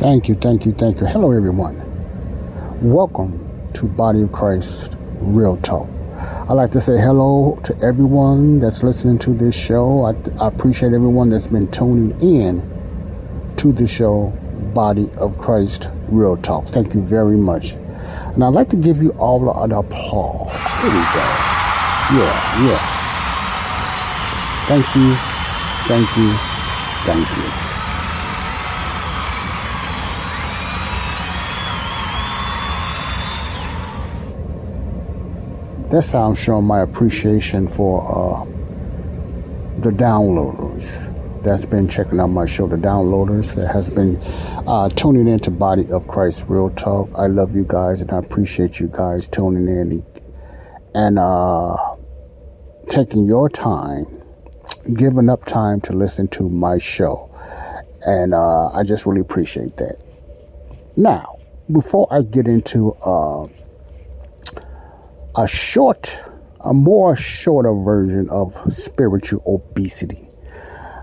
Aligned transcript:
Thank 0.00 0.28
you, 0.28 0.34
thank 0.34 0.64
you, 0.66 0.72
thank 0.72 1.00
you. 1.00 1.06
Hello, 1.06 1.30
everyone. 1.30 1.76
Welcome 2.80 3.38
to 3.74 3.86
Body 3.86 4.22
of 4.22 4.32
Christ 4.32 4.94
Real 5.20 5.56
Talk. 5.58 5.99
I'd 6.20 6.54
like 6.54 6.72
to 6.72 6.80
say 6.80 6.98
hello 6.98 7.58
to 7.64 7.78
everyone 7.80 8.58
that's 8.58 8.82
listening 8.82 9.18
to 9.20 9.34
this 9.34 9.54
show. 9.54 10.04
I, 10.04 10.10
I 10.42 10.48
appreciate 10.48 10.92
everyone 10.92 11.30
that's 11.30 11.46
been 11.46 11.70
tuning 11.70 12.18
in 12.20 12.60
to 13.56 13.72
the 13.72 13.86
show 13.86 14.32
Body 14.74 15.08
of 15.16 15.38
Christ 15.38 15.88
Real 16.08 16.36
Talk. 16.36 16.66
Thank 16.66 16.94
you 16.94 17.02
very 17.02 17.36
much. 17.36 17.72
And 18.34 18.44
I'd 18.44 18.54
like 18.54 18.68
to 18.70 18.76
give 18.76 19.02
you 19.02 19.10
all 19.12 19.62
an 19.62 19.72
applause. 19.72 20.52
Here 20.80 20.90
we 20.90 21.04
go. 21.14 21.26
Yeah, 22.12 22.66
yeah. 22.66 22.96
Thank 24.66 24.86
you, 24.94 25.16
thank 25.86 26.16
you, 26.16 26.34
thank 27.04 27.36
you. 27.36 27.69
That's 35.90 36.12
how 36.12 36.28
I'm 36.28 36.36
showing 36.36 36.66
my 36.66 36.82
appreciation 36.82 37.66
for 37.66 38.00
uh, 38.00 38.44
the 39.80 39.90
downloaders 39.90 41.42
that's 41.42 41.66
been 41.66 41.88
checking 41.88 42.20
out 42.20 42.28
my 42.28 42.46
show, 42.46 42.68
the 42.68 42.76
downloaders 42.76 43.56
that 43.56 43.72
has 43.72 43.90
been 43.90 44.16
uh, 44.68 44.88
tuning 44.90 45.26
into 45.26 45.50
Body 45.50 45.90
of 45.90 46.06
Christ 46.06 46.44
Real 46.46 46.70
Talk. 46.70 47.10
I 47.16 47.26
love 47.26 47.56
you 47.56 47.64
guys 47.66 48.02
and 48.02 48.12
I 48.12 48.18
appreciate 48.18 48.78
you 48.78 48.86
guys 48.86 49.26
tuning 49.26 49.66
in 49.66 49.90
and, 49.90 50.20
and 50.94 51.18
uh, 51.18 51.76
taking 52.88 53.24
your 53.24 53.48
time, 53.48 54.04
giving 54.94 55.28
up 55.28 55.44
time 55.44 55.80
to 55.80 55.92
listen 55.92 56.28
to 56.28 56.48
my 56.48 56.78
show. 56.78 57.34
And 58.02 58.32
uh, 58.32 58.68
I 58.68 58.84
just 58.84 59.06
really 59.06 59.22
appreciate 59.22 59.76
that. 59.78 60.00
Now, 60.96 61.40
before 61.72 62.06
I 62.12 62.22
get 62.22 62.46
into 62.46 62.92
uh, 63.04 63.48
a 65.36 65.46
short, 65.46 66.18
a 66.60 66.74
more 66.74 67.14
shorter 67.16 67.72
version 67.72 68.28
of 68.30 68.54
spiritual 68.72 69.42
obesity. 69.46 70.28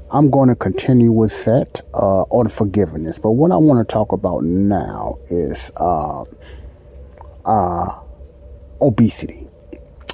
I'm 0.09 0.29
going 0.29 0.49
to 0.49 0.55
continue 0.55 1.11
with 1.11 1.45
that 1.45 1.81
uh, 1.93 2.21
on 2.23 2.47
forgiveness. 2.47 3.19
But 3.19 3.31
what 3.31 3.51
I 3.51 3.57
want 3.57 3.87
to 3.87 3.91
talk 3.91 4.13
about 4.13 4.43
now 4.43 5.19
is 5.29 5.71
uh, 5.75 6.23
uh, 7.45 7.99
obesity. 8.81 9.47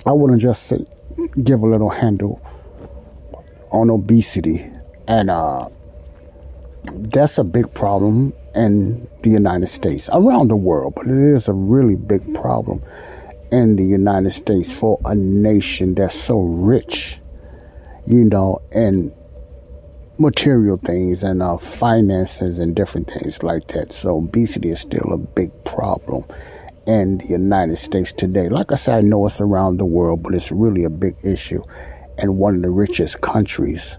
I 0.06 0.12
want 0.12 0.34
to 0.34 0.40
just 0.40 0.64
say, 0.64 0.86
give 1.44 1.62
a 1.62 1.68
little 1.68 1.90
handle 1.90 2.42
on 3.72 3.90
obesity. 3.92 4.68
And 5.08 5.30
uh, 5.30 5.70
that's 6.86 7.38
a 7.38 7.44
big 7.44 7.72
problem 7.74 8.34
in 8.56 9.08
the 9.22 9.30
United 9.30 9.68
States, 9.68 10.10
around 10.12 10.48
the 10.48 10.56
world, 10.56 10.94
but 10.96 11.08
it 11.08 11.18
is 11.18 11.48
a 11.48 11.54
really 11.54 11.96
big 11.96 12.34
problem 12.36 12.84
in 13.54 13.76
the 13.76 13.86
United 13.86 14.32
States 14.32 14.72
for 14.72 15.00
a 15.06 15.14
nation 15.14 15.94
that's 15.94 16.20
so 16.20 16.40
rich, 16.40 17.20
you 18.08 18.26
know, 18.26 18.60
in 18.72 19.14
material 20.18 20.78
things 20.78 21.22
and 21.22 21.44
uh, 21.44 21.56
finances 21.58 22.58
and 22.58 22.76
different 22.76 23.08
things 23.08 23.44
like 23.44 23.68
that. 23.68 23.94
So 23.94 24.18
obesity 24.18 24.72
is 24.72 24.80
still 24.80 25.14
a 25.14 25.20
big 25.20 25.52
problem 25.66 26.26
in 26.88 27.20
the 27.20 27.28
United 27.28 27.78
States 27.78 28.12
today. 28.12 28.50
Like 28.50 28.72
I 28.72 28.76
said, 28.76 28.98
I 28.98 29.02
know 29.02 29.28
it's 29.28 29.40
around 29.40 29.78
the 29.78 29.86
world, 29.86 30.24
but 30.24 30.34
it's 30.34 30.52
really 30.52 30.84
a 30.84 30.90
big 30.90 31.16
issue 31.24 31.64
in 32.18 32.38
one 32.38 32.56
of 32.56 32.64
the 32.64 32.72
richest 32.72 33.22
countries 33.22 33.98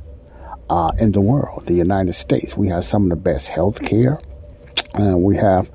uh, 0.69 0.91
in 0.99 1.13
the 1.13 1.21
world, 1.21 1.67
the 1.67 1.75
United 1.75 2.15
States. 2.15 2.57
We 2.57 2.69
have 2.71 2.85
some 2.85 3.05
of 3.05 3.11
the 3.11 3.17
best 3.17 3.47
health 3.47 3.81
care, 3.81 4.19
and 4.95 5.23
we 5.23 5.37
have 5.37 5.71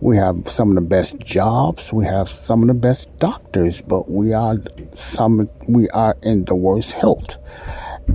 we 0.00 0.16
have 0.16 0.48
some 0.48 0.70
of 0.70 0.74
the 0.76 0.88
best 0.88 1.18
jobs. 1.18 1.92
We 1.92 2.04
have 2.04 2.28
some 2.28 2.62
of 2.62 2.68
the 2.68 2.74
best 2.74 3.16
doctors, 3.18 3.80
but 3.80 4.10
we 4.10 4.32
are 4.32 4.56
some, 4.94 5.48
we 5.68 5.88
are 5.90 6.16
in 6.22 6.44
the 6.44 6.54
worst 6.54 6.92
health 6.92 7.36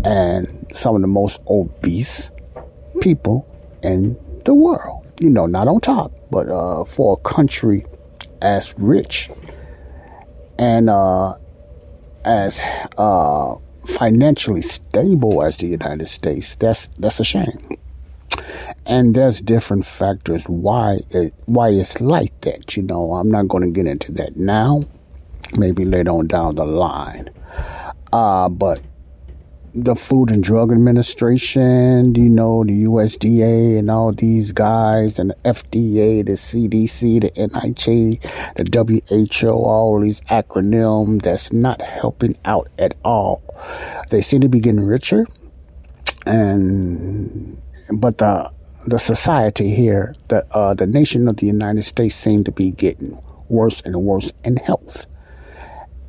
and 0.03 0.47
some 0.75 0.95
of 0.95 1.01
the 1.01 1.07
most 1.07 1.41
obese 1.47 2.31
people 3.01 3.47
in 3.81 4.17
the 4.45 4.53
world. 4.53 5.05
You 5.19 5.29
know, 5.29 5.45
not 5.45 5.67
on 5.67 5.81
top, 5.81 6.11
but, 6.31 6.47
uh, 6.47 6.85
for 6.85 7.17
a 7.17 7.29
country 7.29 7.85
as 8.41 8.73
rich 8.79 9.29
and, 10.57 10.89
uh, 10.89 11.35
as, 12.25 12.59
uh, 12.97 13.55
financially 13.89 14.61
stable 14.61 15.43
as 15.43 15.57
the 15.57 15.67
United 15.67 16.07
States, 16.07 16.55
that's, 16.55 16.87
that's 16.97 17.19
a 17.19 17.23
shame 17.23 17.77
and 18.85 19.15
there's 19.15 19.41
different 19.41 19.85
factors 19.85 20.43
why 20.45 20.99
it 21.11 21.33
why 21.45 21.69
it's 21.69 21.99
like 22.01 22.39
that. 22.41 22.75
You 22.75 22.83
know, 22.83 23.13
I'm 23.13 23.29
not 23.29 23.47
going 23.47 23.63
to 23.63 23.71
get 23.71 23.87
into 23.89 24.11
that 24.13 24.35
now. 24.35 24.83
Maybe 25.55 25.85
later 25.85 26.11
on 26.11 26.27
down 26.27 26.55
the 26.55 26.65
line. 26.65 27.29
Uh, 28.11 28.49
but 28.49 28.81
the 29.75 29.95
Food 29.95 30.29
and 30.29 30.43
Drug 30.43 30.71
Administration, 30.71 32.13
you 32.13 32.29
know, 32.29 32.63
the 32.63 32.83
USDA 32.83 33.79
and 33.79 33.89
all 33.89 34.11
these 34.11 34.51
guys 34.51 35.17
and 35.17 35.31
the 35.31 35.35
FDA, 35.45 36.23
the 36.23 36.33
CDC, 36.33 37.21
the 37.21 37.31
NIH, 37.31 38.21
the 38.55 39.39
WHO, 39.41 39.49
all 39.49 39.99
these 39.99 40.21
acronyms 40.21 41.23
that's 41.23 41.51
not 41.51 41.81
helping 41.81 42.37
out 42.45 42.69
at 42.77 42.95
all. 43.03 43.41
They 44.09 44.21
seem 44.21 44.41
to 44.41 44.49
be 44.49 44.59
getting 44.59 44.79
richer 44.79 45.25
and 46.25 47.61
but 47.91 48.17
the 48.17 48.51
the 48.85 48.99
society 48.99 49.73
here, 49.73 50.15
the 50.27 50.45
uh, 50.53 50.73
the 50.73 50.87
nation 50.87 51.27
of 51.27 51.37
the 51.37 51.47
United 51.47 51.83
States, 51.83 52.15
seem 52.15 52.43
to 52.43 52.51
be 52.51 52.71
getting 52.71 53.19
worse 53.49 53.81
and 53.81 53.95
worse 53.95 54.31
in 54.43 54.57
health, 54.57 55.05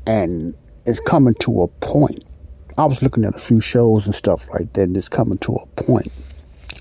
and 0.07 0.55
it's 0.87 1.01
coming 1.01 1.35
to 1.41 1.63
a 1.63 1.69
point. 1.69 2.25
I 2.77 2.85
was 2.87 3.03
looking 3.03 3.25
at 3.25 3.37
a 3.37 3.39
few 3.39 3.61
shows 3.61 4.07
and 4.07 4.15
stuff 4.15 4.49
like 4.51 4.73
that, 4.73 4.83
and 4.83 4.97
it's 4.97 5.09
coming 5.09 5.39
to 5.39 5.55
a 5.55 5.67
point 5.83 6.11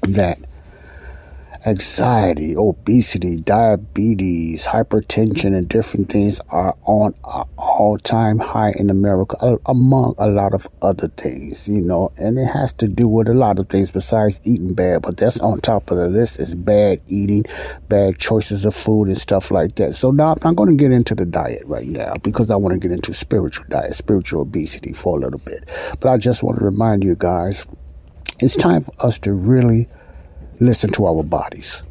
that 0.02 0.40
anxiety, 1.66 2.56
obesity, 2.58 3.38
diabetes, 3.38 4.66
hypertension, 4.66 5.56
and 5.56 5.70
different 5.70 6.10
things 6.10 6.40
are 6.50 6.76
on 6.84 7.14
an 7.26 7.44
all 7.58 7.98
time 7.98 8.38
high 8.38 8.74
in 8.78 8.90
America, 8.90 9.58
among 9.66 10.14
a 10.18 10.28
lot 10.28 10.54
of 10.54 10.68
other 10.82 11.08
things, 11.10 11.68
you 11.68 11.82
know, 11.82 12.12
and 12.18 12.38
it 12.38 12.46
has 12.46 12.74
to 12.74 12.88
do 12.88 13.08
with 13.08 13.28
a 13.30 13.34
lot 13.34 13.60
of 13.60 13.70
things 13.70 13.92
besides 13.92 14.40
eating 14.44 14.74
bad, 14.74 15.02
but 15.02 15.18
that's 15.18 15.40
on 15.40 15.60
top 15.62 15.90
of 15.92 15.98
the 15.98 16.10
list 16.10 16.40
is 16.40 16.54
bad 16.54 17.00
eating, 17.08 17.44
bad 17.88 18.18
choices 18.20 18.66
of 18.66 18.76
food, 18.76 19.08
and 19.08 19.18
stuff 19.18 19.50
like 19.52 19.76
that. 19.76 19.96
So 19.96 20.12
now 20.12 20.32
I'm 20.34 20.40
not 20.44 20.56
going 20.56 20.70
to 20.70 20.82
get 20.82 20.92
into 20.92 21.16
the 21.16 21.26
diet 21.26 21.64
right 21.66 21.88
now 21.88 22.14
because 22.24 22.52
I 22.52 22.56
want 22.56 22.74
to 22.74 22.80
get 22.80 22.92
into 22.94 23.14
spiritual 23.14 23.66
diet, 23.70 23.96
spiritual 23.96 24.42
obesity 24.42 24.94
for 24.94 25.18
a 25.18 25.22
little 25.22 25.40
bit. 25.40 25.70
But 26.02 26.10
I 26.10 26.18
just 26.18 26.44
want 26.44 26.60
to 26.60 26.66
remind 26.66 27.04
you 27.04 27.16
guys 27.16 27.66
it's 28.40 28.56
time 28.56 28.84
for 28.84 29.06
us 29.06 29.20
to 29.20 29.34
really 29.34 29.88
listen 30.60 30.92
to 30.92 31.06
our 31.06 31.24
bodies. 31.24 31.82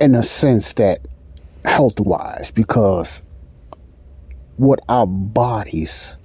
In 0.00 0.14
a 0.14 0.22
sense 0.22 0.72
that 0.74 1.06
health 1.64 1.98
wise, 2.00 2.50
because 2.50 3.22
what 4.56 4.80
our 4.88 5.06
bodies 5.06 6.16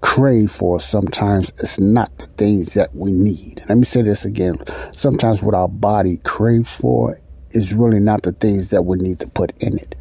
crave 0.00 0.50
for 0.50 0.80
sometimes 0.80 1.52
is 1.58 1.78
not 1.78 2.16
the 2.18 2.26
things 2.26 2.74
that 2.74 2.94
we 2.94 3.12
need. 3.12 3.62
Let 3.68 3.78
me 3.78 3.84
say 3.84 4.02
this 4.02 4.24
again. 4.24 4.58
Sometimes 4.92 5.42
what 5.42 5.54
our 5.54 5.68
body 5.68 6.18
craves 6.18 6.74
for 6.74 7.20
is 7.50 7.74
really 7.74 8.00
not 8.00 8.22
the 8.22 8.32
things 8.32 8.70
that 8.70 8.82
we 8.82 8.96
need 8.98 9.20
to 9.20 9.26
put 9.28 9.52
in 9.62 9.78
it. 9.78 9.94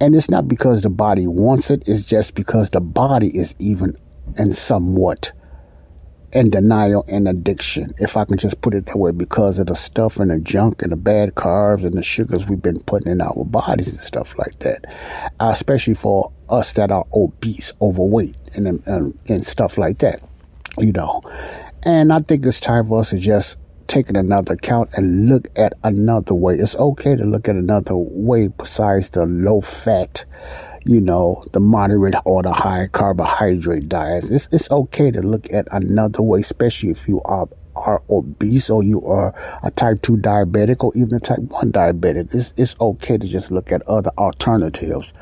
And 0.00 0.14
it's 0.14 0.30
not 0.30 0.48
because 0.48 0.82
the 0.82 0.90
body 0.90 1.26
wants 1.26 1.70
it, 1.70 1.82
it's 1.86 2.08
just 2.08 2.34
because 2.34 2.70
the 2.70 2.80
body 2.80 3.28
is 3.28 3.54
even 3.58 3.96
and 4.36 4.56
somewhat 4.56 5.32
in 6.32 6.50
denial 6.50 7.04
and 7.08 7.26
addiction, 7.26 7.90
if 7.98 8.16
I 8.16 8.24
can 8.24 8.38
just 8.38 8.60
put 8.60 8.74
it 8.74 8.86
that 8.86 8.96
way, 8.96 9.10
because 9.12 9.58
of 9.58 9.66
the 9.66 9.74
stuff 9.74 10.18
and 10.18 10.30
the 10.30 10.40
junk 10.40 10.82
and 10.82 10.92
the 10.92 10.96
bad 10.96 11.34
carbs 11.34 11.84
and 11.84 11.94
the 11.94 12.02
sugars 12.02 12.48
we've 12.48 12.62
been 12.62 12.80
putting 12.80 13.10
in 13.10 13.20
our 13.20 13.44
bodies 13.44 13.88
and 13.88 14.00
stuff 14.00 14.38
like 14.38 14.58
that. 14.60 14.84
Especially 15.40 15.94
for 15.94 16.32
us 16.48 16.72
that 16.74 16.90
are 16.90 17.06
obese, 17.14 17.72
overweight, 17.80 18.36
and, 18.54 18.66
and, 18.86 19.18
and 19.28 19.46
stuff 19.46 19.76
like 19.78 19.98
that, 19.98 20.22
you 20.78 20.92
know. 20.92 21.22
And 21.82 22.12
I 22.12 22.20
think 22.20 22.44
it's 22.46 22.60
time 22.60 22.88
for 22.88 23.00
us 23.00 23.10
to 23.10 23.18
just 23.18 23.56
take 23.90 24.08
another 24.08 24.54
count 24.54 24.90
and 24.92 25.28
look 25.28 25.48
at 25.56 25.72
another 25.82 26.34
way. 26.34 26.54
It's 26.54 26.76
okay 26.76 27.16
to 27.16 27.24
look 27.24 27.48
at 27.48 27.56
another 27.56 27.96
way 27.96 28.48
besides 28.48 29.10
the 29.10 29.26
low 29.26 29.60
fat, 29.60 30.24
you 30.84 31.00
know, 31.00 31.44
the 31.52 31.60
moderate 31.60 32.14
or 32.24 32.42
the 32.42 32.52
high 32.52 32.88
carbohydrate 32.88 33.88
diets. 33.88 34.30
It's, 34.30 34.48
it's 34.52 34.70
okay 34.70 35.10
to 35.10 35.20
look 35.22 35.52
at 35.52 35.68
another 35.72 36.22
way, 36.22 36.40
especially 36.40 36.90
if 36.90 37.08
you 37.08 37.20
are 37.22 37.48
are 37.76 38.02
obese 38.10 38.68
or 38.68 38.82
you 38.82 39.02
are 39.06 39.34
a 39.62 39.70
type 39.70 40.02
2 40.02 40.16
diabetic 40.18 40.82
or 40.82 40.92
even 40.96 41.14
a 41.14 41.20
type 41.20 41.38
1 41.38 41.72
diabetic. 41.72 42.34
It's, 42.34 42.52
it's 42.56 42.76
okay 42.80 43.16
to 43.16 43.26
just 43.26 43.50
look 43.50 43.72
at 43.72 43.82
other 43.82 44.10
alternatives 44.18 45.12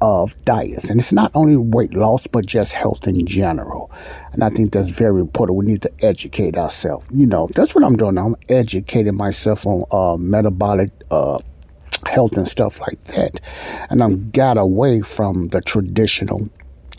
of 0.00 0.36
diets. 0.44 0.90
And 0.90 1.00
it's 1.00 1.12
not 1.12 1.30
only 1.34 1.56
weight 1.56 1.94
loss, 1.94 2.26
but 2.26 2.46
just 2.46 2.72
health 2.72 3.06
in 3.06 3.26
general. 3.26 3.90
And 4.32 4.44
I 4.44 4.50
think 4.50 4.72
that's 4.72 4.88
very 4.88 5.20
important. 5.20 5.58
We 5.58 5.66
need 5.66 5.82
to 5.82 5.92
educate 6.00 6.56
ourselves. 6.56 7.04
You 7.12 7.26
know, 7.26 7.48
that's 7.54 7.74
what 7.74 7.84
I'm 7.84 7.96
doing. 7.96 8.18
I'm 8.18 8.36
educating 8.48 9.16
myself 9.16 9.66
on 9.66 9.84
uh, 9.90 10.16
metabolic 10.16 10.90
uh, 11.10 11.38
health 12.06 12.36
and 12.36 12.48
stuff 12.48 12.80
like 12.80 13.02
that. 13.04 13.40
And 13.90 14.02
I'm 14.02 14.30
got 14.30 14.58
away 14.58 15.02
from 15.02 15.48
the 15.48 15.60
traditional 15.60 16.48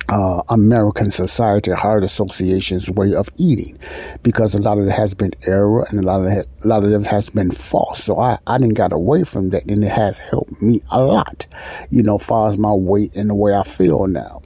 uh, 0.10 0.42
American 0.50 1.12
Society 1.12 1.72
Heart 1.72 2.04
Association's 2.04 2.90
way 2.90 3.14
of 3.14 3.30
eating 3.38 3.80
because 4.24 4.54
a 4.54 4.62
lot 4.62 4.78
of 4.78 4.88
it 4.88 4.92
has 4.92 5.14
been 5.14 5.32
error 5.46 5.84
and 5.90 6.00
a 6.00 6.04
lot 6.04 6.22
of 6.22 6.28
it, 6.28 6.48
a 6.64 6.68
lot 6.68 6.84
of 6.84 6.92
it 6.92 7.06
has 7.06 7.30
been 7.30 7.52
false. 7.52 8.04
So 8.04 8.20
I, 8.20 8.38
I 8.46 8.58
didn't 8.58 8.76
got 8.76 8.94
away 8.94 9.24
from 9.24 9.50
that 9.50 9.66
and 9.66 9.84
it 9.84 9.90
has 9.90 10.18
helped 10.20 10.62
me 10.62 10.82
a 10.92 11.02
lot, 11.02 11.48
you 11.90 12.04
know, 12.04 12.18
far 12.18 12.50
as 12.50 12.58
my 12.58 12.74
weight 12.74 13.14
and 13.16 13.30
the 13.30 13.36
way 13.36 13.56
I 13.56 13.64
feel 13.64 14.08
now. 14.08 14.42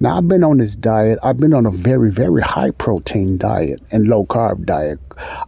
Now 0.00 0.18
I've 0.18 0.28
been 0.28 0.44
on 0.44 0.58
this 0.58 0.76
diet. 0.76 1.18
I've 1.22 1.38
been 1.38 1.54
on 1.54 1.66
a 1.66 1.70
very, 1.70 2.10
very 2.10 2.42
high 2.42 2.70
protein 2.72 3.38
diet 3.38 3.80
and 3.90 4.08
low 4.08 4.24
carb 4.24 4.64
diet, 4.66 4.98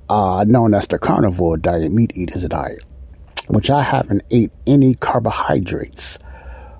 uh, 0.08 0.44
known 0.46 0.74
as 0.74 0.88
the 0.88 0.98
carnivore 0.98 1.56
diet, 1.56 1.92
meat 1.92 2.12
eaters 2.14 2.44
diet 2.44 2.84
which 3.48 3.70
I 3.70 3.82
haven't 3.82 4.22
ate 4.30 4.52
any 4.66 4.94
carbohydrates 4.94 6.18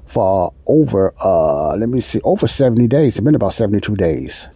for 0.06 0.52
over, 0.66 1.14
uh, 1.20 1.76
let 1.76 1.88
me 1.88 2.00
see, 2.00 2.20
over 2.22 2.46
70 2.46 2.86
days. 2.88 3.16
It's 3.16 3.24
been 3.24 3.34
about 3.34 3.52
72 3.52 3.96
days. 3.96 4.46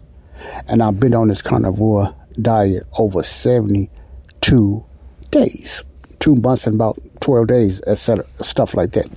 And 0.66 0.82
I've 0.82 0.98
been 0.98 1.14
on 1.14 1.28
this 1.28 1.42
carnivore 1.42 2.14
diet 2.40 2.84
over 2.98 3.22
72 3.22 4.84
days. 5.30 5.84
Two 6.18 6.36
months 6.36 6.66
and 6.66 6.74
about 6.74 6.98
12 7.20 7.46
days, 7.46 7.80
etc. 7.86 8.24
Stuff 8.42 8.74
like 8.74 8.92
that. 8.92 9.08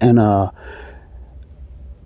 And, 0.00 0.18
uh, 0.18 0.50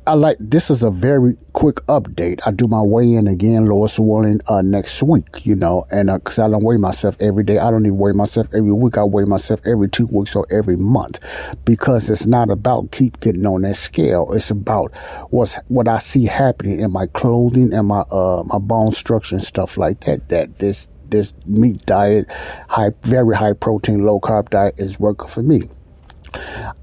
I 0.06 0.14
like 0.14 0.38
this 0.41 0.70
is 0.70 0.82
a 0.82 0.91
very 0.91 1.37
quick 1.52 1.76
update. 1.87 2.41
I 2.47 2.52
do 2.52 2.67
my 2.67 2.81
weigh 2.81 3.12
in 3.12 3.29
again, 3.29 3.67
lower 3.67 3.87
swelling, 3.87 4.41
uh, 4.47 4.62
next 4.62 5.02
week, 5.02 5.44
you 5.44 5.55
know, 5.55 5.87
and, 5.91 6.08
uh, 6.08 6.19
cause 6.19 6.38
I 6.38 6.49
don't 6.49 6.64
weigh 6.64 6.79
myself 6.79 7.19
every 7.20 7.44
day. 7.44 7.58
I 7.58 7.70
don't 7.70 7.85
even 7.85 7.99
weigh 7.99 8.12
myself 8.12 8.47
every 8.55 8.73
week. 8.73 8.97
I 8.97 9.05
weigh 9.05 9.25
myself 9.25 9.61
every 9.67 9.91
two 9.91 10.06
weeks 10.06 10.35
or 10.35 10.47
every 10.50 10.79
month 10.79 11.20
because 11.67 12.08
it's 12.08 12.25
not 12.25 12.49
about 12.49 12.93
keep 12.93 13.20
getting 13.20 13.44
on 13.44 13.62
that 13.62 13.76
scale. 13.76 14.32
It's 14.32 14.50
about 14.50 14.97
what's, 15.29 15.56
what 15.69 15.87
I 15.87 15.99
see 15.99 16.25
happening 16.25 16.81
in 16.81 16.91
my 16.91 17.06
clothing 17.06 17.75
and 17.75 17.88
my, 17.88 18.00
uh, 18.11 18.43
my 18.46 18.58
bone 18.58 18.93
structure 18.93 19.37
and 19.37 19.44
stuff 19.44 19.76
like 19.76 20.00
that, 20.00 20.31
that 20.31 20.58
this, 20.58 20.88
this 21.11 21.35
meat 21.44 21.85
diet, 21.85 22.31
high, 22.69 22.93
very 23.03 23.37
high 23.37 23.53
protein, 23.53 24.03
low 24.03 24.19
carb 24.19 24.49
diet 24.49 24.76
is 24.79 24.99
working 24.99 25.29
for 25.29 25.43
me. 25.43 25.69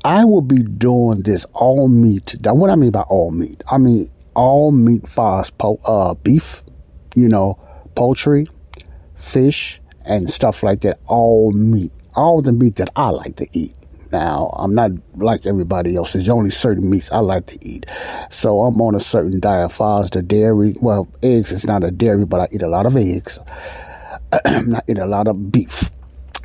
I 0.03 0.25
will 0.25 0.41
be 0.41 0.63
doing 0.63 1.21
this 1.21 1.45
all 1.53 1.87
meat. 1.87 2.35
Now, 2.41 2.53
what 2.53 2.69
I 2.69 2.75
mean 2.75 2.91
by 2.91 3.01
all 3.01 3.31
meat, 3.31 3.63
I 3.69 3.77
mean 3.77 4.09
all 4.35 4.71
meat 4.71 5.07
fast, 5.07 5.57
po- 5.57 5.79
uh, 5.85 6.13
beef, 6.15 6.63
you 7.15 7.27
know, 7.27 7.59
poultry, 7.95 8.47
fish, 9.15 9.81
and 10.05 10.29
stuff 10.31 10.63
like 10.63 10.81
that. 10.81 10.99
All 11.07 11.51
meat, 11.51 11.91
all 12.15 12.41
the 12.41 12.51
meat 12.51 12.75
that 12.77 12.89
I 12.95 13.09
like 13.09 13.37
to 13.37 13.47
eat. 13.51 13.73
Now, 14.11 14.53
I'm 14.57 14.73
not 14.73 14.91
like 15.15 15.45
everybody 15.45 15.95
else. 15.97 16.13
There's 16.13 16.29
only 16.29 16.49
certain 16.49 16.89
meats 16.89 17.11
I 17.11 17.19
like 17.19 17.47
to 17.47 17.57
eat. 17.61 17.87
So 18.29 18.61
I'm 18.61 18.79
on 18.81 18.95
a 18.95 19.01
certain 19.01 19.39
diet. 19.39 19.81
As 19.81 20.09
the 20.09 20.21
dairy, 20.21 20.75
well, 20.79 21.09
eggs 21.21 21.51
is 21.51 21.65
not 21.65 21.83
a 21.83 21.91
dairy, 21.91 22.25
but 22.25 22.39
I 22.39 22.47
eat 22.53 22.61
a 22.61 22.69
lot 22.69 22.85
of 22.85 22.95
eggs. 22.95 23.37
I 24.31 24.81
eat 24.87 24.97
a 24.97 25.05
lot 25.05 25.27
of 25.27 25.51
beef 25.51 25.91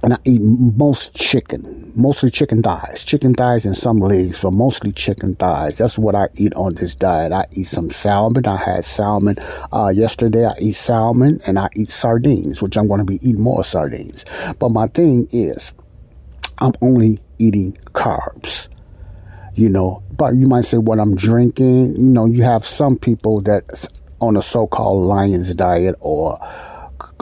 and 0.03 0.15
I 0.15 0.19
eat 0.25 0.41
most 0.41 1.15
chicken, 1.15 1.93
mostly 1.95 2.31
chicken 2.31 2.63
thighs, 2.63 3.05
chicken 3.05 3.35
thighs 3.35 3.65
and 3.65 3.77
some 3.77 3.99
legs, 3.99 4.43
but 4.43 4.51
mostly 4.53 4.91
chicken 4.91 5.37
thighs. 5.37 5.79
That's 5.79 5.97
what 5.97 6.17
I 6.17 6.29
eat 6.35 6.53
on 6.55 6.75
this 6.75 6.97
diet. 6.97 7.33
I 7.33 7.47
eat 7.53 7.69
some 7.69 7.91
salmon. 7.91 8.47
I 8.47 8.57
had 8.57 8.85
salmon 8.85 9.37
uh, 9.73 9.93
yesterday. 9.95 10.47
I 10.47 10.55
eat 10.59 10.75
salmon 10.75 11.41
and 11.47 11.59
I 11.59 11.69
eat 11.77 11.89
sardines, 11.89 12.61
which 12.61 12.77
I'm 12.77 12.89
going 12.89 12.99
to 12.99 13.05
be 13.05 13.17
eating 13.23 13.41
more 13.41 13.63
sardines. 13.63 14.25
But 14.59 14.71
my 14.71 14.89
thing 14.89 15.29
is, 15.31 15.73
I'm 16.59 16.73
only 16.81 17.19
eating 17.39 17.73
carbs. 17.93 18.69
You 19.55 19.69
know, 19.69 20.03
but 20.17 20.35
you 20.35 20.49
might 20.49 20.65
say 20.65 20.79
what 20.79 20.99
I'm 20.99 21.15
drinking. 21.15 21.97
You 21.97 22.03
know, 22.03 22.25
you 22.25 22.43
have 22.43 22.65
some 22.65 22.99
people 22.99 23.43
that 23.43 23.87
on 24.19 24.37
a 24.37 24.43
so-called 24.43 25.07
Lion's 25.07 25.53
diet 25.55 25.95
or 26.01 26.39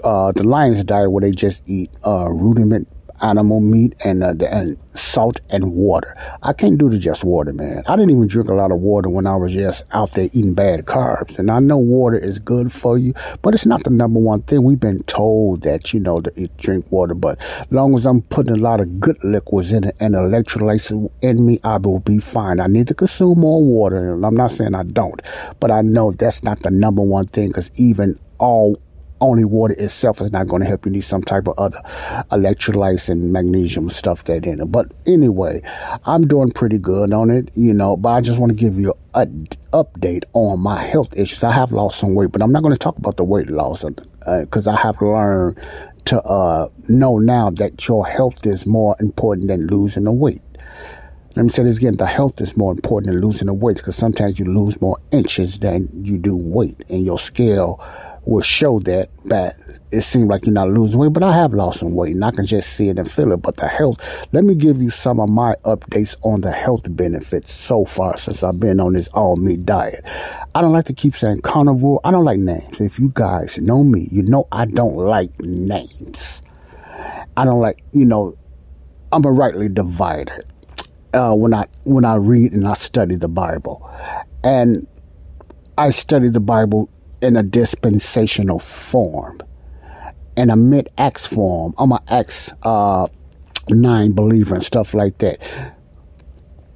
uh, 0.05 0.33
the 0.33 0.45
lion's 0.45 0.85
diet 0.85 1.11
where 1.11 1.21
they 1.21 1.31
just 1.31 1.63
eat 1.69 1.91
uh, 2.07 2.29
ruminant 2.29 2.89
animal 3.23 3.61
meat 3.61 3.95
and, 4.05 4.23
uh, 4.23 4.33
the, 4.33 4.53
and 4.53 4.77
salt 4.95 5.41
and 5.51 5.73
water. 5.73 6.17
I 6.43 6.53
can't 6.53 6.79
do 6.79 6.89
the 6.91 6.99
just 6.99 7.25
water, 7.25 7.53
man. 7.53 7.83
I 7.87 7.97
didn't 7.97 8.11
even 8.11 8.27
drink 8.27 8.49
a 8.49 8.55
lot 8.55 8.73
of 8.73 8.79
water 8.81 9.09
when 9.09 9.27
I 9.27 9.37
was 9.37 9.53
just 9.53 9.85
out 9.93 10.13
there 10.13 10.29
eating 10.33 10.55
bad 10.55 10.87
carbs. 10.87 11.39
And 11.39 11.51
I 11.51 11.61
know 11.61 11.79
water 11.79 12.19
is 12.19 12.39
good 12.39 12.73
for 12.73 12.99
you, 12.99 13.13
but 13.43 13.55
it's 13.55 13.67
not 13.67 13.85
the 13.85 13.91
number 13.91 14.21
one 14.21 14.43
thing. 14.43 14.63
We've 14.63 14.81
been 14.81 15.03
told 15.05 15.63
that, 15.63 15.93
you 15.93 16.01
know, 16.01 16.21
to 16.21 16.49
drink 16.59 16.91
water, 16.91 17.15
but 17.15 17.41
as 17.61 17.71
long 17.71 17.95
as 17.95 18.07
I'm 18.07 18.23
putting 18.23 18.55
a 18.55 18.61
lot 18.61 18.81
of 18.81 19.01
good 19.01 19.23
liquids 19.23 19.73
in 19.73 19.85
it 19.85 19.97
and 20.01 20.15
electrolytes 20.15 21.11
in 21.23 21.45
me, 21.45 21.61
I 21.65 21.77
will 21.79 22.01
be 22.01 22.19
fine. 22.19 22.61
I 22.61 22.67
need 22.67 22.89
to 22.89 22.95
consume 22.95 23.41
more 23.41 23.63
water. 23.63 24.13
And 24.13 24.25
I'm 24.25 24.35
not 24.35 24.51
saying 24.51 24.75
I 24.75 24.83
don't, 24.83 25.21
but 25.61 25.71
I 25.71 25.83
know 25.83 26.13
that's 26.13 26.43
not 26.43 26.61
the 26.61 26.71
number 26.71 27.03
one 27.03 27.27
thing 27.27 27.49
because 27.49 27.71
even 27.77 28.19
all 28.39 28.81
only 29.21 29.45
water 29.45 29.75
itself 29.79 30.21
is 30.21 30.33
not 30.33 30.49
going 30.49 30.63
to 30.63 30.69
help. 30.69 30.87
You 30.87 30.93
need 30.93 31.03
some 31.03 31.23
type 31.23 31.47
of 31.47 31.59
other 31.59 31.81
electrolytes 32.31 33.09
and 33.09 33.33
magnesium 33.33 33.91
stuff 33.91 34.25
that 34.25 34.47
in 34.47 34.61
it. 34.61 34.67
But 34.67 34.93
anyway, 35.07 35.63
I'm 36.05 36.27
doing 36.27 36.51
pretty 36.53 36.79
good 36.79 37.13
on 37.13 37.31
it, 37.31 37.51
you 37.55 37.75
know, 37.75 37.97
but 37.97 38.11
I 38.11 38.21
just 38.21 38.41
want 38.41 38.51
to 38.51 38.57
give 38.57 38.79
you 38.79 38.95
an 39.15 39.49
update 39.73 40.25
on 40.33 40.61
my 40.61 40.83
health 40.83 41.17
issues. 41.17 41.45
I 41.45 41.53
have 41.53 41.73
lost 41.73 42.01
some 42.01 42.15
weight, 42.15 42.33
but 42.33 42.43
I'm 42.43 42.53
not 42.53 42.63
going 42.63 42.75
to 42.75 42.79
talk 42.79 42.97
about 42.99 43.17
the 43.17 43.25
weight 43.25 43.49
loss 43.49 43.85
because 43.85 44.67
uh, 44.67 44.73
I 44.73 44.77
have 44.77 45.01
learned 45.03 45.59
to 46.07 46.21
uh, 46.23 46.69
know 46.89 47.19
now 47.19 47.51
that 47.51 47.87
your 47.87 48.07
health 48.07 48.47
is 48.47 48.67
more 48.67 48.97
important 49.01 49.49
than 49.49 49.67
losing 49.67 50.05
the 50.05 50.13
weight. 50.13 50.43
Let 51.37 51.45
me 51.45 51.49
say 51.51 51.63
this 51.63 51.77
again. 51.77 51.97
The 51.97 52.07
health 52.07 52.41
is 52.41 52.57
more 52.57 52.73
important 52.73 53.13
than 53.13 53.23
losing 53.23 53.47
the 53.47 53.55
weight 53.55 53.77
because 53.77 53.95
sometimes 53.95 54.39
you 54.39 54.47
lose 54.47 54.81
more 54.81 54.99
inches 55.13 55.61
than 55.61 55.89
you 56.05 56.19
do 56.19 56.37
weight 56.37 56.83
and 56.89 57.05
your 57.05 57.21
scale 57.21 57.81
will 58.25 58.43
show 58.43 58.81
that 58.81 59.11
that 59.25 59.57
it 59.91 60.03
seems 60.03 60.29
like 60.29 60.45
you're 60.45 60.53
not 60.53 60.69
losing 60.69 61.01
weight, 61.01 61.13
but 61.13 61.23
I 61.23 61.35
have 61.35 61.53
lost 61.53 61.81
some 61.81 61.95
weight 61.95 62.15
and 62.15 62.25
I 62.25 62.31
can 62.31 62.47
just 62.47 62.75
see 62.75 62.89
it 62.89 62.99
and 62.99 63.11
feel 63.11 63.33
it. 63.33 63.43
But 63.43 63.57
the 63.57 63.67
health, 63.67 63.99
let 64.33 64.45
me 64.45 64.55
give 64.55 64.81
you 64.81 64.91
some 64.91 65.19
of 65.19 65.29
my 65.29 65.55
updates 65.65 66.15
on 66.23 66.43
the 66.43 66.53
health 66.53 66.83
benefits 66.91 67.53
so 67.53 67.85
far 67.85 68.17
since 68.19 68.43
I've 68.43 68.61
been 68.61 68.79
on 68.79 68.93
this 68.93 69.09
all 69.09 69.37
meat 69.37 69.67
diet. 69.67 70.05
I 70.55 70.61
don't 70.61 70.73
like 70.73 70.85
to 70.87 70.93
keep 70.93 71.15
saying 71.15 71.41
carnivore. 71.41 72.01
I 72.05 72.11
don't 72.13 72.25
like 72.25 72.39
names. 72.39 72.81
If 72.81 72.99
you 72.99 73.11
guys 73.13 73.59
know 73.59 73.83
me, 73.83 74.09
you 74.13 74.23
know 74.23 74.47
I 74.53 74.67
don't 74.67 74.95
like 74.97 75.39
names. 75.41 76.41
I 77.37 77.45
don't 77.45 77.61
like, 77.61 77.83
you 77.93 78.05
know, 78.05 78.37
I'm 79.13 79.25
a 79.25 79.33
rightly 79.33 79.69
divided 79.69 80.45
Uh, 81.13 81.35
when 81.35 81.53
I 81.53 81.67
when 81.83 82.05
I 82.05 82.15
read 82.15 82.53
and 82.53 82.65
I 82.69 82.75
study 82.75 83.17
the 83.17 83.27
Bible, 83.27 83.83
and 84.45 84.87
I 85.77 85.91
study 85.91 86.29
the 86.29 86.39
Bible 86.39 86.89
in 87.23 87.37
a 87.37 87.43
dispensational 87.43 88.59
form, 88.59 89.41
in 90.37 90.51
a 90.51 90.57
mid 90.57 90.89
acts 90.99 91.27
form. 91.27 91.75
I'm 91.79 91.93
an 91.93 92.01
Acts 92.09 92.53
uh, 92.63 93.07
9 93.69 94.13
believer 94.13 94.55
and 94.55 94.65
stuff 94.65 94.95
like 94.95 95.19
that. 95.19 95.39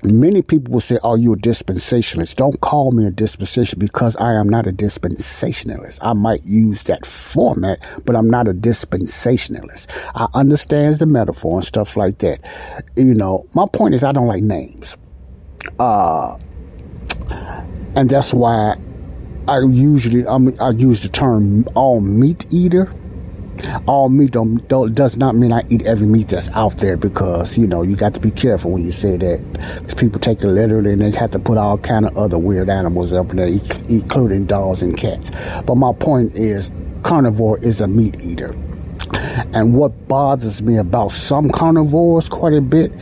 Many 0.03 0.43
people 0.43 0.75
will 0.75 0.83
say, 0.83 0.99
Are 1.03 1.17
you 1.17 1.33
a 1.33 1.37
dispensationalist? 1.37 2.37
Don't 2.37 2.61
call 2.61 2.93
me 2.93 3.07
a 3.07 3.11
dispensationalist 3.11 3.79
because 3.79 4.17
I 4.17 4.35
am 4.35 4.51
not 4.51 4.67
a 4.67 4.73
dispensationalist. 4.73 5.99
I 6.03 6.13
might 6.13 6.45
use 6.45 6.83
that 6.85 7.07
format, 7.07 7.79
but 8.05 8.15
I'm 8.15 8.29
not 8.29 8.47
a 8.47 8.53
dispensationalist. 8.53 9.87
I 10.15 10.29
understand 10.35 10.99
the 10.99 11.07
metaphor 11.07 11.59
and 11.59 11.67
stuff 11.67 11.97
like 11.97 12.19
that. 12.19 12.41
You 12.97 13.15
know, 13.15 13.47
my 13.55 13.65
point 13.67 13.95
is, 13.95 14.05
I 14.05 14.13
don't 14.13 14.27
like 14.27 14.43
names. 14.43 14.99
Uh, 15.79 16.37
and 17.97 18.11
that's 18.11 18.35
why 18.35 18.77
I 19.47 19.61
usually 19.61 20.27
I, 20.27 20.39
mean, 20.39 20.59
I 20.59 20.71
use 20.71 21.03
the 21.03 21.11
term 21.11 21.69
all 21.75 22.01
meat 22.01 22.47
eater. 22.51 22.93
All 23.87 24.09
meat 24.09 24.33
don't, 24.33 24.67
don't, 24.69 24.95
does 24.95 25.17
not 25.17 25.37
mean 25.37 25.53
I 25.53 25.63
eat 25.69 25.83
every 25.83 26.07
meat 26.07 26.29
that's 26.29 26.49
out 26.51 26.79
there 26.79 26.97
because 26.97 27.57
you 27.57 27.67
know 27.67 27.83
you 27.83 27.95
got 27.95 28.15
to 28.15 28.21
be 28.21 28.31
careful 28.31 28.73
when 28.73 28.85
you 28.85 28.93
say 28.93 29.17
that. 29.17 29.53
because 29.53 29.95
People 29.95 30.19
take 30.19 30.43
it 30.43 30.49
literally 30.49 30.93
and 30.93 31.03
they 31.03 31.11
have 31.11 31.31
to 31.33 31.39
put 31.39 31.59
all 31.59 31.77
kind 31.77 32.07
of 32.07 32.17
other 32.17 32.39
weird 32.39 32.71
animals 32.71 33.13
up 33.13 33.29
there, 33.29 33.47
including 33.89 34.47
dogs 34.47 34.83
and 34.83 34.97
cats. 34.97 35.31
But 35.67 35.75
my 35.75 35.93
point 35.93 36.35
is, 36.35 36.71
carnivore 37.03 37.59
is 37.63 37.81
a 37.81 37.87
meat 37.87 38.21
eater. 38.23 38.55
And 39.53 39.75
what 39.75 40.09
bothers 40.09 40.63
me 40.63 40.79
about 40.79 41.13
some 41.13 41.51
carnivores 41.51 42.29
quite 42.29 42.55
a 42.55 42.63
bit, 42.63 42.93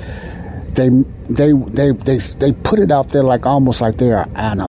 they 0.74 0.88
they 1.30 1.52
they 1.52 1.92
they 1.92 2.18
they 2.18 2.52
put 2.52 2.80
it 2.80 2.90
out 2.90 3.10
there 3.10 3.22
like 3.22 3.46
almost 3.46 3.80
like 3.80 3.96
they 3.96 4.10
are 4.10 4.28
animals. 4.34 4.71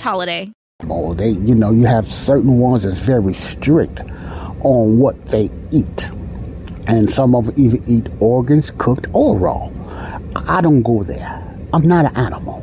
holiday. 0.01 0.51
Oh, 0.89 1.13
they, 1.13 1.29
you 1.29 1.55
know, 1.55 1.71
you 1.71 1.85
have 1.85 2.11
certain 2.11 2.57
ones 2.57 2.83
that's 2.83 2.99
very 2.99 3.33
strict 3.33 4.01
on 4.63 4.97
what 4.97 5.21
they 5.27 5.49
eat 5.71 6.09
and 6.87 7.09
some 7.09 7.35
of 7.35 7.45
them 7.45 7.55
even 7.57 7.83
eat 7.87 8.07
organs 8.19 8.71
cooked 8.71 9.07
or 9.13 9.37
raw. 9.37 9.69
I 10.35 10.61
don't 10.61 10.81
go 10.81 11.03
there. 11.03 11.41
I'm 11.73 11.87
not 11.87 12.05
an 12.05 12.15
animal. 12.17 12.57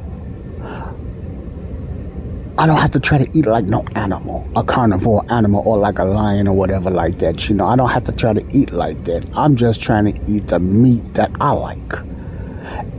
I 2.59 2.67
don't 2.67 2.79
have 2.79 2.91
to 2.91 3.01
try 3.01 3.19
to 3.19 3.39
eat 3.39 3.47
like 3.47 3.67
no 3.67 3.85
animal, 3.95 4.47
a 4.57 4.65
carnivore 4.65 5.25
animal 5.33 5.63
or 5.65 5.79
like 5.79 5.99
a 5.99 6.05
lion 6.05 6.49
or 6.49 6.57
whatever 6.57 6.91
like 6.91 7.19
that. 7.19 7.49
You 7.49 7.55
know, 7.55 7.67
I 7.67 7.77
don't 7.77 7.89
have 7.89 8.05
to 8.05 8.13
try 8.13 8.33
to 8.33 8.45
eat 8.55 8.73
like 8.73 9.05
that. 9.05 9.25
I'm 9.35 9.55
just 9.55 9.81
trying 9.81 10.13
to 10.13 10.33
eat 10.33 10.49
the 10.49 10.59
meat 10.59 11.15
that 11.15 11.31
I 11.41 11.53
like. 11.53 11.93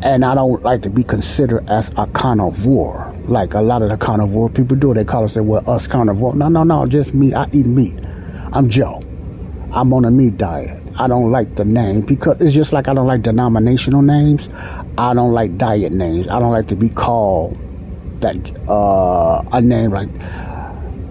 And 0.01 0.23
I 0.23 0.33
don't 0.33 0.63
like 0.63 0.81
to 0.83 0.89
be 0.89 1.03
considered 1.03 1.69
as 1.69 1.91
a 1.97 2.07
carnivore, 2.07 3.08
like 3.27 3.53
a 3.53 3.61
lot 3.61 3.81
of 3.81 3.89
the 3.89 3.97
carnivore 3.97 4.49
people 4.49 4.75
do. 4.75 4.93
They 4.93 5.05
call 5.05 5.23
us, 5.23 5.33
say, 5.33 5.41
well, 5.41 5.67
us 5.69 5.87
carnivore. 5.87 6.35
No, 6.35 6.47
no, 6.47 6.63
no, 6.63 6.85
just 6.85 7.13
me. 7.13 7.33
I 7.33 7.47
eat 7.51 7.65
meat. 7.65 7.97
I'm 8.51 8.69
Joe. 8.69 9.03
I'm 9.71 9.93
on 9.93 10.05
a 10.05 10.11
meat 10.11 10.37
diet. 10.37 10.81
I 10.97 11.07
don't 11.07 11.31
like 11.31 11.55
the 11.55 11.63
name 11.63 12.01
because 12.01 12.41
it's 12.41 12.53
just 12.53 12.73
like 12.73 12.87
I 12.87 12.93
don't 12.93 13.07
like 13.07 13.21
denominational 13.21 14.01
names. 14.01 14.49
I 14.97 15.13
don't 15.13 15.31
like 15.31 15.57
diet 15.57 15.93
names. 15.93 16.27
I 16.27 16.39
don't 16.39 16.51
like 16.51 16.67
to 16.67 16.75
be 16.75 16.89
called 16.89 17.57
that 18.21 18.35
uh, 18.67 19.41
a 19.53 19.61
name 19.61 19.91
like 19.91 20.09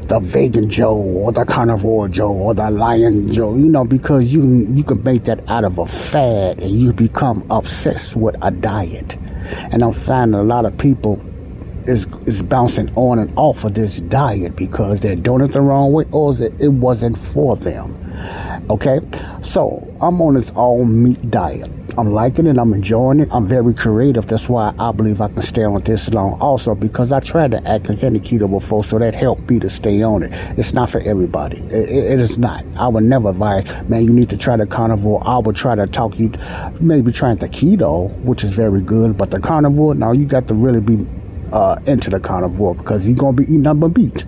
the 0.09 0.19
vegan 0.21 0.69
Joe 0.69 0.97
or 0.97 1.33
the 1.33 1.45
carnivore 1.45 2.09
Joe 2.09 2.33
or 2.33 2.55
the 2.55 2.71
lion 2.71 3.33
Joe. 3.33 3.55
You 3.55 3.69
know, 3.69 3.85
because 3.85 4.33
you 4.33 4.67
you 4.71 4.83
can 4.83 5.03
make 5.05 5.25
that 5.25 5.49
out 5.49 5.65
of 5.65 5.79
a 5.79 5.87
fad 5.87 6.59
and 6.59 6.71
you 6.71 6.93
become 6.93 7.47
obsessed 7.51 8.17
with 8.17 8.37
a 8.43 8.51
diet. 8.51 9.17
And 9.73 9.83
I'm 9.83 9.93
finding 9.93 10.39
a 10.39 10.43
lot 10.43 10.67
of 10.67 10.77
people 10.77 11.17
is 11.89 12.07
is 12.27 12.43
bouncing 12.43 12.95
on 12.95 13.19
and 13.19 13.33
off 13.37 13.65
of 13.65 13.75
this 13.75 14.01
diet 14.01 14.55
because 14.55 15.01
they're 15.01 15.17
doing 15.17 15.41
it 15.41 15.49
the 15.49 15.61
wrong 15.61 15.93
way 15.93 16.05
or 16.13 16.35
it 16.39 16.69
wasn't 16.69 17.19
for 17.19 17.57
them. 17.57 17.95
Okay, 18.71 19.01
so 19.43 19.83
I'm 20.03 20.21
on 20.21 20.35
this 20.35 20.51
all 20.51 20.85
meat 20.85 21.31
diet. 21.31 21.71
I'm 21.97 22.13
liking 22.13 22.47
it. 22.47 22.59
I'm 22.59 22.73
enjoying 22.75 23.21
it. 23.21 23.29
I'm 23.33 23.47
very 23.47 23.73
creative. 23.75 24.27
That's 24.27 24.49
why 24.49 24.75
I 24.79 24.93
believe 24.93 25.21
I 25.21 25.29
can 25.29 25.43
stay 25.43 25.65
on 25.65 25.81
this 25.83 26.09
long. 26.11 26.39
Also, 26.41 26.75
because 26.75 27.11
I 27.11 27.21
tried 27.21 27.53
to 27.53 27.69
act 27.69 27.89
as 27.89 28.05
any 28.05 28.21
keto 28.21 28.49
before, 28.49 28.85
so 28.85 28.99
that 28.99 29.15
helped 29.15 29.49
me 29.51 29.59
to 29.61 29.71
stay 29.71 30.03
on 30.03 30.23
it. 30.23 30.31
It's 30.59 30.75
not 30.75 30.91
for 30.91 31.01
everybody. 31.01 31.57
It, 31.57 31.89
it, 31.89 32.13
it 32.13 32.21
is 32.21 32.39
not. 32.39 32.65
I 32.77 32.89
would 32.89 33.05
never 33.05 33.31
advise, 33.31 33.65
man, 33.89 34.05
you 34.05 34.13
need 34.13 34.29
to 34.31 34.37
try 34.37 34.57
the 34.57 34.67
carnivore. 34.67 35.27
I 35.27 35.39
would 35.39 35.57
try 35.57 35.75
to 35.75 35.87
talk 35.87 36.19
you, 36.19 36.33
maybe 36.79 37.11
trying 37.11 37.37
the 37.39 37.49
keto, 37.49 38.13
which 38.21 38.45
is 38.45 38.53
very 38.53 38.83
good, 38.83 39.17
but 39.17 39.31
the 39.31 39.41
carnivore, 39.41 39.95
now 39.95 40.13
you 40.13 40.27
got 40.27 40.47
to 40.49 40.55
really 40.55 40.81
be 40.81 41.05
uh, 41.53 41.81
into 41.87 42.11
the 42.11 42.21
carnivore 42.21 42.75
because 42.75 43.07
you're 43.07 43.17
to 43.17 43.33
be 43.33 43.45
eating 43.45 43.63
nothing 43.63 43.81
but 43.81 43.97
meat 43.97 44.25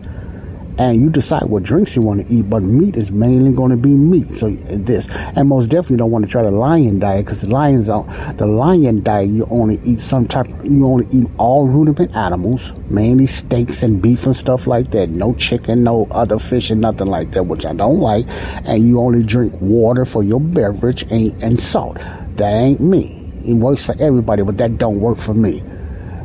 and 0.80 0.98
you 0.98 1.10
decide 1.10 1.42
what 1.42 1.62
drinks 1.62 1.94
you 1.94 2.00
want 2.00 2.26
to 2.26 2.34
eat, 2.34 2.48
but 2.48 2.62
meat 2.62 2.96
is 2.96 3.10
mainly 3.10 3.52
going 3.52 3.70
to 3.70 3.76
be 3.76 3.90
meat. 3.90 4.30
So 4.32 4.48
this, 4.50 5.06
and 5.10 5.46
most 5.46 5.68
definitely 5.68 5.98
don't 5.98 6.10
want 6.10 6.24
to 6.24 6.30
try 6.30 6.42
the 6.42 6.50
lion 6.50 6.98
diet 6.98 7.26
because 7.26 7.42
the 7.42 7.48
lions, 7.48 7.86
the 7.86 8.46
lion 8.46 9.02
diet, 9.02 9.28
you 9.28 9.46
only 9.50 9.78
eat 9.84 9.98
some 9.98 10.26
type, 10.26 10.46
you 10.64 10.86
only 10.86 11.06
eat 11.12 11.28
all 11.36 11.66
ruminant 11.66 12.16
animals, 12.16 12.72
mainly 12.88 13.26
steaks 13.26 13.82
and 13.82 14.00
beef 14.00 14.24
and 14.24 14.34
stuff 14.34 14.66
like 14.66 14.90
that. 14.92 15.10
No 15.10 15.34
chicken, 15.34 15.84
no 15.84 16.08
other 16.10 16.38
fish 16.38 16.70
and 16.70 16.80
nothing 16.80 17.08
like 17.08 17.32
that, 17.32 17.42
which 17.42 17.66
I 17.66 17.74
don't 17.74 18.00
like. 18.00 18.24
And 18.64 18.82
you 18.82 19.00
only 19.00 19.22
drink 19.22 19.52
water 19.60 20.06
for 20.06 20.22
your 20.22 20.40
beverage 20.40 21.02
and, 21.02 21.34
and 21.42 21.60
salt. 21.60 21.98
That 22.36 22.54
ain't 22.54 22.80
me. 22.80 23.22
It 23.44 23.52
works 23.52 23.84
for 23.84 23.94
everybody, 24.00 24.44
but 24.44 24.56
that 24.56 24.78
don't 24.78 24.98
work 24.98 25.18
for 25.18 25.34
me. 25.34 25.62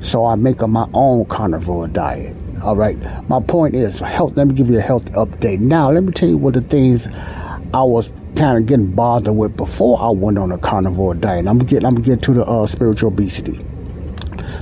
So 0.05 0.23
I 0.23 0.35
make 0.35 0.61
up 0.61 0.69
my 0.69 0.87
own 0.93 1.25
carnivore 1.25 1.87
diet. 1.87 2.37
All 2.61 2.75
right. 2.75 2.95
My 3.27 3.41
point 3.41 3.73
is 3.73 3.99
health. 3.99 4.37
Let 4.37 4.47
me 4.47 4.53
give 4.53 4.69
you 4.69 4.77
a 4.77 4.81
health 4.81 5.05
update. 5.05 5.59
Now, 5.59 5.89
let 5.89 6.03
me 6.03 6.11
tell 6.11 6.29
you 6.29 6.37
what 6.37 6.53
the 6.53 6.61
things 6.61 7.07
I 7.07 7.81
was 7.81 8.11
kind 8.35 8.57
of 8.59 8.67
getting 8.67 8.91
bothered 8.91 9.35
with 9.35 9.57
before 9.57 9.99
I 9.99 10.11
went 10.11 10.37
on 10.37 10.51
a 10.51 10.59
carnivore 10.59 11.15
diet. 11.15 11.47
I'm 11.47 11.57
getting. 11.57 11.85
I'm 11.85 11.95
getting 11.95 12.19
to 12.21 12.33
the 12.35 12.45
uh, 12.45 12.67
spiritual 12.67 13.07
obesity. 13.11 13.59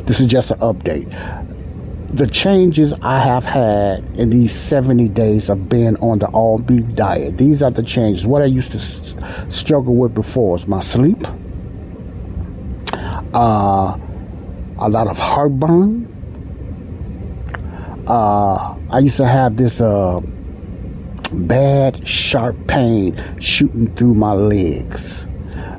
This 0.05 0.21
is 0.21 0.27
just 0.27 0.51
an 0.51 0.59
update. 0.59 1.09
The 2.07 2.27
changes 2.27 2.93
I 3.01 3.19
have 3.19 3.43
had 3.43 4.03
in 4.17 4.29
these 4.29 4.53
70 4.53 5.09
days 5.09 5.49
of 5.49 5.67
being 5.67 5.97
on 5.97 6.19
the 6.19 6.27
all 6.27 6.57
beef 6.57 6.95
diet. 6.95 7.37
These 7.37 7.61
are 7.61 7.71
the 7.71 7.83
changes. 7.83 8.25
What 8.25 8.43
I 8.43 8.45
used 8.45 8.71
to 8.71 8.77
s- 8.77 9.13
struggle 9.49 9.95
with 9.95 10.13
before 10.13 10.55
is 10.55 10.67
my 10.67 10.79
sleep, 10.79 11.17
uh, 13.33 13.97
a 14.77 14.89
lot 14.89 15.07
of 15.07 15.17
heartburn, 15.17 16.07
uh, 18.07 18.75
I 18.89 18.99
used 18.99 19.17
to 19.17 19.27
have 19.27 19.55
this 19.55 19.79
uh, 19.79 20.21
bad, 21.31 22.07
sharp 22.07 22.55
pain 22.67 23.19
shooting 23.39 23.87
through 23.95 24.15
my 24.15 24.33
legs. 24.33 25.25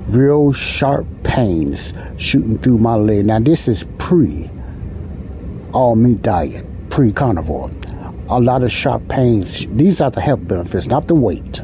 Real 0.09 0.53
sharp 0.53 1.07
pains 1.23 1.93
shooting 2.19 2.59
through 2.59 2.79
my 2.79 2.95
leg. 2.95 3.27
Now, 3.27 3.41
this 3.41 3.69
is 3.69 3.85
pre 3.99 4.51
all 5.73 5.97
meat 5.97 6.23
diet, 6.23 6.65
pre 6.89 7.13
carnivore. 7.13 7.71
A 8.29 8.41
lot 8.41 8.63
of 8.63 8.73
sharp 8.73 9.07
pains. 9.09 9.67
These 9.67 10.01
are 10.01 10.11
the 10.11 10.21
health 10.21 10.47
benefits, 10.47 10.87
not 10.87 11.09
the 11.09 11.15
weight. 11.15 11.61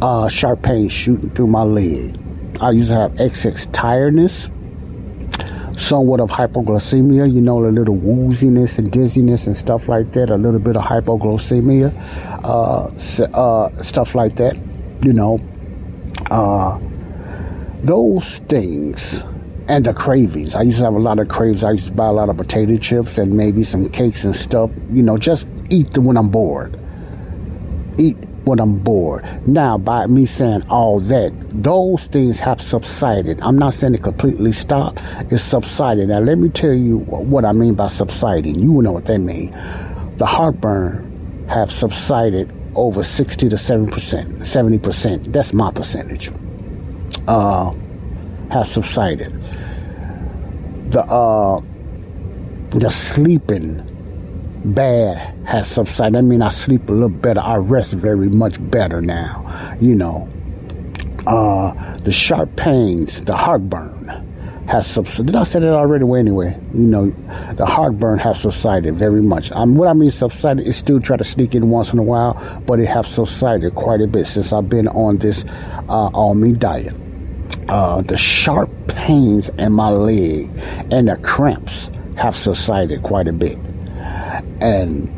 Uh, 0.00 0.28
sharp 0.28 0.62
pains 0.62 0.92
shooting 0.92 1.30
through 1.30 1.46
my 1.48 1.62
leg. 1.62 2.16
I 2.60 2.70
used 2.70 2.90
to 2.90 2.96
have 2.96 3.20
excess 3.20 3.66
tiredness 3.66 4.48
somewhat 5.82 6.20
of 6.20 6.30
hypoglycemia, 6.30 7.32
you 7.32 7.40
know, 7.40 7.64
a 7.64 7.66
little 7.66 7.96
wooziness 7.96 8.78
and 8.78 8.90
dizziness 8.92 9.46
and 9.46 9.56
stuff 9.56 9.88
like 9.88 10.12
that, 10.12 10.30
a 10.30 10.36
little 10.36 10.60
bit 10.60 10.76
of 10.76 10.82
hypoglycemia, 10.82 11.92
uh, 12.44 12.86
uh, 13.36 13.82
stuff 13.82 14.14
like 14.14 14.36
that, 14.36 14.56
you 15.02 15.12
know. 15.12 15.40
Uh, 16.30 16.78
those 17.82 18.38
things 18.38 19.22
and 19.68 19.84
the 19.84 19.92
cravings. 19.92 20.54
I 20.54 20.62
used 20.62 20.78
to 20.78 20.84
have 20.84 20.94
a 20.94 21.00
lot 21.00 21.18
of 21.18 21.28
cravings. 21.28 21.64
I 21.64 21.72
used 21.72 21.88
to 21.88 21.92
buy 21.92 22.06
a 22.06 22.12
lot 22.12 22.28
of 22.28 22.36
potato 22.36 22.76
chips 22.76 23.18
and 23.18 23.36
maybe 23.36 23.64
some 23.64 23.88
cakes 23.88 24.24
and 24.24 24.34
stuff, 24.34 24.70
you 24.88 25.02
know, 25.02 25.18
just 25.18 25.48
eat 25.68 25.92
them 25.94 26.04
when 26.04 26.16
I'm 26.16 26.28
bored. 26.28 26.78
Eat 27.98 28.16
when 28.44 28.60
I'm 28.60 28.78
bored. 28.78 29.24
Now, 29.46 29.78
by 29.78 30.06
me 30.06 30.26
saying 30.26 30.62
all 30.68 30.98
that, 31.00 31.32
those 31.50 32.06
things 32.06 32.40
have 32.40 32.60
subsided. 32.60 33.40
I'm 33.40 33.56
not 33.58 33.74
saying 33.74 33.94
it 33.94 34.02
completely 34.02 34.52
stopped. 34.52 35.00
It's 35.30 35.42
subsided. 35.42 36.08
Now, 36.08 36.18
let 36.18 36.38
me 36.38 36.48
tell 36.48 36.72
you 36.72 36.98
what 36.98 37.44
I 37.44 37.52
mean 37.52 37.74
by 37.74 37.86
subsiding. 37.86 38.56
You 38.56 38.82
know 38.82 38.92
what 38.92 39.06
that 39.06 39.18
means. 39.18 39.52
The 40.18 40.26
heartburn 40.26 41.46
have 41.48 41.70
subsided 41.70 42.50
over 42.74 43.02
60 43.02 43.48
to 43.48 43.56
7%, 43.56 43.90
70%. 43.90 45.32
That's 45.32 45.52
my 45.52 45.70
percentage. 45.70 46.30
Uh, 47.28 47.72
have 48.50 48.66
subsided. 48.66 49.32
The, 50.90 51.02
uh, 51.02 51.60
the 52.70 52.90
sleeping 52.90 53.86
bad 54.64 55.34
has 55.46 55.70
subsided. 55.70 56.16
I 56.16 56.20
mean, 56.20 56.42
I 56.42 56.50
sleep 56.50 56.88
a 56.88 56.92
little 56.92 57.08
better. 57.08 57.40
I 57.40 57.56
rest 57.56 57.92
very 57.94 58.28
much 58.28 58.56
better 58.70 59.00
now. 59.00 59.76
You 59.80 59.94
know, 59.94 60.28
uh, 61.26 61.96
the 61.98 62.12
sharp 62.12 62.56
pains, 62.56 63.22
the 63.24 63.36
heartburn 63.36 64.22
has 64.66 64.86
subsided. 64.86 65.26
Did 65.26 65.36
I 65.36 65.44
said 65.44 65.62
it 65.62 65.68
already. 65.68 66.04
Well, 66.04 66.18
anyway, 66.18 66.58
you 66.72 66.86
know, 66.86 67.10
the 67.52 67.66
heartburn 67.66 68.18
has 68.20 68.40
subsided 68.40 68.94
very 68.94 69.22
much. 69.22 69.50
What 69.50 69.88
I 69.88 69.92
mean 69.92 70.10
subsided 70.10 70.66
is 70.66 70.76
still 70.76 71.00
try 71.00 71.16
to 71.16 71.24
sneak 71.24 71.54
in 71.54 71.70
once 71.70 71.92
in 71.92 71.98
a 71.98 72.02
while, 72.02 72.62
but 72.66 72.80
it 72.80 72.86
has 72.86 73.06
subsided 73.08 73.74
quite 73.74 74.00
a 74.00 74.06
bit 74.06 74.26
since 74.26 74.52
I've 74.52 74.68
been 74.68 74.88
on 74.88 75.18
this 75.18 75.44
uh, 75.88 76.08
all 76.08 76.34
meat 76.34 76.58
diet. 76.58 76.94
Uh, 77.68 78.02
the 78.02 78.16
sharp 78.16 78.70
pains 78.88 79.48
in 79.50 79.72
my 79.72 79.88
leg 79.88 80.50
and 80.90 81.08
the 81.08 81.16
cramps 81.22 81.90
have 82.16 82.36
subsided 82.36 83.02
quite 83.02 83.28
a 83.28 83.32
bit, 83.32 83.56
and 84.62 85.08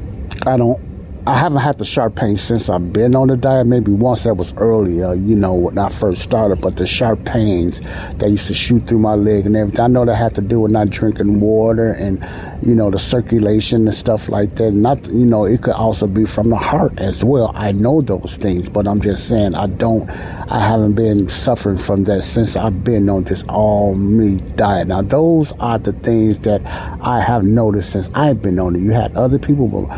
I 0.47 0.57
don't 0.57 0.94
I 1.27 1.39
haven't 1.39 1.63
had 1.63 1.79
the 1.79 1.87
sharp 1.87 2.17
pain 2.17 2.37
since 2.37 2.69
I've 2.69 2.93
been 2.93 3.17
on 3.17 3.29
the 3.29 3.37
diet. 3.39 3.67
Maybe 3.67 3.93
once 3.93 4.25
that 4.25 4.35
was 4.35 4.53
earlier, 4.59 5.15
you 5.15 5.35
know, 5.35 5.55
when 5.55 5.79
I 5.79 5.89
first 5.89 6.21
started. 6.21 6.61
But 6.61 6.77
the 6.77 6.87
sharp 6.87 7.25
pains 7.25 7.81
that 7.81 8.29
used 8.29 8.49
to 8.49 8.55
shoot 8.55 8.81
through 8.81 8.99
my 8.99 9.15
leg 9.15 9.47
and 9.47 9.57
everything, 9.57 9.81
I 9.81 9.87
know 9.87 10.05
that 10.05 10.17
had 10.17 10.35
to 10.35 10.43
do 10.43 10.61
with 10.61 10.73
not 10.73 10.91
drinking 10.91 11.41
water 11.41 11.93
and, 11.93 12.23
you 12.61 12.75
know, 12.75 12.91
the 12.91 12.99
circulation 12.99 13.89
and 13.89 13.97
stuff 13.97 14.29
like 14.29 14.57
that. 14.57 14.73
Not, 14.73 15.07
you 15.07 15.25
know, 15.25 15.47
it 15.47 15.63
could 15.63 15.73
also 15.73 16.07
be 16.07 16.27
from 16.27 16.51
the 16.51 16.57
heart 16.57 16.99
as 16.99 17.25
well. 17.25 17.53
I 17.55 17.73
know 17.73 18.03
those 18.03 18.37
things, 18.37 18.69
but 18.69 18.87
I'm 18.87 19.01
just 19.01 19.27
saying 19.27 19.55
I 19.55 19.67
don't, 19.67 20.11
I 20.11 20.61
haven't 20.61 20.93
been 20.93 21.31
suffering 21.31 21.79
from 21.79 22.05
that 22.05 22.21
since 22.21 22.55
I've 22.55 22.85
been 22.85 23.09
on 23.09 23.25
this 23.25 23.43
all 23.49 23.95
meat 23.95 24.57
diet. 24.57 24.89
Now, 24.89 25.01
those 25.01 25.53
are 25.53 25.79
the 25.79 25.95
things 25.95 26.41
that 26.41 26.61
I 27.01 27.23
have 27.23 27.45
noticed 27.45 27.93
since 27.93 28.11
I've 28.13 28.43
been 28.43 28.59
on 28.59 28.77
it. 28.77 28.81
You 28.81 28.91
had 28.91 29.17
other 29.17 29.39
people, 29.39 29.89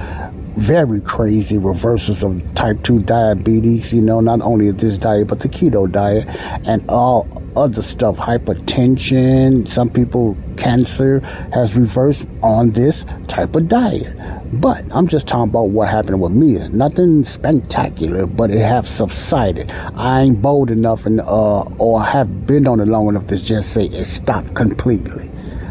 very 0.56 1.00
crazy 1.02 1.58
reversals 1.58 2.22
of 2.22 2.42
type 2.54 2.82
2 2.82 3.00
diabetes, 3.00 3.92
you 3.92 4.00
know, 4.00 4.20
not 4.20 4.40
only 4.40 4.70
this 4.70 4.96
diet, 4.98 5.28
but 5.28 5.40
the 5.40 5.48
keto 5.48 5.90
diet 5.90 6.26
and 6.66 6.82
all 6.88 7.28
other 7.56 7.82
stuff, 7.82 8.16
hypertension, 8.16 9.66
some 9.68 9.90
people, 9.90 10.36
cancer 10.56 11.20
has 11.52 11.76
reversed 11.76 12.26
on 12.42 12.70
this 12.70 13.04
type 13.28 13.54
of 13.54 13.68
diet. 13.68 14.16
But 14.52 14.84
I'm 14.90 15.08
just 15.08 15.26
talking 15.26 15.50
about 15.50 15.68
what 15.68 15.88
happened 15.88 16.20
with 16.20 16.32
me. 16.32 16.56
It's 16.56 16.70
nothing 16.70 17.24
spectacular, 17.24 18.26
but 18.26 18.50
it 18.50 18.58
have 18.58 18.86
subsided. 18.86 19.70
I 19.70 20.22
ain't 20.22 20.40
bold 20.40 20.70
enough 20.70 21.06
and 21.06 21.20
uh, 21.20 21.62
or 21.78 22.02
have 22.02 22.46
been 22.46 22.66
on 22.66 22.80
it 22.80 22.86
long 22.86 23.08
enough 23.08 23.26
to 23.28 23.36
just 23.36 23.72
say 23.72 23.84
it 23.84 24.04
stopped 24.04 24.54
completely. 24.54 25.30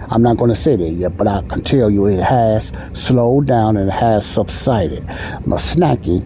I'm 0.09 0.21
not 0.21 0.37
going 0.37 0.49
to 0.49 0.55
say 0.55 0.75
that 0.75 0.89
yet, 0.91 1.17
but 1.17 1.27
I 1.27 1.41
can 1.43 1.63
tell 1.63 1.89
you 1.89 2.05
it 2.05 2.23
has 2.23 2.71
slowed 2.93 3.47
down 3.47 3.77
and 3.77 3.91
has 3.91 4.25
subsided. 4.25 5.05
My 5.45 5.57
snacking, 5.57 6.23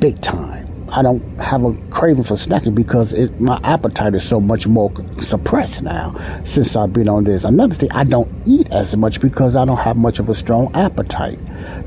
big 0.00 0.20
time. 0.20 0.64
I 0.90 1.02
don't 1.02 1.20
have 1.38 1.64
a 1.64 1.74
craving 1.90 2.22
for 2.22 2.34
snacking 2.34 2.74
because 2.74 3.12
it, 3.12 3.40
my 3.40 3.60
appetite 3.64 4.14
is 4.14 4.22
so 4.22 4.40
much 4.40 4.66
more 4.68 4.92
suppressed 5.20 5.82
now 5.82 6.14
since 6.44 6.76
I've 6.76 6.92
been 6.92 7.08
on 7.08 7.24
this. 7.24 7.42
Another 7.42 7.74
thing, 7.74 7.90
I 7.90 8.04
don't 8.04 8.30
eat 8.46 8.70
as 8.70 8.96
much 8.96 9.20
because 9.20 9.56
I 9.56 9.64
don't 9.64 9.78
have 9.78 9.96
much 9.96 10.20
of 10.20 10.28
a 10.28 10.34
strong 10.34 10.72
appetite 10.74 11.38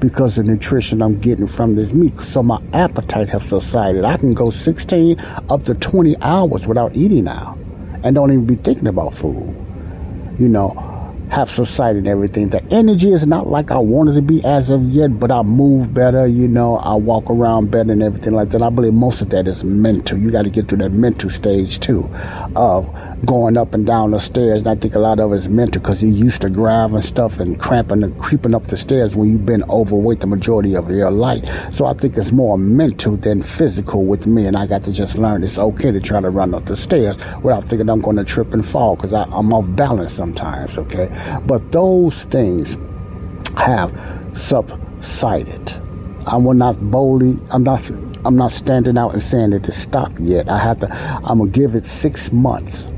because 0.02 0.36
the 0.36 0.44
nutrition 0.44 1.02
I'm 1.02 1.20
getting 1.22 1.48
from 1.48 1.76
this 1.76 1.94
meat. 1.94 2.20
So 2.20 2.44
my 2.44 2.62
appetite 2.74 3.30
has 3.30 3.48
subsided. 3.48 4.04
I 4.04 4.18
can 4.18 4.34
go 4.34 4.50
16 4.50 5.18
up 5.50 5.64
to 5.66 5.74
20 5.74 6.18
hours 6.22 6.68
without 6.68 6.96
eating 6.96 7.26
now 7.26 7.58
and 8.04 8.14
don't 8.14 8.32
even 8.32 8.46
be 8.46 8.56
thinking 8.56 8.88
about 8.88 9.14
food. 9.14 9.56
You 10.38 10.50
know, 10.50 10.87
have 11.30 11.50
society 11.50 12.00
and 12.00 12.08
everything. 12.08 12.50
The 12.50 12.64
energy 12.72 13.12
is 13.12 13.28
not 13.28 13.48
like 13.48 13.72
I 13.72 13.78
wanted 13.78 14.16
to 14.16 14.22
be 14.22 14.44
as 14.44 14.70
of 14.70 14.84
yet, 14.90 15.20
but 15.20 15.32
I 15.32 15.42
move 15.42 15.94
better, 15.94 16.26
you 16.26 16.48
know, 16.48 16.78
I 16.78 16.94
walk 16.96 17.30
around 17.30 17.72
better 17.72 17.92
and 17.92 18.02
everything 18.02 18.34
like 18.34 18.50
that. 18.50 18.62
I 18.62 18.70
believe 18.70 18.94
most 18.94 19.22
of 19.22 19.30
that 19.30 19.48
is 19.48 19.64
mental. 19.64 20.18
You 20.18 20.32
got 20.32 20.44
to 20.44 20.50
get 20.50 20.68
through 20.68 20.80
that 20.80 20.92
mental 20.92 21.30
stage 21.30 21.80
too 21.80 22.10
of 22.56 22.90
going 23.26 23.58
up 23.58 23.74
and 23.74 23.86
down 23.86 24.12
the 24.12 24.20
stairs. 24.20 24.60
And 24.60 24.68
I 24.68 24.76
think 24.76 24.96
a 24.96 25.00
lot 25.00 25.20
of 25.20 25.32
it 25.34 25.38
is 25.38 25.50
mental 25.50 25.82
because 25.82 26.02
you 26.02 26.10
used 26.10 26.42
to 26.42 26.50
grabbing 26.50 27.02
stuff 27.02 27.40
and 27.40 27.60
cramping 27.60 28.04
and 28.04 28.18
creeping 28.20 28.54
up 28.54 28.68
the 28.68 28.78
stairs 28.78 29.16
when 29.16 29.30
you've 29.30 29.46
been 29.46 29.64
overweight 29.70 30.20
the 30.20 30.28
majority 30.28 30.76
of 30.76 30.90
your 30.90 31.12
life. 31.12 31.44
So 31.74 31.86
I 31.86 31.94
think 31.94 32.18
it's 32.18 32.32
more 32.32 32.58
mental 32.58 33.18
than 33.18 33.42
physical 33.42 34.06
with 34.06 34.28
me. 34.28 34.46
And 34.46 34.56
I 34.56 34.68
got 34.68 34.84
to 34.84 34.92
just 34.92 35.18
learn 35.18 35.44
it's 35.44 35.58
okay 35.58 35.92
to 35.92 36.00
try 36.00 36.22
to 36.22 36.30
run 36.30 36.54
up 36.54 36.66
the 36.66 36.78
stairs 36.78 37.18
without 37.42 37.64
thinking 37.64 37.90
I'm 37.90 38.02
going 38.02 38.18
to 38.18 38.26
trip 38.26 38.54
and 38.54 38.66
fall 38.66 38.96
because 38.96 39.14
I'm 39.14 39.54
off 39.54 39.66
balance 39.76 40.14
sometimes, 40.14 40.78
okay? 40.78 41.10
But 41.46 41.72
those 41.72 42.24
things 42.26 42.76
have 43.58 43.92
subsided. 44.36 45.74
I 46.28 46.36
will 46.36 46.54
not 46.54 46.80
boldly. 46.92 47.40
I'm 47.50 47.64
not. 47.64 47.90
I'm 48.26 48.36
not 48.36 48.52
standing 48.52 48.98
out 48.98 49.14
and 49.14 49.24
saying 49.24 49.52
that 49.52 49.64
to 49.64 49.72
stop 49.72 50.12
yet. 50.20 50.50
I 50.50 50.58
have 50.58 50.82
to. 50.82 50.94
I'm 50.94 51.38
gonna 51.38 51.50
give 51.50 51.74
it 51.74 51.86
six 51.86 52.34
months. 52.34 52.90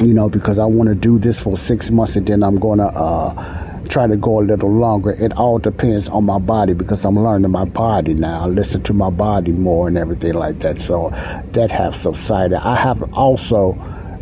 You 0.00 0.14
know, 0.14 0.28
because 0.28 0.58
I 0.58 0.64
want 0.64 0.88
to 0.88 0.94
do 0.94 1.18
this 1.18 1.40
for 1.40 1.58
six 1.58 1.90
months, 1.90 2.16
and 2.16 2.26
then 2.26 2.42
I'm 2.42 2.58
gonna 2.58 2.86
uh, 2.86 3.88
try 3.88 4.06
to 4.06 4.16
go 4.16 4.40
a 4.40 4.42
little 4.42 4.72
longer. 4.72 5.10
It 5.10 5.32
all 5.36 5.58
depends 5.58 6.08
on 6.08 6.24
my 6.24 6.38
body 6.38 6.74
because 6.74 7.04
I'm 7.04 7.18
learning 7.18 7.50
my 7.50 7.64
body 7.64 8.14
now. 8.14 8.44
I 8.44 8.46
listen 8.46 8.82
to 8.84 8.92
my 8.92 9.10
body 9.10 9.52
more 9.52 9.88
and 9.88 9.98
everything 9.98 10.34
like 10.34 10.60
that. 10.60 10.78
So 10.78 11.10
that 11.52 11.70
have 11.72 11.96
subsided. 11.96 12.58
I 12.58 12.76
have 12.76 13.12
also 13.14 13.72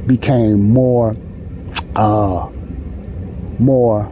became 0.06 0.70
more. 0.70 1.16
Uh, 1.94 2.50
more 3.58 4.10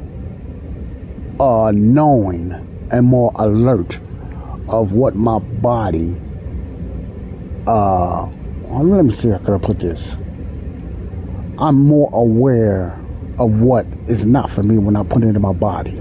uh, 1.40 1.72
knowing 1.74 2.53
and 2.90 3.07
more 3.07 3.33
alert 3.37 3.98
of 4.68 4.92
what 4.92 5.14
my 5.14 5.38
body. 5.38 6.16
Uh, 7.66 8.27
let 8.70 9.05
me 9.05 9.11
see 9.11 9.29
how 9.31 9.38
can 9.38 9.55
I 9.55 9.59
put 9.59 9.81
this. 9.81 10.14
I'm 11.59 11.83
more 11.87 12.11
aware 12.12 12.99
of 13.38 13.61
what 13.61 13.87
is 14.09 14.27
not 14.27 14.51
for 14.51 14.62
me 14.62 14.79
when 14.79 14.97
I 14.97 15.03
put 15.05 15.23
it 15.23 15.27
into 15.27 15.40
my 15.40 15.53
body. 15.53 16.01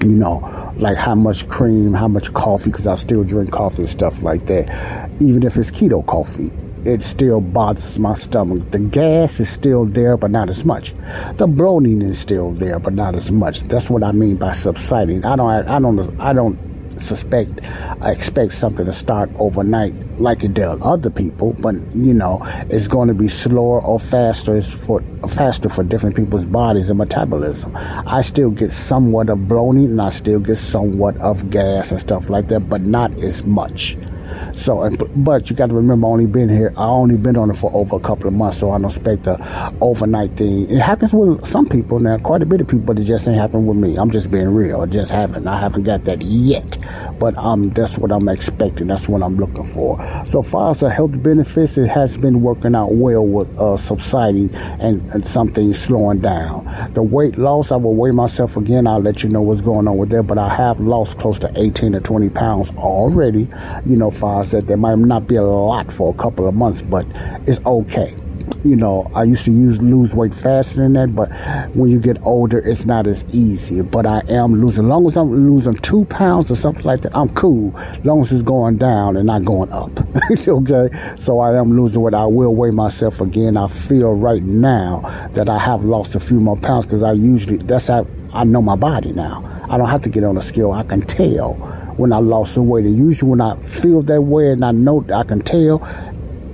You 0.00 0.08
know, 0.08 0.72
like 0.76 0.96
how 0.96 1.14
much 1.14 1.46
cream, 1.48 1.92
how 1.92 2.08
much 2.08 2.32
coffee, 2.32 2.70
because 2.70 2.86
I 2.86 2.94
still 2.96 3.22
drink 3.22 3.52
coffee 3.52 3.82
and 3.82 3.90
stuff 3.90 4.22
like 4.22 4.46
that. 4.46 5.10
Even 5.20 5.42
if 5.44 5.56
it's 5.56 5.70
keto 5.70 6.04
coffee, 6.06 6.50
it 6.84 7.02
still 7.02 7.40
bothers 7.40 7.98
my 7.98 8.14
stomach. 8.14 8.70
The 8.70 8.80
gas 8.80 9.38
is 9.38 9.48
still 9.48 9.84
there, 9.84 10.16
but 10.16 10.30
not 10.30 10.48
as 10.50 10.64
much. 10.64 10.94
The 11.34 11.46
bloating 11.46 12.02
is 12.02 12.18
still 12.18 12.50
there, 12.50 12.78
but 12.78 12.94
not 12.94 13.14
as 13.14 13.30
much. 13.30 13.60
That's 13.60 13.88
what 13.88 14.02
I 14.02 14.12
mean 14.12 14.36
by 14.36 14.52
subsiding. 14.52 15.24
I 15.24 15.36
don't, 15.36 15.50
I 15.50 15.78
don't, 15.78 16.20
I 16.20 16.32
don't 16.32 16.58
suspect, 17.02 17.60
I 18.00 18.12
expect 18.12 18.54
something 18.54 18.86
to 18.86 18.92
start 18.92 19.30
overnight 19.38 19.94
like 20.18 20.44
it 20.44 20.54
does 20.54 20.80
other 20.82 21.10
people, 21.10 21.54
but 21.60 21.74
you 21.94 22.14
know, 22.14 22.40
it's 22.70 22.88
going 22.88 23.08
to 23.08 23.14
be 23.14 23.28
slower 23.28 23.80
or 23.80 23.98
faster 23.98 24.62
for 24.62 25.02
faster 25.28 25.68
for 25.68 25.82
different 25.82 26.16
people's 26.16 26.44
bodies 26.44 26.88
and 26.88 26.98
metabolism. 26.98 27.72
I 27.76 28.22
still 28.22 28.50
get 28.50 28.72
somewhat 28.72 29.28
of 29.28 29.48
bloating, 29.48 29.86
and 29.86 30.02
I 30.02 30.10
still 30.10 30.40
get 30.40 30.56
somewhat 30.56 31.16
of 31.18 31.50
gas 31.50 31.90
and 31.90 32.00
stuff 32.00 32.30
like 32.30 32.48
that, 32.48 32.68
but 32.68 32.82
not 32.82 33.12
as 33.18 33.44
much. 33.44 33.96
So, 34.54 34.88
but 35.16 35.50
you 35.50 35.56
got 35.56 35.68
to 35.70 35.74
remember, 35.74 36.06
I 36.06 36.10
only 36.10 36.26
been 36.26 36.48
here. 36.48 36.72
I 36.76 36.84
only 36.84 37.16
been 37.16 37.36
on 37.36 37.50
it 37.50 37.56
for 37.56 37.70
over 37.74 37.96
a 37.96 38.00
couple 38.00 38.28
of 38.28 38.34
months, 38.34 38.58
so 38.58 38.70
I 38.70 38.78
don't 38.78 38.90
expect 38.90 39.24
the 39.24 39.74
overnight 39.80 40.32
thing. 40.32 40.70
It 40.70 40.80
happens 40.80 41.12
with 41.12 41.44
some 41.46 41.68
people 41.68 41.98
now, 42.00 42.18
quite 42.18 42.42
a 42.42 42.46
bit 42.46 42.60
of 42.60 42.68
people, 42.68 42.86
but 42.86 42.98
it 42.98 43.04
just 43.04 43.26
ain't 43.26 43.36
happening 43.36 43.66
with 43.66 43.76
me. 43.76 43.96
I'm 43.96 44.10
just 44.10 44.30
being 44.30 44.54
real. 44.54 44.82
It 44.82 44.90
just 44.90 45.10
haven't. 45.10 45.46
I 45.46 45.58
haven't 45.58 45.84
got 45.84 46.04
that 46.04 46.22
yet, 46.22 46.78
but 47.18 47.36
um, 47.36 47.70
that's 47.70 47.98
what 47.98 48.12
I'm 48.12 48.28
expecting. 48.28 48.88
That's 48.88 49.08
what 49.08 49.22
I'm 49.22 49.36
looking 49.36 49.64
for. 49.64 49.98
So 50.26 50.42
far 50.42 50.70
as 50.70 50.80
the 50.80 50.90
health 50.90 51.22
benefits, 51.22 51.78
it 51.78 51.88
has 51.88 52.16
been 52.16 52.42
working 52.42 52.74
out 52.74 52.92
well 52.92 53.26
with 53.26 53.58
uh, 53.58 53.76
subsiding 53.76 54.54
and, 54.54 55.02
and 55.12 55.24
something 55.24 55.72
slowing 55.74 56.20
down. 56.20 56.64
The 56.94 57.02
weight 57.02 57.38
loss, 57.38 57.72
I 57.72 57.76
will 57.76 57.94
weigh 57.94 58.10
myself 58.10 58.56
again. 58.56 58.86
I'll 58.86 59.00
let 59.00 59.22
you 59.22 59.28
know 59.28 59.42
what's 59.42 59.60
going 59.60 59.88
on 59.88 59.96
with 59.98 60.10
that, 60.10 60.24
but 60.24 60.38
I 60.38 60.54
have 60.54 60.80
lost 60.80 61.18
close 61.18 61.38
to 61.40 61.52
18 61.56 61.92
to 61.92 62.00
20 62.00 62.28
pounds 62.30 62.70
already. 62.76 63.48
You 63.86 63.96
know, 63.96 64.10
far 64.10 64.41
that 64.50 64.66
there 64.66 64.76
might 64.76 64.98
not 64.98 65.26
be 65.26 65.36
a 65.36 65.42
lot 65.42 65.92
for 65.92 66.12
a 66.12 66.16
couple 66.18 66.46
of 66.46 66.54
months, 66.54 66.82
but 66.82 67.06
it's 67.46 67.64
okay. 67.64 68.14
You 68.64 68.76
know, 68.76 69.10
I 69.14 69.24
used 69.24 69.44
to 69.46 69.50
use 69.50 69.80
lose 69.80 70.14
weight 70.14 70.34
faster 70.34 70.76
than 70.76 70.92
that, 70.92 71.14
but 71.14 71.30
when 71.74 71.90
you 71.90 72.00
get 72.00 72.22
older, 72.22 72.58
it's 72.58 72.84
not 72.84 73.06
as 73.06 73.24
easy. 73.34 73.82
But 73.82 74.06
I 74.06 74.22
am 74.28 74.60
losing. 74.60 74.84
As 74.84 74.88
long 74.88 75.06
as 75.06 75.16
I'm 75.16 75.30
losing 75.48 75.74
two 75.76 76.04
pounds 76.06 76.50
or 76.50 76.56
something 76.56 76.84
like 76.84 77.00
that, 77.02 77.16
I'm 77.16 77.28
cool. 77.30 77.76
As 77.76 78.04
long 78.04 78.20
as 78.20 78.30
it's 78.30 78.42
going 78.42 78.78
down 78.78 79.16
and 79.16 79.26
not 79.26 79.44
going 79.44 79.72
up. 79.72 79.90
okay, 80.48 81.16
so 81.16 81.40
I 81.40 81.56
am 81.58 81.76
losing 81.76 82.00
weight. 82.02 82.14
I 82.14 82.26
will 82.26 82.54
weigh 82.54 82.70
myself 82.70 83.20
again. 83.20 83.56
I 83.56 83.66
feel 83.66 84.12
right 84.14 84.42
now 84.42 85.00
that 85.32 85.48
I 85.48 85.58
have 85.58 85.84
lost 85.84 86.14
a 86.14 86.20
few 86.20 86.38
more 86.38 86.56
pounds 86.56 86.86
because 86.86 87.02
I 87.02 87.12
usually 87.12 87.56
that's 87.56 87.88
how 87.88 88.06
I 88.32 88.44
know 88.44 88.62
my 88.62 88.76
body 88.76 89.12
now. 89.12 89.48
I 89.68 89.78
don't 89.78 89.88
have 89.88 90.02
to 90.02 90.08
get 90.08 90.22
on 90.22 90.36
a 90.36 90.42
scale. 90.42 90.72
I 90.72 90.84
can 90.84 91.00
tell 91.00 91.54
when 91.98 92.12
I 92.12 92.18
lost 92.18 92.54
some 92.54 92.68
weight. 92.68 92.84
And 92.84 92.96
usually 92.96 93.30
when 93.30 93.40
I 93.40 93.56
feel 93.56 94.02
that 94.02 94.22
way 94.22 94.50
and 94.50 94.64
I 94.64 94.72
know 94.72 95.04
I 95.12 95.22
can 95.24 95.40
tell, 95.40 95.82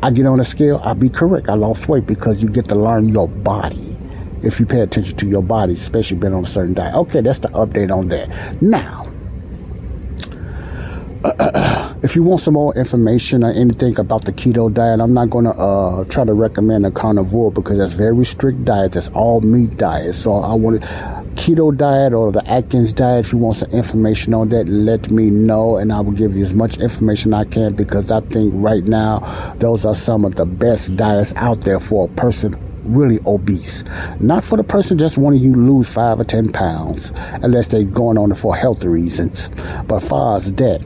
I 0.03 0.11
get 0.11 0.27
on 0.27 0.41
a 0.41 0.45
scale, 0.45 0.81
I'll 0.85 0.95
be 0.95 1.09
correct. 1.09 1.49
I 1.49 1.55
lost 1.55 1.89
weight 1.89 2.07
because 2.07 2.41
you 2.43 2.49
get 2.49 2.69
to 2.69 2.75
learn 2.75 3.09
your 3.09 3.29
body. 3.29 3.97
If 4.43 4.61
you 4.61 4.67
pay 4.67 4.81
attention 4.81 5.17
to 5.17 5.27
your 5.27 5.43
body, 5.43 5.75
especially 5.75 6.19
being 6.19 6.33
on 6.33 6.45
a 6.45 6.49
certain 6.49 6.75
diet. 6.75 6.95
Okay, 6.95 7.21
that's 7.21 7.41
the 7.41 7.49
update 7.49 7.91
on 7.91 8.09
that. 8.09 8.63
Now, 8.63 9.05
if 12.05 12.15
you 12.15 12.23
want 12.23 12.41
some 12.41 12.55
more 12.55 12.73
information 12.77 13.43
or 13.43 13.51
anything 13.51 13.99
about 13.99 14.25
the 14.25 14.33
keto 14.33 14.73
diet, 14.73 15.01
I'm 15.01 15.13
not 15.13 15.31
going 15.31 15.47
to 15.47 15.51
uh, 15.51 16.05
try 16.05 16.25
to 16.25 16.33
recommend 16.33 16.87
a 16.87 16.93
carnivore 16.93 17.51
because 17.51 17.79
that's 17.79 17.93
very 17.93 18.25
strict 18.25 18.65
diet. 18.65 18.93
That's 18.93 19.09
all 19.09 19.41
meat 19.41 19.77
diet. 19.77 20.15
So 20.15 20.37
I 20.37 20.55
want 20.55 20.85
keto 21.39 21.75
diet 21.75 22.13
or 22.13 22.33
the 22.33 22.45
Atkins 22.51 22.93
diet. 22.93 23.27
If 23.27 23.33
you 23.33 23.39
want 23.39 23.57
some 23.59 23.71
information 23.71 24.35
on 24.35 24.49
that, 24.49 24.69
let 24.69 25.09
me 25.09 25.31
know, 25.31 25.77
and 25.77 25.93
I 25.93 26.01
will 26.01 26.13
give 26.13 26.37
you 26.37 26.45
as 26.45 26.53
much 26.53 26.79
information 26.79 27.33
I 27.33 27.45
can 27.45 27.75
because 27.75 28.11
I 28.11 28.21
think 28.21 28.53
right 28.57 28.83
now 28.83 29.55
those 29.59 29.87
are 29.87 29.95
some 29.95 30.25
of 30.25 30.35
the 30.35 30.45
best 30.45 30.97
diets 30.97 31.33
out 31.37 31.61
there 31.61 31.79
for 31.79 32.07
a 32.07 32.09
person 32.09 32.57
really 32.83 33.21
obese. 33.25 33.85
Not 34.19 34.43
for 34.43 34.57
the 34.57 34.65
person 34.65 34.99
just 34.99 35.17
wanting 35.17 35.41
you 35.41 35.55
lose 35.55 35.89
five 35.89 36.19
or 36.19 36.25
ten 36.25 36.51
pounds, 36.51 37.13
unless 37.43 37.69
they're 37.69 37.85
going 37.85 38.19
on 38.19 38.33
it 38.33 38.37
for 38.37 38.57
health 38.57 38.83
reasons. 38.83 39.49
But 39.87 40.03
as 40.03 40.09
far 40.09 40.37
as 40.37 40.53
that, 40.55 40.85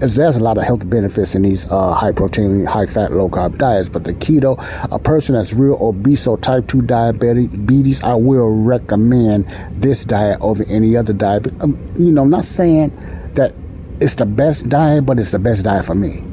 there's 0.00 0.36
a 0.36 0.40
lot 0.40 0.56
of 0.56 0.64
health 0.64 0.88
benefits 0.88 1.34
in 1.34 1.42
these 1.42 1.66
uh, 1.70 1.92
high 1.92 2.12
protein, 2.12 2.64
high 2.64 2.86
fat, 2.86 3.12
low 3.12 3.28
carb 3.28 3.58
diets. 3.58 3.88
But 3.88 4.04
the 4.04 4.14
keto, 4.14 4.56
a 4.90 4.98
person 4.98 5.34
that's 5.34 5.52
real 5.52 5.76
obese 5.80 6.26
or 6.26 6.38
type 6.38 6.68
2 6.68 6.82
diabetes, 6.82 8.02
I 8.02 8.14
will 8.14 8.48
recommend 8.48 9.46
this 9.72 10.04
diet 10.04 10.38
over 10.40 10.64
any 10.68 10.96
other 10.96 11.12
diet. 11.12 11.48
Um, 11.62 11.78
you 11.98 12.10
know, 12.10 12.22
I'm 12.22 12.30
not 12.30 12.44
saying 12.44 12.92
that 13.34 13.54
it's 14.00 14.14
the 14.14 14.26
best 14.26 14.68
diet, 14.68 15.04
but 15.04 15.18
it's 15.18 15.32
the 15.32 15.38
best 15.38 15.64
diet 15.64 15.84
for 15.84 15.94
me. 15.94 16.24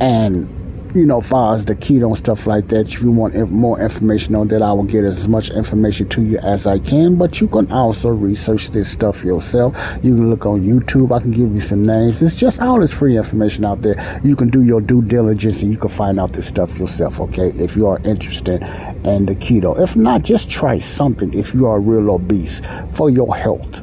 And 0.00 0.48
you 0.94 1.06
know, 1.06 1.20
far 1.20 1.54
as 1.54 1.64
the 1.64 1.74
keto 1.74 2.08
and 2.08 2.16
stuff 2.16 2.46
like 2.46 2.68
that, 2.68 2.92
if 2.92 3.00
you 3.00 3.10
want 3.10 3.34
more 3.50 3.80
information 3.80 4.34
on 4.34 4.48
that, 4.48 4.62
I 4.62 4.72
will 4.72 4.84
get 4.84 5.04
as 5.04 5.26
much 5.26 5.50
information 5.50 6.08
to 6.10 6.22
you 6.22 6.38
as 6.38 6.66
I 6.66 6.78
can. 6.78 7.16
But 7.16 7.40
you 7.40 7.48
can 7.48 7.70
also 7.72 8.10
research 8.10 8.68
this 8.70 8.90
stuff 8.90 9.24
yourself. 9.24 9.74
You 10.02 10.16
can 10.16 10.30
look 10.30 10.44
on 10.44 10.60
YouTube. 10.60 11.16
I 11.16 11.20
can 11.20 11.30
give 11.30 11.54
you 11.54 11.60
some 11.60 11.86
names. 11.86 12.20
It's 12.20 12.36
just 12.36 12.60
all 12.60 12.80
this 12.80 12.92
free 12.92 13.16
information 13.16 13.64
out 13.64 13.82
there. 13.82 14.20
You 14.22 14.36
can 14.36 14.50
do 14.50 14.62
your 14.62 14.80
due 14.80 15.02
diligence 15.02 15.62
and 15.62 15.70
you 15.70 15.78
can 15.78 15.88
find 15.88 16.20
out 16.20 16.32
this 16.32 16.46
stuff 16.46 16.78
yourself, 16.78 17.20
okay? 17.20 17.48
If 17.48 17.74
you 17.76 17.86
are 17.86 17.98
interested 18.04 18.62
in 19.04 19.26
the 19.26 19.34
keto. 19.34 19.80
If 19.82 19.96
not, 19.96 20.22
just 20.22 20.50
try 20.50 20.78
something 20.78 21.32
if 21.32 21.54
you 21.54 21.66
are 21.66 21.80
real 21.80 22.10
obese 22.10 22.60
for 22.90 23.08
your 23.08 23.34
health. 23.34 23.82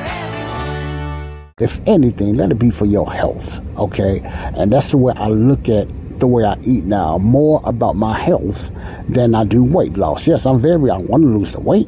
If 1.61 1.79
anything, 1.87 2.37
let 2.37 2.49
it 2.51 2.57
be 2.57 2.71
for 2.71 2.85
your 2.85 3.11
health, 3.11 3.59
okay? 3.77 4.21
And 4.57 4.71
that's 4.71 4.89
the 4.89 4.97
way 4.97 5.13
I 5.15 5.27
look 5.27 5.69
at 5.69 5.87
the 6.19 6.25
way 6.25 6.43
I 6.43 6.57
eat 6.61 6.85
now. 6.85 7.19
More 7.19 7.61
about 7.63 7.95
my 7.95 8.17
health 8.17 8.71
than 9.07 9.35
I 9.35 9.43
do 9.43 9.63
weight 9.63 9.93
loss. 9.93 10.25
Yes, 10.25 10.47
I'm 10.47 10.59
very, 10.59 10.89
I 10.89 10.97
want 10.97 11.21
to 11.21 11.29
lose 11.29 11.51
the 11.51 11.59
weight. 11.59 11.87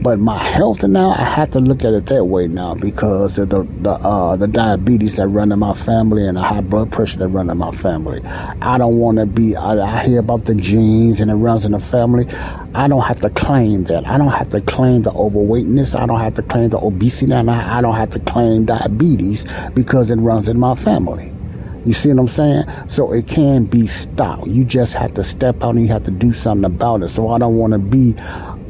But 0.00 0.18
my 0.18 0.42
health 0.42 0.82
now, 0.82 1.10
I 1.10 1.24
have 1.24 1.50
to 1.52 1.60
look 1.60 1.84
at 1.84 1.94
it 1.94 2.06
that 2.06 2.24
way 2.24 2.46
now 2.46 2.74
because 2.74 3.38
of 3.38 3.48
the 3.48 3.62
the, 3.62 3.92
uh, 3.92 4.36
the 4.36 4.46
diabetes 4.46 5.16
that 5.16 5.28
run 5.28 5.50
in 5.50 5.58
my 5.58 5.72
family 5.72 6.26
and 6.26 6.36
the 6.36 6.42
high 6.42 6.60
blood 6.60 6.92
pressure 6.92 7.18
that 7.20 7.28
run 7.28 7.48
in 7.48 7.56
my 7.56 7.70
family. 7.70 8.22
I 8.24 8.76
don't 8.76 8.98
want 8.98 9.18
to 9.18 9.26
be. 9.26 9.56
I, 9.56 9.78
I 9.80 10.06
hear 10.06 10.18
about 10.20 10.44
the 10.44 10.54
genes 10.54 11.20
and 11.20 11.30
it 11.30 11.34
runs 11.34 11.64
in 11.64 11.72
the 11.72 11.78
family. 11.78 12.26
I 12.74 12.88
don't 12.88 13.02
have 13.02 13.20
to 13.20 13.30
claim 13.30 13.84
that. 13.84 14.06
I 14.06 14.18
don't 14.18 14.32
have 14.32 14.50
to 14.50 14.60
claim 14.60 15.02
the 15.02 15.12
overweightness. 15.12 15.94
I 15.94 16.06
don't 16.06 16.20
have 16.20 16.34
to 16.34 16.42
claim 16.42 16.70
the 16.70 16.78
obesity, 16.78 17.32
and 17.32 17.50
I, 17.50 17.78
I 17.78 17.80
don't 17.80 17.96
have 17.96 18.10
to 18.10 18.20
claim 18.20 18.64
diabetes 18.66 19.44
because 19.74 20.10
it 20.10 20.16
runs 20.16 20.48
in 20.48 20.58
my 20.58 20.74
family. 20.74 21.32
You 21.86 21.92
see 21.92 22.08
what 22.08 22.18
I'm 22.18 22.28
saying? 22.28 22.64
So 22.88 23.12
it 23.12 23.28
can 23.28 23.66
be 23.66 23.86
stopped. 23.86 24.46
You 24.46 24.64
just 24.64 24.94
have 24.94 25.14
to 25.14 25.24
step 25.24 25.62
out 25.62 25.74
and 25.74 25.82
you 25.82 25.88
have 25.88 26.04
to 26.04 26.10
do 26.10 26.32
something 26.32 26.64
about 26.64 27.02
it. 27.02 27.10
So 27.10 27.28
I 27.28 27.38
don't 27.38 27.56
want 27.56 27.74
to 27.74 27.78
be 27.78 28.14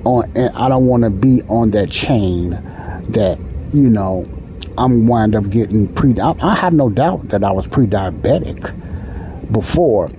on 0.04 0.36
I 0.36 0.68
don't 0.68 0.86
want 0.86 1.04
to 1.04 1.10
be 1.10 1.42
on 1.42 1.70
that 1.72 1.90
chain 1.90 2.50
that 2.50 3.38
you 3.72 3.90
know 3.90 4.28
I'm 4.76 5.06
wind 5.06 5.34
up 5.34 5.50
getting 5.50 5.92
pre 5.94 6.18
I, 6.20 6.34
I 6.40 6.54
have 6.54 6.72
no 6.72 6.88
doubt 6.90 7.28
that 7.28 7.44
I 7.44 7.52
was 7.52 7.66
pre-diabetic 7.66 9.52
before 9.52 10.10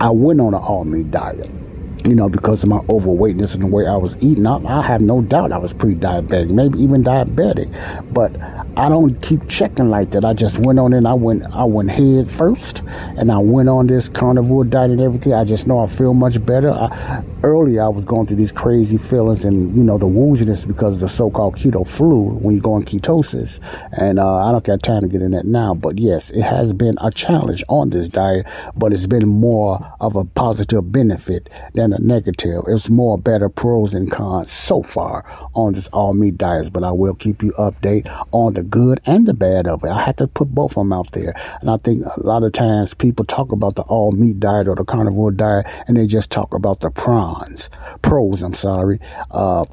I 0.00 0.10
went 0.10 0.40
on 0.40 0.54
an 0.54 0.60
all 0.60 0.84
meat 0.84 1.10
diet 1.10 1.50
you 2.04 2.14
know, 2.14 2.28
because 2.28 2.62
of 2.62 2.68
my 2.68 2.80
overweightness 2.80 3.54
and 3.54 3.64
the 3.64 3.66
way 3.66 3.86
I 3.86 3.96
was 3.96 4.14
eating. 4.22 4.46
I, 4.46 4.56
I 4.62 4.86
have 4.86 5.00
no 5.00 5.22
doubt 5.22 5.52
I 5.52 5.58
was 5.58 5.72
pre-diabetic, 5.72 6.50
maybe 6.50 6.78
even 6.80 7.02
diabetic. 7.02 8.12
But 8.12 8.36
I 8.76 8.90
don't 8.90 9.20
keep 9.22 9.48
checking 9.48 9.88
like 9.88 10.10
that. 10.10 10.24
I 10.24 10.34
just 10.34 10.58
went 10.58 10.78
on 10.78 10.92
and 10.92 11.08
I 11.08 11.14
went 11.14 11.44
I 11.44 11.64
went 11.64 11.90
head 11.90 12.30
first 12.30 12.82
and 13.16 13.32
I 13.32 13.38
went 13.38 13.68
on 13.70 13.86
this 13.86 14.08
carnivore 14.08 14.64
diet 14.64 14.90
and 14.90 15.00
everything. 15.00 15.32
I 15.32 15.44
just 15.44 15.66
know 15.66 15.78
I 15.78 15.86
feel 15.86 16.12
much 16.12 16.44
better. 16.44 16.70
I, 16.70 17.22
earlier 17.44 17.82
I 17.82 17.88
was 17.88 18.04
going 18.04 18.26
through 18.26 18.38
these 18.38 18.52
crazy 18.52 18.96
feelings 18.96 19.44
and 19.44 19.76
you 19.76 19.84
know 19.84 19.98
the 19.98 20.06
wooziness 20.06 20.66
because 20.66 20.94
of 20.94 21.00
the 21.00 21.08
so-called 21.08 21.56
keto 21.56 21.86
flu 21.86 22.30
when 22.38 22.54
you 22.54 22.60
go 22.60 22.76
in 22.76 22.84
ketosis. 22.84 23.60
And 23.92 24.18
uh, 24.18 24.46
I 24.46 24.50
don't 24.50 24.64
got 24.64 24.82
time 24.82 25.02
to 25.02 25.08
get 25.08 25.20
in 25.20 25.32
that 25.32 25.44
now, 25.44 25.74
but 25.74 25.98
yes, 25.98 26.30
it 26.30 26.42
has 26.42 26.72
been 26.72 26.96
a 27.02 27.10
challenge 27.10 27.62
on 27.68 27.90
this 27.90 28.08
diet, 28.08 28.46
but 28.74 28.94
it's 28.94 29.06
been 29.06 29.28
more 29.28 29.94
of 30.00 30.16
a 30.16 30.24
positive 30.24 30.90
benefit 30.90 31.50
than 31.74 31.92
a 31.92 31.98
negative. 31.98 32.64
It's 32.66 32.88
more 32.88 33.18
better 33.18 33.50
pros 33.50 33.92
and 33.92 34.10
cons 34.10 34.50
so 34.50 34.82
far 34.82 35.24
on 35.52 35.74
this 35.74 35.88
all 35.88 36.14
meat 36.14 36.38
diet, 36.38 36.72
but 36.72 36.82
I 36.82 36.92
will 36.92 37.14
keep 37.14 37.42
you 37.42 37.52
update 37.58 38.08
on 38.32 38.54
the 38.54 38.62
good 38.62 39.00
and 39.04 39.26
the 39.26 39.34
bad 39.34 39.66
of 39.66 39.84
it. 39.84 39.90
I 39.90 40.02
have 40.04 40.16
to 40.16 40.28
put 40.28 40.48
both 40.48 40.72
of 40.72 40.76
them 40.76 40.94
out 40.94 41.12
there. 41.12 41.34
And 41.60 41.70
I 41.70 41.76
think 41.76 42.06
a 42.06 42.26
lot 42.26 42.42
of 42.42 42.52
times 42.52 42.94
people 42.94 43.26
talk 43.26 43.52
about 43.52 43.74
the 43.74 43.82
all 43.82 44.12
meat 44.12 44.40
diet 44.40 44.66
or 44.66 44.76
the 44.76 44.84
carnivore 44.84 45.30
diet 45.30 45.66
and 45.86 45.96
they 45.98 46.06
just 46.06 46.30
talk 46.30 46.54
about 46.54 46.80
the 46.80 46.90
prawns, 47.34 47.70
pros, 48.02 48.42
I'm 48.42 48.54
sorry. 48.54 49.00
Uh, 49.30 49.64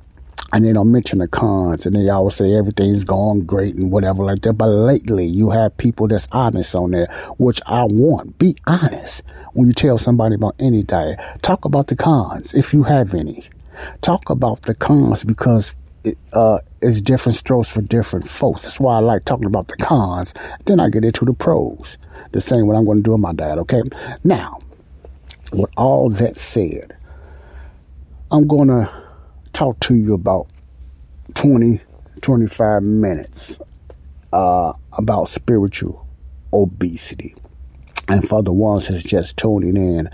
and 0.54 0.66
they 0.66 0.74
don't 0.74 0.92
mention 0.92 1.20
the 1.20 1.28
cons 1.28 1.86
and 1.86 1.96
they 1.96 2.10
always 2.10 2.36
say 2.36 2.54
everything's 2.54 3.04
going 3.06 3.46
great 3.46 3.76
and 3.76 3.92
whatever 3.92 4.24
like 4.24 4.42
that. 4.42 4.54
But 4.54 4.68
lately 4.68 5.26
you 5.26 5.50
have 5.52 5.78
people 5.78 6.08
that's 6.08 6.28
honest 6.32 6.76
on 6.76 6.92
there, 6.92 7.08
which 7.38 7.62
I 7.68 7.86
want. 7.86 8.38
Be 8.38 8.56
honest 8.68 9.24
when 9.54 9.68
you 9.68 9.74
tell 9.74 9.98
somebody 9.98 10.36
about 10.36 10.56
any 10.60 10.84
diet. 10.84 11.20
Talk 11.42 11.64
about 11.64 11.88
the 11.88 11.96
cons 11.96 12.54
if 12.54 12.74
you 12.74 12.84
have 12.84 13.14
any. 13.14 13.48
Talk 14.02 14.30
about 14.30 14.64
the 14.64 14.76
cons 14.76 15.24
because 15.24 15.74
it, 16.04 16.18
uh, 16.34 16.60
it's 16.82 17.00
different 17.00 17.38
strokes 17.38 17.70
for 17.70 17.82
different 17.82 18.28
folks. 18.28 18.64
That's 18.64 18.80
why 18.80 18.98
I 18.98 19.00
like 19.00 19.24
talking 19.24 19.46
about 19.46 19.68
the 19.68 19.78
cons. 19.78 20.34
Then 20.66 20.80
I 20.80 20.90
get 20.90 21.06
into 21.06 21.24
the 21.24 21.34
pros. 21.34 21.98
The 22.32 22.42
same 22.42 22.68
what 22.68 22.76
I'm 22.76 22.86
going 22.86 22.98
to 22.98 23.04
do 23.04 23.14
in 23.14 23.22
my 23.22 23.34
diet, 23.34 23.58
okay? 23.60 23.84
Now, 24.24 24.60
with 25.54 25.70
all 25.78 26.10
that 26.10 26.38
said, 26.38 26.96
I'm 28.34 28.48
going 28.48 28.70
to 28.70 28.90
talk 29.52 29.78
to 29.82 29.94
you 29.94 30.14
about 30.14 30.48
20, 31.34 31.82
25 32.22 32.82
minutes 32.82 33.60
uh, 34.32 34.72
about 34.94 35.28
spiritual 35.28 36.08
obesity. 36.54 37.36
And 38.08 38.26
for 38.26 38.42
the 38.42 38.54
ones 38.54 38.88
that's 38.88 39.04
just 39.04 39.36
tuning 39.36 39.76
in, 39.76 40.10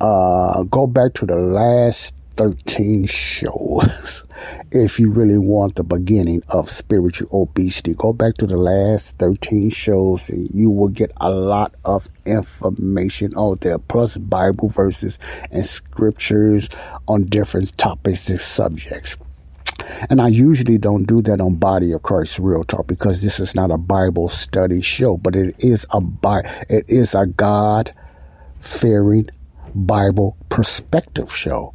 uh, 0.00 0.64
go 0.64 0.88
back 0.88 1.14
to 1.14 1.26
the 1.26 1.36
last 1.36 2.14
13 2.40 3.06
shows 3.06 4.24
if 4.72 4.98
you 4.98 5.10
really 5.10 5.36
want 5.36 5.74
the 5.74 5.84
beginning 5.84 6.42
of 6.48 6.70
spiritual 6.70 7.28
obesity. 7.42 7.92
Go 7.92 8.14
back 8.14 8.36
to 8.36 8.46
the 8.46 8.56
last 8.56 9.18
13 9.18 9.68
shows 9.68 10.30
and 10.30 10.48
you 10.54 10.70
will 10.70 10.88
get 10.88 11.12
a 11.18 11.28
lot 11.28 11.74
of 11.84 12.08
information 12.24 13.34
out 13.36 13.60
there, 13.60 13.78
plus 13.78 14.16
Bible 14.16 14.70
verses 14.70 15.18
and 15.50 15.66
scriptures 15.66 16.70
on 17.06 17.26
different 17.26 17.76
topics 17.76 18.30
and 18.30 18.40
subjects. 18.40 19.18
And 20.08 20.22
I 20.22 20.28
usually 20.28 20.78
don't 20.78 21.04
do 21.04 21.20
that 21.20 21.42
on 21.42 21.56
Body 21.56 21.92
of 21.92 22.02
Christ 22.02 22.38
Real 22.38 22.64
Talk 22.64 22.86
because 22.86 23.20
this 23.20 23.38
is 23.38 23.54
not 23.54 23.70
a 23.70 23.76
Bible 23.76 24.30
study 24.30 24.80
show, 24.80 25.18
but 25.18 25.36
it 25.36 25.56
is 25.58 25.84
a 25.92 26.00
it 26.70 26.86
is 26.88 27.14
a 27.14 27.26
God 27.26 27.92
fearing 28.60 29.28
Bible 29.74 30.38
perspective 30.48 31.36
show. 31.36 31.74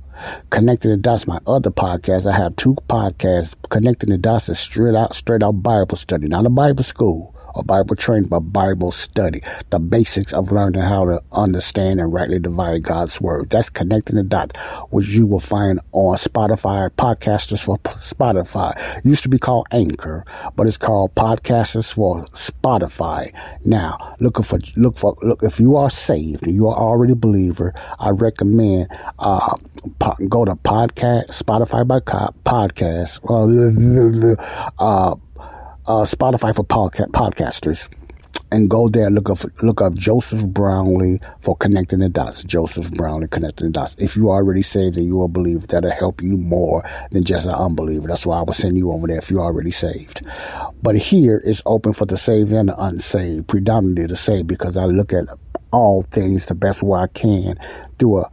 Connecting 0.49 0.91
the 0.91 0.97
Dots, 0.97 1.27
my 1.27 1.39
other 1.45 1.71
podcast. 1.71 2.31
I 2.31 2.35
have 2.35 2.55
two 2.55 2.75
podcasts. 2.87 3.55
Connecting 3.69 4.09
the 4.09 4.17
Dots 4.17 4.49
is 4.49 4.59
straight 4.59 4.95
out, 4.95 5.13
straight 5.13 5.43
out 5.43 5.61
Bible 5.63 5.97
study, 5.97 6.27
not 6.27 6.45
a 6.45 6.49
Bible 6.49 6.83
school 6.83 7.34
or 7.55 7.63
Bible 7.63 7.95
training, 7.95 8.29
but 8.29 8.41
Bible 8.41 8.91
study. 8.91 9.41
The 9.69 9.79
basics 9.79 10.33
of 10.33 10.51
learning 10.51 10.81
how 10.81 11.05
to 11.05 11.21
understand 11.31 11.99
and 11.99 12.11
rightly 12.11 12.39
divide 12.39 12.83
God's 12.83 13.19
word. 13.21 13.49
That's 13.49 13.69
connecting 13.69 14.17
the 14.17 14.23
dots, 14.23 14.59
which 14.89 15.07
you 15.07 15.25
will 15.25 15.39
find 15.39 15.79
on 15.93 16.17
Spotify, 16.17 16.89
podcasters 16.91 17.63
for 17.63 17.77
Spotify. 17.77 18.97
It 18.97 19.05
used 19.05 19.23
to 19.23 19.29
be 19.29 19.39
called 19.39 19.67
Anchor, 19.71 20.25
but 20.55 20.67
it's 20.67 20.77
called 20.77 21.15
podcasters 21.15 21.93
for 21.93 22.25
Spotify. 22.27 23.33
Now, 23.63 24.15
looking 24.19 24.43
for, 24.43 24.59
look 24.75 24.97
for, 24.97 25.17
look, 25.21 25.41
if 25.43 25.59
you 25.59 25.77
are 25.77 25.89
saved, 25.89 26.45
you 26.45 26.67
are 26.67 26.77
already 26.77 27.13
a 27.13 27.15
believer, 27.15 27.73
I 27.99 28.09
recommend, 28.09 28.89
uh, 29.19 29.55
go 30.29 30.45
to 30.45 30.55
podcast, 30.55 31.27
Spotify 31.27 31.87
by 31.87 31.99
podcast, 31.99 33.19
uh, 34.79 35.15
uh, 35.87 36.03
Spotify 36.03 36.55
for 36.55 36.63
podca- 36.63 37.11
podcasters 37.11 37.87
and 38.51 38.69
go 38.69 38.87
there 38.87 39.09
look 39.09 39.29
up 39.29 39.39
look 39.63 39.81
up 39.81 39.93
Joseph 39.93 40.45
Brownlee 40.45 41.19
for 41.41 41.55
connecting 41.55 41.99
the 41.99 42.09
dots. 42.09 42.43
Joseph 42.43 42.91
Brownlee 42.91 43.27
connecting 43.27 43.67
the 43.67 43.73
dots. 43.73 43.95
If 43.97 44.15
you 44.15 44.29
already 44.29 44.61
saved 44.61 44.97
and 44.97 45.05
you 45.05 45.21
are 45.21 45.25
a 45.25 45.29
believer, 45.29 45.65
that'll 45.67 45.91
help 45.91 46.21
you 46.21 46.37
more 46.37 46.83
than 47.11 47.23
just 47.23 47.47
an 47.47 47.53
unbeliever. 47.53 48.07
That's 48.07 48.25
why 48.25 48.39
I 48.39 48.43
will 48.43 48.53
send 48.53 48.77
you 48.77 48.91
over 48.91 49.07
there 49.07 49.17
if 49.17 49.29
you're 49.29 49.43
already 49.43 49.71
saved. 49.71 50.21
But 50.81 50.95
here 50.95 51.37
is 51.37 51.61
open 51.65 51.93
for 51.93 52.05
the 52.05 52.17
saved 52.17 52.51
and 52.51 52.69
the 52.69 52.81
unsaved, 52.81 53.47
predominantly 53.47 54.05
the 54.05 54.15
saved, 54.15 54.47
because 54.47 54.77
I 54.77 54.85
look 54.85 55.11
at 55.11 55.25
all 55.71 56.03
things 56.03 56.45
the 56.45 56.55
best 56.55 56.83
way 56.83 56.99
I 56.99 57.07
can 57.07 57.55
through 57.99 58.21
a 58.21 58.31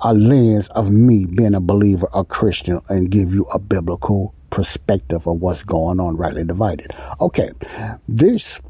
a 0.00 0.12
lens 0.12 0.68
of 0.68 0.90
me 0.90 1.24
being 1.24 1.54
a 1.54 1.60
believer, 1.60 2.06
a 2.12 2.24
Christian, 2.24 2.78
and 2.90 3.10
give 3.10 3.32
you 3.32 3.44
a 3.54 3.58
biblical 3.58 4.34
perspective 4.54 5.26
of 5.26 5.40
what's 5.40 5.64
going 5.64 5.98
on, 5.98 6.16
rightly 6.16 6.44
divided. 6.44 6.94
Okay, 7.20 7.50
this 8.08 8.60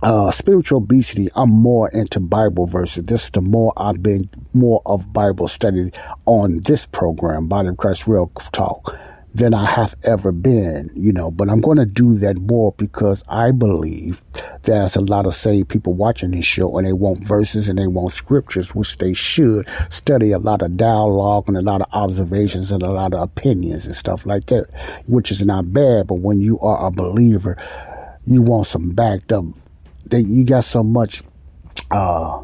uh, 0.00 0.30
spiritual 0.30 0.78
obesity, 0.78 1.28
I'm 1.34 1.50
more 1.50 1.90
into 1.90 2.20
Bible 2.20 2.66
verses. 2.66 3.06
This 3.06 3.24
is 3.24 3.30
the 3.32 3.40
more 3.40 3.72
I've 3.76 4.00
been 4.00 4.30
more 4.54 4.82
of 4.86 5.12
Bible 5.12 5.48
study 5.48 5.90
on 6.26 6.60
this 6.60 6.86
program, 6.86 7.48
Body 7.48 7.70
of 7.70 7.76
Christ 7.76 8.06
Real 8.06 8.30
Talk 8.52 8.96
than 9.36 9.52
I 9.52 9.66
have 9.66 9.94
ever 10.02 10.32
been, 10.32 10.90
you 10.94 11.12
know, 11.12 11.30
but 11.30 11.50
I'm 11.50 11.60
going 11.60 11.76
to 11.76 11.84
do 11.84 12.18
that 12.20 12.36
more 12.36 12.72
because 12.78 13.22
I 13.28 13.50
believe 13.50 14.22
there's 14.62 14.96
a 14.96 15.02
lot 15.02 15.26
of 15.26 15.34
saved 15.34 15.68
people 15.68 15.92
watching 15.92 16.30
this 16.30 16.46
show 16.46 16.78
and 16.78 16.86
they 16.86 16.94
want 16.94 17.22
verses 17.22 17.68
and 17.68 17.78
they 17.78 17.86
want 17.86 18.12
scriptures, 18.12 18.74
which 18.74 18.96
they 18.96 19.12
should 19.12 19.68
study 19.90 20.32
a 20.32 20.38
lot 20.38 20.62
of 20.62 20.78
dialogue 20.78 21.44
and 21.48 21.56
a 21.58 21.60
lot 21.60 21.82
of 21.82 21.88
observations 21.92 22.72
and 22.72 22.82
a 22.82 22.90
lot 22.90 23.12
of 23.12 23.20
opinions 23.20 23.84
and 23.84 23.94
stuff 23.94 24.24
like 24.24 24.46
that, 24.46 24.68
which 25.06 25.30
is 25.30 25.44
not 25.44 25.70
bad. 25.70 26.06
But 26.06 26.20
when 26.20 26.40
you 26.40 26.58
are 26.60 26.86
a 26.86 26.90
believer, 26.90 27.58
you 28.26 28.40
want 28.40 28.66
some 28.66 28.92
backed 28.92 29.32
up, 29.32 29.44
that 30.06 30.22
you 30.22 30.46
got 30.46 30.64
so 30.64 30.82
much, 30.82 31.22
uh, 31.90 32.42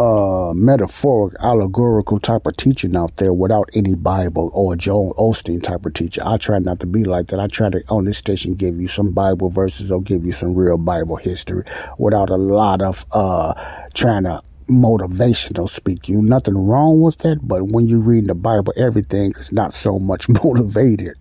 uh, 0.00 0.54
metaphoric, 0.54 1.34
allegorical 1.40 2.18
type 2.18 2.46
of 2.46 2.56
teaching 2.56 2.96
out 2.96 3.14
there 3.16 3.34
without 3.34 3.68
any 3.74 3.94
Bible 3.94 4.50
or 4.54 4.74
Joel 4.74 5.12
Osteen 5.18 5.62
type 5.62 5.84
of 5.84 5.92
teacher. 5.92 6.22
I 6.24 6.38
try 6.38 6.58
not 6.58 6.80
to 6.80 6.86
be 6.86 7.04
like 7.04 7.26
that. 7.26 7.38
I 7.38 7.48
try 7.48 7.68
to, 7.68 7.82
on 7.90 8.06
this 8.06 8.16
station, 8.16 8.54
give 8.54 8.80
you 8.80 8.88
some 8.88 9.12
Bible 9.12 9.50
verses 9.50 9.92
or 9.92 10.00
give 10.00 10.24
you 10.24 10.32
some 10.32 10.54
real 10.54 10.78
Bible 10.78 11.16
history 11.16 11.64
without 11.98 12.30
a 12.30 12.36
lot 12.36 12.80
of, 12.80 13.04
uh, 13.12 13.52
trying 13.92 14.22
to 14.22 14.40
motivational 14.68 15.68
speak 15.68 16.08
you. 16.08 16.22
Nothing 16.22 16.56
wrong 16.56 17.02
with 17.02 17.18
that, 17.18 17.40
but 17.42 17.64
when 17.64 17.86
you 17.86 18.00
read 18.00 18.26
the 18.26 18.34
Bible, 18.34 18.72
everything 18.78 19.34
is 19.36 19.52
not 19.52 19.74
so 19.74 19.98
much 19.98 20.28
motivated 20.42 21.16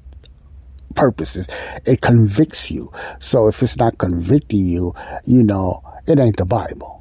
purposes. 0.96 1.50
It 1.86 2.00
convicts 2.00 2.72
you. 2.72 2.94
So 3.20 3.50
if 3.50 3.62
it's 3.62 3.76
not 3.76 3.98
convicting 3.98 4.66
you, 4.66 4.96
you 5.26 5.44
know, 5.44 5.84
it 6.08 6.18
ain't 6.18 6.38
the 6.38 6.46
Bible 6.46 6.99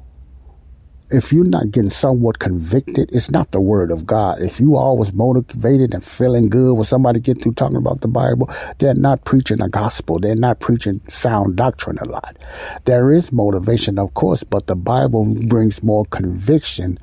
if 1.11 1.33
you're 1.33 1.45
not 1.45 1.71
getting 1.71 1.89
somewhat 1.89 2.39
convicted, 2.39 3.09
it's 3.11 3.31
not 3.31 3.51
the 3.51 3.59
word 3.59 3.91
of 3.91 4.05
God. 4.05 4.41
If 4.41 4.59
you 4.59 4.75
always 4.75 5.11
motivated 5.11 5.93
and 5.93 6.03
feeling 6.03 6.49
good 6.49 6.73
when 6.73 6.85
somebody 6.85 7.19
get 7.19 7.41
through 7.41 7.53
talking 7.53 7.77
about 7.77 8.01
the 8.01 8.07
Bible, 8.07 8.49
they're 8.77 8.93
not 8.93 9.25
preaching 9.25 9.57
the 9.57 9.69
gospel. 9.69 10.19
They're 10.19 10.35
not 10.35 10.59
preaching 10.59 11.01
sound 11.09 11.55
doctrine 11.55 11.97
a 11.99 12.05
lot. 12.05 12.37
There 12.85 13.11
is 13.11 13.31
motivation, 13.31 13.97
of 13.97 14.13
course, 14.13 14.43
but 14.43 14.67
the 14.67 14.75
Bible 14.75 15.25
brings 15.25 15.81
more 15.81 16.05
conviction 16.05 16.99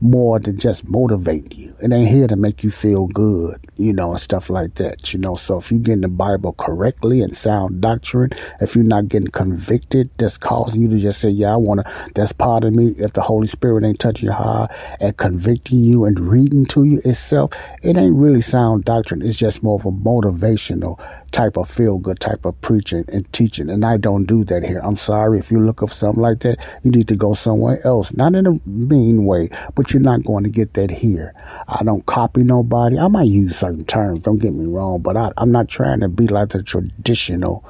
more 0.00 0.38
than 0.38 0.58
just 0.58 0.86
motivate 0.88 1.54
you. 1.54 1.74
It 1.82 1.92
ain't 1.92 2.10
here 2.10 2.26
to 2.26 2.36
make 2.36 2.62
you 2.62 2.70
feel 2.70 3.06
good, 3.06 3.56
you 3.76 3.92
know, 3.92 4.12
and 4.12 4.20
stuff 4.20 4.50
like 4.50 4.74
that, 4.74 5.12
you 5.12 5.18
know. 5.18 5.34
So 5.34 5.58
if 5.58 5.70
you're 5.70 5.80
getting 5.80 6.02
the 6.02 6.08
Bible 6.08 6.52
correctly 6.52 7.22
and 7.22 7.36
sound 7.36 7.80
doctrine, 7.80 8.30
if 8.60 8.74
you're 8.74 8.84
not 8.84 9.08
getting 9.08 9.28
convicted, 9.28 10.10
that's 10.18 10.36
causing 10.36 10.82
you 10.82 10.88
to 10.88 10.98
just 10.98 11.20
say, 11.20 11.28
yeah, 11.28 11.54
I 11.54 11.56
want 11.56 11.84
to, 11.84 12.10
that's 12.14 12.32
part 12.32 12.64
of 12.64 12.72
me. 12.74 12.94
If 12.98 13.14
the 13.14 13.22
Holy 13.22 13.48
Spirit 13.48 13.84
ain't 13.84 13.98
touching 13.98 14.26
your 14.26 14.34
heart 14.34 14.70
and 15.00 15.16
convicting 15.16 15.78
you 15.78 16.04
and 16.04 16.18
reading 16.20 16.66
to 16.66 16.84
you 16.84 17.00
itself, 17.04 17.52
it 17.82 17.96
ain't 17.96 18.16
really 18.16 18.42
sound 18.42 18.84
doctrine. 18.84 19.22
It's 19.22 19.38
just 19.38 19.62
more 19.62 19.78
of 19.78 19.86
a 19.86 19.90
motivational 19.90 21.00
type 21.32 21.56
of 21.56 21.68
feel 21.68 21.98
good 21.98 22.20
type 22.20 22.44
of 22.44 22.60
preaching 22.60 23.04
and 23.08 23.30
teaching. 23.32 23.68
And 23.68 23.84
I 23.84 23.96
don't 23.96 24.24
do 24.24 24.44
that 24.44 24.62
here. 24.62 24.80
I'm 24.82 24.96
sorry. 24.96 25.38
If 25.38 25.50
you 25.50 25.60
look 25.60 25.82
up 25.82 25.90
something 25.90 26.22
like 26.22 26.40
that, 26.40 26.58
you 26.82 26.90
need 26.90 27.08
to 27.08 27.16
go 27.16 27.34
somewhere 27.34 27.84
else. 27.86 28.12
Not 28.14 28.34
in 28.34 28.46
a 28.46 28.60
mean 28.66 29.24
way, 29.24 29.50
but 29.74 29.92
you're 29.92 30.02
not 30.02 30.24
going 30.24 30.44
to 30.44 30.50
get 30.50 30.74
that 30.74 30.90
here. 30.90 31.34
I 31.68 31.82
don't 31.84 32.06
copy 32.06 32.42
nobody. 32.42 32.98
I 32.98 33.08
might 33.08 33.28
use 33.28 33.58
certain 33.58 33.84
terms. 33.84 34.20
Don't 34.20 34.38
get 34.38 34.54
me 34.54 34.66
wrong, 34.66 35.02
but 35.02 35.16
I, 35.16 35.30
am 35.36 35.52
not 35.52 35.68
trying 35.68 36.00
to 36.00 36.08
be 36.08 36.26
like 36.26 36.50
the 36.50 36.62
traditional, 36.62 37.64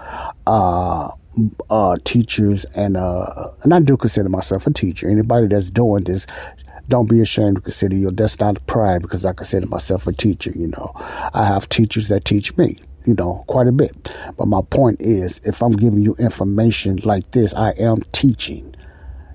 uh, 0.47 1.11
uh, 1.69 1.97
teachers 2.05 2.65
and, 2.75 2.97
uh, 2.97 3.51
and 3.63 3.75
I 3.75 3.81
do 3.81 3.97
consider 3.97 4.29
myself 4.29 4.67
a 4.67 4.73
teacher. 4.73 5.09
Anybody 5.09 5.49
that's 5.49 5.71
doing 5.71 6.05
this, 6.05 6.27
don't 6.89 7.11
be 7.11 7.21
ashamed 7.21 7.57
to 7.57 7.63
consider 7.63 7.97
you. 7.97 8.11
That's 8.11 8.39
not 8.39 8.65
pride 8.67 9.03
because 9.03 9.25
I 9.25 9.33
consider 9.33 9.67
myself 9.67 10.07
a 10.07 10.13
teacher, 10.13 10.53
you 10.55 10.69
know. 10.69 10.93
I 11.35 11.45
have 11.45 11.69
teachers 11.69 12.09
that 12.09 12.25
teach 12.25 12.57
me 12.57 12.79
you 13.07 13.15
know, 13.15 13.45
quite 13.47 13.69
a 13.69 13.73
bit. 13.73 14.11
But 14.37 14.49
my 14.49 14.61
point 14.69 15.01
is, 15.01 15.41
if 15.45 15.63
I'm 15.63 15.73
giving 15.73 16.01
you 16.01 16.15
information 16.19 16.97
like 17.05 17.31
this, 17.31 17.55
I 17.55 17.71
am 17.71 18.03
teaching, 18.13 18.75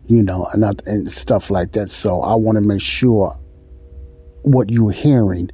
you 0.06 0.22
know, 0.22 0.46
and, 0.46 0.64
and 0.86 1.12
stuff 1.12 1.50
like 1.50 1.72
that. 1.74 1.90
So 1.90 2.22
I 2.22 2.36
want 2.36 2.58
to 2.58 2.62
make 2.62 2.82
sure 2.82 3.38
what 4.44 4.70
you're 4.70 4.92
hearing 4.92 5.50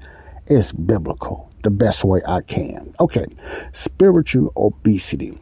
is 0.48 0.72
biblical 0.72 1.52
the 1.64 1.72
best 1.72 2.04
way 2.04 2.22
I 2.28 2.42
can. 2.42 2.94
Okay, 3.00 3.26
spiritual 3.74 4.52
obesity. 4.58 5.38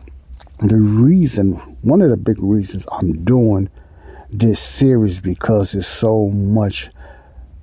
The 0.59 0.77
reason, 0.77 1.53
one 1.81 2.01
of 2.01 2.09
the 2.09 2.17
big 2.17 2.41
reasons 2.41 2.85
I'm 2.91 3.23
doing 3.23 3.69
this 4.31 4.59
series 4.59 5.19
because 5.19 5.73
there's 5.73 5.87
so 5.87 6.29
much, 6.29 6.89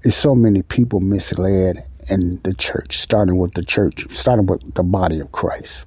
it's 0.02 0.16
so 0.16 0.34
many 0.34 0.62
people 0.62 1.00
misled 1.00 1.84
in 2.08 2.40
the 2.42 2.54
church, 2.54 2.98
starting 2.98 3.36
with 3.36 3.54
the 3.54 3.64
church, 3.64 4.06
starting 4.10 4.46
with 4.46 4.74
the 4.74 4.82
body 4.82 5.20
of 5.20 5.32
Christ, 5.32 5.84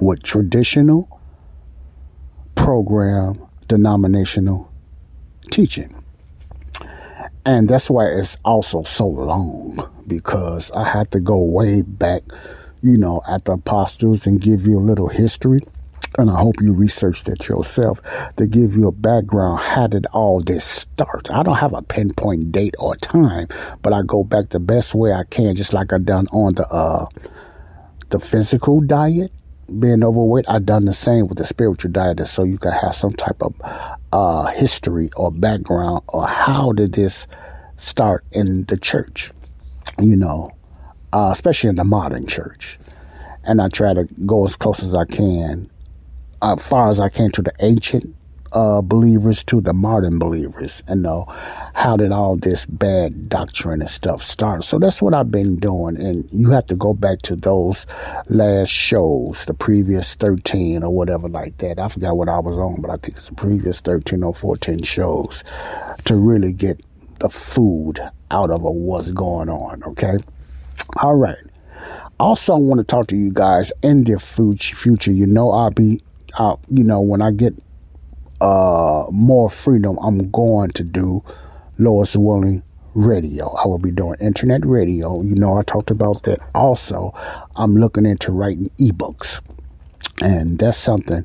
with 0.00 0.22
traditional 0.22 1.20
program, 2.54 3.40
denominational 3.68 4.70
teaching. 5.50 5.94
And 7.46 7.68
that's 7.68 7.90
why 7.90 8.06
it's 8.06 8.38
also 8.44 8.82
so 8.84 9.06
long 9.06 9.90
because 10.06 10.70
I 10.70 10.88
had 10.88 11.10
to 11.12 11.20
go 11.20 11.38
way 11.38 11.82
back, 11.82 12.22
you 12.82 12.96
know, 12.96 13.22
at 13.28 13.44
the 13.44 13.52
apostles 13.52 14.26
and 14.26 14.40
give 14.40 14.66
you 14.66 14.78
a 14.78 14.80
little 14.80 15.08
history 15.08 15.60
and 16.18 16.30
I 16.30 16.38
hope 16.38 16.60
you 16.60 16.72
researched 16.72 17.28
it 17.28 17.48
yourself 17.48 18.00
to 18.36 18.46
give 18.46 18.74
you 18.74 18.88
a 18.88 18.92
background. 18.92 19.60
How 19.60 19.86
did 19.86 20.06
all 20.12 20.40
this 20.40 20.64
start? 20.64 21.30
I 21.30 21.42
don't 21.42 21.56
have 21.56 21.72
a 21.72 21.82
pinpoint 21.82 22.52
date 22.52 22.74
or 22.78 22.94
time, 22.96 23.48
but 23.82 23.92
I 23.92 24.02
go 24.02 24.24
back 24.24 24.50
the 24.50 24.60
best 24.60 24.94
way 24.94 25.12
I 25.12 25.24
can, 25.24 25.56
just 25.56 25.72
like 25.72 25.92
I 25.92 25.98
done 25.98 26.26
on 26.28 26.54
the 26.54 26.68
uh, 26.68 27.06
the 28.10 28.20
physical 28.20 28.80
diet, 28.80 29.32
being 29.66 30.04
overweight. 30.04 30.44
I 30.48 30.60
done 30.60 30.84
the 30.84 30.94
same 30.94 31.26
with 31.26 31.38
the 31.38 31.44
spiritual 31.44 31.90
diet, 31.90 32.24
so 32.26 32.44
you 32.44 32.58
can 32.58 32.72
have 32.72 32.94
some 32.94 33.12
type 33.12 33.42
of 33.42 33.54
uh, 34.12 34.46
history 34.46 35.10
or 35.16 35.32
background 35.32 36.02
or 36.08 36.26
how 36.26 36.72
did 36.72 36.92
this 36.92 37.26
start 37.76 38.24
in 38.30 38.64
the 38.64 38.76
church? 38.76 39.32
You 40.00 40.16
know, 40.16 40.52
uh, 41.12 41.30
especially 41.32 41.70
in 41.70 41.76
the 41.76 41.84
modern 41.84 42.26
church. 42.26 42.78
And 43.42 43.60
I 43.60 43.68
try 43.68 43.92
to 43.92 44.08
go 44.24 44.46
as 44.46 44.56
close 44.56 44.82
as 44.82 44.94
I 44.94 45.04
can 45.04 45.68
as 46.44 46.62
far 46.66 46.88
as 46.88 47.00
I 47.00 47.08
can 47.08 47.30
to 47.32 47.42
the 47.42 47.52
ancient 47.60 48.14
uh, 48.54 48.80
believers 48.80 49.42
to 49.44 49.60
the 49.60 49.72
modern 49.72 50.18
believers 50.18 50.82
and 50.86 51.02
know 51.02 51.24
how 51.74 51.96
did 51.96 52.12
all 52.12 52.36
this 52.36 52.66
bad 52.66 53.28
doctrine 53.28 53.80
and 53.80 53.90
stuff 53.90 54.22
start. 54.22 54.62
So 54.62 54.78
that's 54.78 55.02
what 55.02 55.12
I've 55.12 55.30
been 55.30 55.56
doing. 55.56 55.96
And 56.00 56.28
you 56.30 56.50
have 56.50 56.66
to 56.66 56.76
go 56.76 56.94
back 56.94 57.22
to 57.22 57.36
those 57.36 57.84
last 58.28 58.68
shows, 58.68 59.44
the 59.46 59.54
previous 59.54 60.14
13 60.14 60.84
or 60.84 60.90
whatever 60.90 61.28
like 61.28 61.58
that. 61.58 61.80
I 61.80 61.88
forgot 61.88 62.16
what 62.16 62.28
I 62.28 62.38
was 62.38 62.56
on, 62.56 62.80
but 62.80 62.90
I 62.90 62.96
think 62.96 63.16
it's 63.16 63.28
the 63.28 63.34
previous 63.34 63.80
13 63.80 64.22
or 64.22 64.34
14 64.34 64.82
shows 64.84 65.42
to 66.04 66.14
really 66.14 66.52
get 66.52 66.80
the 67.18 67.28
food 67.28 68.00
out 68.30 68.50
of 68.50 68.62
what's 68.62 69.10
going 69.10 69.48
on. 69.48 69.82
Okay. 69.82 70.16
All 71.02 71.16
right. 71.16 71.36
Also, 72.20 72.54
I 72.54 72.58
want 72.58 72.78
to 72.78 72.84
talk 72.84 73.08
to 73.08 73.16
you 73.16 73.32
guys 73.32 73.72
in 73.82 74.04
the 74.04 74.18
future. 74.18 75.10
You 75.10 75.26
know, 75.26 75.50
I'll 75.50 75.72
be, 75.72 76.00
you 76.70 76.84
know, 76.84 77.00
when 77.00 77.22
I 77.22 77.30
get 77.30 77.54
uh, 78.40 79.06
more 79.10 79.50
freedom, 79.50 79.98
I'm 80.02 80.30
going 80.30 80.70
to 80.72 80.82
do 80.82 81.22
Lois 81.78 82.16
Willing 82.16 82.62
radio. 82.94 83.50
I 83.54 83.66
will 83.66 83.78
be 83.78 83.90
doing 83.90 84.16
internet 84.20 84.64
radio. 84.64 85.22
You 85.22 85.34
know, 85.34 85.56
I 85.58 85.62
talked 85.62 85.90
about 85.90 86.22
that. 86.24 86.40
Also, 86.54 87.12
I'm 87.56 87.76
looking 87.76 88.06
into 88.06 88.32
writing 88.32 88.70
ebooks, 88.78 89.40
and 90.20 90.58
that's 90.58 90.78
something 90.78 91.24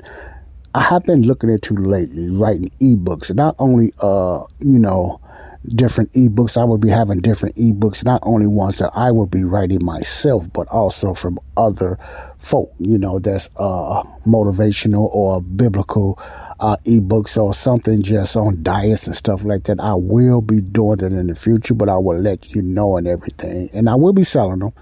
I 0.74 0.82
have 0.82 1.04
been 1.04 1.22
looking 1.22 1.50
into 1.50 1.74
lately. 1.74 2.30
Writing 2.30 2.70
ebooks, 2.80 3.34
not 3.34 3.56
only, 3.58 3.92
uh, 4.00 4.44
you 4.60 4.78
know 4.78 5.20
different 5.66 6.12
ebooks. 6.12 6.56
I 6.56 6.64
will 6.64 6.78
be 6.78 6.88
having 6.88 7.20
different 7.20 7.56
ebooks, 7.56 8.04
not 8.04 8.20
only 8.24 8.46
ones 8.46 8.78
that 8.78 8.90
I 8.94 9.10
will 9.10 9.26
be 9.26 9.44
writing 9.44 9.84
myself, 9.84 10.46
but 10.52 10.68
also 10.68 11.14
from 11.14 11.38
other 11.56 11.98
folk, 12.38 12.72
you 12.78 12.98
know, 12.98 13.18
that's 13.18 13.48
uh, 13.56 14.02
motivational 14.26 15.08
or 15.14 15.42
biblical 15.42 16.18
uh, 16.60 16.76
ebooks 16.84 17.40
or 17.40 17.54
something 17.54 18.02
just 18.02 18.36
on 18.36 18.62
diets 18.62 19.06
and 19.06 19.16
stuff 19.16 19.44
like 19.44 19.64
that. 19.64 19.80
I 19.80 19.94
will 19.94 20.40
be 20.40 20.60
doing 20.60 20.98
that 20.98 21.12
in 21.12 21.26
the 21.26 21.34
future, 21.34 21.74
but 21.74 21.88
I 21.88 21.96
will 21.96 22.18
let 22.18 22.54
you 22.54 22.62
know 22.62 22.96
and 22.96 23.06
everything. 23.06 23.68
And 23.72 23.88
I 23.88 23.94
will 23.94 24.12
be 24.12 24.24
selling 24.24 24.60
them. 24.60 24.72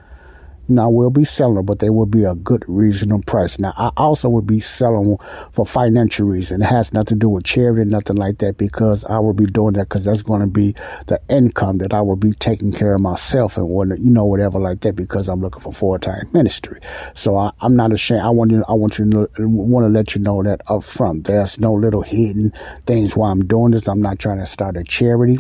Now 0.69 0.91
we'll 0.91 1.11
be 1.11 1.25
selling 1.25 1.65
but 1.65 1.79
they 1.79 1.91
will 1.91 2.07
be 2.07 2.25
a 2.25 2.35
good 2.35 2.65
reasonable 2.69 3.23
price. 3.25 3.59
Now 3.59 3.73
I 3.77 3.91
also 3.97 4.29
will 4.29 4.43
be 4.43 4.61
selling 4.61 5.17
for 5.53 5.65
financial 5.67 6.27
reason. 6.27 6.63
It 6.63 6.67
has 6.67 6.93
nothing 6.93 7.19
to 7.19 7.25
do 7.25 7.29
with 7.29 7.45
charity, 7.45 7.89
nothing 7.89 8.17
like 8.17 8.39
that, 8.39 8.59
because 8.59 9.05
I 9.05 9.19
will 9.19 9.33
be 9.33 9.47
doing 9.47 9.75
that 9.75 9.89
because 9.89 10.05
that's 10.05 10.23
going 10.23 10.41
to 10.41 10.47
be 10.47 10.75
the 11.07 11.21
income 11.29 11.79
that 11.79 11.95
I 11.95 12.01
will 12.01 12.17
be 12.17 12.33
taking 12.33 12.73
care 12.73 12.95
of 12.95 13.01
myself 13.01 13.57
and 13.57 13.69
what 13.69 13.89
you 13.99 14.11
know 14.11 14.25
whatever 14.25 14.59
like 14.59 14.81
that 14.81 14.97
because 14.97 15.29
I'm 15.29 15.41
looking 15.41 15.61
for 15.61 15.73
full 15.73 15.99
time 15.99 16.27
ministry. 16.33 16.81
So 17.15 17.37
I, 17.37 17.51
am 17.63 17.77
not 17.77 17.93
ashamed. 17.93 18.23
I 18.23 18.31
want 18.31 18.51
you. 18.51 18.65
I 18.69 18.73
want 18.73 18.99
you 18.99 19.11
to 19.11 19.49
want 19.49 19.85
to 19.85 19.89
let 19.89 20.15
you 20.15 20.21
know 20.21 20.43
that 20.43 20.61
up 20.69 20.85
front. 20.85 21.25
There's 21.25 21.59
no 21.59 21.73
little 21.75 22.03
hidden 22.03 22.53
things 22.87 23.17
why 23.17 23.31
I'm 23.31 23.47
doing 23.47 23.73
this. 23.73 23.89
I'm 23.89 24.03
not 24.03 24.19
trying 24.19 24.39
to 24.39 24.47
start 24.47 24.77
a 24.77 24.85
charity. 24.85 25.39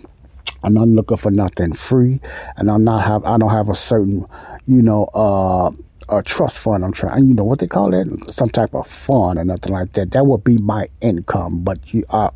I'm 0.63 0.75
not 0.75 0.89
looking 0.89 1.17
for 1.17 1.31
nothing 1.31 1.73
free, 1.73 2.21
and 2.57 2.71
I'm 2.71 2.83
not 2.85 3.05
have. 3.05 3.25
I 3.25 3.39
don't 3.39 3.51
have 3.51 3.69
a 3.69 3.75
certain 3.75 4.27
you 4.69 4.83
know, 4.83 5.07
uh, 5.15 5.71
a 6.09 6.23
trust 6.23 6.59
fund. 6.59 6.85
I'm 6.85 6.93
trying, 6.93 7.27
you 7.27 7.35
know, 7.35 7.45
what 7.45 7.59
they 7.59 7.67
call 7.67 7.95
it, 7.95 8.09
some 8.31 8.49
type 8.49 8.75
of 8.75 8.87
fund 8.87 9.39
or 9.39 9.45
nothing 9.45 9.73
like 9.73 9.93
that. 9.93 10.13
That 10.13 10.27
would 10.27 10.45
be 10.45 10.59
my 10.59 10.89
income. 11.01 11.63
But 11.63 11.93
you, 11.93 12.05
uh, 12.11 12.31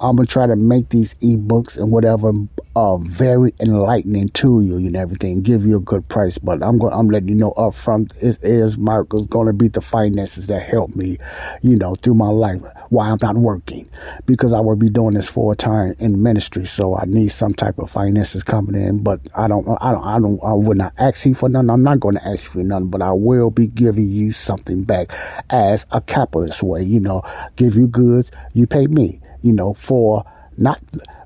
I'm 0.00 0.16
gonna 0.16 0.26
try 0.26 0.46
to 0.46 0.56
make 0.56 0.88
these 0.88 1.14
ebooks 1.16 1.76
and 1.76 1.90
whatever 1.90 2.32
uh, 2.76 2.96
very 2.98 3.54
enlightening 3.60 4.28
to 4.30 4.60
you 4.60 4.76
and 4.76 4.96
everything. 4.96 5.42
Give 5.42 5.64
you 5.64 5.76
a 5.78 5.80
good 5.80 6.06
price. 6.08 6.38
But 6.38 6.62
I'm 6.62 6.78
going, 6.78 6.92
I'm 6.92 7.10
letting 7.10 7.28
you 7.28 7.34
know 7.34 7.52
up 7.52 7.74
front. 7.74 8.14
It 8.22 8.38
is 8.42 8.78
my 8.78 9.02
to 9.48 9.52
be 9.52 9.68
the 9.68 9.80
finances 9.80 10.46
that 10.46 10.62
help 10.62 10.94
me, 10.94 11.18
you 11.62 11.76
know, 11.76 11.94
through 11.94 12.14
my 12.14 12.28
life. 12.28 12.62
Why 12.90 13.10
I'm 13.10 13.18
not 13.20 13.36
working 13.36 13.88
because 14.26 14.52
I 14.52 14.60
will 14.60 14.76
be 14.76 14.88
doing 14.88 15.14
this 15.14 15.28
full 15.28 15.54
time 15.54 15.94
in 15.98 16.22
ministry. 16.22 16.66
So 16.66 16.96
I 16.96 17.04
need 17.06 17.28
some 17.28 17.54
type 17.54 17.78
of 17.78 17.90
finances 17.90 18.42
coming 18.42 18.80
in. 18.80 19.02
But 19.02 19.20
I 19.36 19.48
don't, 19.48 19.66
I 19.80 19.92
don't, 19.92 20.04
I 20.04 20.18
don't, 20.18 20.40
I 20.42 20.52
would 20.52 20.78
not 20.78 20.94
ask 20.98 21.24
you 21.26 21.34
for 21.34 21.48
nothing. 21.48 21.70
I'm 21.70 21.82
not 21.82 22.00
going 22.00 22.14
to 22.14 22.26
ask 22.26 22.44
you 22.44 22.60
for 22.60 22.64
nothing. 22.64 22.88
But 22.88 23.02
I 23.02 23.12
will 23.18 23.50
be 23.50 23.66
giving 23.66 24.08
you 24.08 24.32
something 24.32 24.84
back 24.84 25.12
as 25.50 25.86
a 25.92 26.00
capitalist 26.00 26.62
way, 26.62 26.82
you 26.82 27.00
know, 27.00 27.22
give 27.56 27.74
you 27.74 27.86
goods, 27.88 28.30
you 28.52 28.66
pay 28.66 28.86
me, 28.86 29.20
you 29.42 29.52
know, 29.52 29.74
for 29.74 30.24
not, 30.56 30.80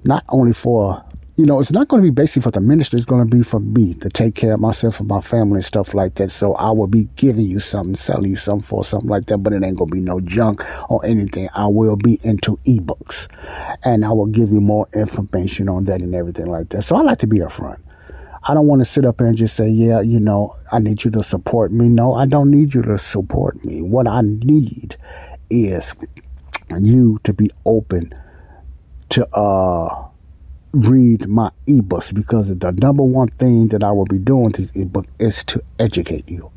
not 0.05 0.25
only 0.29 0.53
for 0.53 1.05
you 1.37 1.47
know, 1.47 1.61
it's 1.61 1.73
not 1.73 1.89
going 1.89 2.03
to 2.03 2.07
be 2.07 2.15
basically 2.15 2.43
for 2.43 2.51
the 2.51 2.61
ministry. 2.61 2.99
It's 2.99 3.07
going 3.07 3.29
to 3.29 3.37
be 3.37 3.43
for 3.43 3.59
me 3.59 3.95
to 3.95 4.11
take 4.11 4.35
care 4.35 4.53
of 4.53 4.61
myself 4.61 5.01
and 5.01 5.09
my 5.09 5.23
family 5.23 5.57
and 5.57 5.65
stuff 5.65 5.95
like 5.95 6.15
that. 6.17 6.31
So 6.31 6.55
I 6.55 6.71
will 6.73 6.87
be 6.87 7.09
giving 7.17 7.47
you 7.47 7.59
something, 7.59 7.97
selling 7.97 8.31
you 8.31 8.37
something 8.37 8.63
for 8.63 8.85
something 8.85 9.09
like 9.09 9.27
that, 9.27 9.39
but 9.39 9.55
it 9.55 9.65
ain't 9.65 9.79
going 9.79 9.91
to 9.91 9.95
be 9.95 10.01
no 10.03 10.21
junk 10.21 10.63
or 10.91 11.05
anything. 11.07 11.49
I 11.55 11.67
will 11.69 11.97
be 11.97 12.19
into 12.23 12.59
ebooks 12.59 13.29
and 13.83 14.05
I 14.05 14.13
will 14.13 14.27
give 14.27 14.51
you 14.51 14.61
more 14.61 14.87
information 14.95 15.71
on 15.71 15.87
that 15.87 16.03
and 16.03 16.15
everything 16.15 16.47
like 16.47 16.69
that. 16.69 16.83
So 16.83 16.97
I 16.97 17.01
like 17.01 17.21
to 17.21 17.27
be 17.27 17.39
upfront. 17.39 17.81
I 18.45 18.55
don't 18.55 18.67
want 18.67 18.81
to 18.81 18.85
sit 18.85 19.05
up 19.05 19.19
there 19.19 19.29
and 19.29 19.37
just 19.37 19.55
say, 19.55 19.69
yeah, 19.69 20.01
you 20.01 20.19
know, 20.19 20.57
I 20.73 20.81
need 20.81 21.05
you 21.05 21.11
to 21.13 21.23
support 21.23 21.73
me. 21.73 21.89
No, 21.89 22.15
I 22.15 22.27
don't 22.27 22.51
need 22.51 22.75
you 22.75 22.83
to 22.83 22.99
support 22.99 23.65
me. 23.65 23.83
What 23.83 24.09
I 24.09 24.21
need 24.23 24.97
is 25.49 25.95
you 26.81 27.19
to 27.25 27.33
be 27.33 27.51
open 27.65 28.15
to 29.11 29.29
uh 29.37 30.09
read 30.73 31.29
my 31.29 31.51
ebooks 31.67 32.15
because 32.15 32.49
the 32.49 32.73
number 32.73 33.03
one 33.03 33.29
thing 33.29 33.69
that 33.69 33.85
I 33.85 33.93
will 33.93 34.07
be 34.07 34.19
doing 34.19 34.53
this 34.53 34.75
ebook 34.75 35.07
is 35.19 35.45
to 35.45 35.63
educate 35.79 36.29
you. 36.29 36.51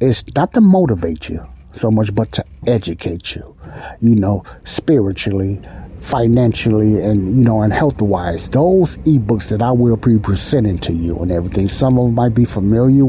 It's 0.00 0.24
not 0.34 0.54
to 0.54 0.60
motivate 0.62 1.28
you 1.28 1.46
so 1.74 1.90
much, 1.90 2.14
but 2.14 2.32
to 2.32 2.44
educate 2.66 3.34
you, 3.34 3.54
you 4.00 4.14
know, 4.14 4.44
spiritually, 4.64 5.60
financially 6.00 7.02
and 7.02 7.38
you 7.38 7.44
know 7.44 7.62
and 7.62 7.72
health 7.72 8.00
wise 8.00 8.48
those 8.50 8.96
ebooks 8.98 9.48
that 9.48 9.60
i 9.60 9.70
will 9.70 9.96
be 9.96 10.18
presenting 10.18 10.78
to 10.78 10.92
you 10.92 11.18
and 11.18 11.30
everything 11.30 11.68
some 11.68 11.98
of 11.98 12.06
them 12.06 12.14
might 12.14 12.34
be 12.34 12.44
familiar 12.44 13.04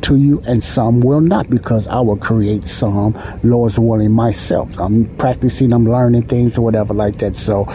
to 0.00 0.16
you 0.16 0.42
and 0.46 0.62
some 0.62 1.00
will 1.00 1.20
not 1.20 1.48
because 1.50 1.86
i 1.88 2.00
will 2.00 2.16
create 2.16 2.64
some 2.64 3.14
lord's 3.42 3.78
willing 3.78 4.12
myself. 4.12 4.78
I'm 4.78 5.04
practicing 5.16 5.72
i'm 5.72 5.84
learning 5.84 6.22
things 6.22 6.56
or 6.58 6.62
whatever 6.62 6.94
like 6.94 7.18
that. 7.18 7.36
So 7.36 7.66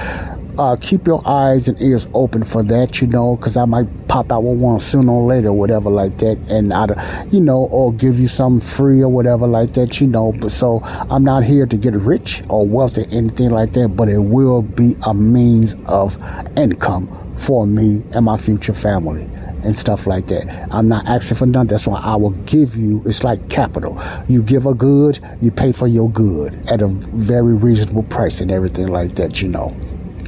uh, 0.58 0.76
keep 0.80 1.06
your 1.08 1.22
eyes 1.28 1.68
and 1.68 1.80
ears 1.82 2.08
open 2.14 2.44
for 2.44 2.64
that, 2.64 3.02
you 3.02 3.08
know, 3.08 3.36
because 3.36 3.58
I 3.58 3.66
might 3.66 3.88
pop 4.08 4.32
out 4.32 4.44
with 4.44 4.60
one 4.60 4.80
sooner 4.80 5.12
or 5.12 5.28
later, 5.28 5.52
whatever 5.52 5.90
like 5.90 6.18
that, 6.20 6.38
and 6.50 6.74
I, 6.74 7.26
you 7.32 7.42
know, 7.42 7.66
or 7.66 7.94
give 7.94 8.20
you 8.20 8.28
something 8.28 8.68
free 8.68 9.02
or 9.02 9.10
whatever 9.10 9.48
like 9.48 9.74
that, 9.74 10.00
you 10.00 10.08
know. 10.08 10.32
But 10.32 10.52
so 10.52 10.82
I'm 10.84 11.24
not 11.24 11.44
here 11.44 11.66
to 11.66 11.78
get 11.78 11.94
rich 11.94 12.44
or 12.50 12.66
wealthy, 12.66 13.06
anything 13.12 13.50
like 13.50 13.74
that, 13.74 13.90
but 13.90 14.10
it 14.10 14.20
will 14.20 14.62
be 14.62 14.96
a 15.06 15.14
means 15.14 15.76
of 15.88 16.18
income 16.58 17.08
for 17.38 17.68
me 17.68 18.04
and 18.12 18.26
my 18.26 18.38
future 18.38 18.74
family 18.74 19.28
and 19.64 19.76
stuff 19.76 20.06
like 20.06 20.28
that. 20.28 20.68
I'm 20.72 20.88
not 20.88 21.08
asking 21.08 21.38
for 21.38 21.46
nothing. 21.48 21.68
That's 21.70 21.88
why 21.88 22.00
I 22.00 22.16
will 22.16 22.32
give 22.46 22.76
you. 22.76 23.02
It's 23.06 23.24
like 23.24 23.50
capital. 23.50 24.02
You 24.28 24.44
give 24.44 24.68
a 24.68 24.74
good, 24.74 25.20
you 25.42 25.52
pay 25.52 25.72
for 25.72 25.88
your 25.88 26.10
good 26.10 26.54
at 26.70 26.82
a 26.82 26.88
very 26.88 27.56
reasonable 27.56 28.04
price 28.04 28.42
and 28.42 28.52
everything 28.52 28.88
like 28.88 29.16
that. 29.16 29.42
You 29.42 29.50
know. 29.50 29.76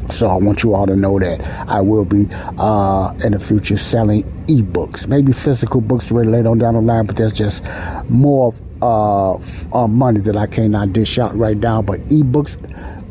So 0.10 0.30
I 0.30 0.36
want 0.36 0.64
you 0.64 0.74
all 0.74 0.88
to 0.88 0.96
know 0.96 1.20
that 1.20 1.42
I 1.68 1.82
will 1.82 2.06
be 2.06 2.28
uh, 2.32 3.14
in 3.24 3.34
the 3.34 3.40
future 3.40 3.78
selling 3.78 4.24
ebooks, 4.48 5.08
maybe 5.08 5.34
physical 5.34 5.82
books 5.82 6.10
later 6.12 6.50
on 6.50 6.58
down 6.58 6.76
the 6.76 6.82
line, 6.82 7.06
but 7.06 7.18
that's 7.18 7.34
just 7.34 7.64
more 8.10 8.54
uh, 8.82 9.34
uh, 9.74 9.88
money 9.88 10.20
that 10.22 10.36
I 10.36 10.48
cannot 10.48 10.94
dish 10.94 11.20
out 11.20 11.36
right 11.38 11.58
now. 11.58 11.82
But 11.82 12.00
ebooks, 12.08 12.58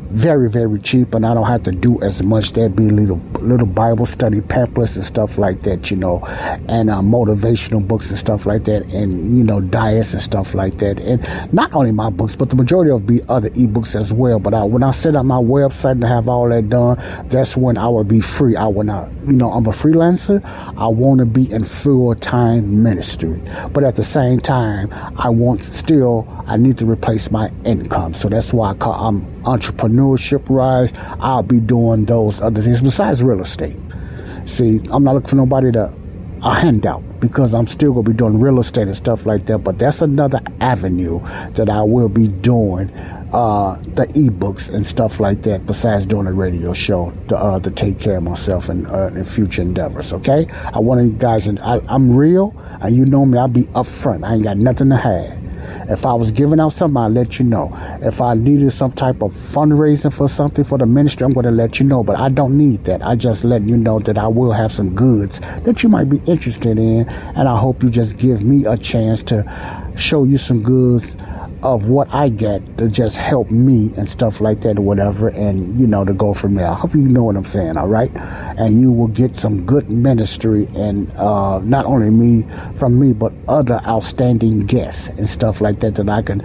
very 0.09 0.49
very 0.49 0.79
cheap 0.79 1.13
and 1.13 1.25
I 1.25 1.33
don't 1.33 1.47
have 1.47 1.63
to 1.63 1.71
do 1.71 2.01
as 2.01 2.23
much. 2.23 2.53
There'd 2.53 2.75
be 2.75 2.89
little 2.89 3.17
little 3.39 3.67
Bible 3.67 4.05
study 4.05 4.41
pamphlets 4.41 4.95
and 4.95 5.05
stuff 5.05 5.37
like 5.37 5.61
that 5.63 5.91
you 5.91 5.97
know 5.97 6.23
and 6.67 6.89
uh, 6.89 7.01
motivational 7.01 7.85
books 7.85 8.09
and 8.09 8.17
stuff 8.17 8.45
like 8.45 8.65
that 8.65 8.83
and 8.93 9.37
you 9.37 9.43
know 9.43 9.61
diets 9.61 10.13
and 10.13 10.21
stuff 10.21 10.53
like 10.53 10.77
that. 10.77 10.99
And 10.99 11.21
not 11.53 11.73
only 11.73 11.91
my 11.91 12.09
books 12.09 12.35
but 12.35 12.49
the 12.49 12.55
majority 12.55 12.91
of 12.91 13.05
be 13.05 13.21
other 13.29 13.49
ebooks 13.51 13.95
as 13.95 14.11
well. 14.11 14.39
But 14.39 14.53
I, 14.53 14.63
when 14.63 14.83
I 14.83 14.91
set 14.91 15.15
up 15.15 15.25
my 15.25 15.37
website 15.37 15.91
and 15.91 16.03
have 16.03 16.29
all 16.29 16.49
that 16.49 16.69
done 16.69 16.97
that's 17.29 17.57
when 17.57 17.77
I 17.77 17.87
will 17.87 18.03
be 18.03 18.21
free. 18.21 18.55
I 18.55 18.67
will 18.67 18.83
not 18.83 19.09
you 19.25 19.33
know 19.33 19.51
I'm 19.51 19.65
a 19.65 19.71
freelancer. 19.71 20.43
I 20.77 20.87
want 20.87 21.19
to 21.19 21.25
be 21.25 21.51
in 21.51 21.63
full-time 21.63 22.83
ministry. 22.83 23.41
But 23.71 23.83
at 23.83 23.95
the 23.95 24.03
same 24.03 24.39
time 24.39 24.93
I 25.17 25.29
want 25.29 25.63
still 25.63 26.27
I 26.47 26.57
need 26.57 26.77
to 26.77 26.85
replace 26.85 27.29
my 27.29 27.51
income. 27.65 28.13
So 28.13 28.29
that's 28.29 28.53
why 28.53 28.71
I 28.71 28.73
call 28.75 28.93
I'm 28.93 29.36
entrepreneurship 29.47 30.43
rise, 30.49 30.91
I'll 31.19 31.43
be 31.43 31.59
doing 31.59 32.05
those 32.05 32.41
other 32.41 32.61
things 32.61 32.81
besides 32.81 33.23
real 33.23 33.41
estate. 33.41 33.77
See, 34.45 34.81
I'm 34.91 35.03
not 35.03 35.15
looking 35.15 35.29
for 35.29 35.35
nobody 35.35 35.71
to 35.71 35.93
a 36.43 36.53
handout 36.53 37.03
because 37.19 37.53
I'm 37.53 37.67
still 37.67 37.93
gonna 37.93 38.09
be 38.09 38.13
doing 38.15 38.39
real 38.39 38.59
estate 38.59 38.87
and 38.87 38.95
stuff 38.95 39.25
like 39.25 39.45
that. 39.47 39.59
But 39.59 39.79
that's 39.79 40.01
another 40.01 40.39
avenue 40.61 41.19
that 41.53 41.69
I 41.69 41.81
will 41.81 42.09
be 42.09 42.27
doing 42.27 42.89
uh, 43.33 43.75
the 43.95 44.05
ebooks 44.07 44.73
and 44.73 44.85
stuff 44.85 45.19
like 45.19 45.41
that. 45.43 45.65
Besides 45.65 46.05
doing 46.05 46.27
a 46.27 46.33
radio 46.33 46.73
show 46.73 47.11
to, 47.29 47.37
uh, 47.37 47.59
to 47.59 47.71
take 47.71 47.99
care 47.99 48.17
of 48.17 48.23
myself 48.23 48.69
and 48.69 48.87
uh, 48.87 49.07
in 49.07 49.25
future 49.25 49.61
endeavors. 49.61 50.13
Okay, 50.13 50.47
I 50.51 50.79
want 50.79 51.01
you 51.03 51.13
guys, 51.13 51.47
and 51.47 51.59
I, 51.59 51.81
I'm 51.87 52.15
real, 52.15 52.55
and 52.81 52.95
you 52.95 53.05
know 53.05 53.25
me. 53.25 53.37
I'll 53.37 53.47
be 53.47 53.63
upfront. 53.63 54.25
I 54.25 54.35
ain't 54.35 54.43
got 54.43 54.57
nothing 54.57 54.89
to 54.89 54.97
hide. 54.97 55.46
If 55.89 56.05
I 56.05 56.13
was 56.13 56.31
giving 56.31 56.59
out 56.59 56.73
something, 56.73 56.97
I'd 56.97 57.13
let 57.13 57.39
you 57.39 57.45
know. 57.45 57.71
If 58.01 58.19
I 58.19 58.33
needed 58.33 58.71
some 58.71 58.91
type 58.91 59.21
of 59.21 59.33
fundraising 59.33 60.11
for 60.11 60.27
something 60.27 60.65
for 60.65 60.77
the 60.77 60.85
ministry, 60.85 61.25
I'm 61.25 61.33
going 61.33 61.45
to 61.45 61.51
let 61.51 61.79
you 61.79 61.85
know. 61.85 62.03
But 62.03 62.17
I 62.17 62.29
don't 62.29 62.57
need 62.57 62.83
that. 62.85 63.01
I 63.01 63.15
just 63.15 63.43
let 63.43 63.61
you 63.61 63.77
know 63.77 63.99
that 63.99 64.17
I 64.17 64.27
will 64.27 64.51
have 64.51 64.71
some 64.71 64.93
goods 64.95 65.39
that 65.39 65.83
you 65.83 65.89
might 65.89 66.09
be 66.09 66.17
interested 66.27 66.77
in. 66.77 67.07
And 67.07 67.47
I 67.47 67.57
hope 67.57 67.83
you 67.83 67.89
just 67.89 68.17
give 68.17 68.41
me 68.41 68.65
a 68.65 68.77
chance 68.77 69.23
to 69.23 69.45
show 69.97 70.25
you 70.25 70.37
some 70.37 70.61
goods 70.61 71.15
of 71.63 71.87
what 71.87 72.13
I 72.13 72.29
get 72.29 72.77
to 72.77 72.89
just 72.89 73.17
help 73.17 73.49
me 73.49 73.91
and 73.97 74.07
stuff 74.07 74.39
like 74.41 74.61
that 74.61 74.77
or 74.77 74.81
whatever, 74.81 75.29
and 75.29 75.79
you 75.79 75.87
know 75.87 76.05
to 76.05 76.13
go 76.13 76.33
from 76.33 76.55
there. 76.55 76.67
I 76.67 76.75
hope 76.75 76.93
you 76.93 77.09
know 77.09 77.23
what 77.23 77.35
I'm 77.35 77.45
saying, 77.45 77.77
all 77.77 77.87
right? 77.87 78.11
And 78.15 78.79
you 78.79 78.91
will 78.91 79.07
get 79.07 79.35
some 79.35 79.65
good 79.65 79.89
ministry 79.89 80.67
and 80.75 81.11
uh, 81.13 81.59
not 81.59 81.85
only 81.85 82.09
me 82.09 82.45
from 82.75 82.99
me, 82.99 83.13
but 83.13 83.33
other 83.47 83.81
outstanding 83.85 84.65
guests 84.65 85.07
and 85.07 85.27
stuff 85.27 85.61
like 85.61 85.79
that 85.79 85.95
that 85.95 86.09
I 86.09 86.21
can 86.21 86.41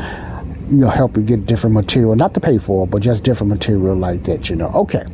you 0.70 0.78
know 0.78 0.88
help 0.88 1.16
you 1.16 1.22
get 1.22 1.46
different 1.46 1.74
material, 1.74 2.14
not 2.16 2.34
to 2.34 2.40
pay 2.40 2.58
for, 2.58 2.86
but 2.86 3.02
just 3.02 3.22
different 3.22 3.50
material 3.50 3.96
like 3.96 4.22
that. 4.24 4.48
You 4.48 4.56
know, 4.56 4.68
okay. 4.68 5.04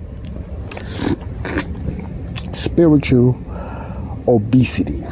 Spiritual 2.52 3.36
obesity 4.28 5.02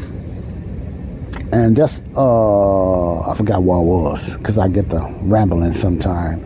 and 1.57 1.75
that's 1.75 2.01
uh 2.17 3.31
I 3.31 3.35
forgot 3.35 3.63
what 3.63 3.79
it 3.79 3.87
was 3.87 4.37
because 4.37 4.59
I 4.59 4.69
get 4.69 4.91
the 4.91 5.01
rambling 5.23 5.73
sometime. 5.73 6.45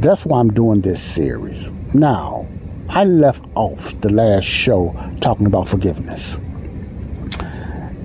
That's 0.00 0.26
why 0.26 0.40
I'm 0.40 0.52
doing 0.52 0.80
this 0.80 1.00
series. 1.00 1.68
Now, 1.94 2.46
I 2.88 3.04
left 3.04 3.44
off 3.54 3.98
the 4.00 4.10
last 4.10 4.44
show 4.44 4.94
talking 5.20 5.46
about 5.46 5.68
forgiveness. 5.68 6.36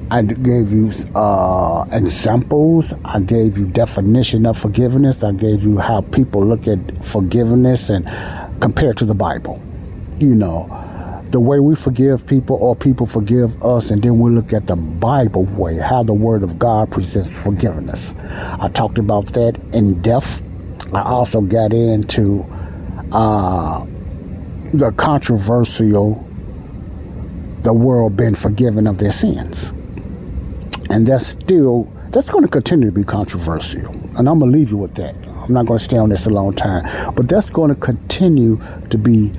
I 0.09 0.21
gave 0.21 0.71
you 0.71 0.91
uh, 1.15 1.85
examples. 1.91 2.93
I 3.03 3.19
gave 3.19 3.57
you 3.57 3.67
definition 3.67 4.45
of 4.45 4.57
forgiveness. 4.57 5.23
I 5.23 5.33
gave 5.33 5.63
you 5.63 5.79
how 5.79 6.01
people 6.01 6.45
look 6.45 6.67
at 6.67 6.79
forgiveness 7.03 7.89
and 7.89 8.05
compare 8.61 8.93
to 8.93 9.05
the 9.05 9.15
Bible. 9.15 9.61
You 10.17 10.35
know, 10.35 10.86
the 11.31 11.39
way 11.39 11.59
we 11.59 11.75
forgive 11.75 12.25
people 12.25 12.55
or 12.57 12.75
people 12.75 13.05
forgive 13.05 13.61
us, 13.63 13.91
and 13.91 14.01
then 14.01 14.19
we 14.19 14.31
look 14.31 14.53
at 14.53 14.67
the 14.67 14.75
Bible 14.75 15.43
way, 15.43 15.77
how 15.77 16.03
the 16.03 16.13
Word 16.13 16.43
of 16.43 16.57
God 16.57 16.91
presents 16.91 17.33
forgiveness. 17.33 18.13
I 18.17 18.69
talked 18.69 18.97
about 18.97 19.27
that 19.33 19.59
in 19.73 20.01
depth. 20.01 20.41
I 20.93 21.01
also 21.01 21.41
got 21.41 21.73
into 21.73 22.45
uh, 23.11 23.85
the 24.73 24.91
controversial, 24.95 26.25
the 27.63 27.73
world 27.73 28.15
being 28.15 28.35
forgiven 28.35 28.87
of 28.87 28.97
their 28.97 29.11
sins. 29.11 29.69
And 30.89 31.05
that's 31.05 31.27
still, 31.27 31.91
that's 32.11 32.29
going 32.29 32.45
to 32.45 32.49
continue 32.49 32.87
to 32.87 32.93
be 32.93 33.03
controversial. 33.03 33.91
And 34.17 34.29
I'm 34.29 34.39
going 34.39 34.51
to 34.51 34.57
leave 34.57 34.71
you 34.71 34.77
with 34.77 34.95
that. 34.95 35.15
I'm 35.27 35.53
not 35.53 35.65
going 35.65 35.79
to 35.79 35.83
stay 35.83 35.97
on 35.97 36.09
this 36.09 36.25
a 36.25 36.29
long 36.29 36.53
time. 36.55 37.13
But 37.13 37.27
that's 37.27 37.49
going 37.49 37.73
to 37.73 37.79
continue 37.79 38.61
to 38.89 38.97
be 38.97 39.33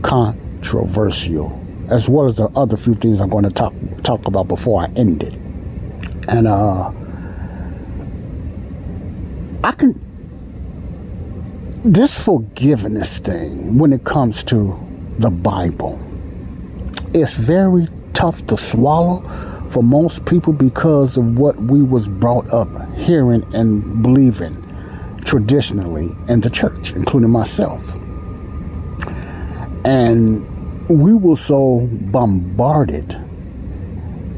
controversial 0.00 0.43
controversial, 0.64 1.60
as 1.90 2.08
well 2.08 2.26
as 2.26 2.36
the 2.36 2.48
other 2.56 2.76
few 2.76 2.94
things 2.94 3.20
I'm 3.20 3.28
going 3.28 3.44
to 3.44 3.50
talk 3.50 3.74
talk 4.02 4.26
about 4.26 4.48
before 4.48 4.82
I 4.82 4.86
end 4.96 5.22
it. 5.22 5.34
And 6.26 6.48
uh, 6.48 6.90
I 9.62 9.72
can 9.72 10.00
this 11.84 12.24
forgiveness 12.24 13.18
thing 13.18 13.78
when 13.78 13.92
it 13.92 14.04
comes 14.04 14.42
to 14.44 14.78
the 15.18 15.28
Bible, 15.28 16.00
it's 17.12 17.34
very 17.34 17.88
tough 18.14 18.46
to 18.46 18.56
swallow 18.56 19.20
for 19.70 19.82
most 19.82 20.24
people 20.24 20.54
because 20.54 21.18
of 21.18 21.38
what 21.38 21.56
we 21.56 21.82
was 21.82 22.08
brought 22.08 22.48
up 22.48 22.68
hearing 22.94 23.44
and 23.54 24.02
believing 24.02 24.60
traditionally 25.26 26.10
in 26.28 26.40
the 26.40 26.48
church, 26.48 26.92
including 26.92 27.30
myself. 27.30 27.94
And 29.84 30.46
we 30.88 31.14
were 31.14 31.36
so 31.36 31.88
bombarded 31.90 33.10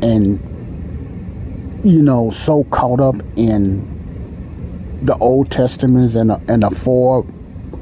and 0.02 0.38
you 1.84 2.02
know 2.02 2.30
so 2.30 2.64
caught 2.64 3.00
up 3.00 3.16
in 3.36 3.94
the 5.02 5.16
Old 5.18 5.50
Testaments 5.50 6.14
and 6.14 6.30
the, 6.30 6.40
and 6.48 6.62
the 6.62 6.70
four 6.70 7.26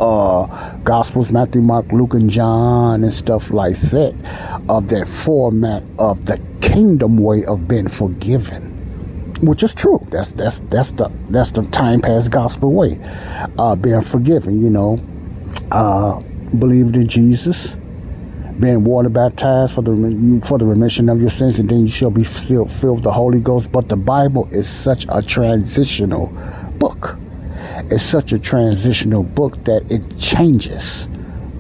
uh, 0.01 0.77
Gospels 0.79 1.31
Matthew, 1.31 1.63
Mark, 1.63 1.93
Luke, 1.93 2.15
and 2.15 2.29
John 2.29 3.05
and 3.05 3.13
stuff 3.13 3.51
like 3.51 3.77
that 3.77 4.15
of 4.69 4.89
that 4.89 5.07
format 5.07 5.83
of 5.99 6.27
the 6.27 6.41
kingdom 6.61 7.19
way 7.19 7.45
of 7.45 7.69
being 7.69 7.89
forgiven, 7.89 8.63
which 9.43 9.63
is 9.63 9.75
true. 9.75 10.01
That's 10.11 10.31
that's 10.31 10.59
that's 10.71 10.93
the 10.93 11.11
that's 11.29 11.51
the 11.53 11.65
time 11.67 12.01
past 12.01 12.31
gospel 12.31 12.73
way, 12.73 12.99
uh, 13.59 13.77
being 13.77 14.01
forgiven. 14.01 14.61
You 14.61 14.71
know, 14.71 15.01
uh, 15.71 16.21
believed 16.59 16.97
in 16.97 17.09
Jesus 17.09 17.69
being 18.61 18.85
water 18.85 19.09
baptized 19.09 19.75
for 19.75 19.83
the 19.83 20.41
for 20.47 20.59
the 20.59 20.65
remission 20.65 21.09
of 21.09 21.21
your 21.21 21.31
sins, 21.31 21.59
and 21.59 21.69
then 21.69 21.81
you 21.81 21.89
shall 21.91 22.11
be 22.11 22.25
filled, 22.25 22.71
filled 22.71 22.97
with 22.97 23.05
the 23.05 23.13
Holy 23.13 23.41
Ghost. 23.41 23.73
But 23.73 23.89
the 23.89 23.97
Bible 23.97 24.49
is 24.53 24.69
such 24.69 25.07
a 25.09 25.23
transitional 25.23 26.27
book. 26.79 27.17
It's 27.91 28.05
such 28.05 28.33
a 28.33 28.39
transitional 28.39 29.23
book 29.23 29.63
that 29.65 29.91
it 29.91 30.19
changes 30.19 31.07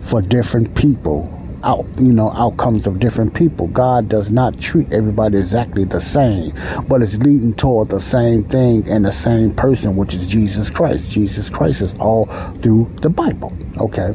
for 0.02 0.22
different 0.22 0.74
people. 0.74 1.30
Out, 1.64 1.86
you 1.96 2.12
know, 2.12 2.30
outcomes 2.30 2.86
of 2.86 3.00
different 3.00 3.32
people. 3.32 3.68
God 3.68 4.10
does 4.10 4.30
not 4.30 4.60
treat 4.60 4.92
everybody 4.92 5.38
exactly 5.38 5.84
the 5.84 5.98
same, 5.98 6.52
but 6.88 7.00
it's 7.00 7.16
leading 7.16 7.54
toward 7.54 7.88
the 7.88 8.00
same 8.00 8.44
thing 8.44 8.86
and 8.86 9.06
the 9.06 9.10
same 9.10 9.54
person, 9.54 9.96
which 9.96 10.12
is 10.12 10.26
Jesus 10.26 10.68
Christ. 10.68 11.10
Jesus 11.10 11.48
Christ 11.48 11.80
is 11.80 11.94
all 11.94 12.26
through 12.60 12.94
the 13.00 13.08
Bible. 13.08 13.56
Okay. 13.80 14.14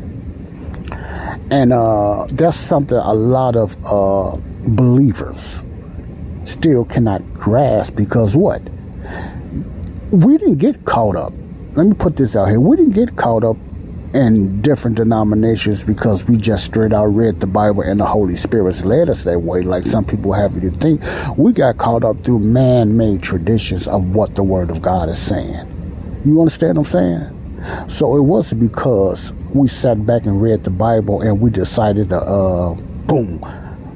And 1.52 1.74
uh, 1.74 2.28
that's 2.32 2.58
something 2.58 2.97
a 2.97 3.14
lot 3.14 3.56
of 3.56 3.76
uh, 3.86 4.38
believers 4.68 5.62
still 6.45 6.86
cannot 6.86 7.22
grasp 7.34 7.95
because 7.95 8.36
what? 8.36 8.62
We 10.12 10.38
didn't 10.38 10.58
get 10.58 10.86
caught 10.86 11.16
up. 11.16 11.34
Let 11.74 11.88
me 11.88 11.93
put 11.93 12.18
this 12.18 12.36
out 12.36 12.50
here. 12.50 12.60
We 12.60 12.76
didn't 12.78 12.93
get 12.93 13.16
caught 13.16 13.43
up 13.43 13.58
in 14.14 14.62
different 14.62 14.97
denominations 14.97 15.84
because 15.84 16.28
we 16.28 16.38
just 16.38 16.66
straight 16.66 16.93
out 16.93 17.06
read 17.06 17.39
the 17.39 17.47
Bible 17.47 17.82
and 17.82 18.00
the 18.00 18.06
Holy 18.06 18.36
Spirit's 18.36 18.84
led 18.84 19.08
us 19.10 19.24
that 19.24 19.39
way, 19.39 19.62
like 19.62 19.84
some 19.84 20.04
people 20.04 20.34
have 20.34 20.56
you 20.56 20.70
to 20.70 20.78
think. 20.78 21.02
We 21.38 21.54
got 21.54 21.78
caught 21.78 22.04
up 22.04 22.24
through 22.24 22.39
man 22.39 22.97
made 22.97 23.22
traditions 23.22 23.88
of 23.88 24.16
what 24.16 24.36
the 24.36 24.43
Word 24.43 24.72
of 24.72 24.82
God 24.82 25.10
is 25.10 25.20
saying. 25.20 26.22
You 26.26 26.39
understand 26.41 26.78
what 26.78 26.88
I'm 26.88 26.91
saying? 26.91 27.89
So 27.89 28.16
it 28.16 28.22
wasn't 28.22 28.62
because 28.62 29.32
we 29.54 29.68
sat 29.68 30.06
back 30.06 30.26
and 30.26 30.41
read 30.41 30.64
the 30.64 30.70
Bible 30.70 31.22
and 31.22 31.41
we 31.41 31.50
decided 31.50 32.10
to, 32.10 32.20
uh, 32.20 32.74
boom, 32.74 33.43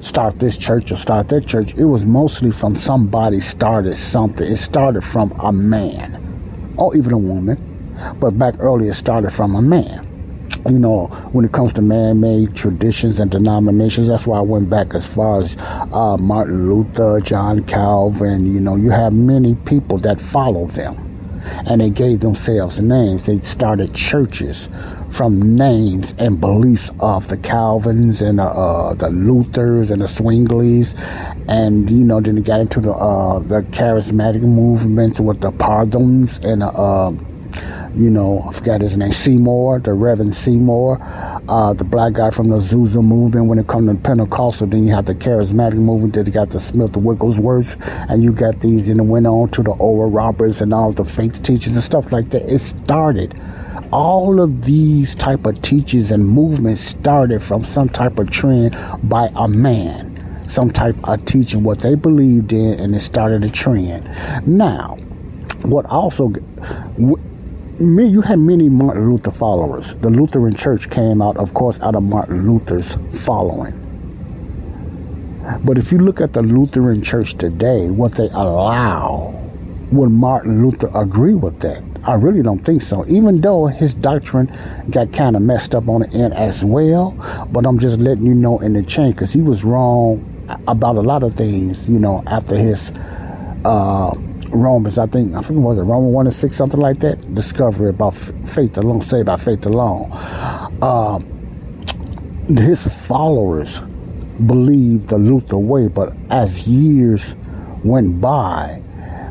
start 0.01 0.39
this 0.39 0.58
church 0.58 0.91
or 0.91 0.95
start 0.95 1.30
that 1.30 1.45
church. 1.45 1.74
It 1.76 1.86
was 1.86 2.06
mostly 2.06 2.51
from 2.51 2.76
somebody 2.76 3.39
started 3.39 3.95
something. 3.95 4.51
It 4.51 4.58
started 4.58 5.04
from 5.04 5.32
a 5.39 5.51
man 5.51 6.74
or 6.78 6.95
even 6.95 7.14
a 7.14 7.18
woman, 7.18 7.58
but 8.20 8.38
back 8.38 8.56
earlier 8.60 8.91
it 8.91 8.95
started 8.95 9.32
from 9.32 9.56
a 9.56 9.62
man. 9.62 10.08
You 10.70 10.80
know, 10.80 11.08
when 11.34 11.43
it 11.43 11.51
comes 11.51 11.74
to 11.74 11.82
man-made 11.82 12.56
traditions 12.56 13.20
and 13.20 13.30
denominations, 13.30 14.08
that's 14.08 14.26
why 14.26 14.38
I 14.38 14.41
went 14.41 14.70
back 14.70 14.93
as 14.93 15.06
far 15.06 15.39
as 15.39 15.58
uh, 15.58 16.18
Martin 16.18 16.70
Luther, 16.70 17.20
John 17.20 17.64
Calvin. 17.66 18.45
You 18.45 18.62
know, 18.62 18.76
you 18.76 18.89
have 18.89 19.14
many 19.14 19.56
people 19.56 19.97
that 19.99 20.22
follow 20.22 20.68
them 20.68 21.14
and 21.68 21.82
they 21.82 21.89
gave 21.89 22.22
themselves 22.22 22.80
names. 22.80 23.26
They 23.26 23.39
started 23.39 23.93
churches 23.93 24.68
from 25.14 25.55
names 25.55 26.14
and 26.18 26.41
beliefs 26.41 26.89
of 26.99 27.28
the 27.28 27.38
Calvins 27.38 28.20
and 28.20 28.39
the, 28.39 28.43
uh, 28.43 28.95
the 28.95 29.09
Luthers 29.09 29.91
and 29.91 30.01
the 30.01 30.07
Zwinglies, 30.07 30.97
and 31.47 31.89
you 31.89 32.03
know 32.03 32.20
then 32.20 32.39
it 32.39 32.45
got 32.45 32.61
into 32.61 32.82
the 32.82 32.91
uh, 32.91 33.39
the 33.39 33.61
charismatic 33.61 34.41
movements 34.41 35.20
with 35.20 35.39
the 35.39 35.51
Parhams 35.51 36.43
and 36.43 36.64
uh, 36.64 37.11
you 37.95 38.09
know 38.09 38.43
I 38.49 38.53
forgot 38.53 38.82
his 38.82 38.97
name 38.97 39.11
Seymour, 39.11 39.80
the 39.80 39.93
Reverend 39.93 40.36
Seymour. 40.36 40.97
Uh, 41.47 41.74
the 41.74 41.84
black 41.84 42.14
guy 42.14 42.32
from 42.32 42.47
the 42.47 42.55
Azusa 42.55 43.03
movement 43.03 43.47
when 43.47 43.59
it 43.59 43.68
comes 43.68 43.89
to 43.89 44.01
Pentecostal. 44.01 44.66
Then 44.66 44.88
you 44.88 44.95
have 44.95 45.05
the 45.05 45.14
charismatic 45.14 45.74
movement. 45.74 46.16
You 46.16 46.24
got 46.32 46.51
the 46.51 46.59
Smith 46.59 46.95
Wigglesworth, 46.95 47.76
and 48.09 48.24
you 48.24 48.34
got 48.34 48.61
these, 48.61 48.88
and 48.88 48.99
it 48.99 49.03
went 49.03 49.28
on 49.28 49.49
to 49.49 49.61
the 49.61 49.72
Oral 49.72 50.09
Roberts 50.09 50.61
and 50.61 50.74
all 50.74 50.93
the 50.93 51.03
faith 51.03 51.43
teachers 51.43 51.74
and 51.74 51.84
stuff 51.84 52.14
like 52.14 52.30
that. 52.30 52.43
It 52.43 52.59
started 52.59 53.36
all 53.93 54.41
of 54.41 54.63
these 54.63 55.13
type 55.13 55.45
of 55.45 55.61
teachings 55.61 56.09
and 56.09 56.27
movements 56.27 56.81
started 56.81 57.43
from 57.43 57.63
some 57.63 57.87
type 57.87 58.17
of 58.17 58.27
trend 58.31 58.75
by 59.03 59.29
a 59.35 59.47
man 59.47 60.09
some 60.49 60.71
type 60.71 60.95
of 61.03 61.23
teaching 61.25 61.63
what 61.63 61.77
they 61.77 61.93
believed 61.93 62.51
in 62.51 62.79
and 62.79 62.95
it 62.95 63.01
started 63.01 63.43
a 63.43 63.49
trend. 63.51 64.03
Now 64.47 64.95
what 65.61 65.85
also 65.85 66.33
you 67.79 68.21
had 68.21 68.39
many 68.39 68.67
martin 68.67 69.11
luther 69.11 69.29
followers. 69.29 69.93
The 69.97 70.09
lutheran 70.09 70.55
church 70.55 70.89
came 70.89 71.21
out 71.21 71.37
of 71.37 71.53
course 71.53 71.79
out 71.81 71.95
of 71.95 72.01
martin 72.01 72.51
luther's 72.51 72.95
following. 73.23 73.79
But 75.63 75.77
if 75.77 75.91
you 75.91 75.99
look 75.99 76.19
at 76.19 76.33
the 76.33 76.41
lutheran 76.41 77.03
church 77.03 77.35
today 77.35 77.91
what 77.91 78.13
they 78.13 78.29
allow 78.29 79.39
would 79.91 80.09
martin 80.09 80.63
luther 80.65 80.89
agree 80.95 81.35
with 81.35 81.59
that 81.59 81.92
I 82.06 82.16
really 82.16 82.43
don't 82.43 82.60
think 82.60 82.82
so. 82.82 83.06
Even 83.08 83.39
though 83.39 83.68
his 83.68 83.93
doctrine 83.93 84.51
got 84.89 85.14
kind 85.14 85.38
of 85.38 85.41
messed 85.41 85.74
up 85.74 85.88
on 85.88 86.01
the 86.01 86.10
end 86.10 86.34
as 86.34 86.64
well, 86.64 87.12
but 87.49 87.66
I'm 87.66 87.80
just 87.80 87.97
letting 87.97 88.26
you 88.26 88.34
know 88.34 88.60
in 88.60 88.74
the 88.74 88.84
chain 88.84 89.12
because 89.12 89.32
he 89.32 89.41
was 89.41 89.64
wrong 89.64 90.30
about 90.68 90.97
a 90.97 91.01
lot 91.01 91.24
of 91.24 91.36
things. 91.36 91.88
You 91.88 91.99
know, 91.99 92.22
after 92.28 92.58
his 92.58 92.91
uh, 93.64 94.14
Romans, 94.49 94.97
I 94.97 95.06
think 95.08 95.34
I 95.34 95.41
think 95.41 95.62
was 95.62 95.78
it 95.78 95.84
Romans 95.84 96.14
one 96.14 96.28
and 96.28 96.36
six, 96.36 96.58
something 96.58 96.80
like 96.80 96.99
that. 96.99 97.34
Discovery 97.34 97.89
about 97.89 98.16
faith 98.16 98.78
alone, 98.78 99.01
say 99.01 99.22
about 99.22 99.39
faith 99.39 99.66
alone. 99.66 100.12
Uh, 100.82 101.20
his 102.49 102.86
followers 103.08 103.80
believed 104.45 105.08
the 105.08 105.18
Luther 105.18 105.58
way, 105.58 105.88
but 105.88 106.14
as 106.30 106.68
years 106.68 107.34
went 107.86 108.20
by, 108.20 108.82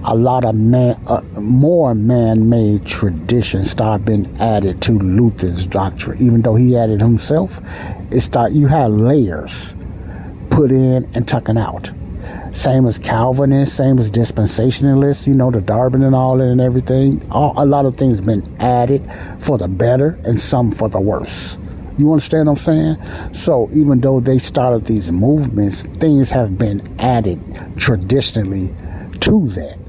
a 0.04 0.14
lot 0.14 0.44
of 0.44 0.54
man, 0.54 1.00
uh, 1.06 1.22
more 1.40 1.94
man-made 1.94 2.84
traditions 2.84 3.70
started 3.70 4.04
being 4.04 4.36
added 4.40 4.82
to 4.82 4.98
Luther's 4.98 5.66
doctrine. 5.66 6.20
Even 6.20 6.42
though 6.42 6.56
he 6.56 6.76
added 6.76 7.00
himself, 7.00 7.60
it 8.10 8.20
start 8.20 8.52
you 8.52 8.66
had 8.66 8.90
layers 8.90 9.74
put 10.50 10.72
in 10.72 11.08
and 11.14 11.26
tucking 11.26 11.56
out. 11.56 11.90
Same 12.52 12.86
as 12.86 12.98
Calvinists, 12.98 13.74
same 13.74 13.98
as 13.98 14.10
dispensationalists, 14.10 15.26
you 15.26 15.34
know, 15.34 15.50
the 15.50 15.60
Darby 15.60 16.02
and 16.02 16.14
all 16.14 16.36
that 16.36 16.48
and 16.48 16.60
everything. 16.60 17.26
All, 17.30 17.54
a 17.56 17.64
lot 17.64 17.86
of 17.86 17.96
things 17.96 18.20
been 18.20 18.44
added 18.60 19.02
for 19.38 19.56
the 19.56 19.68
better 19.68 20.18
and 20.24 20.38
some 20.38 20.72
for 20.72 20.88
the 20.88 21.00
worse. 21.00 21.56
You 21.96 22.10
understand 22.12 22.48
what 22.48 22.58
I'm 22.58 22.64
saying? 22.64 23.34
So 23.34 23.70
even 23.72 24.00
though 24.00 24.20
they 24.20 24.38
started 24.38 24.84
these 24.84 25.10
movements, 25.10 25.82
things 25.82 26.30
have 26.30 26.58
been 26.58 26.96
added 26.98 27.42
traditionally 27.76 28.74
to 29.20 29.48
that. 29.50 29.81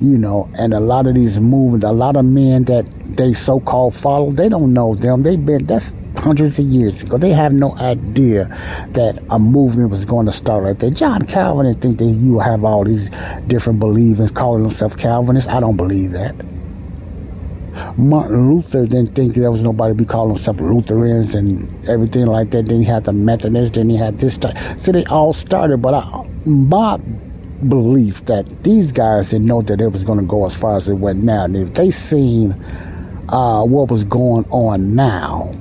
You 0.00 0.16
know, 0.16 0.48
and 0.58 0.72
a 0.72 0.80
lot 0.80 1.06
of 1.06 1.14
these 1.14 1.38
movements, 1.38 1.84
a 1.84 1.92
lot 1.92 2.16
of 2.16 2.24
men 2.24 2.64
that 2.64 2.86
they 3.16 3.34
so-called 3.34 3.94
follow, 3.94 4.30
they 4.30 4.48
don't 4.48 4.72
know 4.72 4.94
them. 4.94 5.22
They've 5.22 5.44
been 5.44 5.66
that's 5.66 5.94
hundreds 6.16 6.58
of 6.58 6.64
years 6.64 7.02
ago. 7.02 7.18
They 7.18 7.30
have 7.30 7.52
no 7.52 7.76
idea 7.76 8.46
that 8.92 9.22
a 9.28 9.38
movement 9.38 9.90
was 9.90 10.06
going 10.06 10.26
to 10.26 10.32
start 10.32 10.64
like 10.64 10.78
that. 10.78 10.92
John 10.92 11.26
Calvin 11.26 11.66
didn't 11.66 11.82
think 11.82 11.98
that 11.98 12.04
you 12.04 12.38
have 12.38 12.64
all 12.64 12.84
these 12.84 13.10
different 13.46 13.78
believers 13.78 14.30
calling 14.30 14.62
themselves 14.62 14.96
Calvinists. 14.96 15.50
I 15.50 15.60
don't 15.60 15.76
believe 15.76 16.12
that. 16.12 16.34
Martin 17.96 18.54
Luther 18.54 18.86
didn't 18.86 19.14
think 19.14 19.34
there 19.34 19.50
was 19.50 19.62
nobody 19.62 19.94
be 19.94 20.04
calling 20.04 20.34
themselves 20.34 20.60
Lutherans 20.60 21.34
and 21.34 21.88
everything 21.88 22.26
like 22.26 22.50
that. 22.50 22.66
Then 22.66 22.78
he 22.78 22.84
had 22.84 23.04
the 23.04 23.12
Methodists, 23.12 23.76
then 23.76 23.88
he 23.88 23.96
had 23.96 24.18
this 24.18 24.34
stuff. 24.34 24.56
So 24.80 24.92
they 24.92 25.04
all 25.04 25.32
started, 25.32 25.78
but 25.78 25.94
I, 25.94 26.26
my 26.44 26.98
belief 27.68 28.24
that 28.26 28.62
these 28.62 28.92
guys 28.92 29.30
didn't 29.30 29.46
know 29.46 29.62
that 29.62 29.80
it 29.80 29.88
was 29.88 30.04
going 30.04 30.18
to 30.18 30.24
go 30.24 30.46
as 30.46 30.54
far 30.54 30.76
as 30.76 30.88
it 30.88 30.94
went 30.94 31.22
now. 31.22 31.44
And 31.44 31.56
if 31.56 31.74
they 31.74 31.90
seen 31.90 32.52
uh, 33.28 33.62
what 33.64 33.90
was 33.90 34.04
going 34.04 34.44
on 34.50 34.94
now 34.94 35.54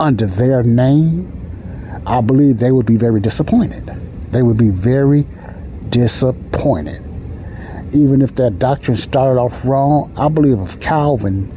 under 0.00 0.26
their 0.26 0.62
name, 0.62 1.30
I 2.06 2.20
believe 2.20 2.58
they 2.58 2.72
would 2.72 2.86
be 2.86 2.96
very 2.96 3.20
disappointed. 3.20 3.86
They 4.30 4.42
would 4.42 4.56
be 4.56 4.70
very 4.70 5.26
disappointed 5.90 7.02
even 7.92 8.22
if 8.22 8.34
that 8.36 8.58
doctrine 8.58 8.96
started 8.96 9.38
off 9.38 9.64
wrong, 9.64 10.12
I 10.16 10.28
believe 10.28 10.58
if 10.60 10.80
Calvin, 10.80 11.50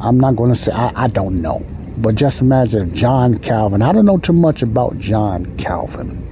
I'm 0.00 0.18
not 0.18 0.34
going 0.36 0.50
to 0.50 0.56
say, 0.56 0.72
I, 0.72 1.04
I 1.04 1.08
don't 1.08 1.40
know, 1.40 1.64
but 1.98 2.16
just 2.16 2.40
imagine 2.40 2.88
if 2.88 2.94
John 2.94 3.38
Calvin, 3.38 3.82
I 3.82 3.92
don't 3.92 4.04
know 4.04 4.18
too 4.18 4.32
much 4.32 4.62
about 4.62 4.98
John 4.98 5.56
Calvin, 5.56 6.24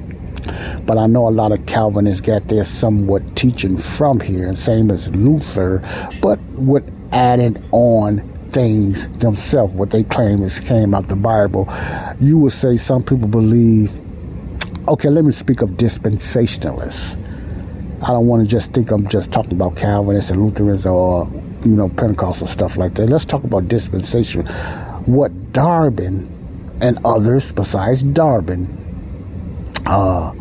but 0.86 0.98
I 0.98 1.06
know 1.06 1.28
a 1.28 1.30
lot 1.30 1.52
of 1.52 1.66
Calvinists 1.66 2.20
got 2.20 2.48
their 2.48 2.64
somewhat 2.64 3.36
teaching 3.36 3.76
from 3.76 4.20
here, 4.20 4.54
same 4.54 4.90
as 4.90 5.14
Luther, 5.14 5.82
but 6.20 6.38
with 6.52 6.90
added 7.12 7.62
on 7.72 8.20
things 8.50 9.08
themselves, 9.18 9.72
what 9.74 9.90
they 9.90 10.04
claim 10.04 10.42
is 10.42 10.60
came 10.60 10.94
out 10.94 11.08
the 11.08 11.16
Bible. 11.16 11.68
You 12.20 12.38
would 12.38 12.52
say 12.52 12.76
some 12.76 13.02
people 13.02 13.28
believe, 13.28 13.92
okay, 14.88 15.10
let 15.10 15.24
me 15.24 15.32
speak 15.32 15.62
of 15.62 15.70
dispensationalists 15.70 17.16
I 18.02 18.08
don't 18.08 18.26
want 18.26 18.42
to 18.42 18.48
just 18.48 18.72
think 18.72 18.90
I'm 18.90 19.08
just 19.08 19.32
talking 19.32 19.52
about 19.52 19.76
Calvinists 19.76 20.30
and 20.30 20.42
Lutherans 20.42 20.84
or, 20.84 21.26
you 21.64 21.74
know, 21.74 21.88
Pentecostal 21.88 22.46
stuff 22.46 22.76
like 22.76 22.94
that. 22.94 23.08
Let's 23.08 23.24
talk 23.24 23.42
about 23.42 23.68
dispensation. 23.68 24.46
What 25.06 25.52
Darby 25.52 26.06
and 26.06 26.98
others 27.04 27.52
besides 27.52 28.02
Darby, 28.02 28.66
uh, 29.86 30.32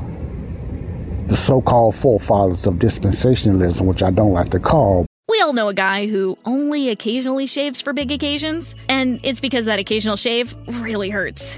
the 1.27 1.35
so-called 1.35 1.95
forefathers 1.95 2.65
of 2.67 2.75
dispensationalism, 2.75 3.85
which 3.85 4.03
I 4.03 4.11
don't 4.11 4.33
like 4.33 4.49
to 4.51 4.59
call, 4.59 5.05
we 5.27 5.41
all 5.41 5.53
know 5.53 5.69
a 5.69 5.73
guy 5.73 6.05
who 6.05 6.37
only 6.45 6.89
occasionally 6.89 7.47
shaves 7.47 7.81
for 7.81 7.93
big 7.93 8.11
occasions, 8.11 8.75
and 8.87 9.19
it's 9.23 9.41
because 9.41 9.65
that 9.65 9.79
occasional 9.79 10.15
shave 10.15 10.55
really 10.67 11.09
hurts. 11.09 11.57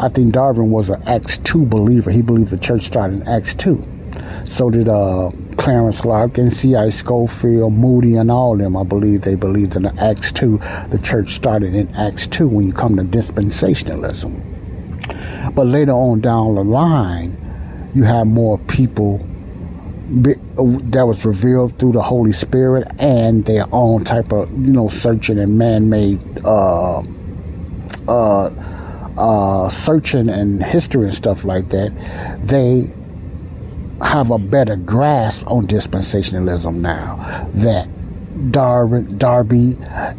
I 0.00 0.08
think 0.08 0.32
Darby 0.32 0.60
was 0.60 0.90
an 0.90 1.02
Acts 1.08 1.38
2 1.38 1.66
believer. 1.66 2.12
He 2.12 2.22
believed 2.22 2.50
the 2.50 2.58
church 2.58 2.82
started 2.82 3.22
in 3.22 3.28
Acts 3.28 3.52
2. 3.54 3.84
So 4.44 4.70
did 4.70 4.88
uh, 4.88 5.32
Clarence 5.56 6.04
Larkin 6.04 6.44
and 6.44 6.52
C.I. 6.52 6.90
Scofield, 6.90 7.72
Moody, 7.72 8.16
and 8.16 8.30
all 8.30 8.52
of 8.52 8.60
them. 8.60 8.76
I 8.76 8.84
believe 8.84 9.22
they 9.22 9.34
believed 9.34 9.74
in 9.74 9.86
Acts 9.98 10.30
2. 10.30 10.58
The 10.90 11.00
church 11.02 11.30
started 11.30 11.74
in 11.74 11.92
Acts 11.96 12.28
2 12.28 12.46
when 12.46 12.66
you 12.68 12.72
come 12.72 12.94
to 12.96 13.02
dispensationalism. 13.02 14.44
But 15.54 15.66
later 15.66 15.92
on 15.92 16.20
down 16.20 16.54
the 16.54 16.62
line, 16.62 17.36
you 17.92 18.04
have 18.04 18.28
more 18.28 18.56
people 18.58 19.18
that 20.08 21.04
was 21.06 21.24
revealed 21.24 21.76
through 21.78 21.92
the 21.92 22.02
Holy 22.02 22.32
Spirit 22.32 22.86
and 22.98 23.44
their 23.44 23.66
own 23.72 24.04
type 24.04 24.32
of 24.32 24.50
you 24.52 24.72
know 24.72 24.88
searching 24.88 25.38
and 25.38 25.58
man-made 25.58 26.18
uh, 26.46 27.02
uh, 28.08 28.50
uh, 29.18 29.68
searching 29.68 30.28
and 30.28 30.62
history 30.62 31.06
and 31.06 31.14
stuff 31.14 31.44
like 31.44 31.68
that, 31.70 31.92
they 32.42 32.90
have 34.04 34.30
a 34.30 34.38
better 34.38 34.76
grasp 34.76 35.46
on 35.48 35.66
dispensationalism 35.66 36.76
now 36.76 37.48
that 37.54 37.88
Darby, 38.52 39.12
Darby 39.14 39.76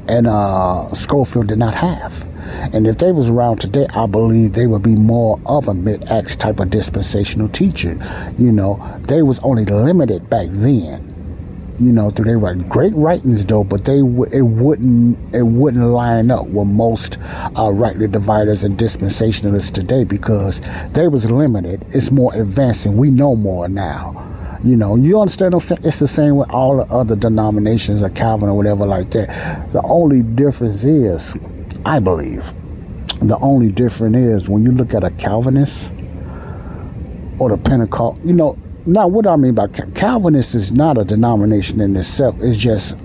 and 0.07 0.27
uh, 0.27 0.93
Scofield 0.93 1.47
did 1.47 1.57
not 1.57 1.75
have. 1.75 2.27
And 2.73 2.87
if 2.87 2.97
they 2.97 3.11
was 3.11 3.29
around 3.29 3.61
today, 3.61 3.87
I 3.93 4.07
believe 4.07 4.53
they 4.53 4.67
would 4.67 4.83
be 4.83 4.95
more 4.95 5.39
of 5.45 5.67
a 5.67 5.73
mid-acts 5.73 6.35
type 6.35 6.59
of 6.59 6.69
dispensational 6.69 7.47
teacher. 7.49 7.97
You 8.37 8.51
know, 8.51 8.99
they 9.01 9.21
was 9.21 9.39
only 9.39 9.65
limited 9.65 10.29
back 10.29 10.47
then. 10.49 11.08
You 11.79 11.93
know, 11.93 12.09
through 12.09 12.25
they 12.25 12.35
write 12.35 12.67
great 12.67 12.93
writings 12.93 13.45
though, 13.45 13.63
but 13.63 13.85
they 13.85 13.99
it 13.99 14.41
wouldn't 14.41 15.33
it 15.33 15.43
wouldn't 15.43 15.85
line 15.85 16.29
up 16.29 16.47
with 16.47 16.67
most 16.67 17.17
uh, 17.57 17.71
rightly 17.71 18.07
dividers 18.07 18.65
and 18.65 18.77
dispensationalists 18.77 19.73
today 19.73 20.03
because 20.03 20.59
they 20.91 21.07
was 21.07 21.31
limited. 21.31 21.85
It's 21.89 22.11
more 22.11 22.35
advanced, 22.35 22.85
and 22.85 22.97
we 22.97 23.11
know 23.11 23.37
more 23.37 23.69
now. 23.69 24.25
You 24.61 24.75
know, 24.75 24.97
you 24.97 25.21
understand? 25.21 25.53
It's 25.55 25.99
the 25.99 26.07
same 26.07 26.35
with 26.35 26.49
all 26.49 26.75
the 26.83 26.93
other 26.93 27.15
denominations 27.15 28.01
of 28.01 28.13
Calvin 28.13 28.49
or 28.49 28.57
whatever 28.57 28.85
like 28.85 29.11
that. 29.11 29.71
The 29.71 29.81
only 29.83 30.21
difference 30.21 30.83
is 30.83 31.33
I 31.85 31.99
believe. 31.99 32.53
The 33.21 33.37
only 33.39 33.71
difference 33.71 34.17
is 34.17 34.49
when 34.49 34.63
you 34.63 34.71
look 34.73 34.93
at 34.93 35.05
a 35.05 35.11
Calvinist 35.11 35.91
or 37.39 37.49
the 37.49 37.57
Pentecost, 37.57 38.21
you 38.25 38.33
know, 38.33 38.57
now 38.85 39.07
what 39.07 39.27
I 39.27 39.35
mean 39.35 39.55
by 39.55 39.67
Calvinist 39.67 40.55
is 40.55 40.71
not 40.71 40.97
a 40.97 41.03
denomination 41.03 41.81
in 41.81 41.95
itself. 41.95 42.35
It's 42.39 42.57
just 42.57 42.95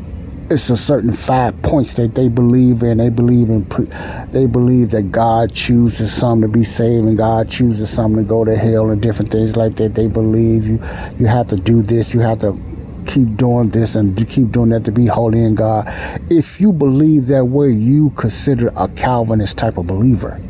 it's 0.51 0.69
a 0.69 0.77
certain 0.77 1.13
five 1.13 1.61
points 1.63 1.95
that 1.95 2.15
they 2.15 2.29
believe 2.29 2.83
in. 2.83 2.99
They 2.99 3.09
believe 3.09 3.49
in, 3.49 3.65
pre- 3.65 3.89
they 4.31 4.47
believe 4.47 4.91
that 4.91 5.11
God 5.11 5.55
chooses 5.55 6.13
some 6.13 6.43
to 6.43 6.49
be 6.49 6.65
saved 6.65 7.07
and 7.07 7.17
God 7.17 7.51
chooses 7.51 7.89
some 7.89 8.15
to 8.17 8.23
go 8.23 8.45
to 8.45 8.57
hell 8.57 8.91
and 8.91 9.01
different 9.01 9.31
things 9.31 9.57
like 9.57 9.77
that. 9.77 9.95
They 9.95 10.07
believe 10.07 10.67
you, 10.67 10.75
you 11.19 11.27
have 11.27 11.49
to 11.49 11.57
do 11.57 11.83
this, 11.83 12.13
you 12.13 12.21
have 12.21 12.41
to 12.41 12.61
keep 13.07 13.37
doing 13.37 13.71
this 13.71 13.95
and 13.95 14.17
keep 14.29 14.51
doing 14.53 14.71
that 14.71 14.85
to 14.85 14.93
be 14.93 15.07
holy 15.07 15.43
in 15.43 15.55
God. 15.55 15.87
If 16.31 16.61
you 16.61 16.73
believe 16.73 17.27
that 17.29 17.47
way, 17.47 17.71
you 17.71 18.11
consider 18.11 18.71
a 18.77 18.89
Calvinist 18.89 19.57
type 19.57 19.79
of 19.79 19.87
believer. 19.87 20.41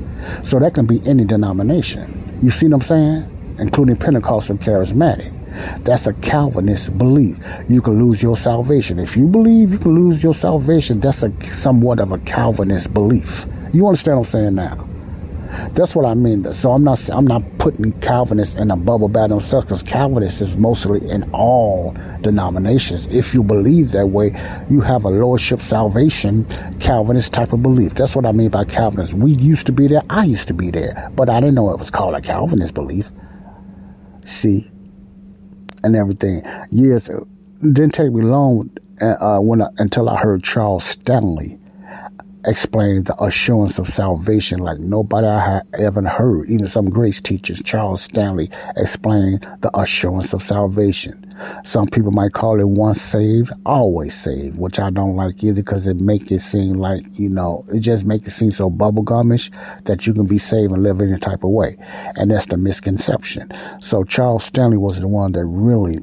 So 0.43 0.59
that 0.59 0.75
can 0.75 0.87
be 0.87 1.07
any 1.07 1.25
denomination. 1.25 2.39
You 2.43 2.51
see 2.51 2.67
what 2.67 2.75
I'm 2.75 2.81
saying? 2.83 3.34
Including 3.59 3.97
Pentecostal 3.97 4.57
charismatic. 4.57 5.33
That's 5.85 6.07
a 6.07 6.13
Calvinist 6.15 6.97
belief. 6.99 7.39
You 7.69 7.81
can 7.81 7.99
lose 7.99 8.23
your 8.23 8.37
salvation. 8.37 8.99
If 8.99 9.17
you 9.17 9.27
believe 9.27 9.73
you 9.73 9.79
can 9.79 9.95
lose 9.95 10.23
your 10.23 10.35
salvation, 10.35 11.01
that's 11.01 11.23
a 11.23 11.31
somewhat 11.43 12.01
of 12.01 12.13
a 12.13 12.19
Calvinist 12.19 12.93
belief. 12.93 13.47
You 13.73 13.87
understand 13.87 14.19
what 14.19 14.27
I'm 14.27 14.33
saying 14.33 14.55
now? 14.57 14.89
That's 15.75 15.95
what 15.95 16.05
I 16.05 16.15
mean. 16.15 16.53
So 16.53 16.73
I'm 16.73 16.83
not 16.83 17.09
I'm 17.11 17.27
not 17.27 17.43
putting 17.59 17.93
Calvinists 18.01 18.57
in 18.57 18.71
a 18.71 18.77
bubble 18.77 19.09
by 19.09 19.29
themselves 19.29 19.67
because 19.67 19.83
Calvinists 19.83 20.41
is 20.41 20.57
mostly 20.57 21.09
in 21.09 21.29
all 21.33 21.97
denominations. 22.23 23.07
If 23.07 23.35
you 23.35 23.45
believe 23.45 23.93
that 23.93 24.09
way, 24.09 24.29
you 24.69 24.81
have 24.81 25.05
a 25.05 25.11
lordship 25.11 25.61
salvation 25.61 26.45
Calvinist 26.81 27.33
type 27.33 27.53
of 27.53 27.63
belief. 27.63 27.95
That's 27.95 28.17
what 28.17 28.27
I 28.27 28.33
mean 28.33 28.51
by 28.51 28.65
Calvinists. 28.65 29.15
We 29.15 29.33
used 29.33 29.67
to 29.67 29.73
be 29.73 29.87
there. 29.87 30.03
I 30.11 30.25
used 30.25 30.49
to 30.49 30.55
be 30.55 30.71
there, 30.71 31.11
but 31.15 31.31
I 31.31 31.39
didn't 31.41 31.55
know 31.55 31.71
it 31.71 31.79
was 31.79 31.91
called 31.91 32.15
a 32.15 32.21
Calvinist 32.21 32.75
belief. 32.75 33.11
See, 34.25 34.71
and 35.83 35.95
everything. 35.97 36.43
Years 36.71 37.11
didn't 37.61 37.93
take 37.93 38.13
me 38.13 38.23
long 38.23 38.71
uh, 39.01 39.39
when 39.39 39.63
I, 39.63 39.69
until 39.79 40.09
I 40.09 40.17
heard 40.17 40.43
Charles 40.43 40.85
Stanley 40.85 41.59
explain 42.47 43.05
the 43.05 43.23
assurance 43.23 43.79
of 43.79 43.89
salvation 43.89 44.59
like 44.61 44.79
nobody 44.79 45.27
I 45.27 45.55
had 45.55 45.63
ever 45.79 46.03
heard. 46.03 46.49
Even 46.49 46.67
some 46.67 46.91
grace 46.91 47.21
teachers, 47.21 47.63
Charles 47.63 48.03
Stanley, 48.03 48.51
explained 48.77 49.47
the 49.61 49.71
assurance 49.79 50.33
of 50.33 50.43
salvation. 50.43 51.24
Some 51.65 51.87
people 51.87 52.11
might 52.11 52.33
call 52.33 52.61
it 52.61 52.69
once 52.69 53.01
saved, 53.01 53.53
always 53.67 54.15
saved, 54.15 54.59
which 54.59 54.79
I 54.79 54.91
don't 54.91 55.17
like 55.17 55.43
either 55.43 55.63
because 55.63 55.87
it 55.87 55.97
make 55.97 56.31
it 56.31 56.41
seem 56.41 56.75
like, 56.75 57.05
you 57.19 57.29
know, 57.29 57.65
it 57.73 57.81
just 57.81 58.05
make 58.05 58.27
it 58.27 58.31
seem 58.31 58.53
so 58.53 58.71
bubblegumish 58.71 59.51
that 59.85 60.07
you 60.07 60.15
can 60.15 60.27
be 60.27 60.39
saved 60.39 60.73
and 60.73 60.83
live 60.83 61.01
any 61.01 61.19
type 61.19 61.45
of 61.45 61.51
way. 61.51 61.77
And 62.17 62.31
that's 62.31 62.47
the 62.47 62.57
misconception. 62.57 63.51
So 63.81 64.05
Charles 64.05 64.45
Stanley 64.45 64.77
was 64.77 65.01
the 65.01 65.09
one 65.09 65.33
that 65.33 65.45
really 65.45 65.99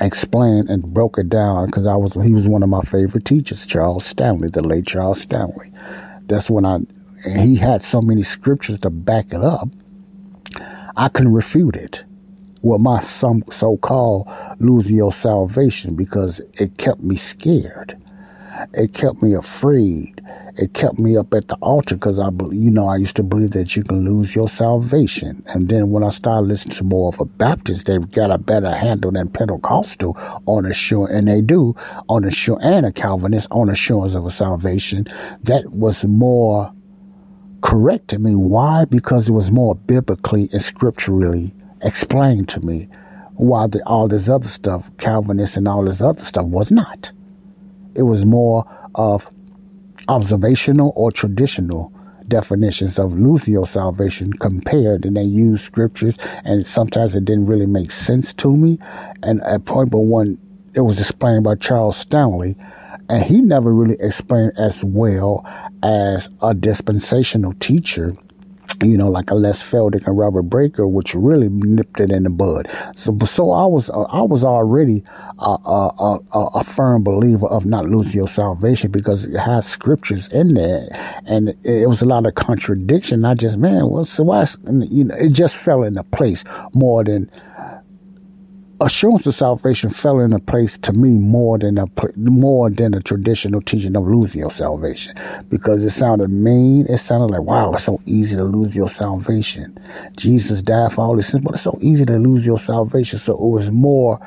explained 0.00 0.68
and 0.68 0.82
broke 0.82 1.18
it 1.18 1.28
down 1.28 1.66
because 1.66 1.86
I 1.86 1.94
was 1.94 2.12
he 2.14 2.34
was 2.34 2.48
one 2.48 2.62
of 2.62 2.68
my 2.68 2.82
favorite 2.82 3.24
teachers, 3.24 3.66
Charles 3.66 4.04
Stanley, 4.04 4.48
the 4.48 4.62
late 4.62 4.86
Charles 4.86 5.20
Stanley. 5.20 5.72
That's 6.26 6.50
when 6.50 6.66
I 6.66 6.80
he 7.24 7.56
had 7.56 7.82
so 7.82 8.02
many 8.02 8.22
scriptures 8.22 8.78
to 8.80 8.90
back 8.90 9.32
it 9.32 9.42
up. 9.42 9.68
I 10.96 11.08
couldn't 11.08 11.32
refute 11.32 11.76
it 11.76 12.04
with 12.66 12.80
my 12.80 13.00
some 13.00 13.44
so-called 13.50 14.28
losing 14.58 14.96
your 14.96 15.12
salvation 15.12 15.94
because 15.94 16.40
it 16.54 16.76
kept 16.78 17.00
me 17.00 17.16
scared. 17.16 17.96
It 18.72 18.94
kept 18.94 19.22
me 19.22 19.34
afraid. 19.34 20.20
It 20.56 20.72
kept 20.72 20.98
me 20.98 21.16
up 21.16 21.32
at 21.34 21.48
the 21.48 21.56
altar 21.56 21.94
because 21.94 22.18
I, 22.18 22.30
you 22.50 22.70
know, 22.70 22.88
I 22.88 22.96
used 22.96 23.16
to 23.16 23.22
believe 23.22 23.50
that 23.50 23.76
you 23.76 23.84
can 23.84 24.04
lose 24.04 24.34
your 24.34 24.48
salvation. 24.48 25.44
And 25.46 25.68
then 25.68 25.90
when 25.90 26.02
I 26.02 26.08
started 26.08 26.48
listening 26.48 26.76
to 26.76 26.84
more 26.84 27.08
of 27.08 27.20
a 27.20 27.26
Baptist, 27.26 27.84
they've 27.84 28.10
got 28.10 28.30
a 28.30 28.38
better 28.38 28.74
handle 28.74 29.12
than 29.12 29.28
Pentecostal 29.28 30.16
on 30.46 30.64
assurance, 30.64 31.14
and 31.14 31.28
they 31.28 31.42
do 31.42 31.76
on 32.08 32.24
assurance, 32.24 32.64
and 32.64 32.86
a 32.86 32.92
Calvinist 32.92 33.46
on 33.50 33.68
assurance 33.68 34.14
of 34.14 34.24
a 34.24 34.30
salvation. 34.30 35.06
That 35.42 35.70
was 35.72 36.04
more 36.04 36.72
correct 37.60 38.08
to 38.08 38.18
me. 38.18 38.34
Why? 38.34 38.86
Because 38.86 39.28
it 39.28 39.32
was 39.32 39.50
more 39.50 39.74
biblically 39.74 40.48
and 40.52 40.62
scripturally 40.62 41.54
explain 41.86 42.44
to 42.46 42.60
me 42.60 42.88
why 43.34 43.66
the, 43.66 43.82
all 43.86 44.08
this 44.08 44.28
other 44.28 44.48
stuff, 44.48 44.90
Calvinist 44.98 45.56
and 45.56 45.68
all 45.68 45.84
this 45.84 46.00
other 46.00 46.22
stuff, 46.22 46.46
was 46.46 46.70
not. 46.70 47.12
It 47.94 48.02
was 48.02 48.24
more 48.24 48.64
of 48.94 49.30
observational 50.08 50.92
or 50.96 51.12
traditional 51.12 51.92
definitions 52.28 52.98
of 52.98 53.14
your 53.46 53.66
salvation 53.66 54.32
compared 54.32 55.04
and 55.04 55.16
they 55.16 55.22
used 55.22 55.64
scriptures 55.64 56.16
and 56.44 56.66
sometimes 56.66 57.14
it 57.14 57.24
didn't 57.24 57.46
really 57.46 57.66
make 57.66 57.90
sense 57.92 58.32
to 58.34 58.56
me 58.56 58.78
and 59.22 59.40
at 59.42 59.64
point 59.64 59.90
but 59.90 60.00
one 60.00 60.36
it 60.74 60.80
was 60.80 60.98
explained 60.98 61.44
by 61.44 61.54
charles 61.54 61.96
stanley 61.96 62.56
and 63.08 63.22
he 63.22 63.40
never 63.40 63.72
really 63.72 63.96
explained 64.00 64.52
as 64.58 64.82
well 64.84 65.46
as 65.84 66.28
a 66.42 66.52
dispensational 66.52 67.52
teacher 67.54 68.16
you 68.82 68.96
know, 68.96 69.08
like 69.08 69.30
a 69.30 69.34
Les 69.34 69.62
Feldick 69.62 70.06
and 70.06 70.18
Robert 70.18 70.42
Breaker, 70.42 70.86
which 70.86 71.14
really 71.14 71.48
nipped 71.48 72.00
it 72.00 72.10
in 72.10 72.24
the 72.24 72.30
bud. 72.30 72.68
So, 72.96 73.16
so 73.24 73.50
I 73.52 73.66
was, 73.66 73.90
uh, 73.90 74.02
I 74.02 74.22
was 74.22 74.44
already 74.44 75.02
a, 75.38 75.56
a, 75.64 76.20
a, 76.32 76.46
a, 76.54 76.64
firm 76.64 77.02
believer 77.02 77.46
of 77.46 77.64
not 77.64 77.86
losing 77.86 78.12
your 78.12 78.28
salvation 78.28 78.90
because 78.90 79.24
it 79.24 79.38
has 79.38 79.66
scriptures 79.66 80.28
in 80.28 80.54
there, 80.54 80.88
and 81.26 81.50
it, 81.50 81.58
it 81.64 81.88
was 81.88 82.02
a 82.02 82.06
lot 82.06 82.26
of 82.26 82.34
contradiction. 82.34 83.24
I 83.24 83.34
just, 83.34 83.56
man, 83.56 83.86
what's 83.88 84.10
so 84.10 84.24
why? 84.24 84.46
You 84.66 85.04
know, 85.04 85.14
it 85.14 85.32
just 85.32 85.56
fell 85.56 85.82
into 85.82 86.02
place 86.04 86.44
more 86.72 87.04
than 87.04 87.30
assurance 88.80 89.26
of 89.26 89.34
salvation 89.34 89.90
fell 89.90 90.20
into 90.20 90.38
place 90.38 90.76
to 90.78 90.92
me 90.92 91.10
more 91.10 91.58
than 91.58 91.78
a 91.78 91.86
more 92.16 92.70
than 92.70 92.94
a 92.94 93.00
traditional 93.00 93.60
teaching 93.60 93.96
of 93.96 94.06
losing 94.06 94.40
your 94.40 94.50
salvation 94.50 95.14
because 95.48 95.82
it 95.82 95.90
sounded 95.90 96.28
mean. 96.28 96.86
It 96.88 96.98
sounded 96.98 97.34
like 97.34 97.42
wow, 97.42 97.72
it's 97.72 97.84
so 97.84 98.00
easy 98.06 98.36
to 98.36 98.44
lose 98.44 98.76
your 98.76 98.88
salvation. 98.88 99.78
Jesus 100.16 100.62
died 100.62 100.92
for 100.92 101.02
all 101.02 101.16
this 101.16 101.28
sins, 101.28 101.44
but 101.44 101.54
it's 101.54 101.62
so 101.62 101.78
easy 101.80 102.04
to 102.06 102.18
lose 102.18 102.44
your 102.44 102.58
salvation. 102.58 103.18
So 103.18 103.34
it 103.34 103.40
was 103.40 103.70
more 103.70 104.20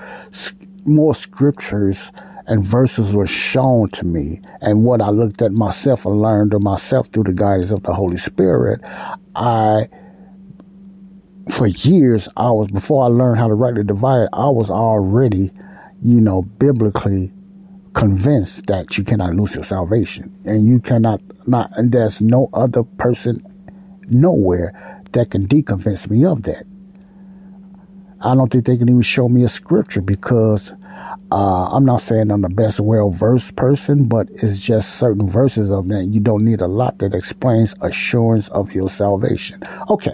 more 0.85 1.13
scriptures 1.13 2.11
and 2.47 2.63
verses 2.63 3.13
were 3.13 3.27
shown 3.27 3.89
to 3.89 4.05
me, 4.07 4.41
and 4.61 4.83
what 4.83 5.01
I 5.01 5.11
looked 5.11 5.43
at 5.43 5.51
myself 5.51 6.03
and 6.05 6.19
learned 6.19 6.55
of 6.55 6.63
myself 6.63 7.07
through 7.09 7.25
the 7.25 7.33
guidance 7.33 7.69
of 7.69 7.83
the 7.83 7.93
Holy 7.93 8.17
Spirit, 8.17 8.81
I 9.35 9.87
for 11.49 11.67
years, 11.67 12.27
I 12.37 12.51
was, 12.51 12.67
before 12.67 13.03
I 13.03 13.07
learned 13.07 13.39
how 13.39 13.47
to 13.47 13.53
rightly 13.53 13.83
divide, 13.83 14.27
I 14.33 14.49
was 14.49 14.69
already, 14.69 15.51
you 16.01 16.21
know, 16.21 16.43
biblically 16.43 17.31
convinced 17.93 18.67
that 18.67 18.97
you 18.97 19.03
cannot 19.03 19.35
lose 19.35 19.55
your 19.55 19.63
salvation. 19.63 20.33
And 20.45 20.65
you 20.65 20.79
cannot, 20.79 21.21
not, 21.47 21.69
and 21.77 21.91
there's 21.91 22.21
no 22.21 22.49
other 22.53 22.83
person 22.83 23.43
nowhere 24.07 25.01
that 25.11 25.31
can 25.31 25.47
deconvince 25.47 26.09
me 26.09 26.25
of 26.25 26.43
that. 26.43 26.65
I 28.21 28.35
don't 28.35 28.51
think 28.51 28.65
they 28.65 28.77
can 28.77 28.89
even 28.89 29.01
show 29.01 29.29
me 29.29 29.43
a 29.43 29.49
scripture 29.49 30.01
because 30.01 30.73
uh, 31.31 31.67
I'm 31.67 31.85
not 31.85 32.01
saying 32.01 32.31
I'm 32.31 32.41
the 32.41 32.49
best 32.49 32.79
well 32.79 33.09
versed 33.09 33.55
person, 33.55 34.05
but 34.05 34.29
it's 34.31 34.59
just 34.59 34.97
certain 34.97 35.29
verses 35.29 35.69
of 35.71 35.87
that. 35.87 36.05
You 36.05 36.19
don't 36.19 36.43
need 36.43 36.61
a 36.61 36.67
lot 36.67 36.97
that 36.99 37.13
explains 37.13 37.75
assurance 37.81 38.49
of 38.49 38.73
your 38.73 38.89
salvation. 38.89 39.63
Okay. 39.89 40.13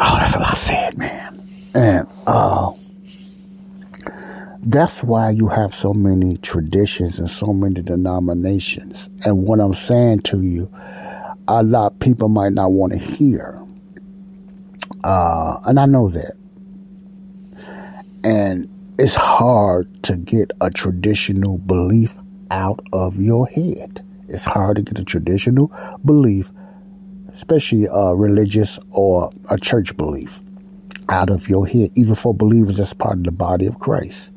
Oh, 0.00 0.16
that's 0.18 0.36
what 0.36 0.46
I 0.48 0.54
said, 0.54 0.98
man. 0.98 1.40
And 1.74 2.06
uh, 2.26 2.72
that's 4.62 5.02
why 5.02 5.30
you 5.30 5.48
have 5.48 5.74
so 5.74 5.92
many 5.92 6.36
traditions 6.38 7.18
and 7.18 7.30
so 7.30 7.52
many 7.52 7.82
denominations. 7.82 9.08
And 9.24 9.44
what 9.44 9.60
I'm 9.60 9.74
saying 9.74 10.20
to 10.22 10.42
you, 10.42 10.70
a 11.48 11.62
lot 11.62 11.92
of 11.92 12.00
people 12.00 12.28
might 12.28 12.52
not 12.52 12.72
want 12.72 12.92
to 12.92 12.98
hear. 12.98 13.60
Uh, 15.04 15.58
and 15.64 15.80
I 15.80 15.86
know 15.86 16.08
that. 16.10 16.34
And 18.24 18.68
it's 18.98 19.14
hard 19.14 20.02
to 20.04 20.16
get 20.16 20.50
a 20.60 20.70
traditional 20.70 21.58
belief 21.58 22.18
out 22.50 22.80
of 22.92 23.16
your 23.16 23.46
head. 23.46 24.04
It's 24.28 24.44
hard 24.44 24.76
to 24.76 24.82
get 24.82 24.98
a 24.98 25.04
traditional 25.04 25.72
belief 26.04 26.52
especially 27.38 27.86
a 27.86 28.16
religious 28.16 28.80
or 28.90 29.30
a 29.48 29.56
church 29.56 29.96
belief, 29.96 30.40
out 31.08 31.30
of 31.30 31.48
your 31.48 31.68
head, 31.68 31.88
even 31.94 32.16
for 32.16 32.34
believers 32.34 32.78
that's 32.78 32.92
part 32.92 33.16
of 33.16 33.22
the 33.22 33.30
body 33.30 33.64
of 33.64 33.78
Christ. 33.78 34.30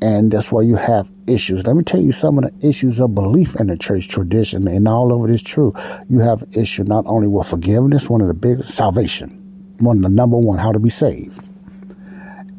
And 0.00 0.30
that's 0.30 0.52
why 0.52 0.62
you 0.62 0.76
have 0.76 1.10
issues. 1.26 1.66
Let 1.66 1.74
me 1.74 1.82
tell 1.82 2.00
you 2.00 2.12
some 2.12 2.38
of 2.38 2.44
the 2.44 2.68
issues 2.68 3.00
of 3.00 3.16
belief 3.16 3.56
in 3.56 3.66
the 3.66 3.76
church 3.76 4.06
tradition, 4.06 4.68
and 4.68 4.86
all 4.86 5.12
of 5.12 5.28
it 5.28 5.34
is 5.34 5.42
true. 5.42 5.74
You 6.08 6.20
have 6.20 6.44
issue 6.56 6.84
not 6.84 7.04
only 7.06 7.26
with 7.26 7.48
forgiveness, 7.48 8.08
one 8.08 8.20
of 8.20 8.28
the 8.28 8.34
biggest, 8.34 8.70
salvation, 8.70 9.74
one 9.80 9.96
of 9.96 10.02
the 10.04 10.08
number 10.08 10.36
one, 10.36 10.58
how 10.58 10.70
to 10.70 10.78
be 10.78 10.90
saved. 10.90 11.44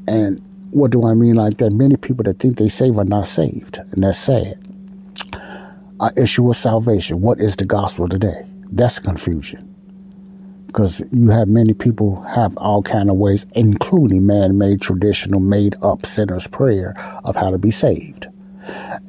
And 0.05 0.41
what 0.71 0.91
do 0.91 1.07
I 1.07 1.13
mean 1.13 1.35
like 1.35 1.59
that? 1.59 1.71
Many 1.71 1.95
people 1.95 2.23
that 2.23 2.39
think 2.39 2.57
they 2.57 2.67
saved 2.67 2.97
are 2.97 3.05
not 3.05 3.27
saved, 3.27 3.77
and 3.77 4.03
that's 4.03 4.17
sad. 4.17 4.59
An 6.01 6.11
issue 6.17 6.43
with 6.43 6.57
salvation. 6.57 7.21
What 7.21 7.39
is 7.39 7.55
the 7.55 7.63
gospel 7.63 8.09
today? 8.09 8.45
That's 8.71 8.99
confusion. 8.99 9.71
Because 10.67 11.01
you 11.11 11.29
have 11.29 11.47
many 11.47 11.73
people 11.73 12.21
have 12.23 12.57
all 12.57 12.83
kind 12.83 13.09
of 13.09 13.15
ways, 13.15 13.45
including 13.53 14.27
man-made, 14.27 14.81
traditional, 14.81 15.39
made-up 15.39 16.05
sinner's 16.05 16.47
prayer 16.47 16.93
of 17.23 17.35
how 17.35 17.51
to 17.51 17.57
be 17.57 17.71
saved. 17.71 18.27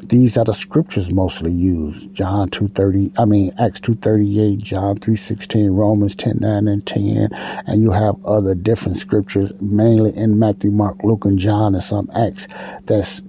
These 0.03 0.37
are 0.37 0.45
the 0.45 0.53
scriptures 0.53 1.11
mostly 1.11 1.51
used. 1.51 2.15
John 2.15 2.51
2.30, 2.51 3.15
I 3.19 3.25
mean, 3.25 3.53
Acts 3.59 3.81
2.38, 3.81 4.59
John 4.59 4.99
3.16, 4.99 5.77
Romans 5.77 6.15
10.9 6.15 6.71
and 6.71 6.87
10. 6.87 7.29
And 7.67 7.83
you 7.83 7.91
have 7.91 8.25
other 8.25 8.55
different 8.55 8.99
scriptures, 8.99 9.53
mainly 9.61 10.15
in 10.15 10.39
Matthew, 10.39 10.71
Mark, 10.71 11.03
Luke, 11.03 11.25
and 11.25 11.39
John, 11.39 11.75
and 11.75 11.83
some 11.83 12.11
Acts 12.15 12.47
that's 12.85 13.23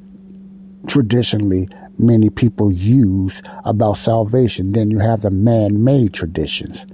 traditionally 0.87 1.69
many 1.99 2.29
people 2.29 2.71
use 2.71 3.41
about 3.65 3.97
salvation. 3.97 4.71
Then 4.71 4.91
you 4.91 4.99
have 4.99 5.21
the 5.21 5.31
man-made 5.31 6.13
traditions 6.13 6.85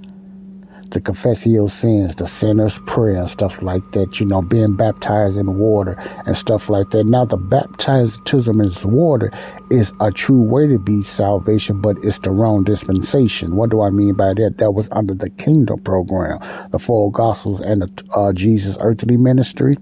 the 0.94 1.00
confess 1.00 1.44
your 1.44 1.68
sins, 1.68 2.14
the 2.14 2.26
sinner's 2.26 2.78
prayer, 2.86 3.16
and 3.16 3.28
stuff 3.28 3.60
like 3.62 3.90
that, 3.90 4.20
you 4.20 4.26
know, 4.26 4.40
being 4.40 4.76
baptized 4.76 5.36
in 5.36 5.58
water 5.58 5.96
and 6.24 6.36
stuff 6.36 6.70
like 6.70 6.90
that. 6.90 7.04
Now, 7.04 7.24
the 7.24 7.36
baptism 7.36 8.60
in 8.60 8.70
water 8.84 9.32
is 9.70 9.92
a 10.00 10.12
true 10.12 10.40
way 10.40 10.68
to 10.68 10.78
be 10.78 11.02
salvation, 11.02 11.80
but 11.80 11.96
it's 12.04 12.20
the 12.20 12.30
wrong 12.30 12.62
dispensation. 12.62 13.56
What 13.56 13.70
do 13.70 13.82
I 13.82 13.90
mean 13.90 14.14
by 14.14 14.34
that? 14.34 14.58
That 14.58 14.70
was 14.70 14.88
under 14.92 15.14
the 15.14 15.30
kingdom 15.30 15.80
program, 15.80 16.38
the 16.70 16.78
four 16.78 17.10
gospels 17.10 17.60
and 17.60 17.82
the, 17.82 18.04
uh, 18.14 18.32
Jesus' 18.32 18.78
earthly 18.80 19.16
ministry 19.16 19.76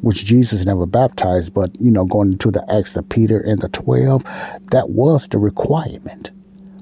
which 0.00 0.24
Jesus 0.24 0.64
never 0.64 0.86
baptized, 0.86 1.54
but 1.54 1.78
you 1.80 1.90
know, 1.90 2.04
going 2.04 2.38
to 2.38 2.50
the 2.50 2.64
Acts 2.72 2.96
of 2.96 3.08
Peter 3.08 3.38
and 3.38 3.60
the 3.60 3.68
twelve, 3.68 4.24
that 4.70 4.90
was 4.90 5.28
the 5.28 5.38
requirement 5.38 6.30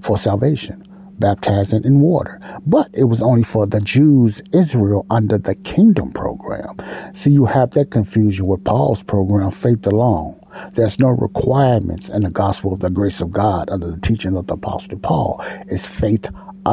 for 0.01 0.17
salvation 0.19 0.85
baptizing 1.19 1.85
in 1.85 2.01
water. 2.01 2.41
But 2.67 2.91
it 2.93 3.05
was 3.05 3.23
only 3.23 3.43
for 3.43 3.67
the 3.67 3.81
Jews, 3.81 4.41
Israel, 4.53 5.07
under 5.11 5.39
the 5.39 5.55
kingdom 5.55 6.13
program. 6.13 6.77
See, 7.13 7.31
you 7.31 7.47
have 7.47 7.73
that 7.73 7.91
confusion 7.91 8.47
with 8.47 8.65
Paul's 8.65 9.03
program, 9.03 9.51
faith 9.51 9.87
alone. 9.87 10.41
There's 10.75 10.99
no 10.99 11.09
requirements 11.09 12.09
in 12.09 12.23
the 12.23 12.31
gospel 12.31 12.73
of 12.73 12.81
the 12.81 12.91
grace 12.91 13.21
of 13.21 13.31
God 13.31 13.71
under 13.71 13.91
the 13.91 14.01
teaching 14.01 14.37
of 14.37 14.47
the 14.47 14.55
apostle 14.55 14.99
Paul. 14.99 15.45
It's 15.69 15.87
faith 15.87 16.27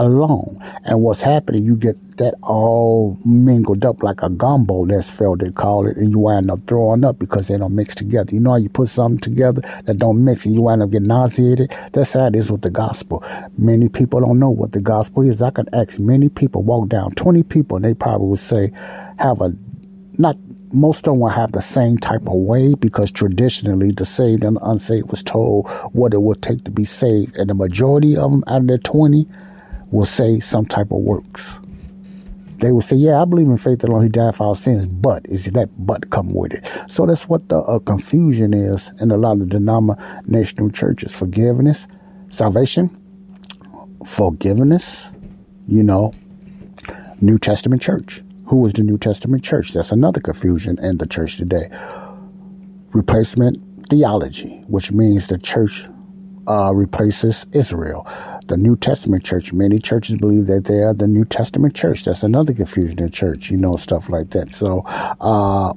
alone. 0.03 0.57
And 0.83 1.01
what's 1.01 1.21
happening, 1.21 1.63
you 1.63 1.75
get 1.77 1.95
that 2.17 2.35
all 2.41 3.19
mingled 3.25 3.85
up 3.85 4.01
like 4.03 4.21
a 4.21 4.29
gumbo, 4.29 4.85
that's 4.85 5.09
felt 5.09 5.39
they 5.39 5.51
call 5.51 5.87
it, 5.87 5.97
and 5.97 6.11
you 6.11 6.19
wind 6.19 6.49
up 6.49 6.59
throwing 6.67 7.03
up 7.03 7.19
because 7.19 7.47
they 7.47 7.57
don't 7.57 7.75
mix 7.75 7.95
together. 7.95 8.33
You 8.33 8.39
know 8.39 8.51
how 8.51 8.57
you 8.57 8.69
put 8.69 8.89
something 8.89 9.19
together 9.19 9.61
that 9.85 9.97
don't 9.97 10.23
mix 10.23 10.45
and 10.45 10.53
you 10.53 10.61
wind 10.61 10.81
up 10.81 10.91
getting 10.91 11.07
nauseated? 11.07 11.71
That's 11.93 12.13
how 12.13 12.27
it 12.27 12.35
is 12.35 12.51
with 12.51 12.61
the 12.61 12.69
gospel. 12.69 13.23
Many 13.57 13.89
people 13.89 14.21
don't 14.21 14.39
know 14.39 14.49
what 14.49 14.71
the 14.71 14.81
gospel 14.81 15.23
is. 15.23 15.41
I 15.41 15.51
can 15.51 15.67
ask 15.73 15.99
many 15.99 16.29
people, 16.29 16.63
walk 16.63 16.89
down 16.89 17.11
20 17.11 17.43
people, 17.43 17.77
and 17.77 17.85
they 17.85 17.93
probably 17.93 18.27
would 18.27 18.39
say, 18.39 18.71
have 19.17 19.41
a, 19.41 19.53
not 20.17 20.37
most 20.73 21.07
of 21.07 21.13
them 21.13 21.19
will 21.19 21.29
have 21.29 21.53
the 21.53 21.61
same 21.61 21.97
type 21.97 22.27
of 22.27 22.33
way 22.33 22.73
because 22.75 23.11
traditionally 23.11 23.91
the 23.91 24.05
saved 24.05 24.43
and 24.43 24.57
the 24.57 24.65
unsaved 24.65 25.09
was 25.09 25.23
told 25.23 25.69
what 25.93 26.13
it 26.13 26.21
would 26.21 26.41
take 26.41 26.63
to 26.65 26.71
be 26.71 26.83
saved. 26.83 27.35
And 27.37 27.49
the 27.49 27.53
majority 27.53 28.17
of 28.17 28.31
them 28.31 28.43
out 28.47 28.61
of 28.61 28.67
the 28.67 28.77
20 28.79 29.27
will 29.95 30.05
say 30.05 30.39
some 30.39 30.65
type 30.65 30.91
of 30.91 30.99
works. 30.99 31.59
They 32.59 32.71
will 32.71 32.81
say, 32.81 32.95
yeah, 32.97 33.21
I 33.21 33.25
believe 33.25 33.47
in 33.47 33.57
faith 33.57 33.83
alone. 33.83 34.03
He 34.03 34.09
died 34.09 34.35
for 34.35 34.47
our 34.47 34.55
sins, 34.55 34.87
but 34.87 35.25
is 35.25 35.45
that 35.45 35.69
but 35.77 36.09
come 36.09 36.33
with 36.33 36.53
it? 36.53 36.65
So 36.87 37.05
that's 37.05 37.27
what 37.27 37.47
the 37.49 37.57
uh, 37.59 37.79
confusion 37.79 38.53
is 38.53 38.91
in 38.99 39.11
a 39.11 39.17
lot 39.17 39.41
of 39.41 39.49
denominational 39.49 40.69
churches. 40.69 41.11
Forgiveness, 41.11 41.87
salvation, 42.29 42.89
forgiveness, 44.05 45.05
you 45.67 45.83
know, 45.83 46.13
New 47.21 47.39
Testament 47.39 47.81
church. 47.81 48.21
Who 48.47 48.65
is 48.67 48.73
the 48.73 48.83
New 48.83 48.97
Testament 48.97 49.43
church? 49.43 49.73
That's 49.73 49.91
another 49.91 50.19
confusion 50.19 50.77
in 50.79 50.97
the 50.97 51.07
church 51.07 51.37
today. 51.37 51.69
Replacement 52.91 53.89
theology, 53.89 54.63
which 54.67 54.91
means 54.91 55.27
the 55.27 55.37
church 55.37 55.85
uh, 56.47 56.73
replaces 56.73 57.45
Israel 57.53 58.07
the 58.47 58.57
New 58.57 58.75
Testament 58.75 59.23
church. 59.23 59.51
Many 59.53 59.79
churches 59.79 60.17
believe 60.17 60.47
that 60.47 60.65
they 60.65 60.79
are 60.79 60.93
the 60.93 61.07
New 61.07 61.25
Testament 61.25 61.75
church. 61.75 62.05
That's 62.05 62.23
another 62.23 62.53
confusion 62.53 62.99
in 62.99 63.11
church, 63.11 63.49
you 63.49 63.57
know, 63.57 63.75
stuff 63.75 64.09
like 64.09 64.31
that. 64.31 64.53
So, 64.53 64.83
uh, 64.85 65.73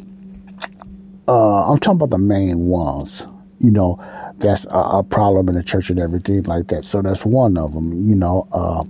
uh, 1.27 1.71
I'm 1.71 1.79
talking 1.79 1.97
about 1.97 2.11
the 2.11 2.19
main 2.19 2.67
ones, 2.67 3.27
you 3.61 3.71
know, 3.71 4.03
that's 4.39 4.65
a, 4.67 4.79
a, 4.79 5.03
problem 5.03 5.49
in 5.49 5.57
the 5.57 5.63
church 5.63 5.91
and 5.91 5.99
everything 5.99 6.43
like 6.45 6.69
that. 6.69 6.85
So 6.85 7.03
that's 7.03 7.25
one 7.25 7.57
of 7.59 7.75
them, 7.75 8.09
you 8.09 8.15
know. 8.15 8.49
Uh, 8.53 8.85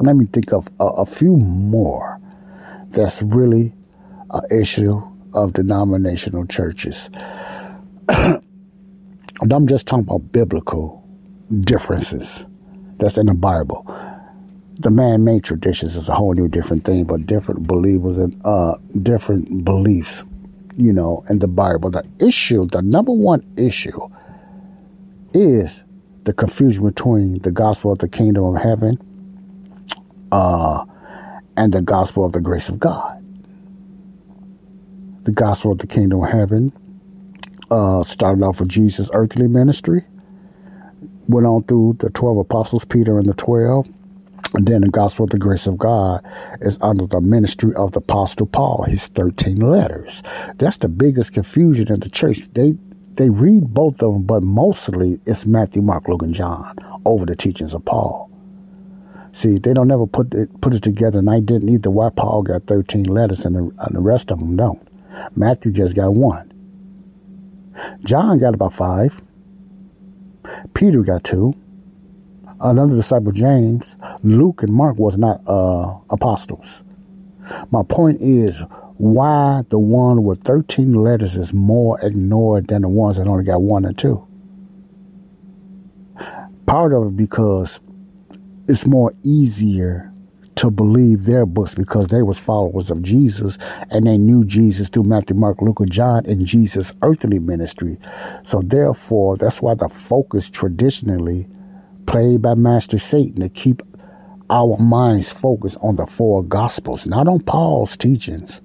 let 0.00 0.16
me 0.16 0.26
think 0.26 0.52
of 0.52 0.68
a, 0.80 0.84
a 0.84 1.06
few 1.06 1.36
more 1.36 2.20
that's 2.90 3.20
really 3.22 3.74
an 4.30 4.42
issue 4.50 5.02
of 5.34 5.52
denominational 5.52 6.46
churches. 6.46 7.10
I'm 8.08 9.66
just 9.66 9.86
talking 9.86 10.04
about 10.04 10.32
biblical 10.32 11.06
differences 11.60 12.46
that's 12.98 13.18
in 13.18 13.26
the 13.26 13.34
Bible. 13.34 13.84
The 14.80 14.90
man-made 14.90 15.44
traditions 15.44 15.96
is 15.96 16.08
a 16.08 16.14
whole 16.14 16.34
new 16.34 16.48
different 16.48 16.84
thing, 16.84 17.04
but 17.04 17.26
different 17.26 17.66
believers 17.66 18.18
and 18.18 18.40
uh, 18.44 18.76
different 19.02 19.64
beliefs, 19.64 20.24
you 20.76 20.92
know, 20.92 21.24
in 21.28 21.40
the 21.40 21.48
Bible. 21.48 21.90
The 21.90 22.04
issue, 22.20 22.64
the 22.66 22.82
number 22.82 23.12
one 23.12 23.44
issue, 23.56 24.08
is 25.34 25.82
the 26.24 26.32
confusion 26.32 26.84
between 26.84 27.40
the 27.42 27.50
gospel 27.50 27.92
of 27.92 27.98
the 27.98 28.08
kingdom 28.08 28.44
of 28.44 28.62
heaven 28.62 28.98
uh, 30.30 30.84
and 31.56 31.72
the 31.72 31.82
gospel 31.82 32.24
of 32.24 32.32
the 32.32 32.40
grace 32.40 32.68
of 32.68 32.78
God. 32.78 33.16
The 35.24 35.32
gospel 35.32 35.72
of 35.72 35.78
the 35.78 35.86
kingdom 35.86 36.22
of 36.22 36.30
heaven 36.30 36.72
uh, 37.70 38.02
started 38.04 38.42
off 38.44 38.60
with 38.60 38.68
Jesus' 38.68 39.10
earthly 39.12 39.48
ministry 39.48 40.04
went 41.28 41.46
on 41.46 41.62
through 41.64 41.96
the 42.00 42.10
12 42.10 42.38
apostles, 42.38 42.84
Peter 42.84 43.18
and 43.18 43.28
the 43.28 43.34
12. 43.34 43.88
And 44.54 44.66
then 44.66 44.80
the 44.80 44.88
gospel 44.88 45.24
of 45.24 45.30
the 45.30 45.38
grace 45.38 45.66
of 45.66 45.76
God 45.76 46.24
is 46.62 46.78
under 46.80 47.06
the 47.06 47.20
ministry 47.20 47.74
of 47.74 47.92
the 47.92 47.98
apostle 47.98 48.46
Paul, 48.46 48.84
his 48.84 49.06
13 49.08 49.58
letters. 49.60 50.22
That's 50.56 50.78
the 50.78 50.88
biggest 50.88 51.34
confusion 51.34 51.92
in 51.92 52.00
the 52.00 52.08
church. 52.08 52.48
They, 52.54 52.74
they 53.14 53.28
read 53.28 53.74
both 53.74 54.02
of 54.02 54.14
them, 54.14 54.22
but 54.22 54.42
mostly 54.42 55.18
it's 55.26 55.44
Matthew, 55.44 55.82
Mark, 55.82 56.08
Luke, 56.08 56.22
and 56.22 56.34
John 56.34 56.76
over 57.04 57.26
the 57.26 57.36
teachings 57.36 57.74
of 57.74 57.84
Paul. 57.84 58.30
See, 59.32 59.58
they 59.58 59.74
don't 59.74 59.90
ever 59.90 60.06
put 60.06 60.32
it, 60.32 60.60
put 60.62 60.74
it 60.74 60.82
together, 60.82 61.18
and 61.18 61.28
I 61.28 61.40
didn't 61.40 61.68
either. 61.68 61.90
Why 61.90 62.08
Paul 62.08 62.42
got 62.42 62.66
13 62.66 63.04
letters 63.04 63.44
and 63.44 63.54
the, 63.54 63.70
and 63.78 63.94
the 63.94 64.00
rest 64.00 64.30
of 64.30 64.38
them 64.38 64.56
don't. 64.56 64.88
Matthew 65.36 65.72
just 65.72 65.94
got 65.94 66.14
one. 66.14 66.52
John 68.02 68.38
got 68.38 68.54
about 68.54 68.72
five. 68.72 69.20
Peter 70.74 71.02
got 71.02 71.24
two. 71.24 71.54
Another 72.60 72.96
disciple, 72.96 73.32
James. 73.32 73.96
Luke 74.22 74.62
and 74.62 74.72
Mark 74.72 74.98
was 74.98 75.16
not 75.16 75.40
uh, 75.46 75.96
apostles. 76.10 76.82
My 77.70 77.82
point 77.82 78.18
is 78.20 78.64
why 78.96 79.62
the 79.68 79.78
one 79.78 80.24
with 80.24 80.42
13 80.42 80.90
letters 80.90 81.36
is 81.36 81.54
more 81.54 82.00
ignored 82.00 82.66
than 82.66 82.82
the 82.82 82.88
ones 82.88 83.16
that 83.16 83.28
only 83.28 83.44
got 83.44 83.62
one 83.62 83.84
and 83.84 83.96
two. 83.96 84.26
Part 86.66 86.92
of 86.92 87.06
it 87.06 87.16
because 87.16 87.80
it's 88.68 88.86
more 88.86 89.14
easier 89.24 90.12
to 90.58 90.70
believe 90.72 91.24
their 91.24 91.46
books 91.46 91.76
because 91.76 92.08
they 92.08 92.20
was 92.20 92.36
followers 92.36 92.90
of 92.90 93.00
Jesus 93.00 93.56
and 93.90 94.04
they 94.04 94.18
knew 94.18 94.44
Jesus 94.44 94.88
through 94.88 95.04
Matthew, 95.04 95.36
Mark, 95.36 95.62
Luke, 95.62 95.78
and 95.78 95.92
John 95.92 96.26
in 96.26 96.44
Jesus' 96.44 96.92
earthly 97.02 97.38
ministry. 97.38 97.96
So 98.42 98.62
therefore, 98.62 99.36
that's 99.36 99.62
why 99.62 99.74
the 99.74 99.88
focus 99.88 100.50
traditionally 100.50 101.46
played 102.06 102.42
by 102.42 102.54
Master 102.54 102.98
Satan 102.98 103.40
to 103.40 103.48
keep 103.48 103.82
our 104.50 104.76
minds 104.78 105.32
focused 105.32 105.76
on 105.80 105.94
the 105.94 106.06
four 106.06 106.42
gospels, 106.42 107.06
not 107.06 107.28
on 107.28 107.40
Paul's 107.40 107.96
teachings. 107.96 108.60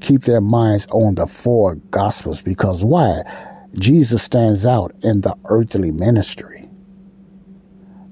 Keep 0.00 0.22
their 0.22 0.40
minds 0.40 0.86
on 0.92 1.16
the 1.16 1.26
four 1.26 1.74
gospels 1.90 2.40
because 2.40 2.82
why? 2.82 3.20
Jesus 3.74 4.22
stands 4.22 4.64
out 4.64 4.94
in 5.02 5.20
the 5.20 5.36
earthly 5.44 5.92
ministry. 5.92 6.70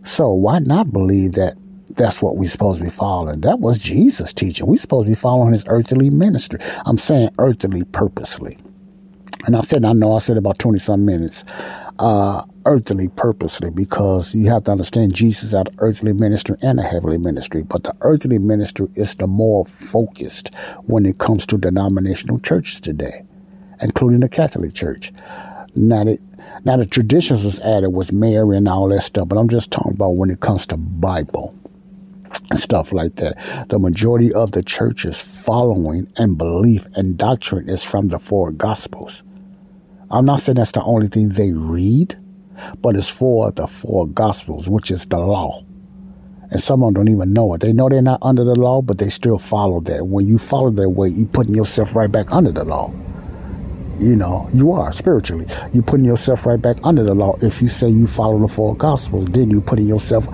So 0.05 0.33
why 0.33 0.59
not 0.59 0.93
believe 0.93 1.33
that 1.33 1.57
that's 1.97 2.23
what 2.23 2.37
we're 2.37 2.49
supposed 2.49 2.79
to 2.79 2.85
be 2.85 2.91
following. 2.91 3.41
That 3.41 3.61
was 3.61 3.79
Jesus' 3.79 4.33
teaching. 4.33 4.67
We're 4.67 4.79
supposed 4.79 5.07
to 5.07 5.11
be 5.11 5.17
following 5.17 5.53
his 5.53 5.65
earthly 5.67 6.11
ministry. 6.11 6.61
I'm 6.87 6.99
saying 6.99 7.31
earthly 7.39 7.85
purposely. 7.85 8.59
And 9.47 9.57
I 9.57 9.61
said, 9.61 9.85
I 9.85 9.93
know 9.93 10.15
I 10.15 10.19
said 10.19 10.37
about 10.37 10.59
20 10.59 10.79
some 10.79 11.05
minutes, 11.05 11.45
uh, 11.99 12.45
earthly 12.67 13.09
purposely, 13.09 13.71
because 13.71 14.35
you 14.35 14.51
have 14.51 14.65
to 14.65 14.73
understand 14.73 15.15
Jesus 15.15 15.53
had 15.53 15.69
an 15.69 15.75
earthly 15.79 16.13
ministry 16.13 16.57
and 16.61 16.79
a 16.79 16.83
heavenly 16.83 17.19
ministry. 17.19 17.63
But 17.63 17.85
the 17.85 17.97
earthly 18.03 18.39
ministry 18.39 18.89
is 18.97 19.15
the 19.15 19.27
more 19.27 19.65
focused 19.65 20.55
when 20.85 21.07
it 21.07 21.19
comes 21.19 21.47
to 21.47 21.59
denominational 21.59 22.39
churches 22.41 22.81
today, 22.81 23.23
including 23.81 24.21
the 24.21 24.29
Catholic 24.29 24.75
Church. 24.75 25.13
Now, 25.75 26.05
the, 26.05 26.19
now 26.65 26.77
the 26.77 26.87
traditions 26.87 27.45
was 27.45 27.61
added 27.61 27.91
was 27.91 28.13
Mary 28.13 28.59
and 28.59 28.69
all 28.69 28.89
that 28.89 29.03
stuff, 29.03 29.29
but 29.29 29.39
I'm 29.39 29.49
just 29.49 29.71
talking 29.71 29.93
about 29.93 30.11
when 30.11 30.31
it 30.31 30.41
comes 30.41 30.67
to 30.67 30.77
Bible 30.77 31.57
stuff 32.57 32.93
like 32.93 33.17
that. 33.17 33.67
The 33.69 33.79
majority 33.79 34.33
of 34.33 34.53
the 34.53 34.63
church's 34.63 35.21
following 35.21 36.13
and 36.17 36.37
belief 36.37 36.87
and 36.95 37.17
doctrine 37.17 37.69
is 37.69 37.83
from 37.83 38.09
the 38.09 38.19
four 38.19 38.53
gospels. 38.53 39.23
I'm 40.11 40.25
not 40.25 40.41
saying 40.41 40.57
that's 40.57 40.73
the 40.73 40.83
only 40.83 41.09
thing 41.09 41.31
they 41.31 41.53
read, 41.53 42.17
but 42.81 42.97
it's 42.97 43.09
for 43.09 43.51
the 43.53 43.67
four 43.67 44.09
gospels, 44.09 44.69
which 44.69 44.91
is 44.91 45.07
the 45.07 45.19
law. 45.19 45.63
And 46.51 46.61
some 46.61 46.83
of 46.83 46.89
them 46.89 47.05
don't 47.05 47.15
even 47.15 47.33
know 47.33 47.55
it. 47.55 47.61
They 47.61 47.73
know 47.73 47.89
they're 47.89 48.03
not 48.03 48.19
under 48.23 48.43
the 48.43 48.59
law, 48.59 48.83
but 48.83 48.99
they 48.99 49.09
still 49.09 49.39
follow 49.39 49.81
that. 49.83 50.05
When 50.05 50.27
you 50.27 50.37
follow 50.37 50.71
that 50.71 50.91
way, 50.91 51.09
you're 51.09 51.29
putting 51.29 51.55
yourself 51.55 51.95
right 51.95 52.11
back 52.11 52.33
under 52.33 52.51
the 52.51 52.65
law. 52.65 52.93
You 54.01 54.17
know, 54.17 54.49
you 54.55 54.73
are 54.73 54.93
spiritually. 54.93 55.47
You're 55.75 55.83
putting 55.83 56.07
yourself 56.07 56.47
right 56.47 56.61
back 56.61 56.79
under 56.85 57.03
the 57.03 57.15
law. 57.15 57.37
If 57.43 57.61
you 57.61 57.69
say 57.69 57.91
you 57.91 58.07
follow 58.07 58.39
the 58.39 58.49
four 58.49 58.75
gospels, 58.75 59.27
then 59.27 59.51
you're 59.51 59.61
putting 59.61 59.87
yourself 59.87 60.27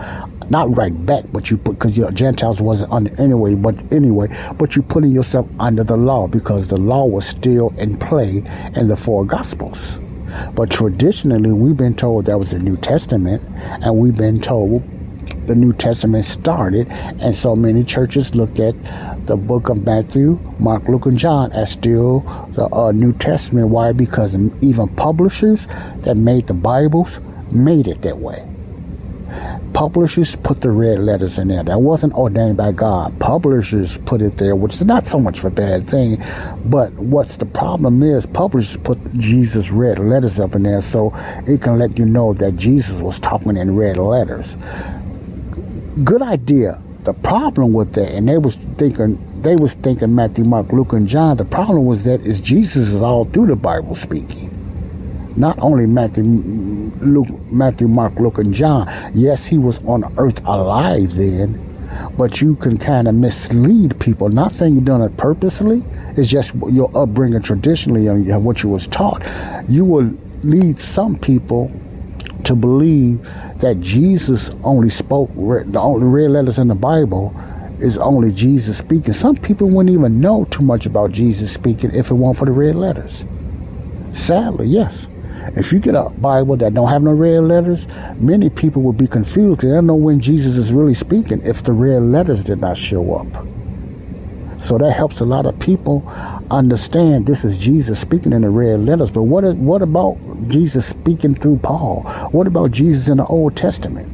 not 0.51 0.77
right 0.77 0.95
back, 1.05 1.25
but 1.33 1.51
you 1.51 1.57
put 1.57 1.73
because 1.73 1.97
your 1.97 2.13
Gentiles 2.13 2.61
wasn't 2.61 2.93
under 2.93 3.21
anyway. 3.21 3.57
But 3.57 3.75
anyway, 3.93 4.29
but 4.57 4.77
you're 4.77 4.85
putting 4.85 5.11
yourself 5.11 5.49
under 5.59 5.83
the 5.83 5.97
law 5.97 6.29
because 6.29 6.69
the 6.69 6.77
law 6.77 7.07
was 7.07 7.27
still 7.27 7.75
in 7.77 7.99
play 7.99 8.45
in 8.77 8.87
the 8.87 8.97
four 8.97 9.25
gospels. 9.25 9.99
But 10.55 10.71
traditionally, 10.71 11.51
we've 11.51 11.77
been 11.77 11.95
told 11.95 12.27
that 12.27 12.39
was 12.39 12.53
the 12.53 12.61
New 12.61 12.77
Testament, 12.77 13.43
and 13.83 13.97
we've 13.97 14.17
been 14.17 14.41
told 14.41 14.85
the 15.47 15.55
New 15.55 15.73
Testament 15.73 16.25
started, 16.25 16.89
and 16.91 17.35
so 17.35 17.55
many 17.55 17.85
churches 17.85 18.35
looked 18.35 18.59
at 18.59 18.75
the 19.27 19.37
book 19.37 19.69
of 19.69 19.85
Matthew, 19.85 20.39
Mark, 20.59 20.89
Luke, 20.89 21.07
and 21.07 21.19
John 21.19 21.53
as 21.53 21.73
still 21.73 22.21
the 22.53 22.69
uh, 22.73 22.93
New 22.93 23.13
Testament. 23.13 23.69
Why? 23.69 23.93
Because 23.93 24.35
even 24.35 24.89
publishers 24.97 25.67
that 26.03 26.17
made 26.17 26.47
the 26.47 26.55
Bibles 26.55 27.19
made 27.51 27.89
it 27.89 28.03
that 28.03 28.19
way. 28.19 28.47
Publishers 29.73 30.35
put 30.37 30.63
the 30.63 30.71
red 30.71 31.01
letters 31.01 31.39
in 31.39 31.49
there. 31.49 31.63
That 31.63 31.81
wasn't 31.81 32.15
ordained 32.15 32.57
by 32.57 32.73
God. 32.73 33.19
Publishers 33.21 33.99
put 33.99 34.23
it 34.23 34.39
there, 34.39 34.57
which 34.57 34.77
is 34.77 34.85
not 34.85 35.05
so 35.05 35.21
much 35.21 35.41
of 35.41 35.45
a 35.47 35.51
bad 35.51 35.87
thing. 35.87 36.23
But 36.65 36.93
what's 36.95 37.37
the 37.37 37.45
problem 37.45 38.03
is 38.03 38.25
publishers 38.25 38.81
put 38.83 38.99
Jesus 39.15 39.71
red 39.71 39.99
letters 39.99 40.41
up 40.41 40.55
in 40.55 40.63
there 40.63 40.81
so 40.81 41.13
it 41.47 41.61
can 41.61 41.79
let 41.79 41.99
you 41.99 42.07
know 42.07 42.33
that 42.35 42.57
Jesus 42.57 43.01
was 43.03 43.19
talking 43.19 43.57
in 43.57 43.77
red 43.77 43.99
letters 43.99 44.55
good 46.05 46.23
idea. 46.23 46.81
The 47.03 47.15
problem 47.15 47.73
with 47.73 47.93
that, 47.95 48.11
and 48.11 48.29
they 48.29 48.39
was 48.39 48.57
thinking, 48.57 49.19
they 49.43 49.55
was 49.55 49.75
thinking 49.75 50.15
Matthew, 50.15 50.45
Mark, 50.45 50.73
Luke, 50.73 50.93
and 50.93 51.07
John. 51.07 51.37
The 51.37 51.45
problem 51.45 51.87
was 51.87 52.03
that 52.05 52.21
is 52.23 52.41
Jesus 52.41 52.89
is 52.89 53.01
all 53.01 53.25
through 53.25 53.47
the 53.47 53.57
Bible 53.57 53.95
speaking. 53.95 54.51
Not 55.37 55.59
only 55.61 55.87
Matthew, 55.87 56.25
Luke, 56.25 57.29
Matthew, 57.53 57.87
Mark, 57.87 58.15
Luke, 58.19 58.39
and 58.39 58.53
John. 58.53 58.89
Yes, 59.15 59.47
he 59.47 59.59
was 59.59 59.79
on 59.85 60.13
earth 60.19 60.45
alive 60.47 61.15
then, 61.15 61.61
but 62.17 62.41
you 62.41 62.57
can 62.57 62.79
kind 62.79 63.07
of 63.07 63.15
mislead 63.15 64.01
people. 64.01 64.29
Not 64.29 64.51
saying 64.51 64.75
you 64.75 64.81
done 64.81 65.03
it 65.03 65.17
purposely. 65.17 65.85
It's 66.17 66.29
just 66.29 66.55
your 66.71 66.91
upbringing 66.97 67.43
traditionally 67.43 68.07
and 68.09 68.45
what 68.45 68.63
you 68.63 68.71
was 68.71 68.87
taught. 68.89 69.23
You 69.69 69.85
will 69.85 70.13
lead 70.43 70.79
some 70.79 71.17
people 71.17 71.71
to 72.45 72.55
believe 72.57 73.21
that 73.61 73.81
Jesus 73.81 74.51
only 74.63 74.91
spoke, 74.91 75.33
the 75.35 75.81
only 75.81 76.07
red 76.07 76.31
letters 76.31 76.59
in 76.59 76.69
the 76.69 76.75
Bible 76.75 77.35
is 77.81 77.99
only 77.99 78.33
Jesus 78.33 78.79
speaking. 78.79 79.13
Some 79.13 79.37
people 79.37 79.69
wouldn't 79.69 79.95
even 79.95 80.21
know 80.21 80.45
too 80.47 80.63
much 80.63 80.87
about 80.87 81.13
Jesus 81.13 81.53
speaking 81.53 81.91
if 81.95 82.11
it 82.11 82.15
weren't 82.15 82.39
for 82.39 82.47
the 82.47 82.53
red 82.53 82.77
letters. 82.77 83.25
Sadly, 84.15 84.69
yes. 84.69 85.07
If 85.57 85.73
you 85.73 85.79
get 85.79 85.95
a 85.95 86.09
Bible 86.11 86.57
that 86.57 86.75
don't 86.75 86.89
have 86.89 87.03
no 87.03 87.13
red 87.13 87.45
letters, 87.45 87.87
many 88.19 88.51
people 88.51 88.83
would 88.83 88.99
be 88.99 89.07
confused 89.07 89.59
because 89.59 89.71
they 89.71 89.75
don't 89.75 89.87
know 89.87 89.95
when 89.95 90.21
Jesus 90.21 90.57
is 90.57 90.73
really 90.73 90.95
speaking 90.95 91.41
if 91.43 91.63
the 91.63 91.73
red 91.73 92.03
letters 92.03 92.43
did 92.43 92.61
not 92.61 92.77
show 92.77 93.15
up. 93.15 93.47
So 94.61 94.79
that 94.79 94.93
helps 94.93 95.21
a 95.21 95.25
lot 95.25 95.47
of 95.47 95.59
people 95.61 96.01
understand 96.51 97.27
this 97.27 97.45
is 97.45 97.59
Jesus 97.59 98.01
speaking 98.01 98.33
in 98.33 98.43
the 98.43 98.51
red 98.51 98.81
letters. 98.81 99.11
But 99.11 99.23
what, 99.23 99.45
is, 99.45 99.55
what 99.55 99.83
about 99.83 100.17
Jesus 100.49 100.87
speaking 100.87 101.35
through 101.35 101.59
Paul? 101.59 102.03
What 102.33 102.47
about 102.47 102.71
Jesus 102.71 103.09
in 103.09 103.19
the 103.19 103.27
Old 103.27 103.57
Testament? 103.57 104.09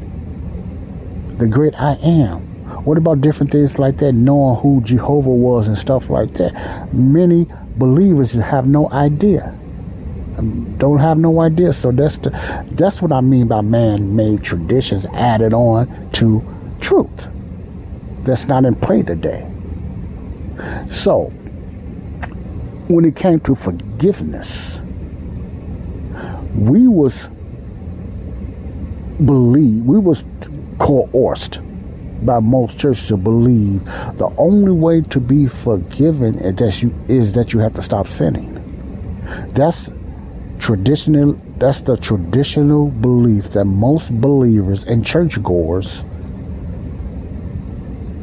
The 1.39 1.47
great 1.47 1.75
I 1.75 1.95
am. 2.03 2.41
What 2.85 2.99
about 2.99 3.21
different 3.21 3.53
things 3.53 3.79
like 3.79 3.99
that, 3.99 4.13
knowing 4.13 4.61
who 4.61 4.81
Jehovah 4.83 5.31
was 5.31 5.67
and 5.69 5.79
stuff 5.79 6.11
like 6.11 6.35
that? 6.35 6.93
Many 6.93 7.47
believers 7.77 8.33
have 8.33 8.67
no 8.67 8.91
idea. 8.91 9.55
Don't 10.79 10.99
have 10.99 11.19
no 11.19 11.41
idea. 11.41 11.73
So 11.73 11.93
that's 11.93 12.17
the 12.17 12.31
that's 12.73 13.03
what 13.03 13.13
I 13.13 13.21
mean 13.21 13.49
by 13.49 13.61
man-made 13.61 14.43
traditions 14.43 15.07
added 15.07 15.53
on 15.53 16.11
to 16.13 16.43
truth. 16.81 17.29
That's 18.25 18.47
not 18.47 18.65
in 18.65 18.75
play 18.75 19.03
today. 19.03 19.49
So, 20.91 21.33
when 22.93 23.05
it 23.07 23.17
came 23.17 23.41
to 23.41 23.55
forgiveness, 23.55 24.79
we 26.55 26.87
was 26.87 27.29
believe 29.25 29.85
we 29.85 29.99
was 29.99 30.25
coerced 30.79 31.61
by 32.27 32.39
most 32.39 32.79
churches 32.79 33.07
to 33.07 33.17
believe 33.17 33.85
the 34.17 34.31
only 34.37 34.73
way 34.73 35.01
to 35.01 35.21
be 35.21 35.47
forgiven 35.47 36.39
is 36.39 36.57
that 36.57 36.83
you 36.83 36.95
is 37.09 37.33
that 37.33 37.53
you 37.53 37.61
have 37.61 37.75
to 37.75 37.83
stop 37.83 38.07
sinning. 38.09 38.53
That's 39.55 39.89
traditional 40.59 41.33
that's 41.57 41.81
the 41.81 41.97
traditional 41.97 42.89
belief 42.89 43.51
that 43.51 43.65
most 43.65 44.21
believers 44.21 44.85
and 44.85 45.05
churchgoers 45.05 46.03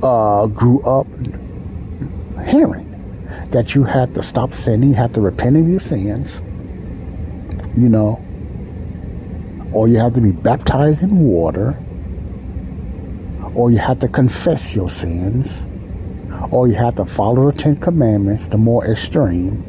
uh, 0.04 0.46
grew 0.48 0.82
up 0.82 1.08
hearing 2.46 2.89
that 3.52 3.74
you 3.76 3.84
had 3.84 4.14
to 4.16 4.22
stop 4.22 4.54
sinning, 4.54 4.90
you 4.90 4.96
have 4.96 5.14
to 5.14 5.22
repent 5.22 5.58
of 5.58 5.68
your 5.68 5.80
sins, 5.80 6.40
you 7.78 7.90
know, 7.90 8.24
or 9.74 9.88
you 9.88 9.98
have 9.98 10.14
to 10.14 10.22
be 10.22 10.32
baptized 10.32 11.04
in 11.04 11.20
water, 11.20 11.78
or 13.56 13.72
you 13.72 13.78
have 13.78 14.00
to 14.00 14.08
confess 14.08 14.76
your 14.76 14.90
sins, 14.90 15.64
or 16.52 16.68
you 16.68 16.76
have 16.76 16.96
to 16.96 17.06
follow 17.06 17.52
the 17.52 17.58
Ten 17.58 17.76
Commandments, 17.76 18.48
the 18.48 18.58
more 18.58 18.86
extreme. 18.86 19.64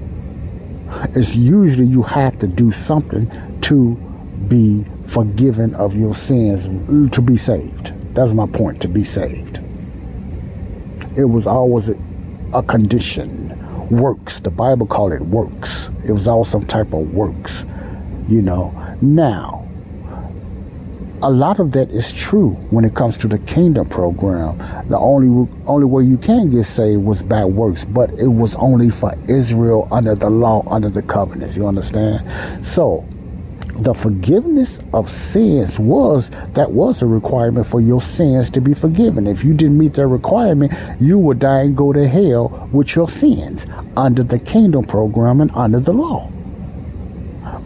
It's 1.14 1.34
usually 1.34 1.86
you 1.86 2.02
have 2.02 2.38
to 2.40 2.46
do 2.46 2.72
something 2.72 3.30
to 3.62 3.94
be 4.48 4.84
forgiven 5.06 5.74
of 5.74 5.96
your 5.96 6.14
sins, 6.14 6.66
to 7.12 7.22
be 7.22 7.36
saved. 7.36 7.92
That's 8.14 8.32
my 8.32 8.46
point, 8.46 8.82
to 8.82 8.88
be 8.88 9.04
saved. 9.04 9.58
It 11.16 11.24
was 11.24 11.46
always 11.46 11.88
a, 11.88 11.98
a 12.54 12.62
condition 12.62 13.49
works. 13.90 14.40
The 14.40 14.50
Bible 14.50 14.86
called 14.86 15.12
it 15.12 15.22
works. 15.22 15.88
It 16.04 16.12
was 16.12 16.26
all 16.26 16.44
some 16.44 16.66
type 16.66 16.92
of 16.92 17.12
works, 17.14 17.64
you 18.28 18.42
know. 18.42 18.72
Now, 19.00 19.68
a 21.22 21.30
lot 21.30 21.60
of 21.60 21.72
that 21.72 21.90
is 21.90 22.12
true 22.12 22.50
when 22.70 22.84
it 22.84 22.94
comes 22.94 23.18
to 23.18 23.28
the 23.28 23.38
kingdom 23.40 23.88
program. 23.88 24.56
The 24.88 24.98
only 24.98 25.48
only 25.66 25.84
way 25.86 26.04
you 26.04 26.16
can 26.16 26.50
get 26.50 26.64
saved 26.64 27.04
was 27.04 27.22
by 27.22 27.44
works, 27.44 27.84
but 27.84 28.10
it 28.10 28.28
was 28.28 28.54
only 28.54 28.90
for 28.90 29.14
Israel 29.28 29.86
under 29.90 30.14
the 30.14 30.30
law, 30.30 30.62
under 30.70 30.88
the 30.88 31.02
covenants. 31.02 31.56
You 31.56 31.66
understand? 31.66 32.66
So 32.66 33.04
the 33.80 33.94
forgiveness 33.94 34.78
of 34.92 35.10
sins 35.10 35.78
was 35.78 36.30
that 36.52 36.70
was 36.70 37.00
a 37.00 37.06
requirement 37.06 37.66
for 37.66 37.80
your 37.80 38.02
sins 38.02 38.50
to 38.50 38.60
be 38.60 38.74
forgiven. 38.74 39.26
If 39.26 39.42
you 39.42 39.54
didn't 39.54 39.78
meet 39.78 39.94
that 39.94 40.06
requirement, 40.06 40.72
you 41.00 41.18
would 41.18 41.38
die 41.38 41.62
and 41.62 41.76
go 41.76 41.92
to 41.92 42.06
hell 42.06 42.68
with 42.72 42.94
your 42.94 43.08
sins 43.08 43.66
under 43.96 44.22
the 44.22 44.38
kingdom 44.38 44.84
program 44.84 45.40
and 45.40 45.50
under 45.52 45.80
the 45.80 45.94
law. 45.94 46.30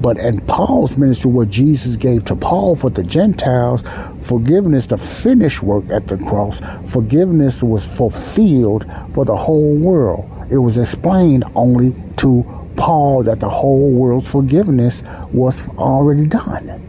But 0.01 0.19
in 0.19 0.41
Paul's 0.43 0.97
ministry, 0.97 1.31
what 1.31 1.51
Jesus 1.51 1.97
gave 1.97 2.25
to 2.27 2.37
Paul 2.37 2.77
for 2.77 2.91
the 2.91 3.03
Gentiles, 3.03 3.83
forgiveness, 4.21 4.87
the 4.87 4.99
finished 4.99 5.63
work 5.63 5.89
at 5.91 6.07
the 6.07 6.17
cross, 6.17 6.61
forgiveness 6.93 7.63
was 7.63 7.85
fulfilled 7.85 8.85
for 9.15 9.25
the 9.25 9.37
whole 9.37 9.75
world. 9.77 10.31
It 10.51 10.59
was 10.59 10.79
explained 10.79 11.45
only 11.57 11.95
to 12.19 12.64
Paul 12.77 13.23
that 13.25 13.41
the 13.41 13.49
whole 13.49 13.93
world's 13.93 14.29
forgiveness 14.29 15.03
was 15.33 15.69
already 15.71 16.27
done. 16.27 16.81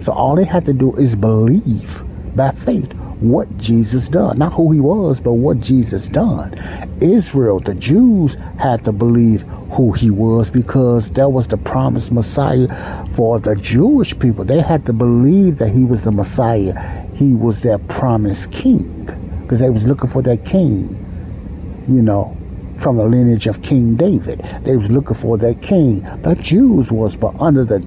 So 0.00 0.12
all 0.12 0.34
they 0.34 0.44
had 0.44 0.64
to 0.66 0.72
do 0.72 0.94
is 0.96 1.14
believe 1.14 2.02
by 2.36 2.52
faith 2.52 2.94
what 3.20 3.58
Jesus 3.58 4.08
done. 4.08 4.38
Not 4.38 4.54
who 4.54 4.72
he 4.72 4.80
was, 4.80 5.20
but 5.20 5.34
what 5.34 5.60
Jesus 5.60 6.08
done. 6.08 6.54
Israel, 7.00 7.60
the 7.60 7.74
Jews, 7.74 8.34
had 8.58 8.84
to 8.84 8.92
believe 8.92 9.42
who 9.72 9.92
he 9.92 10.10
was 10.10 10.50
because 10.50 11.10
that 11.12 11.30
was 11.30 11.46
the 11.46 11.56
promised 11.56 12.12
Messiah 12.12 12.66
for 13.14 13.38
the 13.38 13.54
Jewish 13.56 14.18
people. 14.18 14.44
They 14.44 14.60
had 14.60 14.86
to 14.86 14.92
believe 14.92 15.58
that 15.58 15.68
he 15.68 15.84
was 15.84 16.02
the 16.02 16.10
Messiah. 16.10 16.74
He 17.14 17.34
was 17.34 17.60
their 17.60 17.78
promised 17.78 18.50
king 18.52 19.04
because 19.42 19.60
they 19.60 19.70
was 19.70 19.84
looking 19.84 20.08
for 20.08 20.22
that 20.22 20.44
king, 20.44 20.96
you 21.88 22.02
know, 22.02 22.36
from 22.80 22.96
the 22.96 23.04
lineage 23.04 23.46
of 23.46 23.62
King 23.62 23.94
David. 23.94 24.40
They 24.64 24.76
was 24.76 24.90
looking 24.90 25.16
for 25.16 25.36
that 25.38 25.60
king. 25.62 26.00
The 26.22 26.34
Jews 26.34 26.90
was, 26.90 27.16
but 27.16 27.38
under 27.40 27.64
the 27.64 27.80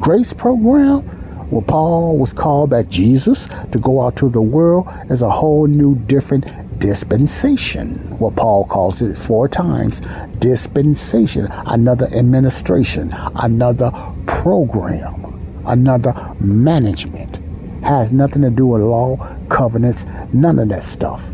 grace 0.00 0.32
program, 0.32 1.02
where 1.50 1.62
Paul 1.62 2.18
was 2.18 2.32
called 2.32 2.70
by 2.70 2.82
Jesus 2.84 3.46
to 3.70 3.78
go 3.78 4.00
out 4.00 4.16
to 4.16 4.28
the 4.28 4.42
world 4.42 4.88
as 5.10 5.22
a 5.22 5.30
whole 5.30 5.66
new 5.66 5.94
different 5.94 6.44
dispensation. 6.80 7.94
What 8.18 8.36
Paul 8.36 8.64
calls 8.64 9.00
it 9.00 9.16
four 9.16 9.48
times 9.48 10.00
dispensation, 10.38 11.46
another 11.50 12.06
administration, 12.06 13.14
another 13.36 13.92
program, 14.26 15.62
another 15.66 16.14
management. 16.40 17.38
Has 17.84 18.10
nothing 18.10 18.42
to 18.42 18.50
do 18.50 18.66
with 18.66 18.82
law, 18.82 19.36
covenants, 19.48 20.04
none 20.32 20.58
of 20.58 20.68
that 20.70 20.82
stuff. 20.82 21.30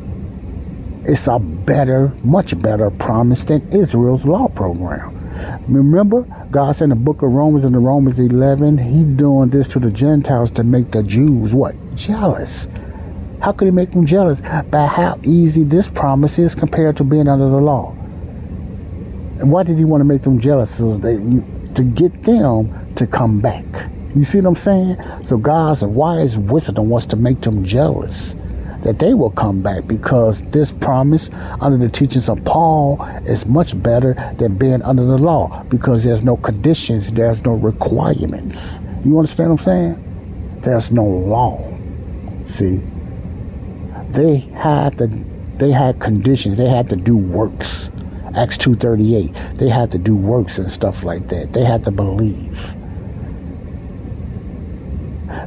It's 1.05 1.27
a 1.27 1.41
better, 1.41 2.13
much 2.23 2.61
better 2.63 2.89
promise 2.89 3.43
than 3.43 3.73
Israel's 3.73 4.25
law 4.25 4.47
program. 4.47 5.19
Remember, 5.67 6.23
God 6.53 6.77
said 6.77 6.85
in 6.85 6.91
the 6.91 6.97
book 6.97 7.23
of 7.23 7.33
Romans 7.33 7.65
in 7.65 7.73
the 7.73 7.81
Romans 7.81 8.21
11, 8.21 8.79
He 8.79 9.03
doing 9.03 9.51
this 9.51 9.67
to 9.69 9.81
the 9.81 9.91
Gentiles 9.91 10.53
to 10.53 10.63
make 10.63 10.93
the 10.93 11.03
Jews 11.03 11.55
what? 11.55 11.75
Jealous. 11.97 12.69
How 13.41 13.51
could 13.51 13.67
He 13.67 13.73
make 13.73 13.91
them 13.91 14.07
jealous? 14.07 14.41
By 14.71 14.87
how 14.87 15.19
easy 15.25 15.65
this 15.65 15.89
promise 15.89 16.39
is 16.39 16.55
compared 16.55 16.99
to 16.99 17.05
being 17.05 17.27
under 17.27 17.49
the 17.49 17.61
law. 17.61 17.91
And 19.41 19.51
why 19.51 19.65
did 19.65 19.79
He 19.79 19.85
want 19.85 20.03
to 20.03 20.05
make 20.05 20.23
them 20.23 20.39
jealous? 20.39 20.73
So 20.77 20.99
they, 20.99 21.17
to 21.17 21.83
get 21.83 22.23
them 22.23 22.95
to 22.95 23.09
come 23.09 23.41
back. 23.41 23.65
You 24.15 24.23
see 24.23 24.39
what 24.39 24.51
I'm 24.51 24.55
saying? 24.55 25.25
So 25.25 25.37
God's 25.37 25.83
wise 25.83 26.39
wisdom 26.39 26.91
wants 26.91 27.07
to 27.07 27.17
make 27.17 27.41
them 27.41 27.65
jealous 27.65 28.37
that 28.83 28.99
they 28.99 29.15
will 29.15 29.31
come 29.31 29.63
back 29.63 29.87
because 29.87 30.43
this 30.51 30.71
promise 30.71 31.31
under 31.61 31.79
the 31.79 31.89
teachings 31.89 32.29
of 32.29 32.45
Paul 32.45 33.03
is 33.27 33.47
much 33.47 33.81
better 33.81 34.15
than 34.39 34.57
being 34.57 34.83
under 34.83 35.05
the 35.05 35.19
law 35.19 35.63
because 35.65 36.05
there's 36.05 36.23
no 36.23 36.37
conditions, 36.37 37.13
there's 37.13 37.45
no 37.45 37.55
requirements. 37.55 38.79
You 39.05 39.19
understand 39.19 39.51
what 39.51 39.61
I'm 39.61 39.65
saying? 39.65 40.61
There's 40.63 40.91
no 40.91 41.05
law. 41.05 41.59
See, 42.47 42.77
they 44.09 44.39
had 44.39 44.99
to, 44.99 45.07
they 45.57 45.73
had 45.73 46.01
conditions. 46.01 46.57
They 46.57 46.69
had 46.69 46.89
to 46.91 46.97
do 46.97 47.17
works. 47.17 47.91
Acts 48.37 48.57
two 48.57 48.75
thirty 48.75 49.17
eight. 49.17 49.33
They 49.55 49.69
had 49.69 49.91
to 49.93 49.99
do 49.99 50.17
works 50.17 50.59
and 50.59 50.71
stuff 50.71 51.05
like 51.05 51.29
that. 51.29 51.53
They 51.53 51.65
had 51.65 51.85
to 51.85 51.91
believe 51.91 52.75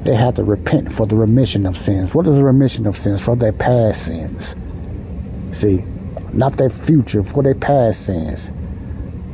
they 0.06 0.16
have 0.16 0.36
to 0.36 0.44
repent 0.44 0.92
for 0.92 1.08
the 1.08 1.16
remission 1.16 1.66
of 1.66 1.76
sins. 1.76 2.14
What 2.14 2.28
is 2.28 2.36
the 2.36 2.44
remission 2.44 2.86
of 2.86 2.96
sins? 2.96 3.22
For 3.22 3.36
their 3.36 3.52
past 3.52 4.06
sins. 4.06 4.56
See, 5.52 5.84
not 6.32 6.58
their 6.58 6.70
future, 6.70 7.24
for 7.24 7.42
their 7.42 7.56
past 7.56 8.06
sins. 8.06 8.52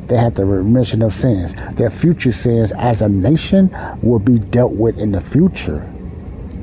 They 0.06 0.16
have 0.16 0.34
the 0.34 0.46
remission 0.46 1.02
of 1.02 1.12
sins. 1.12 1.54
Their 1.74 1.90
future 1.90 2.32
sins 2.32 2.72
as 2.72 3.02
a 3.02 3.08
nation 3.08 3.70
will 4.02 4.18
be 4.18 4.38
dealt 4.38 4.72
with 4.72 4.98
in 4.98 5.12
the 5.12 5.20
future 5.20 5.86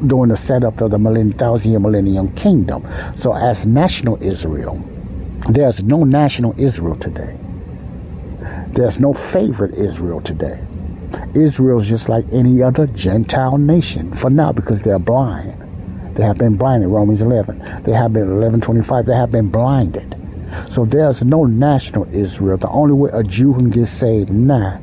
during 0.08 0.30
the 0.30 0.36
setup 0.36 0.82
of 0.82 0.92
the 0.92 0.98
millennium, 0.98 1.38
thousand 1.38 1.72
year 1.72 1.80
millennium 1.80 2.34
kingdom. 2.36 2.88
So, 3.18 3.36
as 3.36 3.66
national 3.66 4.22
Israel, 4.24 4.82
there's 5.50 5.84
no 5.84 6.04
national 6.04 6.60
Israel 6.60 6.96
today. 6.96 7.38
There's 8.70 9.00
no 9.00 9.14
favorite 9.14 9.76
Israel 9.76 10.22
today. 10.22 10.60
Israel's 11.36 11.88
just 11.88 12.10
like 12.10 12.26
any 12.32 12.62
other 12.62 12.88
Gentile 12.88 13.58
nation 13.58 14.12
for 14.14 14.30
now 14.30 14.52
because 14.52 14.82
they're 14.82 15.00
blind. 15.00 15.54
They 16.16 16.24
have 16.24 16.38
been 16.38 16.58
blinded. 16.58 16.90
Romans 16.90 17.22
11. 17.22 17.60
They 17.84 17.94
have 17.94 18.14
been 18.14 18.28
1125. 18.28 19.06
They 19.06 19.16
have 19.16 19.32
been 19.32 19.50
blinded. 19.50 20.16
So 20.70 20.86
there's 20.86 21.24
no 21.24 21.46
national 21.46 22.14
Israel. 22.14 22.58
The 22.58 22.70
only 22.70 22.94
way 22.94 23.10
a 23.14 23.24
Jew 23.24 23.54
can 23.54 23.70
get 23.70 23.86
saved 23.86 24.32
now, 24.32 24.78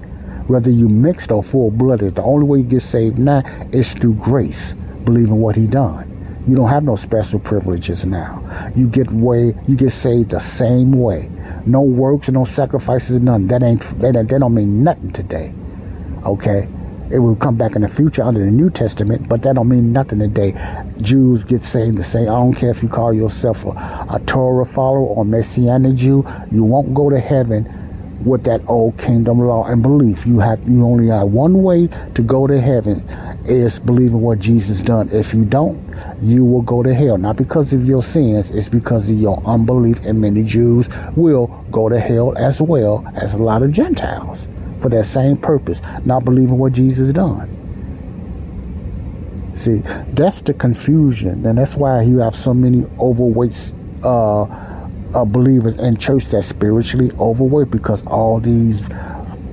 whether 0.46 0.70
you 0.70 0.88
mixed 0.88 1.30
or 1.30 1.42
full 1.42 1.70
blooded, 1.70 2.14
the 2.14 2.22
only 2.22 2.46
way 2.46 2.58
you 2.58 2.64
get 2.64 2.82
saved 2.82 3.18
now 3.18 3.42
is 3.72 3.92
through 3.92 4.14
grace, 4.14 4.72
believing 5.04 5.40
what 5.40 5.56
He 5.56 5.66
done. 5.66 6.12
You 6.46 6.54
don't 6.54 6.70
have 6.70 6.84
no 6.84 6.94
special 6.94 7.40
privileges 7.40 8.06
now. 8.06 8.72
You 8.76 8.88
get 8.88 9.10
way, 9.10 9.52
you 9.66 9.76
get 9.76 9.90
saved 9.90 10.30
the 10.30 10.38
same 10.38 10.92
way. 10.92 11.28
No 11.66 11.82
works, 11.82 12.28
no 12.28 12.44
sacrifices, 12.44 13.20
none. 13.20 13.48
That 13.48 13.64
ain't 13.64 13.82
that, 13.98 14.12
that 14.14 14.28
don't 14.28 14.54
mean 14.54 14.84
nothing 14.84 15.12
today. 15.12 15.52
Okay? 16.26 16.68
It 17.08 17.20
will 17.20 17.36
come 17.36 17.56
back 17.56 17.76
in 17.76 17.82
the 17.82 17.88
future 17.88 18.24
under 18.24 18.44
the 18.44 18.50
New 18.50 18.68
Testament, 18.68 19.28
but 19.28 19.42
that 19.42 19.54
don't 19.54 19.68
mean 19.68 19.92
nothing 19.92 20.18
today. 20.18 20.54
Jews 21.00 21.44
get 21.44 21.62
saved 21.62 21.98
the 21.98 22.02
same. 22.02 22.24
I 22.24 22.32
don't 22.32 22.52
care 22.52 22.70
if 22.70 22.82
you 22.82 22.88
call 22.88 23.14
yourself 23.14 23.64
a, 23.64 23.68
a 24.10 24.20
Torah 24.26 24.66
follower 24.66 25.06
or 25.06 25.24
Messianic 25.24 25.94
Jew. 25.94 26.26
You 26.50 26.64
won't 26.64 26.94
go 26.94 27.08
to 27.08 27.20
heaven 27.20 27.72
with 28.24 28.42
that 28.44 28.60
old 28.66 28.98
kingdom 28.98 29.38
law 29.38 29.66
and 29.66 29.82
belief. 29.82 30.26
You 30.26 30.40
have 30.40 30.68
you 30.68 30.84
only 30.84 31.06
have 31.06 31.28
one 31.28 31.62
way 31.62 31.88
to 32.14 32.22
go 32.22 32.48
to 32.48 32.60
heaven 32.60 33.06
is 33.46 33.78
believing 33.78 34.20
what 34.20 34.40
Jesus 34.40 34.82
done. 34.82 35.08
If 35.10 35.32
you 35.32 35.44
don't, 35.44 35.80
you 36.20 36.44
will 36.44 36.62
go 36.62 36.82
to 36.82 36.92
hell. 36.92 37.18
Not 37.18 37.36
because 37.36 37.72
of 37.72 37.86
your 37.86 38.02
sins, 38.02 38.50
it's 38.50 38.68
because 38.68 39.08
of 39.08 39.16
your 39.16 39.40
unbelief, 39.46 40.04
and 40.04 40.20
many 40.20 40.42
Jews 40.42 40.88
will 41.14 41.46
go 41.70 41.88
to 41.88 42.00
hell 42.00 42.36
as 42.36 42.60
well 42.60 43.06
as 43.14 43.34
a 43.34 43.38
lot 43.38 43.62
of 43.62 43.70
Gentiles 43.70 44.44
for 44.80 44.88
that 44.90 45.04
same 45.06 45.36
purpose, 45.36 45.80
not 46.04 46.24
believing 46.24 46.58
what 46.58 46.72
Jesus 46.72 47.12
done. 47.12 47.48
See, 49.54 49.78
that's 50.08 50.42
the 50.42 50.52
confusion, 50.52 51.46
and 51.46 51.56
that's 51.58 51.76
why 51.76 52.02
you 52.02 52.18
have 52.18 52.34
so 52.34 52.52
many 52.52 52.84
overweight 52.98 53.72
uh, 54.04 54.42
uh, 54.42 55.24
believers 55.24 55.76
in 55.76 55.96
church 55.96 56.26
that's 56.26 56.46
spiritually 56.46 57.10
overweight 57.18 57.70
because 57.70 58.06
all 58.06 58.38
these 58.38 58.80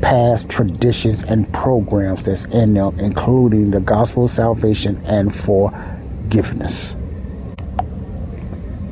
past 0.01 0.49
traditions 0.49 1.23
and 1.23 1.51
programs 1.53 2.23
that's 2.23 2.43
in 2.45 2.73
them, 2.73 2.99
including 2.99 3.71
the 3.71 3.79
gospel 3.79 4.25
of 4.25 4.31
salvation 4.31 5.01
and 5.05 5.33
forgiveness. 5.33 6.95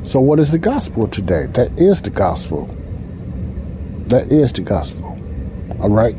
So, 0.04 0.20
what 0.20 0.38
is 0.38 0.50
the 0.50 0.58
gospel 0.58 1.06
today? 1.06 1.46
That 1.52 1.78
is 1.78 2.00
the 2.00 2.10
gospel. 2.10 2.66
That 4.08 4.32
is 4.32 4.52
the 4.52 4.62
gospel. 4.62 5.01
All 5.82 5.90
right? 5.90 6.16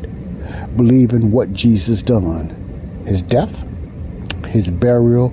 believe 0.76 1.12
in 1.12 1.30
what 1.30 1.52
Jesus 1.52 2.02
done 2.02 2.60
his 3.06 3.22
death, 3.22 3.62
his 4.46 4.70
burial, 4.70 5.32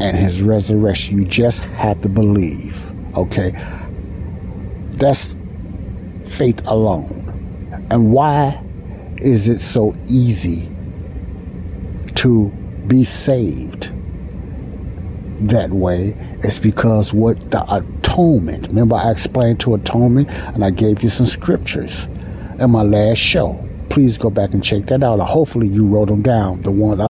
and 0.00 0.16
his 0.16 0.40
resurrection. 0.40 1.18
You 1.18 1.24
just 1.24 1.60
have 1.60 2.00
to 2.02 2.08
believe. 2.08 2.80
Okay? 3.16 3.50
That's 4.92 5.34
faith 6.28 6.64
alone. 6.66 7.86
And 7.90 8.12
why 8.12 8.62
is 9.18 9.48
it 9.48 9.60
so 9.60 9.96
easy 10.08 10.68
to 12.16 12.48
be 12.86 13.02
saved 13.02 13.90
that 15.48 15.70
way? 15.70 16.14
It's 16.44 16.60
because 16.60 17.12
what 17.12 17.50
the 17.50 17.64
atonement. 17.74 18.68
Remember, 18.68 18.94
I 18.94 19.10
explained 19.10 19.58
to 19.60 19.74
atonement 19.74 20.28
and 20.30 20.64
I 20.64 20.70
gave 20.70 21.02
you 21.02 21.10
some 21.10 21.26
scriptures 21.26 22.06
in 22.62 22.70
my 22.70 22.82
last 22.82 23.18
show 23.18 23.58
please 23.92 24.16
go 24.16 24.30
back 24.30 24.54
and 24.54 24.64
check 24.64 24.86
that 24.86 25.02
out. 25.02 25.20
Hopefully, 25.20 25.68
you 25.68 25.86
wrote 25.86 26.08
them 26.08 26.22
down, 26.22 26.62
the 26.62 26.70
ones 26.70 26.98
I 26.98 27.11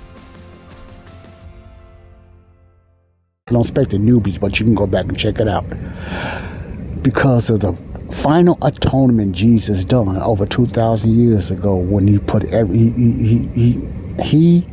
I 3.51 3.53
don't 3.53 3.63
expect 3.63 3.89
the 3.89 3.97
newbies, 3.97 4.39
but 4.39 4.61
you 4.61 4.65
can 4.65 4.75
go 4.75 4.87
back 4.87 5.07
and 5.09 5.19
check 5.19 5.41
it 5.41 5.47
out 5.49 5.65
because 7.03 7.49
of 7.49 7.59
the 7.59 7.73
final 8.13 8.57
atonement 8.61 9.35
Jesus 9.35 9.83
done 9.83 10.17
over 10.19 10.45
2,000 10.45 11.11
years 11.11 11.51
ago 11.51 11.75
when 11.75 12.07
he 12.07 12.17
put 12.17 12.45
every, 12.45 12.77
he, 12.77 13.11
he, 13.11 13.47
he, 13.47 14.23
he 14.23 14.65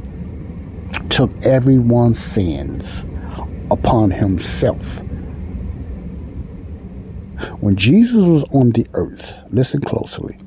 took 1.08 1.28
everyone's 1.42 2.20
sins 2.20 3.04
upon 3.72 4.12
himself. 4.12 5.00
When 7.58 7.74
Jesus 7.74 8.24
was 8.24 8.44
on 8.52 8.70
the 8.70 8.86
earth, 8.94 9.36
listen 9.50 9.80
closely, 9.80 10.38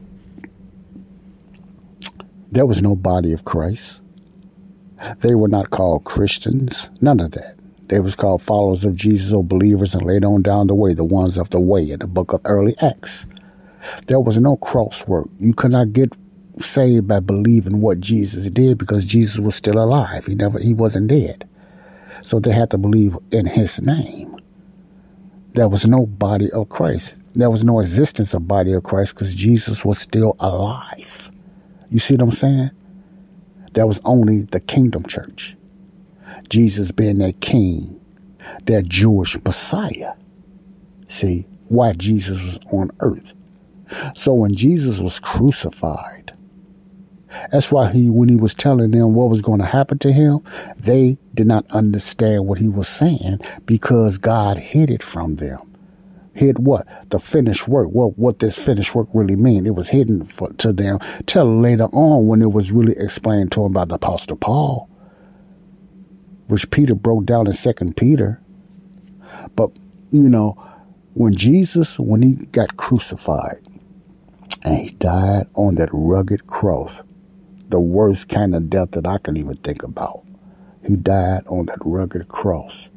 there 2.49 2.65
was 2.65 2.81
no 2.81 2.95
body 2.95 3.33
of 3.33 3.43
Christ. 3.43 3.99
They 5.17 5.35
were 5.35 5.49
not 5.49 5.69
called 5.69 6.05
Christians, 6.05 6.87
none 7.01 7.19
of 7.19 7.31
that. 7.31 7.57
They 7.91 7.99
was 7.99 8.15
called 8.15 8.41
followers 8.41 8.85
of 8.85 8.95
Jesus 8.95 9.33
or 9.33 9.43
believers 9.43 9.93
and 9.93 10.05
laid 10.05 10.23
on 10.23 10.43
down 10.43 10.67
the 10.67 10.73
way, 10.73 10.93
the 10.93 11.03
ones 11.03 11.37
of 11.37 11.49
the 11.49 11.59
way 11.59 11.91
in 11.91 11.99
the 11.99 12.07
book 12.07 12.31
of 12.31 12.39
early 12.45 12.73
Acts. 12.81 13.25
There 14.07 14.21
was 14.21 14.37
no 14.37 14.55
cross 14.55 15.05
work. 15.05 15.27
You 15.39 15.53
could 15.53 15.71
not 15.71 15.91
get 15.91 16.13
saved 16.57 17.09
by 17.09 17.19
believing 17.19 17.81
what 17.81 17.99
Jesus 17.99 18.49
did 18.49 18.77
because 18.77 19.05
Jesus 19.05 19.39
was 19.39 19.55
still 19.55 19.77
alive. 19.77 20.25
He 20.25 20.35
never 20.35 20.57
he 20.57 20.73
wasn't 20.73 21.09
dead. 21.09 21.49
So 22.21 22.39
they 22.39 22.53
had 22.53 22.69
to 22.69 22.77
believe 22.77 23.17
in 23.29 23.45
his 23.45 23.81
name. 23.81 24.37
There 25.53 25.67
was 25.67 25.85
no 25.85 26.05
body 26.05 26.49
of 26.49 26.69
Christ. 26.69 27.15
There 27.35 27.49
was 27.49 27.65
no 27.65 27.81
existence 27.81 28.33
of 28.33 28.47
body 28.47 28.71
of 28.71 28.83
Christ 28.83 29.15
because 29.15 29.35
Jesus 29.35 29.83
was 29.83 29.99
still 29.99 30.37
alive. 30.39 31.29
You 31.89 31.99
see 31.99 32.13
what 32.13 32.23
I'm 32.23 32.31
saying? 32.31 32.71
There 33.73 33.85
was 33.85 33.99
only 34.05 34.43
the 34.43 34.61
kingdom 34.61 35.05
church. 35.05 35.57
Jesus 36.51 36.91
being 36.91 37.19
their 37.19 37.31
king, 37.31 37.99
their 38.65 38.81
Jewish 38.81 39.41
Messiah. 39.43 40.13
See, 41.07 41.45
why 41.69 41.93
Jesus 41.93 42.43
was 42.43 42.59
on 42.71 42.91
earth. 42.99 43.33
So 44.15 44.33
when 44.33 44.53
Jesus 44.53 44.99
was 44.99 45.17
crucified, 45.17 46.33
that's 47.53 47.71
why 47.71 47.89
he, 47.89 48.09
when 48.09 48.27
he 48.27 48.35
was 48.35 48.53
telling 48.53 48.91
them 48.91 49.13
what 49.13 49.29
was 49.29 49.41
going 49.41 49.59
to 49.59 49.65
happen 49.65 49.97
to 49.99 50.11
him, 50.11 50.39
they 50.77 51.17
did 51.33 51.47
not 51.47 51.65
understand 51.71 52.45
what 52.45 52.57
he 52.57 52.67
was 52.67 52.89
saying 52.89 53.39
because 53.65 54.17
God 54.17 54.57
hid 54.57 54.89
it 54.89 55.01
from 55.01 55.37
them. 55.37 55.59
Hid 56.33 56.59
what? 56.59 56.85
The 57.09 57.19
finished 57.19 57.69
work. 57.69 57.89
What, 57.89 58.17
what 58.17 58.39
this 58.39 58.57
finished 58.57 58.93
work 58.93 59.07
really 59.13 59.37
mean? 59.37 59.65
It 59.65 59.75
was 59.75 59.87
hidden 59.87 60.25
for, 60.25 60.51
to 60.53 60.73
them 60.73 60.99
till 61.25 61.61
later 61.61 61.85
on 61.85 62.27
when 62.27 62.41
it 62.41 62.51
was 62.51 62.73
really 62.73 62.97
explained 62.97 63.53
to 63.53 63.63
them 63.63 63.71
by 63.71 63.85
the 63.85 63.95
apostle 63.95 64.35
Paul, 64.35 64.89
which 66.51 66.69
Peter 66.69 66.93
broke 66.93 67.23
down 67.23 67.47
in 67.47 67.53
second 67.53 67.95
Peter. 67.95 68.41
But, 69.55 69.71
you 70.11 70.27
know, 70.27 70.61
when 71.13 71.33
Jesus, 71.33 71.97
when 71.97 72.21
he 72.21 72.33
got 72.33 72.75
crucified 72.75 73.65
and 74.61 74.77
he 74.77 74.89
died 74.89 75.47
on 75.53 75.75
that 75.75 75.87
rugged 75.93 76.47
cross, 76.47 77.03
the 77.69 77.79
worst 77.79 78.27
kind 78.27 78.53
of 78.53 78.69
death 78.69 78.91
that 78.91 79.07
I 79.07 79.17
can 79.19 79.37
even 79.37 79.55
think 79.55 79.81
about. 79.81 80.23
He 80.85 80.97
died 80.97 81.43
on 81.47 81.67
that 81.67 81.77
rugged 81.85 82.27
cross. 82.27 82.89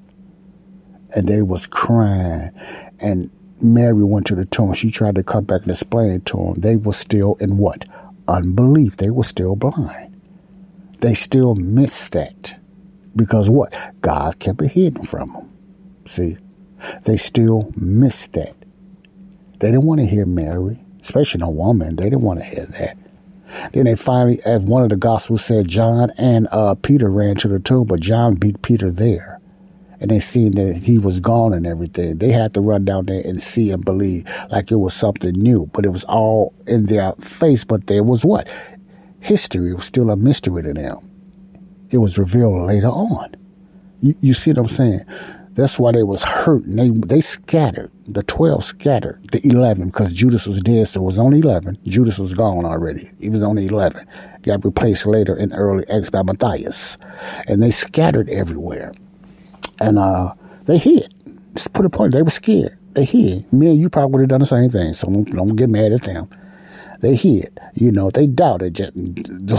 And 1.11 1.29
they 1.29 1.41
was 1.41 1.69
crying. 1.69 2.51
And 2.99 3.31
Mary 3.63 4.03
went 4.03 4.27
to 4.27 4.35
the 4.35 4.47
tomb. 4.47 4.75
She 4.75 4.91
tried 4.91 5.15
to 5.15 5.23
come 5.23 5.45
back 5.45 5.63
and 5.63 5.71
explain 5.71 6.23
to 6.23 6.37
them. 6.37 6.55
They 6.55 6.75
were 6.75 6.93
still 6.93 7.37
in 7.37 7.57
what? 7.57 7.85
Unbelief. 8.27 8.97
They 8.97 9.11
were 9.11 9.23
still 9.23 9.55
blind. 9.55 10.21
They 10.99 11.15
still 11.15 11.55
missed 11.55 12.11
that. 12.13 12.59
Because 13.17 13.49
what? 13.49 13.73
God 14.01 14.39
kept 14.39 14.63
it 14.63 14.73
hidden 14.73 15.05
from 15.05 15.33
them. 15.33 15.51
See? 16.07 16.37
They 17.05 17.17
still 17.17 17.73
missed 17.77 18.33
that. 18.35 18.55
They 19.61 19.71
didn't 19.71 19.85
want 19.85 20.01
to 20.01 20.07
hear 20.07 20.27
Mary, 20.27 20.79
especially 21.01 21.41
a 21.43 21.49
woman. 21.49 21.97
They 21.97 22.05
didn't 22.05 22.23
want 22.23 22.41
to 22.41 22.45
hear 22.45 22.67
that. 22.67 22.99
Then 23.73 23.85
they 23.85 23.95
finally, 23.95 24.41
as 24.45 24.63
one 24.63 24.83
of 24.83 24.89
the 24.89 24.97
Gospels 24.97 25.45
said, 25.45 25.69
John 25.69 26.11
and 26.19 26.49
uh, 26.51 26.75
Peter 26.75 27.09
ran 27.09 27.37
to 27.37 27.49
the 27.49 27.61
tomb, 27.61 27.87
but 27.87 28.01
John 28.01 28.35
beat 28.35 28.63
Peter 28.63 28.91
there. 28.91 29.41
And 30.01 30.11
they 30.11 30.19
seen 30.21 30.57
that 30.57 30.77
he 30.77 30.99
was 30.99 31.21
gone 31.21 31.55
and 31.55 31.67
everything. 31.67 32.19
They 32.19 32.31
had 32.31 32.53
to 32.55 32.61
run 32.61 32.85
down 32.85 33.07
there 33.07 33.23
and 33.25 33.43
see 33.43 33.71
and 33.71 33.85
believe 33.85 34.29
like 34.51 34.71
it 34.71 34.77
was 34.77 34.93
something 34.93 35.33
new. 35.33 35.71
But 35.73 35.87
it 35.87 35.91
was 35.91 36.05
all 36.05 36.53
in 36.67 36.87
their 36.87 37.13
face. 37.21 37.65
But 37.65 37.87
there 37.87 38.03
was 38.03 38.25
what? 38.25 38.47
History 39.21 39.73
was 39.73 39.87
still 39.87 40.11
a 40.11 40.17
mystery 40.17 40.63
to 40.65 40.75
them. 40.75 40.99
It 41.95 41.99
was 41.99 42.19
revealed 42.19 42.67
later 42.67 42.89
on. 42.89 43.37
You, 44.01 44.15
you 44.21 44.35
see 44.35 44.51
what 44.51 44.59
I'm 44.59 44.69
saying? 44.69 45.05
That's 45.53 45.79
why 45.79 45.93
they 45.93 46.03
was 46.03 46.25
hurt 46.25 46.65
and 46.65 46.77
they 46.77 46.89
they 47.07 47.21
scattered. 47.21 47.93
The 48.09 48.25
twelve 48.25 48.65
scattered. 48.65 49.23
The 49.31 49.41
eleven 49.49 49.87
because 49.87 50.13
Judas 50.13 50.45
was 50.45 50.61
dead, 50.61 50.89
so 50.89 51.01
it 51.01 51.05
was 51.05 51.21
only 51.21 51.39
eleven. 51.39 51.79
Judas 51.87 52.19
was 52.19 52.35
gone 52.35 52.65
already. 52.65 53.09
He 53.21 53.31
was 53.31 53.45
only 53.45 53.67
eleven. 53.67 54.05
Got 54.43 54.65
replaced 54.65 55.07
later 55.07 55.37
in 55.37 55.53
early 55.53 55.85
Acts 55.89 56.11
by 56.11 56.23
Matthias, 56.25 56.99
and 57.47 57.63
they 57.63 57.71
scattered 57.71 58.29
everywhere. 58.29 58.93
And 59.81 59.97
uh, 59.97 60.35
they 60.67 60.79
hid. 60.79 61.15
Just 61.55 61.73
put 61.75 61.87
a 61.87 61.91
point. 61.91 62.13
They 62.13 62.23
were 62.23 62.31
scared. 62.31 62.77
They 62.95 63.05
hid. 63.05 63.53
Me 63.53 63.71
and 63.71 63.79
you 63.79 63.89
probably 63.89 64.15
would 64.15 64.21
have 64.23 64.29
done 64.31 64.41
the 64.41 64.47
same 64.47 64.71
thing. 64.71 64.95
So 64.95 65.07
don't, 65.07 65.31
don't 65.31 65.55
get 65.55 65.71
mad 65.71 65.93
at 65.93 66.03
them. 66.03 66.29
They 67.05 67.17
hid. 67.17 67.61
You 67.75 67.93
know, 67.93 68.11
they 68.11 68.27
doubted. 68.27 68.79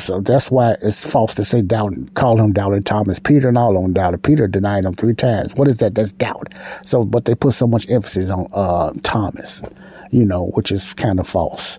So 0.04 0.20
that's 0.20 0.50
why 0.50 0.78
it's 0.82 1.00
false 1.00 1.36
to 1.36 1.46
say 1.46 1.62
doubt, 1.62 1.94
call 2.16 2.42
him 2.42 2.54
doubted 2.54 2.88
Thomas. 2.88 3.20
Peter 3.20 3.50
and 3.50 3.56
all 3.56 3.78
on 3.78 3.94
doubted. 3.94 4.24
Peter 4.24 4.48
denied 4.48 4.84
him 4.84 4.96
three 4.96 5.14
times. 5.14 5.54
What 5.54 5.68
is 5.68 5.78
that? 5.78 5.94
That's 5.94 6.12
doubt. 6.14 6.52
So, 6.84 7.06
but 7.06 7.26
they 7.26 7.36
put 7.36 7.54
so 7.54 7.68
much 7.68 7.88
emphasis 7.88 8.32
on 8.32 8.48
uh, 8.52 8.94
Thomas, 9.04 9.62
you 10.10 10.26
know, 10.26 10.48
which 10.56 10.72
is 10.72 10.96
kind 10.96 11.20
of 11.20 11.28
false. 11.28 11.78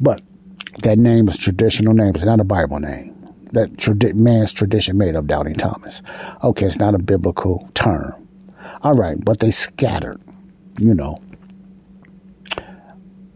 But 0.00 0.22
that 0.84 0.96
name 0.96 1.28
is 1.28 1.36
traditional 1.36 1.92
name. 1.92 2.14
It's 2.14 2.24
not 2.24 2.40
a 2.40 2.44
Bible 2.44 2.80
name. 2.80 3.14
That 3.52 4.14
man's 4.16 4.54
tradition 4.54 4.96
made 4.96 5.16
of 5.16 5.26
doubting 5.26 5.56
Thomas. 5.56 6.00
Okay, 6.42 6.64
it's 6.64 6.78
not 6.78 6.94
a 6.94 6.98
biblical 6.98 7.68
term. 7.74 8.14
All 8.80 8.94
right, 8.94 9.22
but 9.22 9.40
they 9.40 9.50
scattered, 9.50 10.18
you 10.78 10.94
know 10.94 11.20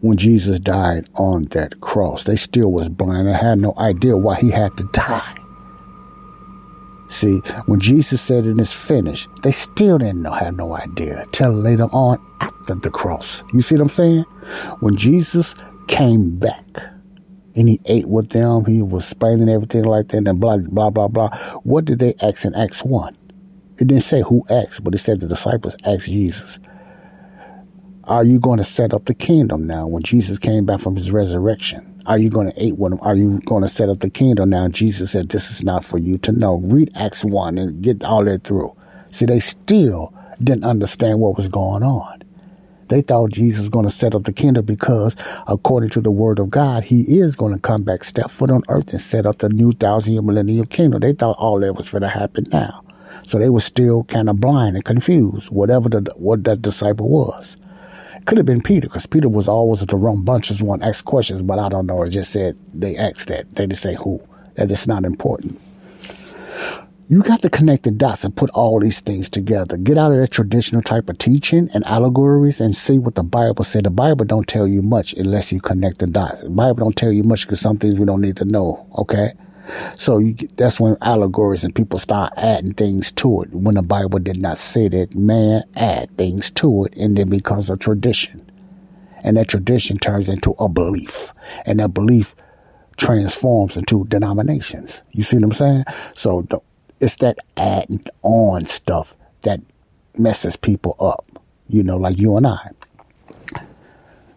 when 0.01 0.17
Jesus 0.17 0.59
died 0.59 1.07
on 1.15 1.45
that 1.45 1.81
cross. 1.81 2.23
They 2.23 2.35
still 2.35 2.71
was 2.71 2.89
blind 2.89 3.27
and 3.27 3.35
had 3.35 3.59
no 3.59 3.73
idea 3.77 4.17
why 4.17 4.39
he 4.39 4.49
had 4.49 4.75
to 4.77 4.83
die. 4.93 5.35
See, 7.09 7.39
when 7.65 7.79
Jesus 7.79 8.21
said 8.21 8.45
it 8.45 8.59
is 8.59 8.71
finished, 8.71 9.27
they 9.41 9.51
still 9.51 9.97
didn't 9.97 10.21
know, 10.21 10.31
had 10.31 10.55
no 10.55 10.75
idea 10.75 11.25
till 11.31 11.51
later 11.51 11.85
on 11.85 12.23
after 12.39 12.75
the 12.75 12.91
cross. 12.91 13.43
You 13.51 13.61
see 13.61 13.75
what 13.75 13.81
I'm 13.81 13.89
saying? 13.89 14.23
When 14.79 14.95
Jesus 14.95 15.55
came 15.87 16.37
back 16.37 16.63
and 17.55 17.67
he 17.67 17.81
ate 17.85 18.07
with 18.07 18.29
them, 18.29 18.63
he 18.65 18.83
was 18.83 19.05
explaining 19.05 19.49
everything 19.49 19.85
like 19.85 20.09
that 20.09 20.27
and 20.27 20.39
blah, 20.39 20.57
blah, 20.57 20.91
blah, 20.91 21.07
blah. 21.07 21.35
What 21.63 21.85
did 21.85 21.97
they 21.97 22.13
ask 22.21 22.45
in 22.45 22.53
Acts 22.53 22.83
1? 22.83 23.17
It 23.79 23.87
didn't 23.87 24.03
say 24.03 24.21
who 24.21 24.43
asked, 24.49 24.83
but 24.83 24.93
it 24.93 24.99
said 24.99 25.19
the 25.19 25.27
disciples 25.27 25.75
asked 25.83 26.05
Jesus. 26.05 26.59
Are 28.09 28.23
you 28.23 28.39
going 28.39 28.57
to 28.57 28.63
set 28.63 28.91
up 28.91 29.05
the 29.05 29.13
kingdom 29.13 29.67
now 29.67 29.85
when 29.85 30.01
Jesus 30.01 30.39
came 30.39 30.65
back 30.65 30.79
from 30.79 30.95
his 30.95 31.11
resurrection? 31.11 32.01
Are 32.07 32.17
you 32.17 32.31
going 32.31 32.51
to 32.51 32.59
eat 32.59 32.75
with 32.75 32.91
him? 32.91 32.99
Are 33.03 33.15
you 33.15 33.39
going 33.45 33.61
to 33.61 33.69
set 33.69 33.87
up 33.87 33.99
the 33.99 34.09
kingdom 34.09 34.49
now? 34.49 34.67
Jesus 34.67 35.11
said, 35.11 35.29
this 35.29 35.51
is 35.51 35.63
not 35.63 35.85
for 35.85 35.99
you 35.99 36.17
to 36.17 36.31
know. 36.31 36.55
Read 36.55 36.91
Acts 36.95 37.23
1 37.23 37.59
and 37.59 37.83
get 37.83 38.03
all 38.03 38.25
that 38.25 38.43
through. 38.43 38.75
See, 39.11 39.27
they 39.27 39.39
still 39.39 40.11
didn't 40.43 40.63
understand 40.63 41.19
what 41.19 41.37
was 41.37 41.49
going 41.49 41.83
on. 41.83 42.23
They 42.87 43.03
thought 43.03 43.29
Jesus 43.29 43.59
was 43.59 43.69
going 43.69 43.87
to 43.87 43.95
set 43.95 44.15
up 44.15 44.23
the 44.23 44.33
kingdom 44.33 44.65
because, 44.65 45.15
according 45.45 45.91
to 45.91 46.01
the 46.01 46.09
word 46.09 46.39
of 46.39 46.49
God, 46.49 46.85
he 46.85 47.19
is 47.19 47.35
going 47.35 47.53
to 47.53 47.59
come 47.59 47.83
back, 47.83 48.03
step 48.03 48.31
foot 48.31 48.49
on 48.49 48.63
earth, 48.69 48.89
and 48.89 48.99
set 48.99 49.27
up 49.27 49.37
the 49.37 49.49
new 49.49 49.71
thousand 49.71 50.13
year 50.13 50.23
millennial 50.23 50.65
kingdom. 50.65 51.01
They 51.01 51.13
thought 51.13 51.37
all 51.37 51.59
that 51.59 51.75
was 51.75 51.89
going 51.89 52.01
to 52.01 52.09
happen 52.09 52.47
now. 52.51 52.83
So 53.27 53.37
they 53.37 53.49
were 53.49 53.61
still 53.61 54.03
kind 54.05 54.31
of 54.31 54.41
blind 54.41 54.77
and 54.77 54.83
confused, 54.83 55.51
whatever 55.51 55.89
the, 55.89 56.11
what 56.15 56.43
that 56.45 56.63
disciple 56.63 57.07
was. 57.07 57.55
Could 58.25 58.37
have 58.37 58.45
been 58.45 58.61
Peter, 58.61 58.87
because 58.87 59.05
Peter 59.05 59.29
was 59.29 59.47
always 59.47 59.81
at 59.81 59.89
the 59.89 59.97
wrong 59.97 60.23
bunches 60.23 60.61
one 60.61 60.83
asked 60.83 61.05
questions, 61.05 61.41
but 61.41 61.59
I 61.59 61.69
don't 61.69 61.85
know. 61.85 62.03
It 62.03 62.09
just 62.09 62.31
said 62.31 62.59
they 62.73 62.95
asked 62.95 63.27
that. 63.27 63.55
They 63.55 63.63
didn't 63.63 63.79
say 63.79 63.95
who. 63.95 64.21
That 64.55 64.69
it's 64.71 64.87
not 64.87 65.05
important. 65.05 65.59
You 67.07 67.23
got 67.23 67.41
to 67.41 67.49
connect 67.49 67.83
the 67.83 67.91
dots 67.91 68.23
and 68.23 68.35
put 68.35 68.51
all 68.51 68.79
these 68.79 68.99
things 68.99 69.29
together. 69.29 69.77
Get 69.77 69.97
out 69.97 70.11
of 70.11 70.19
that 70.19 70.29
traditional 70.29 70.83
type 70.83 71.09
of 71.09 71.17
teaching 71.17 71.67
and 71.73 71.83
allegories 71.87 72.61
and 72.61 72.75
see 72.75 72.99
what 72.99 73.15
the 73.15 73.23
Bible 73.23 73.65
said. 73.65 73.85
The 73.85 73.89
Bible 73.89 74.25
don't 74.25 74.47
tell 74.47 74.67
you 74.67 74.83
much 74.83 75.13
unless 75.13 75.51
you 75.51 75.59
connect 75.59 75.97
the 75.97 76.05
dots. 76.05 76.41
The 76.41 76.51
Bible 76.51 76.75
don't 76.85 76.95
tell 76.95 77.11
you 77.11 77.23
much 77.23 77.47
because 77.47 77.61
some 77.61 77.77
things 77.77 77.97
we 77.97 78.05
don't 78.05 78.21
need 78.21 78.37
to 78.37 78.45
know. 78.45 78.85
Okay. 78.99 79.33
So 79.97 80.17
you, 80.17 80.33
that's 80.55 80.79
when 80.79 80.97
allegories 81.01 81.63
and 81.63 81.73
people 81.73 81.99
start 81.99 82.33
adding 82.37 82.73
things 82.73 83.11
to 83.13 83.43
it. 83.43 83.53
When 83.53 83.75
the 83.75 83.81
Bible 83.81 84.19
did 84.19 84.37
not 84.37 84.57
say 84.57 84.87
that, 84.89 85.15
man 85.15 85.63
add 85.75 86.15
things 86.17 86.51
to 86.51 86.85
it 86.85 86.93
and 86.95 87.17
then 87.17 87.29
becomes 87.29 87.69
a 87.69 87.77
tradition. 87.77 88.49
And 89.23 89.37
that 89.37 89.49
tradition 89.49 89.97
turns 89.97 90.29
into 90.29 90.51
a 90.59 90.69
belief. 90.69 91.33
And 91.65 91.79
that 91.79 91.93
belief 91.93 92.35
transforms 92.97 93.77
into 93.77 94.05
denominations. 94.05 95.01
You 95.11 95.23
see 95.23 95.37
what 95.37 95.45
I'm 95.45 95.51
saying? 95.51 95.83
So 96.15 96.43
the, 96.43 96.59
it's 96.99 97.15
that 97.17 97.37
adding 97.57 98.05
on 98.21 98.65
stuff 98.65 99.15
that 99.43 99.61
messes 100.17 100.55
people 100.55 100.95
up, 100.99 101.25
you 101.67 101.83
know, 101.83 101.97
like 101.97 102.17
you 102.17 102.37
and 102.37 102.47
I. 102.47 102.71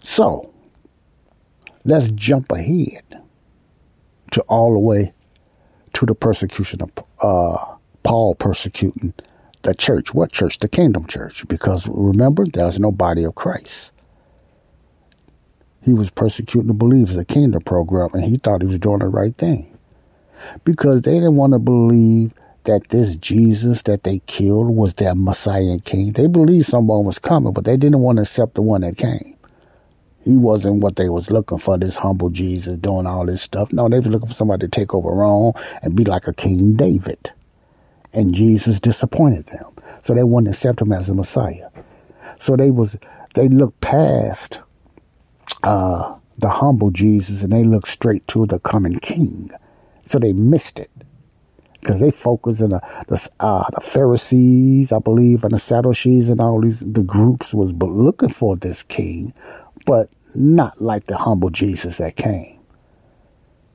So 0.03 0.53
let's 1.85 2.09
jump 2.11 2.51
ahead 2.53 3.03
to 4.33 4.41
all 4.43 4.73
the 4.73 4.79
way 4.79 5.13
to 5.94 6.06
the 6.06 6.14
persecution 6.14 6.82
of 6.82 6.90
uh, 7.23 7.77
Paul 8.05 8.35
persecuting 8.36 9.14
the 9.62 9.74
church. 9.74 10.14
What 10.14 10.32
church? 10.32 10.59
The 10.60 10.69
kingdom 10.69 11.06
church. 11.06 11.47
Because 11.48 11.89
remember, 11.89 12.47
there's 12.47 12.81
no 12.81 12.93
body 12.93 13.24
of 13.24 13.35
Christ. 13.35 13.90
He 15.82 15.93
was 15.94 16.10
persecuting 16.10 16.69
the 16.69 16.74
believers, 16.74 17.16
the 17.16 17.24
kingdom 17.24 17.62
program, 17.62 18.10
and 18.14 18.24
he 18.24 18.39
thought 18.39 18.62
he 18.62 18.69
was 18.69 18.78
doing 18.81 19.01
the 19.01 19.09
right 19.09 19.36
thing. 19.36 19.66
because 20.64 21.02
they 21.02 21.14
didn't 21.14 21.36
want 21.36 21.52
to 21.55 21.59
believe 21.59 22.32
that 22.64 22.89
this 22.90 23.16
Jesus 23.16 23.82
that 23.82 24.05
they 24.05 24.20
killed 24.27 24.69
was 24.69 24.94
their 24.94 25.14
Messiah 25.14 25.62
and 25.62 25.85
King. 25.85 26.12
They 26.12 26.27
believed 26.28 26.66
someone 26.66 27.05
was 27.05 27.19
coming, 27.19 27.52
but 27.52 27.64
they 27.64 27.77
didn't 27.77 28.01
want 28.01 28.16
to 28.16 28.23
accept 28.23 28.55
the 28.55 28.62
one 28.62 28.82
that 28.82 28.97
came. 28.97 29.36
He 30.24 30.36
wasn't 30.36 30.82
what 30.82 30.97
they 30.97 31.09
was 31.09 31.31
looking 31.31 31.59
for, 31.59 31.77
this 31.77 31.97
humble 31.97 32.31
Jesus 32.31 32.78
doing 32.78 33.07
all 33.07 33.27
this 33.27 33.43
stuff. 33.43 33.73
No, 33.73 33.89
they 33.89 33.99
was 33.99 34.07
looking 34.07 34.28
for 34.28 34.35
somebody 34.35 34.66
to 34.66 34.69
take 34.69 34.94
over 34.94 35.11
Rome 35.11 35.55
and 35.82 35.97
be 35.97 36.05
like 36.05 36.28
a 36.28 36.32
King 36.32 36.74
David. 36.74 37.32
And 38.12 38.35
Jesus 38.35 38.78
disappointed 38.78 39.47
them. 39.47 39.73
So 40.03 40.15
they 40.15 40.23
wouldn't 40.23 40.55
accept 40.55 40.81
him 40.81 40.93
as 40.93 41.09
a 41.09 41.15
Messiah. 41.15 41.70
So 42.39 42.57
they 42.57 42.70
was 42.70 42.99
they 43.35 43.49
looked 43.49 43.81
past 43.81 44.62
uh, 45.62 46.19
the 46.39 46.49
humble 46.49 46.90
Jesus 46.90 47.43
and 47.43 47.53
they 47.53 47.65
looked 47.65 47.89
straight 47.89 48.27
to 48.28 48.47
the 48.47 48.59
coming 48.59 48.99
king. 48.99 49.51
So 50.05 50.19
they 50.19 50.32
missed 50.32 50.78
it 50.78 50.90
because 51.81 52.01
they 52.01 52.11
focus 52.11 52.61
on 52.61 52.70
the 52.70 52.81
the, 53.09 53.28
uh, 53.40 53.65
the 53.73 53.81
Pharisees, 53.81 54.93
I 54.93 54.99
believe, 54.99 55.44
and 55.44 55.53
the 55.53 55.59
Sadducees 55.59 56.31
and 56.31 56.40
all 56.40 56.61
these 56.61 56.81
the 56.81 57.03
groups 57.03 57.53
was 57.53 57.73
looking 57.73 58.28
for 58.28 58.57
this 58.57 58.82
king, 58.82 59.32
but 59.87 60.11
not 60.35 60.81
like 60.81 61.07
the 61.07 61.17
humble 61.17 61.51
Jesus 61.51 61.99
that 61.99 62.17
came. 62.17 62.61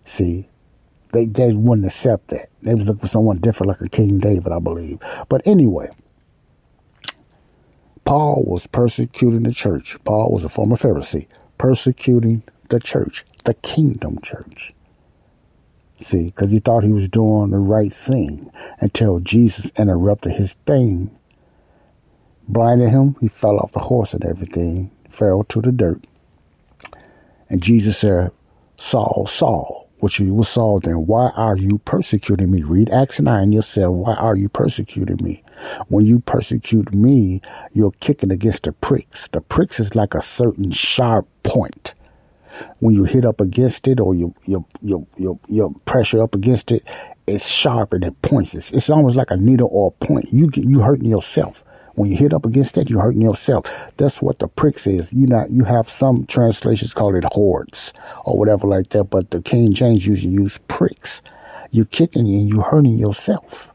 See, 0.04 0.50
they 1.12 1.26
they 1.26 1.54
wouldn't 1.54 1.88
accept 1.88 2.30
that. 2.30 2.48
They 2.62 2.76
was 2.76 2.88
looking 2.88 3.02
for 3.02 3.08
someone 3.08 3.38
different, 3.38 3.70
like 3.70 3.82
a 3.82 3.90
King 3.90 4.20
David, 4.20 4.52
I 4.52 4.60
believe. 4.60 5.00
But 5.30 5.46
anyway, 5.46 5.90
Paul 8.06 8.44
was 8.48 8.68
persecuting 8.68 9.44
the 9.44 9.54
church. 9.54 9.98
Paul 10.06 10.32
was 10.32 10.44
a 10.44 10.50
former 10.50 10.78
Pharisee, 10.78 11.28
persecuting 11.58 12.44
the 12.70 12.80
church, 12.80 13.26
the 13.44 13.54
kingdom 13.56 14.20
church. 14.22 14.74
See, 16.00 16.28
because 16.28 16.52
he 16.52 16.60
thought 16.60 16.84
he 16.84 16.92
was 16.92 17.10
doing 17.10 17.50
the 17.50 17.58
right 17.58 17.92
thing 17.92 18.52
until 18.80 19.20
Jesus 19.20 19.72
interrupted 19.78 20.34
his 20.34 20.54
thing, 20.54 21.18
blinded 22.48 22.90
him. 22.90 23.16
He 23.20 23.28
fell 23.28 23.58
off 23.58 23.72
the 23.72 23.80
horse 23.80 24.14
and 24.14 24.24
everything, 24.24 24.92
fell 25.18 25.44
to 25.46 25.62
the 25.62 25.72
dirt. 25.72 26.02
And 27.50 27.62
Jesus 27.62 27.98
said, 28.00 28.32
Saul, 28.78 29.26
Saul, 29.28 29.90
which 30.00 30.18
he 30.18 30.30
was 30.30 30.50
Saul 30.50 30.80
then, 30.80 31.08
why 31.08 31.30
are 31.36 31.58
you 31.58 31.80
persecuting 31.80 32.52
me? 32.52 32.62
Read 32.62 32.90
Acts 32.90 33.20
9, 33.20 33.52
you'll 33.52 33.92
why 33.92 34.14
are 34.14 34.36
you 34.36 34.50
persecuting 34.50 35.18
me? 35.24 35.44
When 35.88 36.06
you 36.06 36.20
persecute 36.20 36.94
me, 36.94 37.42
you're 37.72 37.94
kicking 38.00 38.32
against 38.32 38.64
the 38.64 38.74
pricks. 38.74 39.28
The 39.30 39.42
pricks 39.42 39.80
is 39.80 39.96
like 39.96 40.14
a 40.14 40.22
certain 40.22 40.72
sharp 40.72 41.28
point 41.44 41.96
when 42.80 42.96
you 42.96 43.04
hit 43.04 43.26
up 43.26 43.42
against 43.42 43.88
it 43.88 44.00
or 44.00 44.16
you 44.16 44.34
you 44.48 44.66
you 44.82 45.08
you, 45.18 45.40
you 45.48 45.82
pressure 45.86 46.22
up 46.22 46.36
against 46.36 46.72
it, 46.72 46.84
it's 47.26 47.48
sharp 47.48 47.94
and 47.94 48.04
it 48.04 48.22
points. 48.22 48.54
It's, 48.54 48.72
it's 48.72 48.90
almost 48.90 49.16
like 49.16 49.32
a 49.32 49.38
needle 49.38 49.70
or 49.72 49.94
a 50.00 50.06
point. 50.06 50.28
You 50.32 50.50
get 50.50 50.64
you 50.66 50.82
hurting 50.82 51.10
yourself. 51.10 51.64
When 51.98 52.12
you 52.12 52.16
hit 52.16 52.32
up 52.32 52.46
against 52.46 52.76
that, 52.76 52.92
you're 52.92 53.02
hurting 53.02 53.24
yourself. 53.24 53.66
That's 53.98 54.22
what 54.22 54.38
the 54.38 54.48
pricks 54.48 54.86
is. 54.86 55.12
You 55.12 55.26
not 55.26 55.50
you 55.50 55.64
have 55.64 55.90
some 55.90 56.28
translations 56.28 56.94
call 56.94 57.16
it 57.16 57.24
hordes 57.32 57.92
or 58.24 58.38
whatever 58.38 58.68
like 58.68 58.90
that, 58.90 59.06
but 59.06 59.32
the 59.32 59.42
King 59.42 59.74
James 59.74 60.06
usually 60.06 60.32
use 60.32 60.60
pricks. 60.68 61.24
You're 61.72 61.86
kicking 61.86 62.28
and 62.28 62.48
you're 62.48 62.62
hurting 62.62 63.00
yourself. 63.00 63.74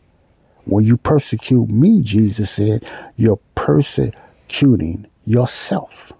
When 0.66 0.84
you 0.84 0.98
persecute 0.98 1.68
me, 1.68 2.00
Jesus 2.00 2.52
said, 2.52 2.88
you're 3.16 3.40
persecuting 3.56 5.08
yourself. 5.24 6.12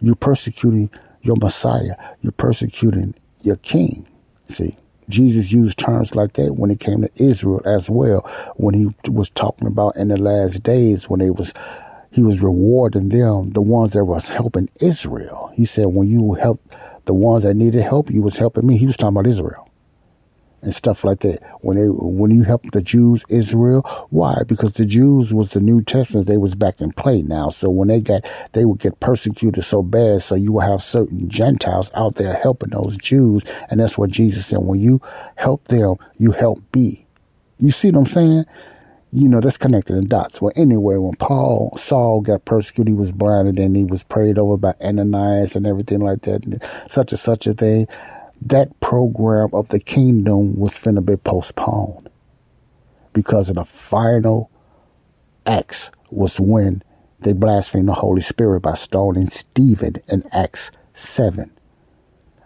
You're 0.00 0.14
persecuting 0.14 0.88
your 1.20 1.36
Messiah. 1.36 1.96
You're 2.22 2.32
persecuting 2.32 3.14
your 3.42 3.56
king. 3.56 4.06
See, 4.48 4.78
Jesus 5.08 5.52
used 5.52 5.78
terms 5.78 6.14
like 6.14 6.34
that 6.34 6.54
when 6.54 6.70
it 6.70 6.80
came 6.80 7.02
to 7.02 7.10
Israel 7.16 7.62
as 7.64 7.90
well. 7.90 8.20
When 8.56 8.74
he 8.74 8.88
was 9.10 9.30
talking 9.30 9.68
about 9.68 9.96
in 9.96 10.08
the 10.08 10.16
last 10.16 10.62
days 10.62 11.08
when 11.08 11.20
they 11.20 11.30
was, 11.30 11.52
he 12.10 12.22
was 12.22 12.42
rewarding 12.42 13.08
them, 13.08 13.50
the 13.50 13.62
ones 13.62 13.92
that 13.92 14.04
was 14.04 14.28
helping 14.28 14.68
Israel. 14.80 15.50
He 15.54 15.66
said, 15.66 15.86
when 15.86 16.08
you 16.08 16.34
help 16.34 16.60
the 17.04 17.14
ones 17.14 17.44
that 17.44 17.54
needed 17.54 17.82
help, 17.82 18.10
you 18.10 18.22
was 18.22 18.38
helping 18.38 18.66
me. 18.66 18.78
He 18.78 18.86
was 18.86 18.96
talking 18.96 19.16
about 19.16 19.26
Israel 19.26 19.68
and 20.64 20.74
stuff 20.74 21.04
like 21.04 21.20
that. 21.20 21.40
When 21.60 21.76
they 21.76 21.86
when 21.86 22.30
you 22.30 22.42
help 22.42 22.64
the 22.72 22.82
Jews, 22.82 23.22
Israel, 23.28 23.82
why? 24.10 24.42
Because 24.46 24.74
the 24.74 24.86
Jews 24.86 25.32
was 25.32 25.50
the 25.50 25.60
New 25.60 25.82
Testament. 25.82 26.26
They 26.26 26.38
was 26.38 26.54
back 26.54 26.80
in 26.80 26.92
play 26.92 27.22
now. 27.22 27.50
So 27.50 27.70
when 27.70 27.88
they 27.88 28.00
got 28.00 28.24
they 28.52 28.64
would 28.64 28.80
get 28.80 28.98
persecuted 29.00 29.64
so 29.64 29.82
bad, 29.82 30.22
so 30.22 30.34
you 30.34 30.52
will 30.52 30.60
have 30.62 30.82
certain 30.82 31.28
Gentiles 31.28 31.90
out 31.94 32.16
there 32.16 32.34
helping 32.34 32.70
those 32.70 32.96
Jews, 32.96 33.44
and 33.70 33.78
that's 33.78 33.98
what 33.98 34.10
Jesus 34.10 34.46
said. 34.46 34.58
When 34.58 34.80
you 34.80 35.00
help 35.36 35.64
them, 35.64 35.96
you 36.16 36.32
help 36.32 36.62
me. 36.74 37.06
You 37.58 37.70
see 37.70 37.90
what 37.90 38.00
I'm 38.00 38.06
saying? 38.06 38.44
You 39.12 39.28
know, 39.28 39.40
that's 39.40 39.58
connected 39.58 39.96
in 39.96 40.08
dots. 40.08 40.40
Well, 40.40 40.52
anyway, 40.56 40.96
when 40.96 41.14
Paul, 41.14 41.76
Saul 41.76 42.20
got 42.20 42.44
persecuted, 42.44 42.88
he 42.88 42.98
was 42.98 43.12
blinded 43.12 43.60
and 43.60 43.76
he 43.76 43.84
was 43.84 44.02
prayed 44.02 44.38
over 44.38 44.56
by 44.56 44.74
Ananias 44.80 45.54
and 45.54 45.68
everything 45.68 46.00
like 46.00 46.22
that, 46.22 46.44
and 46.44 46.60
such 46.88 47.12
and 47.12 47.20
such 47.20 47.46
a 47.46 47.54
thing 47.54 47.86
that 48.44 48.78
program 48.80 49.50
of 49.52 49.68
the 49.68 49.80
kingdom 49.80 50.58
was 50.58 50.72
finna 50.72 51.04
be 51.04 51.16
postponed 51.16 52.08
because 53.12 53.48
of 53.48 53.56
the 53.56 53.64
final 53.64 54.50
acts 55.46 55.90
was 56.10 56.38
when 56.38 56.82
they 57.20 57.32
blasphemed 57.32 57.88
the 57.88 57.94
Holy 57.94 58.20
Spirit 58.22 58.60
by 58.60 58.74
stoning 58.74 59.28
Stephen 59.28 59.96
in 60.08 60.22
Acts 60.32 60.70
7. 60.94 61.50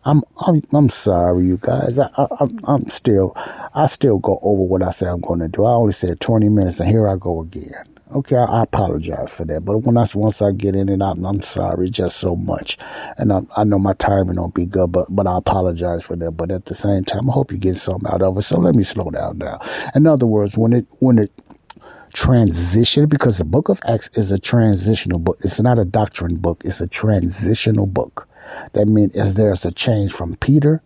I'm 0.05 0.23
I'm 0.39 0.63
I'm 0.73 0.89
sorry, 0.89 1.47
you 1.47 1.59
guys. 1.61 1.99
I, 1.99 2.09
I 2.17 2.47
I'm 2.65 2.89
still 2.89 3.33
I 3.75 3.87
still 3.87 4.19
go 4.19 4.39
over 4.43 4.63
what 4.63 4.83
I 4.83 4.91
said 4.91 5.09
I'm 5.09 5.21
going 5.21 5.41
to 5.41 5.49
do. 5.49 5.65
I 5.65 5.73
only 5.73 5.93
said 5.93 6.21
20 6.21 6.49
minutes, 6.49 6.81
and 6.81 6.89
here 6.89 7.09
I 7.09 7.17
go 7.17 7.41
again. 7.41 7.98
Okay, 8.15 8.37
I, 8.37 8.63
apologize 8.63 9.31
for 9.31 9.45
that. 9.47 9.65
But 9.67 9.79
when 9.81 9.99
I 9.99 10.07
once 10.15 10.41
I 10.41 10.53
get 10.53 10.75
in 10.75 10.89
it, 10.89 11.03
I'm, 11.03 11.25
I'm 11.27 11.43
sorry 11.43 11.91
just 11.91 12.17
so 12.17 12.37
much, 12.37 12.79
and 13.19 13.33
I, 13.33 13.43
I 13.57 13.65
know 13.65 13.79
my 13.79 13.93
timing 13.95 14.37
don't 14.37 14.55
be 14.55 14.67
good, 14.67 14.93
but 14.93 15.09
but 15.11 15.27
I 15.27 15.37
apologize 15.37 16.05
for 16.05 16.17
that. 16.17 16.33
But 16.33 16.51
at 16.51 16.67
the 16.67 16.75
same 16.75 17.05
time, 17.05 17.29
I 17.29 17.33
hope 17.35 17.53
you 17.53 17.59
get 17.59 17.77
something 17.77 18.11
out 18.11 18.23
of 18.23 18.39
it. 18.39 18.43
So 18.43 18.59
let 18.59 18.75
me 18.75 18.85
slow 18.85 19.11
down 19.11 19.39
now. 19.39 19.61
In 19.95 20.07
other 20.07 20.27
words, 20.27 20.57
when 20.57 20.73
it 20.73 20.87
when 21.01 21.19
it 21.19 21.33
transition 22.15 23.07
because 23.07 23.39
the 23.39 23.45
book 23.45 23.69
of 23.69 23.81
Acts 23.87 24.09
is 24.15 24.33
a 24.33 24.39
transitional 24.39 25.19
book. 25.19 25.39
It's 25.43 25.61
not 25.61 25.79
a 25.79 25.85
doctrine 25.85 26.37
book. 26.37 26.63
It's 26.65 26.81
a 26.81 26.89
transitional 26.89 27.87
book. 27.87 28.27
That 28.73 28.87
means 28.87 29.15
if 29.15 29.35
there's 29.35 29.65
a 29.67 29.71
change 29.71 30.13
from 30.13 30.37
Peter 30.37 30.83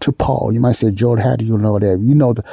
to 0.00 0.12
Paul. 0.12 0.52
You 0.52 0.60
might 0.60 0.76
say, 0.76 0.90
George, 0.90 1.20
how 1.20 1.36
do 1.36 1.44
you 1.44 1.56
know 1.58 1.78
that? 1.78 2.00
You 2.00 2.14
know 2.14 2.34
the 2.34 2.44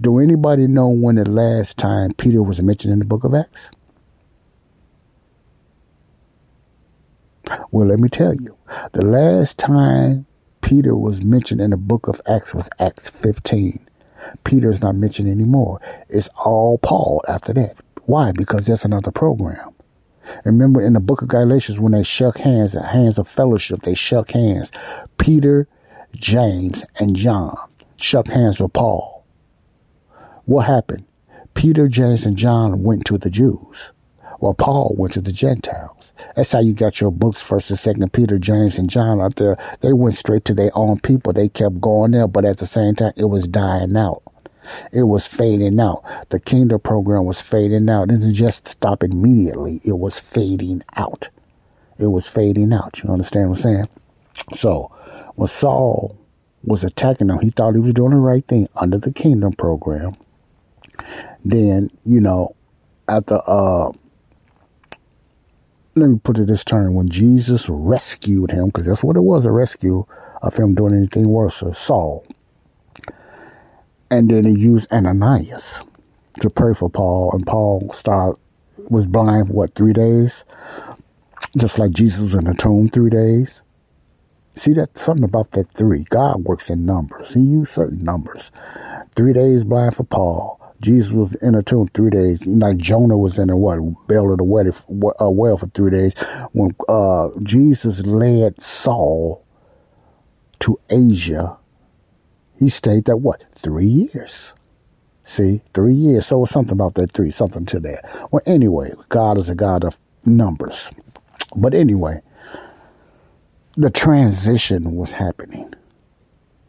do 0.00 0.18
anybody 0.18 0.66
know 0.66 0.88
when 0.88 1.16
the 1.16 1.28
last 1.28 1.78
time 1.78 2.12
Peter 2.14 2.42
was 2.42 2.60
mentioned 2.60 2.92
in 2.92 2.98
the 2.98 3.04
book 3.04 3.24
of 3.24 3.34
Acts? 3.34 3.70
Well, 7.70 7.86
let 7.86 8.00
me 8.00 8.08
tell 8.08 8.34
you. 8.34 8.56
The 8.92 9.04
last 9.04 9.58
time 9.58 10.26
Peter 10.62 10.96
was 10.96 11.22
mentioned 11.22 11.60
in 11.60 11.70
the 11.70 11.76
book 11.76 12.08
of 12.08 12.20
Acts 12.26 12.54
was 12.54 12.68
Acts 12.78 13.08
15. 13.08 13.86
Peter 14.44 14.70
is 14.70 14.80
not 14.80 14.96
mentioned 14.96 15.28
anymore. 15.28 15.80
It's 16.08 16.28
all 16.44 16.78
Paul 16.78 17.22
after 17.28 17.52
that. 17.52 17.76
Why? 18.04 18.32
Because 18.32 18.66
that's 18.66 18.84
another 18.84 19.10
program. 19.10 19.74
Remember 20.44 20.80
in 20.80 20.94
the 20.94 21.00
book 21.00 21.22
of 21.22 21.28
Galatians 21.28 21.78
when 21.78 21.92
they 21.92 22.02
shook 22.02 22.38
hands, 22.38 22.72
the 22.72 22.82
hands 22.82 23.18
of 23.18 23.28
fellowship, 23.28 23.82
they 23.82 23.94
shook 23.94 24.30
hands. 24.30 24.72
Peter, 25.18 25.68
James, 26.14 26.84
and 26.98 27.14
John 27.14 27.56
shook 27.96 28.28
hands 28.28 28.58
with 28.58 28.72
Paul. 28.72 29.13
What 30.46 30.66
happened? 30.66 31.06
Peter, 31.54 31.88
James, 31.88 32.26
and 32.26 32.36
John 32.36 32.82
went 32.82 33.06
to 33.06 33.16
the 33.16 33.30
Jews, 33.30 33.92
while 34.40 34.52
Paul 34.52 34.94
went 34.98 35.14
to 35.14 35.22
the 35.22 35.32
Gentiles. 35.32 36.12
That's 36.36 36.52
how 36.52 36.60
you 36.60 36.74
got 36.74 37.00
your 37.00 37.10
books, 37.10 37.40
First 37.40 37.70
and 37.70 37.78
Second 37.78 38.12
Peter, 38.12 38.38
James, 38.38 38.78
and 38.78 38.90
John 38.90 39.22
out 39.22 39.36
there. 39.36 39.56
They 39.80 39.94
went 39.94 40.16
straight 40.16 40.44
to 40.46 40.54
their 40.54 40.70
own 40.76 41.00
people. 41.00 41.32
They 41.32 41.48
kept 41.48 41.80
going 41.80 42.10
there, 42.10 42.28
but 42.28 42.44
at 42.44 42.58
the 42.58 42.66
same 42.66 42.94
time, 42.94 43.12
it 43.16 43.24
was 43.24 43.48
dying 43.48 43.96
out. 43.96 44.22
It 44.92 45.04
was 45.04 45.26
fading 45.26 45.80
out. 45.80 46.04
The 46.28 46.40
kingdom 46.40 46.80
program 46.80 47.24
was 47.24 47.40
fading 47.40 47.88
out. 47.88 48.10
It 48.10 48.18
didn't 48.18 48.34
just 48.34 48.68
stop 48.68 49.02
immediately. 49.02 49.80
It 49.82 49.98
was 49.98 50.18
fading 50.18 50.82
out. 50.94 51.30
It 51.98 52.08
was 52.08 52.26
fading 52.26 52.72
out. 52.74 53.02
You 53.02 53.10
understand 53.10 53.48
what 53.48 53.58
I'm 53.58 53.62
saying? 53.62 53.88
So, 54.56 54.92
when 55.36 55.48
Saul 55.48 56.18
was 56.64 56.84
attacking 56.84 57.28
them, 57.28 57.40
he 57.40 57.50
thought 57.50 57.74
he 57.74 57.80
was 57.80 57.94
doing 57.94 58.10
the 58.10 58.16
right 58.16 58.44
thing 58.46 58.68
under 58.76 58.98
the 58.98 59.12
kingdom 59.12 59.52
program. 59.52 60.16
Then, 61.44 61.90
you 62.04 62.20
know, 62.20 62.54
after, 63.08 63.40
uh, 63.46 63.90
let 65.94 66.08
me 66.08 66.18
put 66.22 66.38
it 66.38 66.46
this 66.46 66.64
term, 66.64 66.94
when 66.94 67.08
Jesus 67.08 67.68
rescued 67.68 68.50
him, 68.50 68.66
because 68.66 68.86
that's 68.86 69.04
what 69.04 69.16
it 69.16 69.20
was, 69.20 69.46
a 69.46 69.52
rescue 69.52 70.04
of 70.42 70.56
him 70.56 70.74
doing 70.74 70.94
anything 70.94 71.28
worse, 71.28 71.62
or 71.62 71.74
Saul. 71.74 72.26
And 74.10 74.30
then 74.30 74.44
he 74.44 74.52
used 74.52 74.90
Ananias 74.92 75.82
to 76.40 76.50
pray 76.50 76.74
for 76.74 76.90
Paul, 76.90 77.30
and 77.32 77.46
Paul 77.46 77.90
started, 77.92 78.40
was 78.90 79.06
blind 79.06 79.48
for 79.48 79.54
what, 79.54 79.74
three 79.74 79.92
days? 79.92 80.44
Just 81.56 81.78
like 81.78 81.92
Jesus 81.92 82.20
was 82.20 82.34
in 82.34 82.44
the 82.44 82.54
tomb 82.54 82.88
three 82.88 83.10
days. 83.10 83.62
See 84.56 84.72
that 84.74 84.96
something 84.96 85.24
about 85.24 85.52
that 85.52 85.70
three. 85.70 86.04
God 86.10 86.44
works 86.44 86.70
in 86.70 86.84
numbers. 86.84 87.34
He 87.34 87.40
used 87.40 87.72
certain 87.72 88.04
numbers. 88.04 88.50
Three 89.14 89.32
days 89.32 89.64
blind 89.64 89.96
for 89.96 90.04
Paul. 90.04 90.60
Jesus 90.84 91.12
was 91.12 91.34
in 91.36 91.54
a 91.54 91.62
tomb 91.62 91.88
three 91.88 92.10
days. 92.10 92.46
Like 92.46 92.76
Jonah 92.76 93.16
was 93.16 93.38
in 93.38 93.48
a 93.48 93.56
what 93.56 93.78
belly 94.06 94.32
of 94.32 94.38
the 94.38 94.44
well, 94.44 95.14
uh, 95.20 95.30
well 95.30 95.56
for 95.56 95.66
three 95.68 95.90
days. 95.90 96.12
When 96.52 96.76
uh, 96.88 97.30
Jesus 97.42 98.04
led 98.04 98.60
Saul 98.60 99.42
to 100.60 100.78
Asia, 100.90 101.56
he 102.58 102.68
stayed 102.68 103.06
there 103.06 103.16
what 103.16 103.44
three 103.62 103.86
years. 103.86 104.52
See, 105.24 105.62
three 105.72 105.94
years. 105.94 106.26
So 106.26 106.44
something 106.44 106.74
about 106.74 106.94
that 106.94 107.12
three, 107.12 107.30
something 107.30 107.64
to 107.66 107.80
that. 107.80 108.28
Well, 108.30 108.42
anyway, 108.44 108.92
God 109.08 109.38
is 109.38 109.48
a 109.48 109.54
God 109.54 109.84
of 109.84 109.98
numbers. 110.26 110.90
But 111.56 111.72
anyway, 111.72 112.20
the 113.76 113.88
transition 113.88 114.96
was 114.96 115.12
happening. 115.12 115.72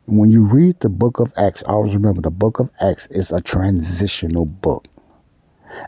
When 0.08 0.30
you 0.30 0.46
read 0.46 0.82
the 0.82 0.90
book 0.90 1.20
of 1.20 1.34
Acts, 1.36 1.64
always 1.64 1.96
remember 1.96 2.22
the 2.22 2.30
book 2.30 2.60
of 2.60 2.70
Acts 2.80 3.08
is 3.08 3.32
a 3.32 3.42
transitional 3.42 4.46
book. 4.46 4.86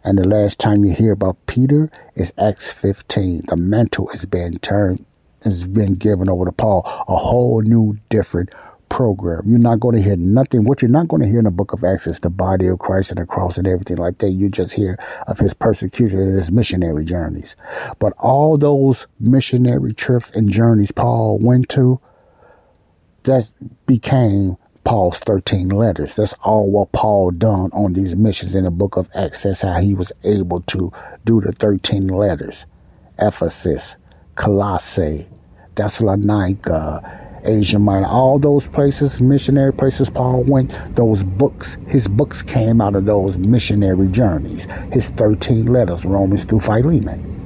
And 0.03 0.17
the 0.17 0.27
last 0.27 0.57
time 0.57 0.83
you 0.83 0.95
hear 0.95 1.11
about 1.11 1.37
Peter 1.45 1.91
is 2.15 2.33
Acts 2.35 2.71
15. 2.71 3.43
The 3.47 3.55
mantle 3.55 4.09
is 4.09 4.25
being 4.25 4.57
turned, 4.57 5.05
has 5.43 5.67
been 5.67 5.93
given 5.93 6.29
over 6.29 6.45
to 6.45 6.51
Paul. 6.51 6.81
A 7.07 7.15
whole 7.15 7.61
new, 7.61 7.99
different 8.09 8.49
program. 8.89 9.43
You're 9.45 9.59
not 9.59 9.81
going 9.81 9.93
to 9.93 10.01
hear 10.01 10.15
nothing. 10.15 10.63
What 10.63 10.81
you're 10.81 10.89
not 10.89 11.09
going 11.09 11.21
to 11.21 11.29
hear 11.29 11.37
in 11.37 11.45
the 11.45 11.51
book 11.51 11.73
of 11.73 11.83
Acts 11.83 12.07
is 12.07 12.19
the 12.19 12.31
body 12.31 12.65
of 12.65 12.79
Christ 12.79 13.11
and 13.11 13.19
the 13.19 13.25
cross 13.27 13.59
and 13.59 13.67
everything 13.67 13.97
like 13.97 14.17
that. 14.17 14.31
You 14.31 14.49
just 14.49 14.73
hear 14.73 14.97
of 15.27 15.37
his 15.37 15.53
persecution 15.53 16.19
and 16.19 16.35
his 16.35 16.51
missionary 16.51 17.05
journeys. 17.05 17.55
But 17.99 18.13
all 18.17 18.57
those 18.57 19.05
missionary 19.19 19.93
trips 19.93 20.31
and 20.31 20.51
journeys 20.51 20.91
Paul 20.91 21.37
went 21.37 21.69
to, 21.69 22.01
that 23.27 23.51
became 23.85 24.57
Paul's 24.83 25.19
13 25.19 25.69
letters. 25.69 26.15
That's 26.15 26.33
all 26.43 26.71
what 26.71 26.91
Paul 26.93 27.31
done 27.31 27.69
on 27.73 27.93
these 27.93 28.15
missions 28.15 28.55
in 28.55 28.63
the 28.63 28.71
book 28.71 28.97
of 28.97 29.09
Acts. 29.13 29.43
That's 29.43 29.61
how 29.61 29.79
he 29.79 29.93
was 29.93 30.11
able 30.23 30.61
to 30.61 30.91
do 31.25 31.41
the 31.41 31.51
13 31.51 32.07
letters. 32.07 32.65
Ephesus, 33.19 33.97
Colossae, 34.35 35.27
Thessalonica, 35.75 37.41
Asia 37.43 37.79
Minor, 37.79 38.07
all 38.07 38.39
those 38.39 38.67
places, 38.67 39.21
missionary 39.21 39.73
places 39.73 40.09
Paul 40.09 40.43
went, 40.43 40.71
those 40.95 41.23
books, 41.23 41.77
his 41.87 42.07
books 42.07 42.41
came 42.41 42.81
out 42.81 42.95
of 42.95 43.05
those 43.05 43.37
missionary 43.37 44.07
journeys. 44.07 44.65
His 44.91 45.09
13 45.09 45.65
letters, 45.65 46.05
Romans 46.05 46.45
through 46.45 46.61
Philemon. 46.61 47.36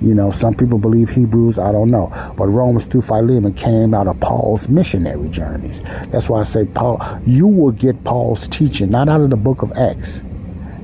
You 0.00 0.14
know, 0.14 0.30
some 0.30 0.54
people 0.54 0.78
believe 0.78 1.10
Hebrews, 1.10 1.58
I 1.58 1.72
don't 1.72 1.90
know. 1.90 2.12
But 2.36 2.48
Romans 2.48 2.86
through 2.86 3.02
Philemon 3.02 3.54
came 3.54 3.94
out 3.94 4.06
of 4.06 4.18
Paul's 4.20 4.68
missionary 4.68 5.28
journeys. 5.28 5.80
That's 6.08 6.28
why 6.28 6.40
I 6.40 6.44
say, 6.44 6.64
Paul, 6.66 7.00
you 7.26 7.46
will 7.46 7.72
get 7.72 8.02
Paul's 8.04 8.48
teaching, 8.48 8.90
not 8.90 9.08
out 9.08 9.20
of 9.20 9.30
the 9.30 9.36
book 9.36 9.62
of 9.62 9.72
Acts. 9.72 10.20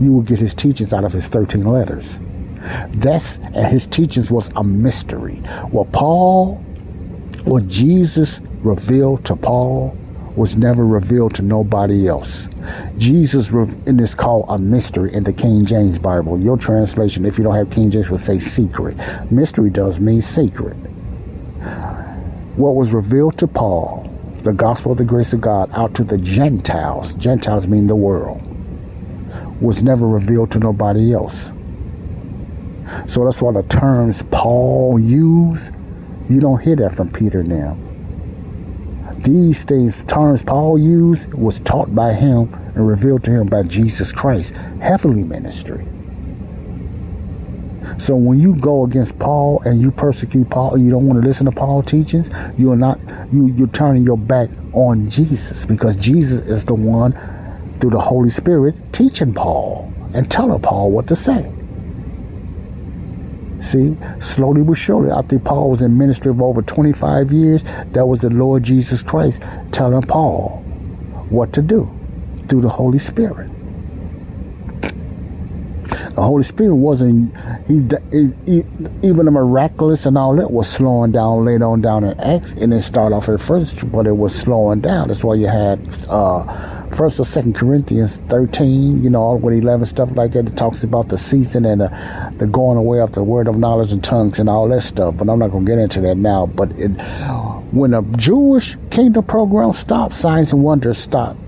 You 0.01 0.13
will 0.13 0.23
get 0.23 0.39
his 0.39 0.55
teachings 0.55 0.93
out 0.93 1.05
of 1.05 1.13
his 1.13 1.29
13 1.29 1.65
letters. 1.65 2.19
That's, 2.89 3.37
and 3.37 3.67
his 3.67 3.87
teachings 3.87 4.31
was 4.31 4.49
a 4.57 4.65
mystery. 4.65 5.37
What 5.71 5.93
Paul 5.93 6.63
what 7.45 7.67
Jesus 7.67 8.39
revealed 8.63 9.25
to 9.25 9.35
Paul 9.37 9.97
was 10.37 10.57
never 10.57 10.85
revealed 10.87 11.35
to 11.35 11.43
nobody 11.43 12.09
else. 12.09 12.49
Jesus, 12.99 13.51
in 13.51 13.97
this 13.97 14.15
called 14.15 14.47
a 14.49 14.59
mystery 14.59 15.13
in 15.13 15.25
the 15.25 15.33
King 15.33 15.67
James 15.67 15.99
Bible. 15.99 16.39
Your 16.39 16.57
translation, 16.57 17.25
if 17.25 17.39
you 17.39 17.45
don't 17.45 17.55
have 17.55 17.71
King 17.71 17.91
James, 17.91 18.11
will 18.11 18.19
say 18.19 18.39
secret. 18.39 18.97
Mystery 19.31 19.71
does 19.71 20.01
mean 20.01 20.23
secret. 20.23 20.75
What 22.57 22.75
was 22.75 22.93
revealed 22.93 23.39
to 23.39 23.47
Paul, 23.47 24.11
the 24.43 24.53
gospel 24.53 24.93
of 24.93 24.99
the 24.99 25.05
grace 25.05 25.33
of 25.33 25.41
God, 25.41 25.71
out 25.73 25.95
to 25.97 26.05
the 26.05 26.19
Gentiles, 26.19 27.15
Gentiles 27.15 27.67
mean 27.67 27.87
the 27.87 27.97
world, 27.97 28.41
was 29.61 29.83
never 29.83 30.07
revealed 30.07 30.53
to 30.53 30.59
nobody 30.59 31.13
else. 31.13 31.53
So 33.09 33.25
that's 33.25 33.41
why 33.41 33.53
the 33.53 33.63
terms 33.69 34.23
Paul 34.31 34.99
used 34.99 35.73
you 36.29 36.41
don't 36.41 36.63
hear 36.63 36.77
that 36.77 36.95
from 36.95 37.11
Peter 37.11 37.43
now. 37.43 37.77
These 39.19 39.65
things, 39.65 40.03
terms 40.05 40.43
Paul 40.43 40.79
used, 40.79 41.33
was 41.35 41.61
taught 41.61 41.95
by 41.95 42.13
him 42.13 42.53
and 42.75 42.87
revealed 42.87 43.25
to 43.25 43.31
him 43.31 43.47
by 43.47 43.63
Jesus 43.63 44.13
Christ. 44.13 44.53
Heavenly 44.81 45.23
ministry. 45.23 45.87
So 47.99 48.17
when 48.17 48.41
you 48.41 48.57
go 48.57 48.85
against 48.85 49.19
Paul 49.19 49.63
and 49.65 49.81
you 49.81 49.93
persecute 49.93 50.51
Paul, 50.51 50.77
you 50.77 50.91
don't 50.91 51.07
want 51.07 51.23
to 51.23 51.29
listen 51.29 51.47
to 51.47 51.53
Paul's 51.53 51.87
teachings. 51.87 52.29
You're 52.59 52.77
not 52.77 52.99
you 53.33 53.47
you're 53.49 53.69
turning 53.69 54.03
your 54.03 54.19
back 54.19 54.49
on 54.73 55.09
Jesus 55.09 55.65
because 55.65 55.97
Jesus 55.97 56.47
is 56.47 56.65
the 56.65 56.75
one 56.75 57.13
through 57.79 57.91
the 57.91 58.01
Holy 58.01 58.31
Spirit 58.31 58.75
teaching 58.93 59.33
Paul 59.35 59.93
and 60.15 60.31
telling 60.31 60.61
Paul 60.61 60.91
what 60.91 61.07
to 61.09 61.17
say. 61.17 61.53
See, 63.63 63.97
slowly 64.21 64.65
but 64.65 64.75
surely, 64.75 65.11
think 65.29 65.45
Paul 65.45 65.71
was 65.71 65.83
in 65.83 65.97
ministry 65.97 66.31
of 66.31 66.43
over 66.43 66.63
25 66.63 67.31
years. 67.31 67.63
That 67.93 68.07
was 68.07 68.21
the 68.21 68.29
Lord 68.29 68.65
Jesus 68.65 69.03
Christ 69.03 69.43
telling 69.71 70.03
Paul 70.03 70.59
what 71.31 71.53
to 71.55 71.63
do 71.63 71.89
through 72.49 72.63
the 72.63 72.69
Holy 72.69 72.99
Spirit. 72.99 73.49
The 76.15 76.23
Holy 76.23 76.43
Spirit 76.43 76.75
wasn't, 76.75 77.35
he, 77.67 77.81
he, 78.45 78.65
even 79.03 79.25
the 79.25 79.31
miraculous 79.31 80.05
and 80.05 80.19
all 80.19 80.37
that 80.37 80.51
was 80.51 80.69
slowing 80.69 81.13
down 81.13 81.45
later 81.45 81.65
on 81.65 81.81
down 81.81 82.05
in 82.05 82.19
Acts. 82.21 82.53
And 82.55 82.75
it 82.75 82.83
started 82.83 83.15
off 83.15 83.29
at 83.29 83.41
first, 83.41 83.91
but 83.91 84.07
it 84.07 84.13
was 84.13 84.35
slowing 84.35 84.81
down. 84.81 85.09
That's 85.09 85.25
why 85.25 85.37
you 85.37 85.47
had, 85.47 85.81
uh, 86.09 86.82
First 86.95 87.19
or 87.19 87.25
Second 87.25 87.55
Corinthians 87.55 88.19
13, 88.29 89.03
you 89.03 89.09
know, 89.09 89.23
all 89.23 89.39
with 89.39 89.55
11 89.55 89.87
stuff 89.87 90.15
like 90.15 90.33
that. 90.33 90.47
It 90.47 90.57
talks 90.59 90.85
about 90.85 91.09
the 91.09 91.17
season 91.17 91.65
and 91.65 91.81
the, 91.81 92.35
the 92.37 92.47
going 92.47 92.77
away 92.77 93.01
of 93.01 93.13
the 93.13 93.23
word 93.23 93.49
of 93.49 93.57
knowledge 93.57 93.93
and 93.93 94.05
tongues 94.05 94.39
and 94.39 94.49
all 94.49 94.69
that 94.69 94.83
stuff. 94.83 95.17
But 95.17 95.31
I'm 95.31 95.39
not 95.39 95.51
going 95.53 95.65
to 95.65 95.73
get 95.73 95.79
into 95.79 96.03
that 96.03 96.17
now. 96.17 96.47
But 96.47 96.73
it, 96.73 96.91
when 97.73 97.93
the 97.93 98.03
Jewish 98.19 98.77
kingdom 98.91 99.25
program 99.25 99.73
stopped, 99.73 100.15
signs 100.15 100.53
and 100.53 100.63
wonders 100.63 100.99
stopped 100.99 101.39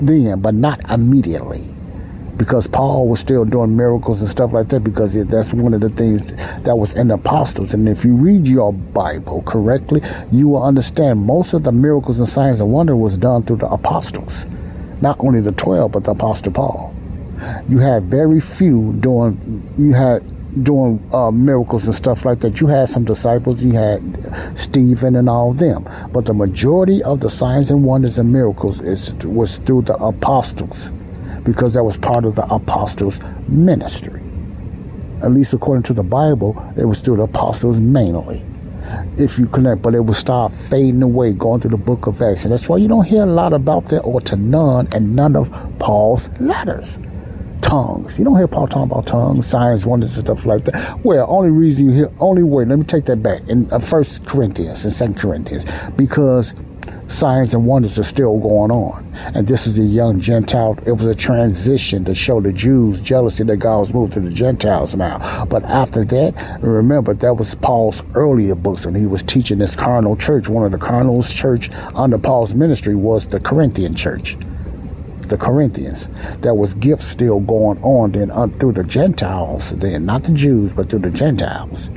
then, 0.00 0.40
but 0.40 0.54
not 0.54 0.88
immediately. 0.88 1.66
Because 2.36 2.68
Paul 2.68 3.08
was 3.08 3.18
still 3.20 3.44
doing 3.44 3.76
miracles 3.76 4.20
and 4.20 4.30
stuff 4.30 4.52
like 4.52 4.68
that, 4.68 4.84
because 4.84 5.12
that's 5.26 5.52
one 5.52 5.74
of 5.74 5.80
the 5.80 5.90
things 5.90 6.24
that 6.62 6.76
was 6.76 6.94
in 6.94 7.08
the 7.08 7.14
apostles. 7.14 7.74
And 7.74 7.88
if 7.88 8.04
you 8.04 8.14
read 8.14 8.46
your 8.46 8.72
Bible 8.72 9.42
correctly, 9.42 10.00
you 10.30 10.48
will 10.48 10.62
understand 10.62 11.20
most 11.20 11.52
of 11.54 11.64
the 11.64 11.72
miracles 11.72 12.18
and 12.20 12.28
signs 12.28 12.60
and 12.60 12.72
wonder 12.72 12.94
was 12.94 13.18
done 13.18 13.42
through 13.42 13.56
the 13.56 13.68
apostles 13.68 14.46
not 15.00 15.16
only 15.20 15.40
the 15.40 15.52
12, 15.52 15.92
but 15.92 16.04
the 16.04 16.12
Apostle 16.12 16.52
Paul. 16.52 16.94
You 17.68 17.78
had 17.78 18.04
very 18.04 18.40
few 18.40 18.92
doing, 19.00 19.62
you 19.78 19.92
had 19.94 20.22
doing 20.62 21.02
uh, 21.12 21.30
miracles 21.30 21.86
and 21.86 21.94
stuff 21.94 22.24
like 22.24 22.40
that. 22.40 22.60
You 22.60 22.66
had 22.66 22.88
some 22.88 23.04
disciples, 23.04 23.62
you 23.62 23.72
had 23.72 24.58
Stephen 24.58 25.16
and 25.16 25.28
all 25.28 25.52
them, 25.52 25.88
but 26.12 26.26
the 26.26 26.34
majority 26.34 27.02
of 27.02 27.20
the 27.20 27.30
signs 27.30 27.70
and 27.70 27.84
wonders 27.84 28.18
and 28.18 28.32
miracles 28.32 28.80
is 28.80 29.14
was 29.24 29.56
through 29.58 29.82
the 29.82 29.94
apostles, 29.94 30.90
because 31.44 31.74
that 31.74 31.84
was 31.84 31.96
part 31.96 32.24
of 32.24 32.34
the 32.34 32.44
apostles' 32.52 33.20
ministry. 33.48 34.20
At 35.22 35.32
least 35.32 35.52
according 35.52 35.84
to 35.84 35.92
the 35.94 36.02
Bible, 36.02 36.72
it 36.76 36.84
was 36.84 37.00
through 37.00 37.16
the 37.16 37.24
apostles 37.24 37.78
mainly 37.78 38.44
if 39.18 39.38
you 39.38 39.46
connect, 39.46 39.82
but 39.82 39.94
it 39.94 40.00
will 40.00 40.14
start 40.14 40.52
fading 40.52 41.02
away, 41.02 41.32
going 41.32 41.60
through 41.60 41.70
the 41.70 41.76
book 41.76 42.06
of 42.06 42.20
Acts. 42.22 42.44
And 42.44 42.52
that's 42.52 42.68
why 42.68 42.78
you 42.78 42.88
don't 42.88 43.06
hear 43.06 43.22
a 43.22 43.26
lot 43.26 43.52
about 43.52 43.86
that 43.86 44.00
or 44.00 44.20
to 44.22 44.36
none 44.36 44.88
and 44.94 45.14
none 45.14 45.36
of 45.36 45.50
Paul's 45.78 46.28
letters. 46.40 46.98
Tongues. 47.60 48.18
You 48.18 48.24
don't 48.24 48.36
hear 48.36 48.48
Paul 48.48 48.66
talking 48.66 48.90
about 48.90 49.06
tongues, 49.06 49.46
signs, 49.46 49.84
wonders, 49.84 50.16
and 50.16 50.26
stuff 50.26 50.46
like 50.46 50.64
that. 50.64 51.04
Well, 51.04 51.26
only 51.28 51.50
reason 51.50 51.86
you 51.86 51.92
hear, 51.92 52.10
only 52.18 52.42
way, 52.42 52.64
let 52.64 52.78
me 52.78 52.84
take 52.84 53.04
that 53.04 53.22
back. 53.22 53.46
In 53.48 53.70
uh, 53.70 53.78
First 53.78 54.24
Corinthians 54.24 54.84
and 54.84 54.92
Second 54.92 55.18
Corinthians, 55.18 55.66
because 55.96 56.54
signs 57.10 57.52
and 57.52 57.66
wonders 57.66 57.98
are 57.98 58.04
still 58.04 58.38
going 58.38 58.70
on. 58.70 59.04
And 59.34 59.46
this 59.46 59.66
is 59.66 59.78
a 59.78 59.82
young 59.82 60.20
Gentile. 60.20 60.78
It 60.86 60.92
was 60.92 61.06
a 61.06 61.14
transition 61.14 62.04
to 62.04 62.14
show 62.14 62.40
the 62.40 62.52
Jews 62.52 63.00
jealousy 63.00 63.44
that 63.44 63.56
God 63.56 63.80
was 63.80 63.94
moved 63.94 64.12
to 64.14 64.20
the 64.20 64.30
Gentiles 64.30 64.94
now. 64.94 65.44
But 65.46 65.64
after 65.64 66.04
that, 66.04 66.60
remember, 66.62 67.14
that 67.14 67.34
was 67.34 67.54
Paul's 67.56 68.02
earlier 68.14 68.54
books 68.54 68.86
when 68.86 68.94
he 68.94 69.06
was 69.06 69.22
teaching 69.22 69.58
this 69.58 69.76
carnal 69.76 70.16
church. 70.16 70.48
One 70.48 70.64
of 70.64 70.72
the 70.72 70.78
carnals 70.78 71.32
church 71.32 71.70
under 71.94 72.18
Paul's 72.18 72.54
ministry 72.54 72.94
was 72.94 73.26
the 73.26 73.40
Corinthian 73.40 73.94
church. 73.94 74.36
The 75.22 75.36
Corinthians. 75.36 76.08
There 76.40 76.54
was 76.54 76.74
gifts 76.74 77.06
still 77.06 77.40
going 77.40 77.80
on 77.82 78.12
then 78.12 78.30
uh, 78.30 78.46
through 78.46 78.72
the 78.72 78.84
Gentiles, 78.84 79.70
then 79.70 80.04
not 80.04 80.24
the 80.24 80.32
Jews, 80.32 80.72
but 80.72 80.90
through 80.90 81.00
the 81.00 81.10
Gentiles. 81.10 81.88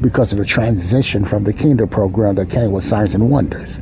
Because 0.00 0.32
of 0.32 0.38
the 0.38 0.44
transition 0.44 1.24
from 1.24 1.44
the 1.44 1.52
kingdom 1.52 1.88
program 1.88 2.36
that 2.36 2.48
came 2.48 2.72
with 2.72 2.84
signs 2.84 3.14
and 3.14 3.30
wonders. 3.30 3.76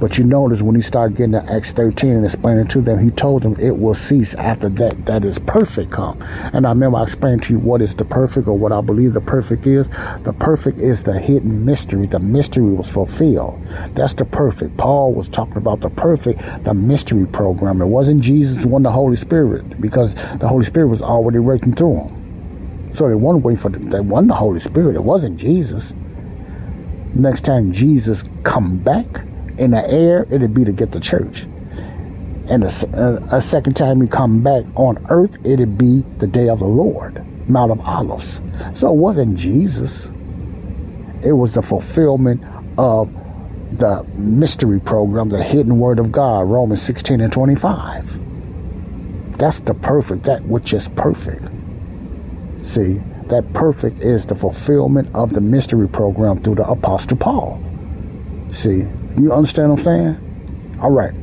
But 0.00 0.18
you 0.18 0.24
notice 0.24 0.62
when 0.62 0.74
he 0.74 0.82
started 0.82 1.16
getting 1.16 1.32
to 1.32 1.52
Acts 1.52 1.72
13 1.72 2.10
and 2.10 2.24
explaining 2.24 2.68
to 2.68 2.80
them, 2.80 2.98
he 2.98 3.10
told 3.10 3.42
them 3.42 3.56
it 3.58 3.78
will 3.78 3.94
cease 3.94 4.34
after 4.34 4.68
that. 4.68 5.06
That 5.06 5.24
is 5.24 5.38
perfect 5.38 5.90
come. 5.90 6.20
And 6.52 6.66
I 6.66 6.70
remember 6.70 6.98
I 6.98 7.02
explained 7.02 7.42
to 7.44 7.52
you 7.52 7.58
what 7.58 7.82
is 7.82 7.94
the 7.94 8.04
perfect 8.04 8.46
or 8.48 8.56
what 8.56 8.72
I 8.72 8.80
believe 8.80 9.12
the 9.12 9.20
perfect 9.20 9.66
is. 9.66 9.88
The 10.22 10.34
perfect 10.38 10.78
is 10.78 11.02
the 11.02 11.18
hidden 11.18 11.64
mystery. 11.64 12.06
The 12.06 12.20
mystery 12.20 12.74
was 12.74 12.90
fulfilled. 12.90 13.60
That's 13.94 14.14
the 14.14 14.24
perfect. 14.24 14.76
Paul 14.76 15.12
was 15.12 15.28
talking 15.28 15.56
about 15.56 15.80
the 15.80 15.90
perfect, 15.90 16.40
the 16.64 16.74
mystery 16.74 17.26
program. 17.26 17.80
It 17.80 17.86
wasn't 17.86 18.22
Jesus, 18.22 18.58
it 18.58 18.66
wasn't 18.66 18.84
the 18.84 18.92
Holy 18.92 19.16
Spirit 19.16 19.80
because 19.80 20.14
the 20.38 20.48
Holy 20.48 20.64
Spirit 20.64 20.88
was 20.88 21.02
already 21.02 21.38
working 21.38 21.74
through 21.74 22.00
him. 22.00 22.94
So 22.94 23.08
they 23.08 23.14
weren't 23.14 23.44
waiting 23.44 23.60
for 23.60 23.68
the, 23.68 23.78
they 23.78 24.00
wasn't 24.00 24.28
the 24.28 24.34
Holy 24.34 24.60
Spirit. 24.60 24.96
It 24.96 25.04
wasn't 25.04 25.38
Jesus. 25.38 25.92
Next 27.14 27.42
time 27.42 27.72
Jesus 27.72 28.24
come 28.42 28.78
back 28.78 29.06
in 29.58 29.72
the 29.72 29.90
air, 29.90 30.26
it'd 30.30 30.54
be 30.54 30.64
to 30.64 30.72
get 30.72 30.92
the 30.92 31.00
church. 31.00 31.46
And 32.48 32.64
a, 32.64 32.70
a, 32.94 32.96
uh, 32.96 33.28
a 33.32 33.40
second 33.40 33.74
time 33.74 34.00
he 34.00 34.08
come 34.08 34.42
back 34.42 34.64
on 34.74 35.04
earth, 35.10 35.36
it'd 35.44 35.76
be 35.76 36.02
the 36.18 36.26
day 36.26 36.48
of 36.48 36.60
the 36.60 36.66
Lord, 36.66 37.22
Mount 37.48 37.72
of 37.72 37.80
Olives. 37.80 38.40
So 38.74 38.90
it 38.90 38.96
wasn't 38.96 39.36
Jesus. 39.36 40.06
It 41.24 41.32
was 41.32 41.52
the 41.52 41.62
fulfillment 41.62 42.42
of 42.78 43.12
the 43.76 44.02
mystery 44.16 44.80
program, 44.80 45.28
the 45.28 45.42
hidden 45.42 45.78
word 45.78 45.98
of 45.98 46.10
God, 46.10 46.48
Romans 46.48 46.80
16 46.80 47.20
and 47.20 47.32
25. 47.32 49.38
That's 49.38 49.60
the 49.60 49.74
perfect, 49.74 50.24
that 50.24 50.42
which 50.42 50.72
is 50.72 50.88
perfect. 50.88 51.44
See, 52.62 52.94
that 53.26 53.52
perfect 53.52 54.00
is 54.00 54.26
the 54.26 54.34
fulfillment 54.34 55.14
of 55.14 55.34
the 55.34 55.40
mystery 55.40 55.88
program 55.88 56.42
through 56.42 56.56
the 56.56 56.68
Apostle 56.68 57.18
Paul. 57.18 57.62
See, 58.52 58.86
you 59.18 59.32
understand 59.32 59.70
what 59.70 59.78
I'm 59.80 59.84
saying? 59.84 60.78
All 60.80 60.90
right. 60.90 61.14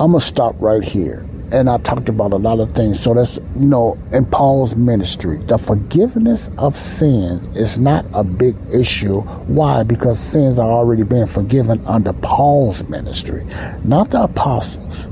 I'm 0.00 0.12
going 0.12 0.20
to 0.20 0.20
stop 0.20 0.54
right 0.58 0.82
here. 0.82 1.24
And 1.50 1.70
I 1.70 1.78
talked 1.78 2.08
about 2.08 2.32
a 2.32 2.36
lot 2.36 2.60
of 2.60 2.72
things. 2.72 3.00
So 3.00 3.14
that's, 3.14 3.38
you 3.56 3.66
know, 3.66 3.96
in 4.12 4.26
Paul's 4.26 4.76
ministry, 4.76 5.38
the 5.38 5.58
forgiveness 5.58 6.50
of 6.58 6.76
sins 6.76 7.46
is 7.56 7.78
not 7.78 8.04
a 8.12 8.22
big 8.22 8.54
issue. 8.72 9.20
Why? 9.20 9.82
Because 9.82 10.18
sins 10.18 10.58
are 10.58 10.70
already 10.70 11.04
being 11.04 11.26
forgiven 11.26 11.84
under 11.86 12.12
Paul's 12.12 12.86
ministry, 12.88 13.44
not 13.84 14.10
the 14.10 14.24
apostles. 14.24 15.06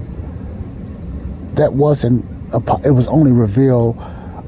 That 1.54 1.72
wasn't, 1.72 2.24
it 2.84 2.90
was 2.90 3.06
only 3.06 3.32
revealed 3.32 3.96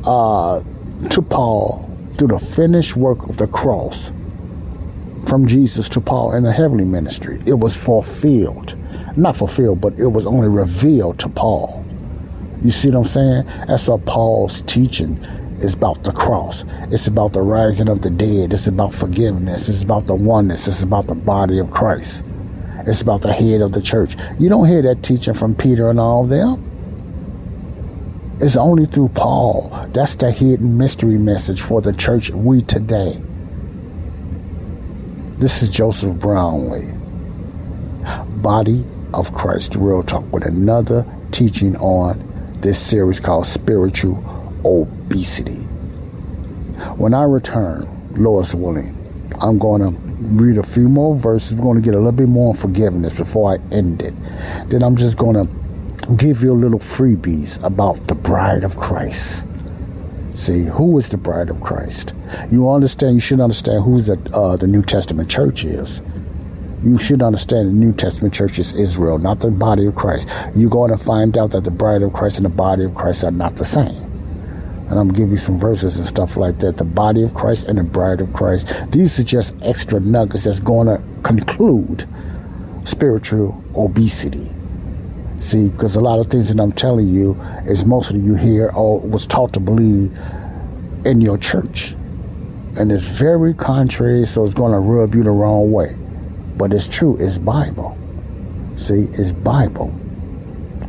uh, 0.05 0.63
to 1.09 1.23
Paul 1.23 1.89
through 2.17 2.29
the 2.29 2.39
finished 2.39 2.97
work 2.97 3.29
of 3.29 3.39
the 3.39 3.47
cross 3.47 4.11
from 5.29 5.47
Jesus 5.47 5.91
to 5.91 6.01
Paul 6.01 6.35
in 6.35 6.43
the 6.43 6.53
heavenly 6.53 6.87
ministry. 6.87 7.41
It 7.45 7.59
was 7.59 7.77
fulfilled. 7.77 8.75
Not 9.17 9.37
fulfilled, 9.37 9.81
but 9.81 9.99
it 9.99 10.07
was 10.07 10.25
only 10.25 10.49
revealed 10.49 11.19
to 11.21 11.29
Paul. 11.29 11.85
You 12.65 12.71
see 12.71 12.89
what 12.89 12.99
I'm 12.99 13.05
saying? 13.05 13.45
That's 13.69 13.87
what 13.87 14.07
Paul's 14.07 14.63
teaching 14.63 15.17
is 15.61 15.75
about 15.75 16.03
the 16.03 16.13
cross. 16.13 16.65
It's 16.91 17.09
about 17.09 17.35
the 17.35 17.43
rising 17.43 17.89
of 17.89 18.01
the 18.01 18.11
dead. 18.11 18.53
It's 18.53 18.67
about 18.67 18.95
forgiveness. 18.95 19.69
It's 19.69 19.83
about 19.83 20.07
the 20.07 20.15
oneness. 20.15 20.67
It's 20.67 20.83
about 20.83 21.07
the 21.07 21.15
body 21.15 21.59
of 21.59 21.71
Christ. 21.71 22.23
It's 22.87 23.03
about 23.03 23.21
the 23.21 23.33
head 23.33 23.61
of 23.61 23.73
the 23.73 23.83
church. 23.83 24.17
You 24.39 24.49
don't 24.49 24.67
hear 24.67 24.81
that 24.83 25.03
teaching 25.03 25.35
from 25.35 25.55
Peter 25.55 25.91
and 25.91 26.01
all 26.01 26.27
them. 26.27 26.65
It's 28.41 28.57
only 28.57 28.87
through 28.87 29.09
Paul. 29.11 29.89
That's 29.93 30.17
the 30.17 30.31
hidden 30.31 30.79
mystery 30.79 31.19
message 31.19 31.61
for 31.61 31.83
the 31.83 31.93
church 31.93 32.31
we 32.31 32.63
today. 32.63 33.21
This 35.39 35.63
is 35.63 35.71
Joseph 35.71 36.19
Brownlee, 36.19 36.93
Body 38.43 38.85
of 39.15 39.33
Christ 39.33 39.77
Real 39.77 40.03
Talk, 40.03 40.33
with 40.33 40.45
another 40.45 41.07
teaching 41.31 41.77
on 41.77 42.21
this 42.61 42.85
series 42.85 43.21
called 43.21 43.47
Spiritual 43.47 44.17
Obesity. 44.65 45.61
When 46.97 47.15
I 47.15 47.23
return, 47.23 47.87
Lord's 48.17 48.53
willing, 48.53 48.97
I'm 49.41 49.61
going 49.61 49.83
to 49.83 49.97
read 50.25 50.59
a 50.59 50.65
few 50.65 50.89
more 50.89 51.15
verses. 51.15 51.55
We're 51.55 51.63
going 51.63 51.81
to 51.81 51.85
get 51.85 51.95
a 51.95 51.99
little 51.99 52.11
bit 52.11 52.29
more 52.29 52.53
forgiveness 52.53 53.17
before 53.17 53.53
I 53.53 53.59
end 53.73 54.03
it. 54.03 54.15
Then 54.67 54.83
I'm 54.83 54.97
just 54.97 55.17
going 55.17 55.37
to 55.37 56.15
give 56.17 56.43
you 56.43 56.51
a 56.51 56.59
little 56.59 56.81
freebies 56.81 57.63
about 57.63 58.09
the 58.09 58.17
bride 58.17 58.65
of 58.65 58.77
Christ. 58.77 59.48
See, 60.39 60.63
who 60.63 60.97
is 60.99 61.09
the 61.09 61.17
bride 61.17 61.51
of 61.51 61.61
Christ? 61.61 62.15
You 62.49 62.71
understand, 62.71 63.15
you 63.15 63.21
should 63.21 63.41
understand 63.41 63.83
who 63.83 64.01
the, 64.01 64.17
uh, 64.33 64.55
the 64.55 64.69
New 64.69 64.83
Testament 64.83 65.29
church 65.29 65.65
is. 65.65 66.01
You 66.85 66.97
should 66.97 67.23
understand 67.23 67.69
the 67.69 67.73
New 67.73 67.93
Testament 67.93 68.33
church 68.33 68.57
is 68.61 68.73
Israel, 68.73 69.19
not 69.19 69.41
the 69.41 69.51
body 69.51 69.85
of 69.87 69.97
Christ. 69.97 70.29
You're 70.55 70.71
going 70.71 70.93
to 70.93 70.97
find 70.97 71.37
out 71.37 71.51
that 71.51 71.65
the 71.65 71.73
bride 71.73 72.03
of 72.03 72.13
Christ 72.13 72.37
and 72.37 72.47
the 72.47 72.51
body 72.51 72.85
of 72.85 72.95
Christ 72.95 73.25
are 73.25 73.33
not 73.33 73.57
the 73.57 73.65
same. 73.65 73.89
And 74.89 74.93
I'm 74.93 75.09
going 75.09 75.15
to 75.15 75.21
give 75.23 75.31
you 75.33 75.39
some 75.39 75.59
verses 75.59 75.99
and 75.99 76.07
stuff 76.07 76.37
like 76.37 76.61
that. 76.61 76.77
The 76.77 76.85
body 76.85 77.25
of 77.25 77.35
Christ 77.35 77.67
and 77.67 77.77
the 77.77 77.83
bride 77.83 78.21
of 78.21 78.33
Christ. 78.33 78.69
These 78.93 79.19
are 79.19 79.25
just 79.25 79.55
extra 79.63 79.99
nuggets 79.99 80.45
that's 80.45 80.61
going 80.61 80.87
to 80.87 81.03
conclude 81.25 82.07
spiritual 82.85 83.61
obesity. 83.75 84.49
See, 85.41 85.69
because 85.69 85.95
a 85.95 86.01
lot 86.01 86.19
of 86.19 86.27
things 86.27 86.53
that 86.53 86.61
I'm 86.61 86.73
telling 86.73 87.09
you 87.09 87.41
is 87.65 87.85
mostly 87.85 88.21
you 88.21 88.35
hear 88.35 88.71
or 88.71 89.01
was 89.01 89.27
taught 89.27 89.53
to 89.55 89.61
believe 89.61 90.17
in 91.05 91.21
your 91.21 91.39
church. 91.39 91.95
And 92.77 92.93
it's 92.93 93.05
very 93.05 93.55
contrary, 93.55 94.27
so 94.27 94.45
it's 94.45 94.55
going 94.55 94.73
to 94.73 94.79
rub 94.79 95.15
you 95.15 95.23
the 95.23 95.31
wrong 95.31 95.73
way. 95.73 95.97
But 96.57 96.73
it's 96.73 96.87
true, 96.87 97.17
it's 97.19 97.39
Bible. 97.39 97.97
See, 98.77 99.07
it's 99.13 99.33
Bible. 99.33 99.95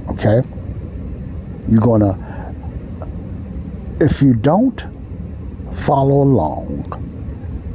Okay? 0.09 0.41
You're 1.69 1.81
going 1.81 2.01
to, 2.01 2.17
if 4.01 4.21
you 4.21 4.33
don't 4.33 4.83
follow 5.71 6.21
along 6.23 6.95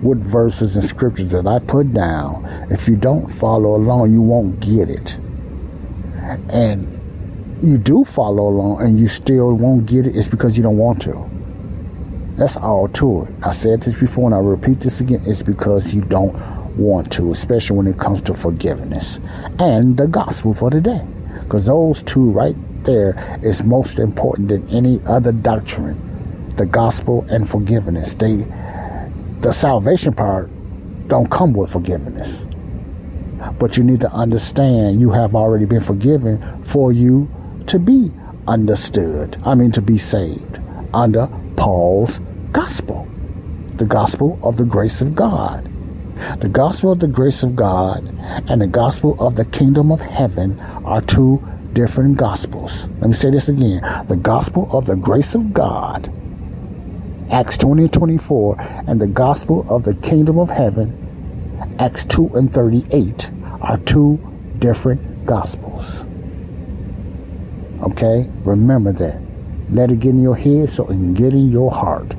with 0.03 0.23
verses 0.23 0.77
and 0.77 0.85
scriptures 0.85 1.31
that 1.31 1.47
I 1.47 1.61
put 1.61 1.93
down, 1.93 2.45
if 2.71 2.89
you 2.89 2.97
don't 2.97 3.27
follow 3.29 3.77
along, 3.77 4.13
you 4.13 4.21
won't 4.21 4.61
get 4.61 4.91
it 4.91 5.17
and 6.51 6.89
you 7.63 7.79
do 7.79 8.05
follow 8.05 8.49
along 8.49 8.83
and 8.83 8.99
you 8.99 9.09
still 9.09 9.55
won't 9.55 9.87
get 9.87 10.07
it, 10.07 10.17
it's 10.17 10.29
because 10.29 10.57
you 10.57 10.63
don't 10.63 10.79
want 10.79 11.03
to. 11.03 11.31
That's 12.37 12.57
all 12.57 12.89
to 12.89 13.23
it. 13.23 13.35
I 13.43 13.53
said 13.53 13.83
this 13.83 13.99
before 13.99 14.27
and 14.27 14.35
I 14.35 14.39
repeat 14.39 14.81
this 14.81 15.01
again. 15.01 15.23
It's 15.25 15.43
because 15.43 15.95
you 15.95 16.01
don't 16.03 16.35
want 16.77 17.13
to, 17.13 17.31
especially 17.31 17.77
when 17.77 17.87
it 17.87 17.99
comes 17.99 18.23
to 18.23 18.35
forgiveness 18.35 19.21
and 19.59 19.97
the 19.97 20.09
gospel 20.09 20.53
for 20.53 20.71
the 20.71 20.81
day. 20.81 21.01
Because 21.43 21.67
those 21.67 22.03
two 22.03 22.31
right 22.31 22.57
there 22.85 23.39
is 23.43 23.63
most 23.63 23.99
important 23.99 24.49
than 24.49 24.69
any 24.69 25.01
other 25.07 25.33
doctrine. 25.33 25.97
The 26.57 26.67
gospel 26.67 27.27
and 27.31 27.49
forgiveness. 27.49 28.15
They 28.15 28.47
the 29.41 29.53
salvation 29.53 30.13
part 30.15 30.51
don't 31.09 31.31
come 31.31 31.53
with 31.53 31.71
forgiveness. 31.71 32.45
But 33.59 33.77
you 33.77 33.85
need 33.85 34.01
to 34.03 34.11
understand 34.11 35.01
you 35.01 35.11
have 35.12 35.35
already 35.35 35.65
been 35.65 35.83
forgiven 35.83 36.62
for 36.65 36.93
you 36.93 37.29
to 37.66 37.79
be 37.79 38.11
understood. 38.47 39.37
I 39.45 39.55
mean, 39.55 39.73
to 39.73 39.83
be 39.83 39.99
saved 39.99 40.59
under 40.93 41.29
Paul's 41.57 42.19
gospel, 42.53 43.07
the 43.77 43.85
gospel 43.85 44.39
of 44.43 44.57
the 44.57 44.65
grace 44.65 45.01
of 45.01 45.15
God. 45.15 45.69
The 46.39 46.49
gospel 46.49 46.93
of 46.93 47.01
the 47.01 47.09
grace 47.09 47.43
of 47.43 47.57
God 47.57 48.05
and 48.49 48.61
the 48.61 48.69
gospel 48.69 49.16
of 49.21 49.35
the 49.35 49.45
kingdom 49.45 49.91
of 49.91 50.01
heaven 50.01 50.61
are 50.61 51.01
two 51.01 51.43
different 51.73 52.16
gospels. 52.16 52.85
Let 53.01 53.09
me 53.09 53.15
say 53.15 53.31
this 53.31 53.49
again. 53.49 53.83
The 54.07 54.16
gospel 54.16 54.69
of 54.77 54.87
the 54.87 54.95
grace 54.95 55.35
of 55.35 55.53
God, 55.53 56.11
Acts 57.31 57.59
20 57.59 57.83
and 57.83 57.93
24, 57.93 58.57
and 58.87 59.01
the 59.01 59.09
gospel 59.09 59.66
of 59.69 59.83
the 59.83 59.95
kingdom 59.97 60.39
of 60.39 60.51
heaven, 60.51 61.77
Acts 61.81 62.05
2 62.05 62.31
and 62.35 62.53
38 62.53 63.31
are 63.65 63.78
two 63.78 64.19
different 64.59 65.27
gospels. 65.27 66.05
Okay? 67.82 68.28
Remember 68.45 68.93
that. 68.93 69.23
Let 69.70 69.91
it 69.91 70.01
get 70.01 70.11
in 70.11 70.20
your 70.20 70.36
head 70.36 70.69
so 70.69 70.85
it 70.85 70.89
can 70.89 71.15
get 71.15 71.32
in 71.32 71.51
your 71.51 71.70
heart. 71.70 72.15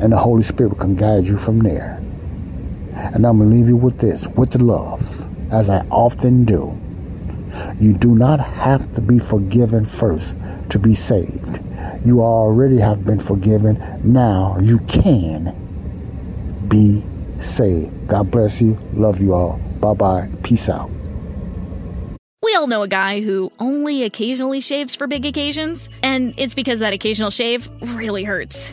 And 0.00 0.12
the 0.12 0.18
Holy 0.18 0.42
Spirit 0.42 0.78
can 0.78 0.96
guide 0.96 1.26
you 1.26 1.38
from 1.38 1.60
there. 1.60 2.02
And 2.94 3.26
I'm 3.26 3.38
going 3.38 3.50
to 3.50 3.56
leave 3.56 3.68
you 3.68 3.76
with 3.76 3.98
this, 3.98 4.26
with 4.28 4.54
love, 4.56 5.52
as 5.52 5.70
I 5.70 5.86
often 5.88 6.44
do. 6.44 6.78
You 7.78 7.92
do 7.92 8.14
not 8.14 8.40
have 8.40 8.94
to 8.94 9.00
be 9.00 9.18
forgiven 9.18 9.84
first 9.84 10.34
to 10.70 10.78
be 10.78 10.94
saved. 10.94 11.60
You 12.04 12.22
already 12.22 12.78
have 12.78 13.04
been 13.04 13.20
forgiven. 13.20 14.00
Now 14.02 14.56
you 14.58 14.78
can 14.80 15.54
be 16.68 17.04
saved. 17.38 18.08
God 18.08 18.30
bless 18.30 18.62
you. 18.62 18.78
Love 18.94 19.20
you 19.20 19.34
all. 19.34 19.60
Bye 19.82 19.94
bye. 19.94 20.28
Peace 20.42 20.70
out. 20.70 20.90
We 22.42 22.54
all 22.54 22.66
know 22.66 22.82
a 22.82 22.88
guy 22.88 23.20
who 23.20 23.52
only 23.58 24.04
occasionally 24.04 24.60
shaves 24.60 24.96
for 24.96 25.06
big 25.06 25.24
occasions, 25.24 25.88
and 26.02 26.34
it's 26.36 26.54
because 26.54 26.78
that 26.80 26.92
occasional 26.92 27.30
shave 27.30 27.68
really 27.80 28.24
hurts. 28.24 28.72